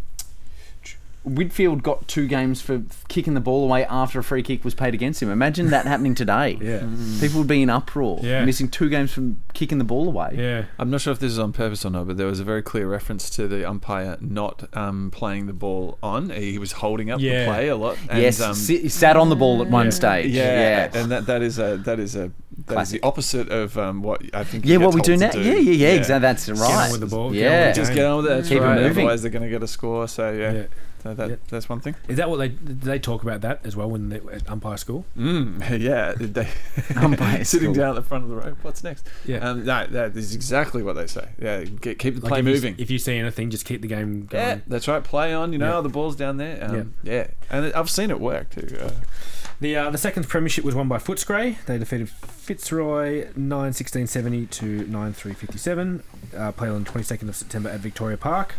Whitfield 1.24 1.82
got 1.82 2.08
two 2.08 2.26
games 2.26 2.60
for 2.60 2.82
kicking 3.08 3.34
the 3.34 3.40
ball 3.40 3.64
away 3.64 3.84
after 3.84 4.18
a 4.18 4.24
free 4.24 4.42
kick 4.42 4.64
was 4.64 4.74
paid 4.74 4.94
against 4.94 5.22
him. 5.22 5.30
Imagine 5.30 5.68
that 5.70 5.86
happening 5.86 6.14
today. 6.14 6.58
Yeah. 6.68 6.86
People 7.20 7.38
would 7.40 7.48
be 7.48 7.62
in 7.62 7.70
uproar, 7.70 8.20
Yeah. 8.22 8.44
missing 8.44 8.68
two 8.68 8.88
games 8.88 9.10
from 9.12 9.40
kicking 9.54 9.78
the 9.78 9.84
ball 9.84 10.06
away. 10.08 10.34
Yeah. 10.36 10.64
I'm 10.78 10.90
not 10.90 11.00
sure 11.00 11.12
if 11.12 11.18
this 11.18 11.32
is 11.32 11.38
on 11.38 11.52
purpose 11.52 11.84
or 11.84 11.90
not, 11.90 12.06
but 12.06 12.16
there 12.16 12.26
was 12.26 12.40
a 12.40 12.44
very 12.44 12.62
clear 12.62 12.86
reference 12.88 13.30
to 13.30 13.48
the 13.48 13.68
umpire 13.68 14.16
not 14.20 14.68
um, 14.76 15.10
playing 15.10 15.46
the 15.46 15.52
ball 15.52 15.98
on. 16.02 16.30
He 16.30 16.58
was 16.58 16.72
holding 16.72 17.10
up 17.10 17.20
Yeah. 17.20 17.44
the 17.44 17.50
play 17.50 17.68
a 17.68 17.76
lot. 17.76 17.96
And, 18.08 18.20
yes, 18.22 18.40
um, 18.40 18.54
si- 18.54 18.82
he 18.82 18.88
sat 18.88 19.16
on 19.16 19.28
the 19.30 19.36
ball 19.36 19.62
at 19.62 19.68
one 19.68 19.86
Yeah. 19.86 19.90
stage. 19.90 20.32
yeah, 20.34 20.88
yeah. 20.92 21.00
and 21.00 21.10
that 21.10 21.26
that 21.26 21.42
is 21.42 21.58
a 21.58 21.76
that 21.84 21.98
is 21.98 22.14
a 22.16 22.18
that 22.18 22.28
is 22.28 22.64
Classic. 22.66 23.00
the 23.02 23.06
opposite 23.06 23.48
of 23.50 23.76
um, 23.78 24.02
what 24.02 24.22
I 24.34 24.44
think. 24.44 24.64
you 24.66 24.72
yeah, 24.72 24.78
get 24.78 24.86
what 24.86 24.94
we 24.94 25.00
do 25.00 25.16
now. 25.16 25.30
to 25.30 25.38
Yeah, 25.40 25.54
yeah, 25.54 25.72
yeah, 25.72 25.88
exactly. 25.94 26.20
That's 26.22 26.48
on 26.48 26.56
right. 26.58 26.90
with 26.92 27.00
the 27.00 27.06
ball, 27.06 27.30
get 27.30 27.46
on 27.46 27.52
Yeah, 27.52 27.66
with 27.68 27.74
the 27.76 27.80
Just 27.82 27.94
get 27.94 28.06
on 28.06 28.16
with 28.18 28.26
it. 28.26 28.28
That's 28.36 28.48
Keep 28.48 28.58
it 28.58 28.62
right. 28.62 28.80
moving. 28.80 28.90
Otherwise, 29.04 29.22
they're 29.22 29.30
going 29.30 29.42
to 29.44 29.48
get 29.50 29.62
a 29.62 29.66
score. 29.68 30.06
So 30.08 30.32
yeah, 30.32 30.52
Yeah. 30.52 30.62
So 31.02 31.14
that 31.14 31.30
Yeah. 31.30 31.36
that's 31.48 31.68
one 31.68 31.80
thing. 31.80 31.94
Is 32.08 32.16
that 32.16 32.28
what 32.28 32.38
they 32.38 32.48
they 32.48 32.98
talk 32.98 33.22
about 33.22 33.40
that 33.42 33.60
as 33.64 33.76
well 33.76 33.88
when 33.90 34.08
they 34.08 34.20
were 34.20 34.32
at 34.32 34.50
umpire 34.50 34.76
school? 34.76 35.04
Mm, 35.16 35.80
yeah, 35.80 36.12
they 36.18 36.48
Umpire 36.96 37.44
sitting 37.52 37.72
school. 37.72 37.74
down 37.74 37.90
at 37.90 38.02
the 38.02 38.08
front 38.08 38.24
of 38.24 38.30
the 38.30 38.36
rope. 38.36 38.58
What's 38.62 38.82
next? 38.82 39.06
Yeah. 39.24 39.38
um, 39.38 39.64
that 39.66 39.92
that 39.92 40.16
is 40.16 40.34
exactly 40.34 40.82
what 40.82 40.94
they 40.96 41.06
say. 41.06 41.28
Yeah, 41.40 41.64
get, 41.64 41.98
keep 41.98 42.16
the 42.16 42.20
Like 42.22 42.28
play 42.30 42.38
if 42.40 42.46
you- 42.46 42.52
moving. 42.52 42.74
if 42.78 42.90
you 42.90 42.98
see 42.98 43.16
anything, 43.16 43.50
just 43.50 43.64
keep 43.64 43.80
the 43.82 43.88
game 43.88 44.26
going. 44.26 44.44
yeah, 44.44 44.58
that's 44.66 44.88
right. 44.88 45.02
Play 45.04 45.32
on. 45.32 45.52
You 45.52 45.58
know, 45.58 45.76
Yeah. 45.76 45.80
the 45.82 45.88
ball's 45.88 46.16
down 46.16 46.36
there. 46.38 46.58
Um, 46.64 46.94
yeah. 47.02 47.28
and 47.50 47.72
I've 47.74 47.90
seen 47.90 48.10
it 48.10 48.20
work 48.20 48.50
too. 48.50 48.76
Uh, 48.80 48.90
The 49.60 49.74
uh, 49.76 49.90
the 49.90 49.98
second 49.98 50.28
premiership 50.28 50.64
was 50.64 50.74
won 50.76 50.86
by 50.88 50.98
Footscray. 50.98 51.64
They 51.66 51.78
defeated 51.78 52.08
Fitzroy 52.08 53.28
9 53.36 53.72
16 53.72 54.06
70 54.06 54.46
to 54.46 54.64
9 54.86 55.12
3 55.12 55.32
57. 55.34 56.02
Uh, 56.36 56.52
played 56.52 56.70
on 56.70 56.84
the 56.84 56.90
22nd 56.90 57.28
of 57.28 57.34
September 57.36 57.68
at 57.68 57.80
Victoria 57.80 58.16
Park. 58.16 58.54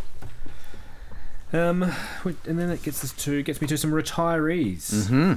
Um, 1.51 1.84
and 2.23 2.59
then 2.59 2.69
it 2.69 2.84
gets 2.84 3.03
us 3.03 3.11
to 3.23 3.41
gets 3.43 3.59
me 3.61 3.67
to 3.67 3.77
some 3.77 3.91
retirees, 3.91 5.07
hmm 5.07 5.34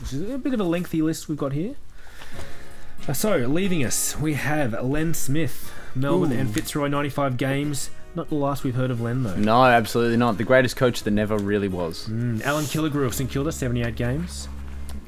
which 0.00 0.12
is 0.12 0.28
a 0.30 0.38
bit 0.38 0.52
of 0.52 0.58
a 0.60 0.64
lengthy 0.64 1.00
list 1.00 1.28
we've 1.28 1.38
got 1.38 1.52
here. 1.52 1.76
Uh, 3.06 3.12
so 3.12 3.36
leaving 3.36 3.84
us, 3.84 4.18
we 4.18 4.34
have 4.34 4.72
Len 4.82 5.14
Smith, 5.14 5.72
Melbourne 5.94 6.32
and 6.32 6.52
Fitzroy 6.52 6.88
95 6.88 7.36
games. 7.36 7.90
Not 8.14 8.28
the 8.28 8.34
last 8.34 8.64
we've 8.64 8.74
heard 8.74 8.90
of 8.90 9.00
Len 9.00 9.22
though. 9.22 9.36
No, 9.36 9.64
absolutely 9.64 10.16
not. 10.16 10.38
The 10.38 10.44
greatest 10.44 10.76
coach 10.76 11.02
that 11.04 11.10
never 11.12 11.36
really 11.38 11.68
was. 11.68 12.08
Mm, 12.08 12.42
Alan 12.42 12.64
Killigrew 12.64 13.06
of 13.06 13.14
St 13.14 13.30
Kilda, 13.30 13.52
78 13.52 13.94
games. 13.96 14.48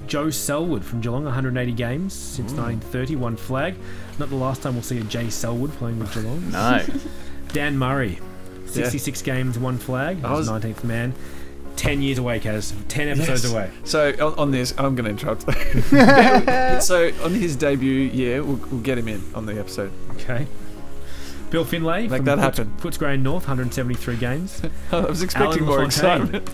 Joe 0.06 0.26
Sellwood 0.26 0.84
from 0.84 1.00
Geelong, 1.00 1.24
180 1.24 1.72
games 1.72 2.12
since 2.12 2.52
1930, 2.52 3.16
one 3.16 3.36
flag. 3.36 3.74
Not 4.18 4.28
the 4.28 4.36
last 4.36 4.62
time 4.62 4.74
we'll 4.74 4.82
see 4.82 4.98
a 4.98 5.04
Jay 5.04 5.30
Selwood 5.30 5.70
playing 5.72 5.98
with 5.98 6.12
Geelong. 6.14 6.50
No. 6.50 6.84
Dan 7.52 7.76
Murray, 7.78 8.18
66 8.66 9.22
games, 9.22 9.58
one 9.58 9.78
flag. 9.78 10.18
I 10.24 10.28
He 10.28 10.34
was 10.34 10.48
was- 10.50 10.62
19th 10.64 10.84
man. 10.84 11.14
10 11.76 12.02
years 12.02 12.18
away, 12.18 12.38
Kaz. 12.38 12.72
10 12.88 13.08
episodes 13.08 13.42
Yes. 13.42 13.52
away. 13.52 13.70
So 13.82 14.10
on, 14.24 14.34
on 14.38 14.50
this, 14.52 14.72
I'm 14.78 14.94
going 14.94 15.04
to 15.04 15.10
interrupt. 15.10 15.42
so 16.84 17.10
on 17.24 17.32
his 17.32 17.56
debut 17.56 17.90
year, 17.92 18.44
we'll, 18.44 18.56
we'll 18.70 18.80
get 18.80 18.96
him 18.96 19.08
in 19.08 19.22
on 19.34 19.46
the 19.46 19.58
episode. 19.58 19.90
Okay. 20.12 20.46
Bill 21.50 21.64
Finlay. 21.64 22.02
Make 22.08 22.18
from 22.18 22.24
that 22.26 22.38
Foots- 22.38 22.58
happen. 22.58 22.72
Footscray 22.78 23.20
North, 23.20 23.42
173 23.48 24.16
games. 24.16 24.62
I 24.92 25.00
was 25.00 25.22
expecting 25.22 25.64
Alan 25.64 25.64
more 25.64 25.84
LaFontaine. 25.84 26.22
excitement. 26.22 26.50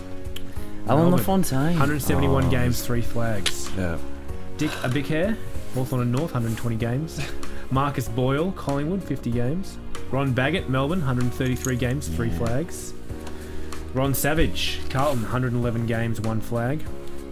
Alan 0.87 1.03
Melbourne, 1.11 1.11
LaFontaine. 1.19 1.77
171 1.79 2.45
Oh. 2.45 2.49
games, 2.49 2.81
three 2.81 3.01
flags. 3.01 3.69
Yeah. 3.77 3.97
Dick 4.57 4.71
Abighair, 4.81 5.37
Hawthorn 5.75 6.01
and 6.01 6.11
North, 6.11 6.33
120 6.33 6.75
games. 6.77 7.19
Marcus 7.71 8.07
Boyall, 8.09 8.51
Collingwood, 8.53 9.03
50 9.03 9.29
games. 9.31 9.77
Ron 10.11 10.33
Baggott, 10.33 10.67
Melbourne, 10.69 10.99
133 10.99 11.75
games, 11.77 12.07
three 12.07 12.29
flags. 12.31 12.93
Ron 13.93 14.13
Savage, 14.13 14.79
Carlton, 14.89 15.21
111 15.23 15.85
games, 15.85 16.19
one 16.21 16.41
flag. 16.41 16.81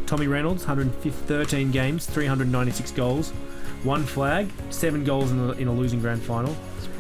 Tommy 0.06 0.28
Reynolds, 0.28 0.66
113 0.66 1.72
games, 1.72 2.06
396 2.06 2.92
goals, 2.92 3.30
one 3.84 4.04
flag, 4.04 4.50
seven 4.70 5.04
goals 5.04 5.32
in 5.32 5.40
a, 5.40 5.52
in 5.54 5.68
a 5.68 5.74
losing 5.74 6.00
grand 6.00 6.22
final. 6.22 6.56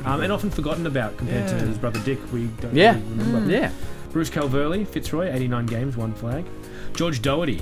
Um, 0.06 0.22
and 0.22 0.32
often 0.32 0.50
forgotten 0.50 0.86
about 0.86 1.18
compared 1.18 1.50
to 1.50 1.56
his 1.56 1.78
brother 1.78 2.00
Dick. 2.06 2.20
We 2.32 2.48
don't 2.62 2.74
Yeah. 2.74 2.94
really 2.94 3.04
remember. 3.26 3.52
Yeah. 3.52 3.72
Bruce 4.14 4.30
Calverley, 4.30 4.86
Fitzroy, 4.88 5.30
89 5.32 5.66
games, 5.66 5.98
one 5.98 6.14
flag. 6.14 6.46
George 6.94 7.22
Doherty 7.22 7.62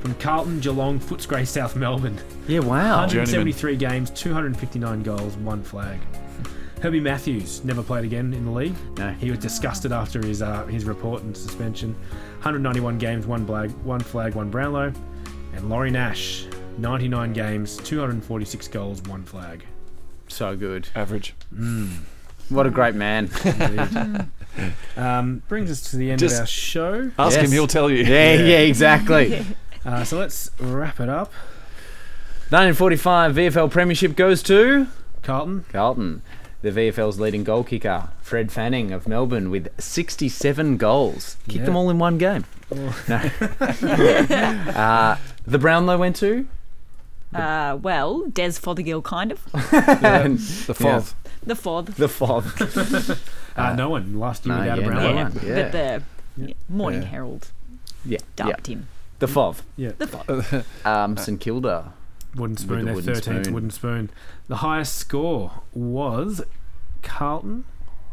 from 0.00 0.14
Carlton, 0.16 0.60
Geelong, 0.60 0.98
Footscray, 1.00 1.46
South 1.46 1.74
Melbourne. 1.76 2.18
Yeah, 2.46 2.60
wow. 2.60 2.98
173 3.00 3.76
games, 3.76 4.10
259 4.10 5.02
goals, 5.02 5.36
one 5.38 5.62
flag. 5.62 5.98
Herbie 6.82 7.00
Matthews 7.00 7.64
never 7.64 7.82
played 7.82 8.04
again 8.04 8.34
in 8.34 8.44
the 8.44 8.50
league. 8.50 8.74
No. 8.98 9.12
He 9.12 9.30
was 9.30 9.38
disgusted 9.38 9.92
after 9.92 10.20
his 10.24 10.42
uh, 10.42 10.66
his 10.66 10.84
report 10.84 11.22
and 11.22 11.36
suspension. 11.36 11.94
191 12.42 12.98
games, 12.98 13.24
one 13.26 13.46
flag, 13.46 13.70
one 13.84 14.00
flag, 14.00 14.34
one 14.34 14.50
Brownlow. 14.50 14.92
And 15.54 15.68
Laurie 15.70 15.90
Nash, 15.92 16.46
99 16.78 17.32
games, 17.34 17.76
246 17.78 18.66
goals, 18.68 19.00
one 19.02 19.22
flag. 19.22 19.64
So 20.28 20.56
good. 20.56 20.88
Average. 20.96 21.34
What 22.48 22.66
a 22.66 22.70
great 22.70 22.94
man. 22.94 23.30
Um, 24.98 25.42
brings 25.48 25.70
us 25.70 25.90
to 25.92 25.96
the 25.96 26.10
end 26.10 26.18
Just 26.18 26.34
of 26.34 26.40
our 26.42 26.46
show. 26.46 27.10
Ask 27.18 27.36
Yes. 27.38 27.46
him, 27.46 27.52
he'll 27.52 27.66
tell 27.66 27.88
you. 27.90 28.04
Yeah, 28.04 28.34
yeah, 28.34 28.58
exactly. 28.58 29.44
Uh, 29.84 30.04
so 30.04 30.16
let's 30.16 30.48
wrap 30.60 31.00
it 31.00 31.08
up. 31.08 31.32
1945 32.50 33.34
VFL 33.34 33.68
Premiership 33.70 34.14
goes 34.14 34.40
to 34.44 34.86
Carlton, 35.22 35.64
Carlton. 35.72 36.22
The 36.62 36.70
VFL's 36.70 37.18
leading 37.18 37.42
goal 37.44 37.64
kicker, 37.64 38.08
Fred 38.20 38.52
Fanning 38.52 38.92
of 38.92 39.08
Melbourne, 39.08 39.50
with 39.50 39.68
67 39.80 40.76
goals. 40.76 41.36
Kicked 41.48 41.58
Yeah. 41.58 41.64
them 41.64 41.76
all 41.76 41.90
in 41.90 41.98
one 41.98 42.18
game. 42.18 42.44
No. 43.08 43.16
uh, 43.50 45.16
the 45.46 45.58
Brownlow 45.58 45.98
went 45.98 46.16
to 46.16 46.46
Uh, 47.34 47.78
well, 47.82 48.26
Des 48.32 48.52
Fothergill, 48.52 49.02
kind 49.02 49.32
of. 49.32 49.42
The 49.52 50.74
fourth. 50.74 51.14
The 51.44 51.56
fourth. 51.56 51.96
the 51.96 52.08
Fob. 52.08 52.44
uh, 53.56 53.74
no 53.74 53.88
one 53.90 54.18
last 54.20 54.46
year 54.46 54.54
no, 54.54 54.60
without 54.60 54.78
yeah, 54.78 54.84
a 54.84 54.86
no 54.86 54.92
Brownlow. 54.92 55.40
yeah, 55.42 55.56
yeah. 55.56 55.62
but 55.62 55.72
the 55.72 56.02
yeah, 56.46 56.54
Morning 56.68 57.02
Yeah. 57.02 57.08
Herald 57.08 57.48
Yeah, 58.04 58.18
yeah. 58.38 58.46
dubbed 58.46 58.66
him. 58.68 58.86
The 59.18 59.26
Fob. 59.28 59.56
Yeah. 59.76 59.92
The 59.98 60.06
fourth. 60.06 60.86
Um, 60.86 61.16
St 61.16 61.40
Kilda. 61.40 61.92
Wooden 62.34 62.56
spoon, 62.56 62.78
the 62.80 62.84
their 62.86 62.94
wooden 62.94 63.14
13th 63.14 63.42
spoon. 63.44 63.54
wooden 63.54 63.70
spoon. 63.70 64.10
The 64.48 64.56
highest 64.56 64.96
score 64.96 65.62
was 65.72 66.42
Carlton, 67.02 67.64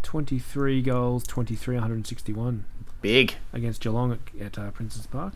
23 0.04 0.82
goals, 0.82 1.24
23, 1.26 1.76
161 1.76 2.66
Big. 3.02 3.36
against 3.54 3.82
Geelong 3.82 4.12
at, 4.12 4.20
at 4.42 4.58
uh, 4.60 4.72
Princes 4.72 5.08
Park. 5.08 5.36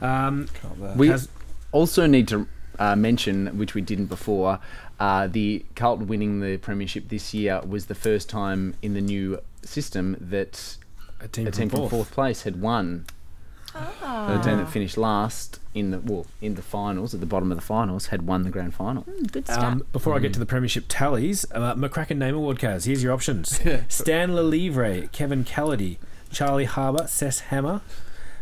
Um, 0.00 0.48
We 0.96 1.08
has- 1.08 1.28
also 1.72 2.06
need 2.06 2.28
to 2.28 2.46
uh, 2.78 2.94
mention, 2.94 3.58
which 3.58 3.74
we 3.74 3.80
didn't 3.80 4.06
before, 4.06 4.60
uh, 5.00 5.26
the 5.26 5.64
Carlton 5.74 6.06
winning 6.06 6.40
the 6.40 6.58
premiership 6.58 7.08
this 7.08 7.34
year 7.34 7.60
was 7.66 7.86
the 7.86 7.94
first 7.94 8.28
time 8.28 8.74
in 8.82 8.94
the 8.94 9.00
new 9.00 9.40
system 9.62 10.16
that 10.20 10.76
a 11.20 11.26
team, 11.28 11.46
a 11.48 11.50
team 11.50 11.68
from 11.68 11.70
from 11.70 11.78
fourth. 11.80 11.90
fourth 11.90 12.10
place 12.12 12.42
had 12.42 12.60
won. 12.60 13.06
The 14.00 14.40
team 14.42 14.58
that 14.58 14.68
finished 14.68 14.96
last 14.98 15.60
in 15.74 15.90
the 15.90 15.98
well 16.00 16.26
in 16.40 16.54
the 16.54 16.62
finals 16.62 17.14
at 17.14 17.20
the 17.20 17.26
bottom 17.26 17.50
of 17.52 17.56
the 17.58 17.62
finals 17.64 18.06
had 18.06 18.26
won 18.26 18.42
the 18.42 18.50
grand 18.50 18.74
final. 18.74 19.04
Good 19.32 19.46
stuff. 19.46 19.62
Um, 19.62 19.86
before 19.92 20.14
I 20.16 20.18
get 20.18 20.30
Mm. 20.30 20.34
to 20.34 20.38
the 20.40 20.46
premiership 20.46 20.84
tallies, 20.88 21.46
uh, 21.52 21.74
McCracken 21.74 22.16
Name 22.18 22.34
Award 22.34 22.58
Kaz. 22.58 22.84
Here's 22.86 23.02
your 23.02 23.12
options: 23.12 23.60
Stan 23.88 24.34
Lelivre, 24.34 25.08
Kevin 25.12 25.44
Callady, 25.44 25.98
Charlie 26.30 26.64
Harbour, 26.64 27.06
Sess 27.06 27.40
Hammer, 27.40 27.80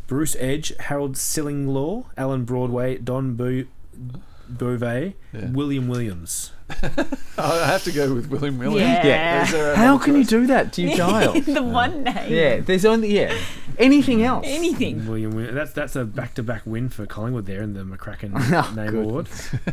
Bruce 0.07 0.37
Edge, 0.39 0.73
Harold 0.81 1.15
Shillinglaw, 1.17 2.07
Alan 2.17 2.45
Broadway, 2.45 2.97
Don 2.99 3.35
Bo- 3.35 3.65
Beauvais, 4.49 5.15
Yeah. 5.33 5.51
William 5.51 5.89
Williams. 5.89 6.53
I 7.39 7.67
have 7.67 7.85
to 7.85 7.93
go 7.93 8.13
with 8.13 8.27
William 8.29 8.59
Williams. 8.59 9.05
Yeah. 9.05 9.45
Is 9.45 9.53
there 9.53 9.77
How 9.77 9.99
can 9.99 10.17
you 10.17 10.25
do 10.25 10.47
that 10.49 10.73
to 10.75 10.83
your 10.83 10.97
child? 10.97 11.45
the 11.45 11.63
one 11.63 12.03
name. 12.03 12.33
yeah, 12.33 12.59
there's 12.61 12.85
only 12.85 13.17
yeah. 13.17 13.37
Anything 13.79 14.23
else? 14.25 14.45
Anything. 14.49 15.07
William, 15.07 15.31
Wi- 15.33 15.53
that's 15.53 15.73
that's 15.73 15.95
a 15.95 16.05
back-to-back 16.05 16.63
win 16.67 16.89
for 16.89 17.07
Collingwood 17.07 17.47
there 17.47 17.63
in 17.63 17.75
the 17.75 17.85
McCracken 17.85 18.33
Oh, 18.35 18.75
Name 18.75 18.91
good. 18.91 19.05
Award. 19.05 19.29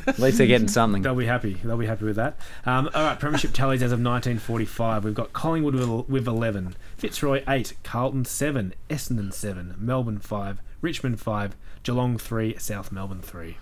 At 0.05 0.19
least 0.19 0.37
they're 0.37 0.45
getting 0.45 0.67
something. 0.67 1.01
They'll 1.01 1.15
be 1.15 1.25
happy. 1.25 1.53
They'll 1.63 1.77
be 1.77 1.85
happy 1.87 2.05
with 2.05 2.17
that. 2.17 2.37
Um, 2.65 2.89
all 2.93 3.03
right, 3.05 3.19
premiership 3.19 3.53
tallies 3.53 3.81
as 3.81 3.91
of 3.91 3.99
1945. 3.99 5.03
We've 5.05 5.13
got 5.15 5.33
Collingwood 5.33 5.73
with, 5.75 6.09
with 6.09 6.27
11, 6.27 6.75
Fitzroy 6.97 7.43
8, 7.47 7.73
Carlton 7.83 8.25
7, 8.25 8.73
Essendon 8.89 9.33
7, 9.33 9.75
Melbourne 9.79 10.19
5, 10.19 10.61
Richmond 10.81 11.19
5, 11.21 11.55
Geelong 11.83 12.17
3, 12.17 12.57
South 12.59 12.91
Melbourne 12.91 13.21
3. 13.21 13.57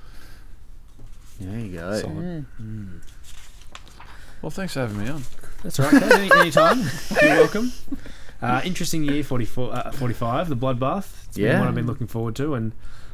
There 1.41 1.59
you 1.59 1.77
go. 1.77 1.99
Solid. 1.99 2.45
Well, 4.41 4.49
thanks 4.49 4.73
for 4.73 4.79
having 4.81 4.97
me 4.97 5.09
on. 5.09 5.23
That's 5.63 5.79
all 5.79 5.89
right. 5.91 6.01
Any, 6.03 6.31
anytime. 6.39 6.79
You're 7.21 7.35
welcome. 7.35 7.71
Uh, 8.41 8.61
interesting 8.63 9.03
year, 9.03 9.23
44, 9.23 9.73
uh, 9.75 9.91
45, 9.91 10.49
the 10.49 10.55
bloodbath. 10.55 11.25
It's 11.27 11.37
been 11.37 11.45
Yeah. 11.45 11.59
one 11.59 11.67
I've 11.67 11.75
been 11.75 11.85
looking 11.85 12.07
forward 12.07 12.35
to 12.37 12.55
and 12.55 12.71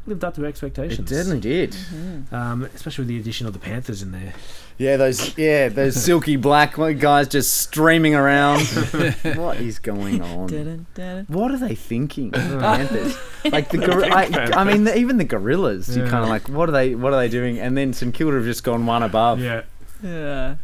lived 0.07 0.23
up 0.23 0.33
to 0.35 0.45
expectations. 0.45 1.11
It 1.11 1.15
expectations. 1.15 1.75
certainly 1.75 2.27
did. 2.27 2.33
Um, 2.33 2.63
especially 2.73 3.03
with 3.03 3.09
the 3.09 3.19
addition 3.19 3.45
of 3.47 3.53
the 3.53 3.59
Panthers 3.59 4.01
in 4.01 4.11
there. 4.11 4.33
Yeah, 4.79 4.95
those 4.97 5.35
yeah 5.37 5.69
those 5.69 5.95
silky 6.01 6.35
black 6.35 6.75
guys 6.75 7.27
just 7.27 7.57
streaming 7.57 8.13
around. 8.13 8.61
what 9.35 9.57
is 9.57 9.79
going 9.79 10.21
on? 10.21 10.47
Dun, 10.47 10.85
dun, 10.93 11.25
What 11.29 11.49
are 11.51 11.57
they 11.57 11.73
thinking? 11.73 12.29
The 12.29 12.39
Panthers, 12.61 13.17
like 13.51 13.69
the 13.69 13.79
gor- 13.79 14.05
I, 14.05 14.25
I 14.53 14.63
mean, 14.63 14.83
the, 14.83 14.95
even 14.97 15.17
the 15.17 15.23
gorillas. 15.23 15.95
You're 15.97 16.07
kind 16.07 16.23
of 16.23 16.29
like, 16.29 16.47
what 16.47 16.69
are 16.69 16.73
they? 16.73 16.93
What 16.93 17.11
are 17.13 17.19
they 17.19 17.27
doing? 17.29 17.59
And 17.59 17.75
then 17.75 17.91
St 17.93 18.13
Kilda 18.13 18.35
have 18.37 18.45
just 18.45 18.63
gone 18.63 18.85
one 18.85 19.01
above. 19.03 19.39
Yeah. 19.41 19.63
Yeah. 20.03 20.55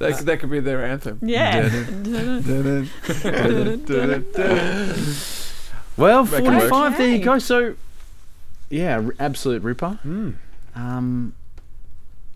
That, 0.00 0.16
could- 0.16 0.26
that 0.26 0.40
could 0.40 0.50
be 0.50 0.58
their 0.60 0.84
anthem. 0.84 1.18
Yeah. 1.22 1.68
Well, 5.96 6.24
Make 6.24 6.32
it 6.32 6.42
work. 6.44 6.68
45. 6.70 6.98
There 6.98 7.08
you 7.08 7.24
go. 7.24 7.38
So, 7.38 7.74
yeah, 8.70 8.96
r- 8.96 9.14
absolute 9.18 9.62
ripper. 9.62 9.98
Mm, 10.04 10.34
Um, 10.74 11.34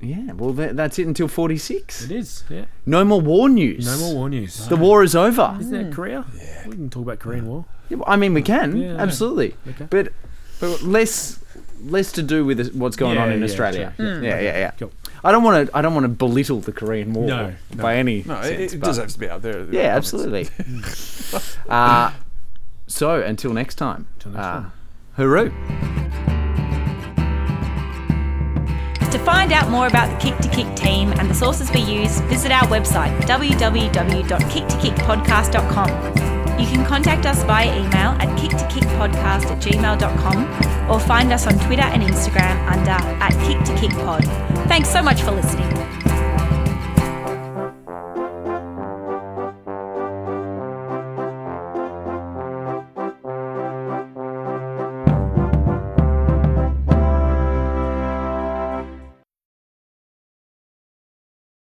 yeah. 0.00 0.32
Well, 0.32 0.52
that, 0.54 0.76
that's 0.76 0.98
it 0.98 1.06
until 1.06 1.28
46. 1.28 2.02
it 2.04 2.10
is. 2.10 2.44
Yeah. 2.50 2.64
No 2.86 3.04
more 3.04 3.20
war 3.20 3.48
news. 3.48 3.86
No 3.86 3.98
more 3.98 4.14
war 4.14 4.28
news. 4.28 4.66
The 4.68 4.76
war 4.76 5.02
is 5.04 5.14
over. 5.14 5.56
Isn't 5.60 5.72
that 5.72 5.92
Korea? 5.94 6.24
Yeah. 6.36 6.68
We 6.68 6.74
can 6.74 6.90
talk 6.90 7.02
about 7.04 7.18
Korean 7.20 7.46
War. 7.46 7.64
Yeah, 7.88 7.98
well, 7.98 8.06
I 8.08 8.16
mean, 8.16 8.34
we 8.34 8.42
can 8.42 8.76
Yeah. 8.76 8.96
absolutely, 8.96 9.54
Okay. 9.68 9.86
but 9.90 10.12
but 10.60 10.82
less 10.82 11.38
less 11.84 12.12
to 12.12 12.22
do 12.22 12.44
with 12.44 12.72
what's 12.74 12.96
going 12.96 13.16
Yeah, 13.16 13.24
on 13.24 13.32
in 13.32 13.38
yeah, 13.40 13.44
Australia. 13.44 13.92
sure. 13.96 14.22
Yeah, 14.22 14.40
yeah, 14.40 14.58
yeah. 14.58 14.70
Cool. 14.78 14.92
I 15.24 15.30
don't 15.32 15.42
want 15.44 15.68
to. 15.68 15.76
I 15.76 15.82
don't 15.82 15.94
want 15.94 16.04
to 16.04 16.08
belittle 16.08 16.60
the 16.60 16.72
Korean 16.72 17.12
War 17.12 17.26
No, 17.26 17.54
no. 17.74 17.82
by 17.82 17.96
any 17.96 18.24
No, 18.26 18.40
sense. 18.42 18.46
it, 18.72 18.74
it 18.74 18.80
but- 18.80 18.86
does 18.86 18.96
have 18.98 19.08
to 19.08 19.18
be 19.18 19.28
out 19.28 19.42
there. 19.42 19.66
yeah, 19.70 19.94
absolutely. 19.96 20.48
uh, 21.68 22.12
so 22.86 23.20
until 23.20 23.52
next 23.52 23.76
time. 23.76 24.06
Till 24.18 24.32
next 24.32 24.44
uh, 24.46 24.52
time. 24.60 24.72
Hooroo. 25.18 26.01
To 29.12 29.18
find 29.18 29.52
out 29.52 29.70
more 29.70 29.86
about 29.88 30.10
the 30.10 30.16
Kick 30.16 30.38
to 30.38 30.48
Kick 30.48 30.74
team 30.74 31.12
and 31.12 31.28
the 31.28 31.34
sources 31.34 31.70
we 31.70 31.80
use, 31.80 32.18
visit 32.22 32.50
our 32.50 32.66
website 32.68 33.14
www.kicktokickpodcast.com. 33.22 35.88
You 36.58 36.66
can 36.66 36.86
contact 36.86 37.26
us 37.26 37.42
via 37.42 37.66
email 37.66 37.92
at 37.92 38.28
kicktokickpodcast 38.38 39.50
at 39.50 39.60
gmail.com 39.60 40.90
or 40.90 40.98
find 40.98 41.30
us 41.30 41.46
on 41.46 41.58
Twitter 41.58 41.82
and 41.82 42.02
Instagram 42.02 42.66
under 42.66 42.92
at 42.92 43.32
kicktokickpod. 43.44 44.24
Thanks 44.66 44.88
so 44.88 45.02
much 45.02 45.20
for 45.20 45.32
listening. 45.32 45.68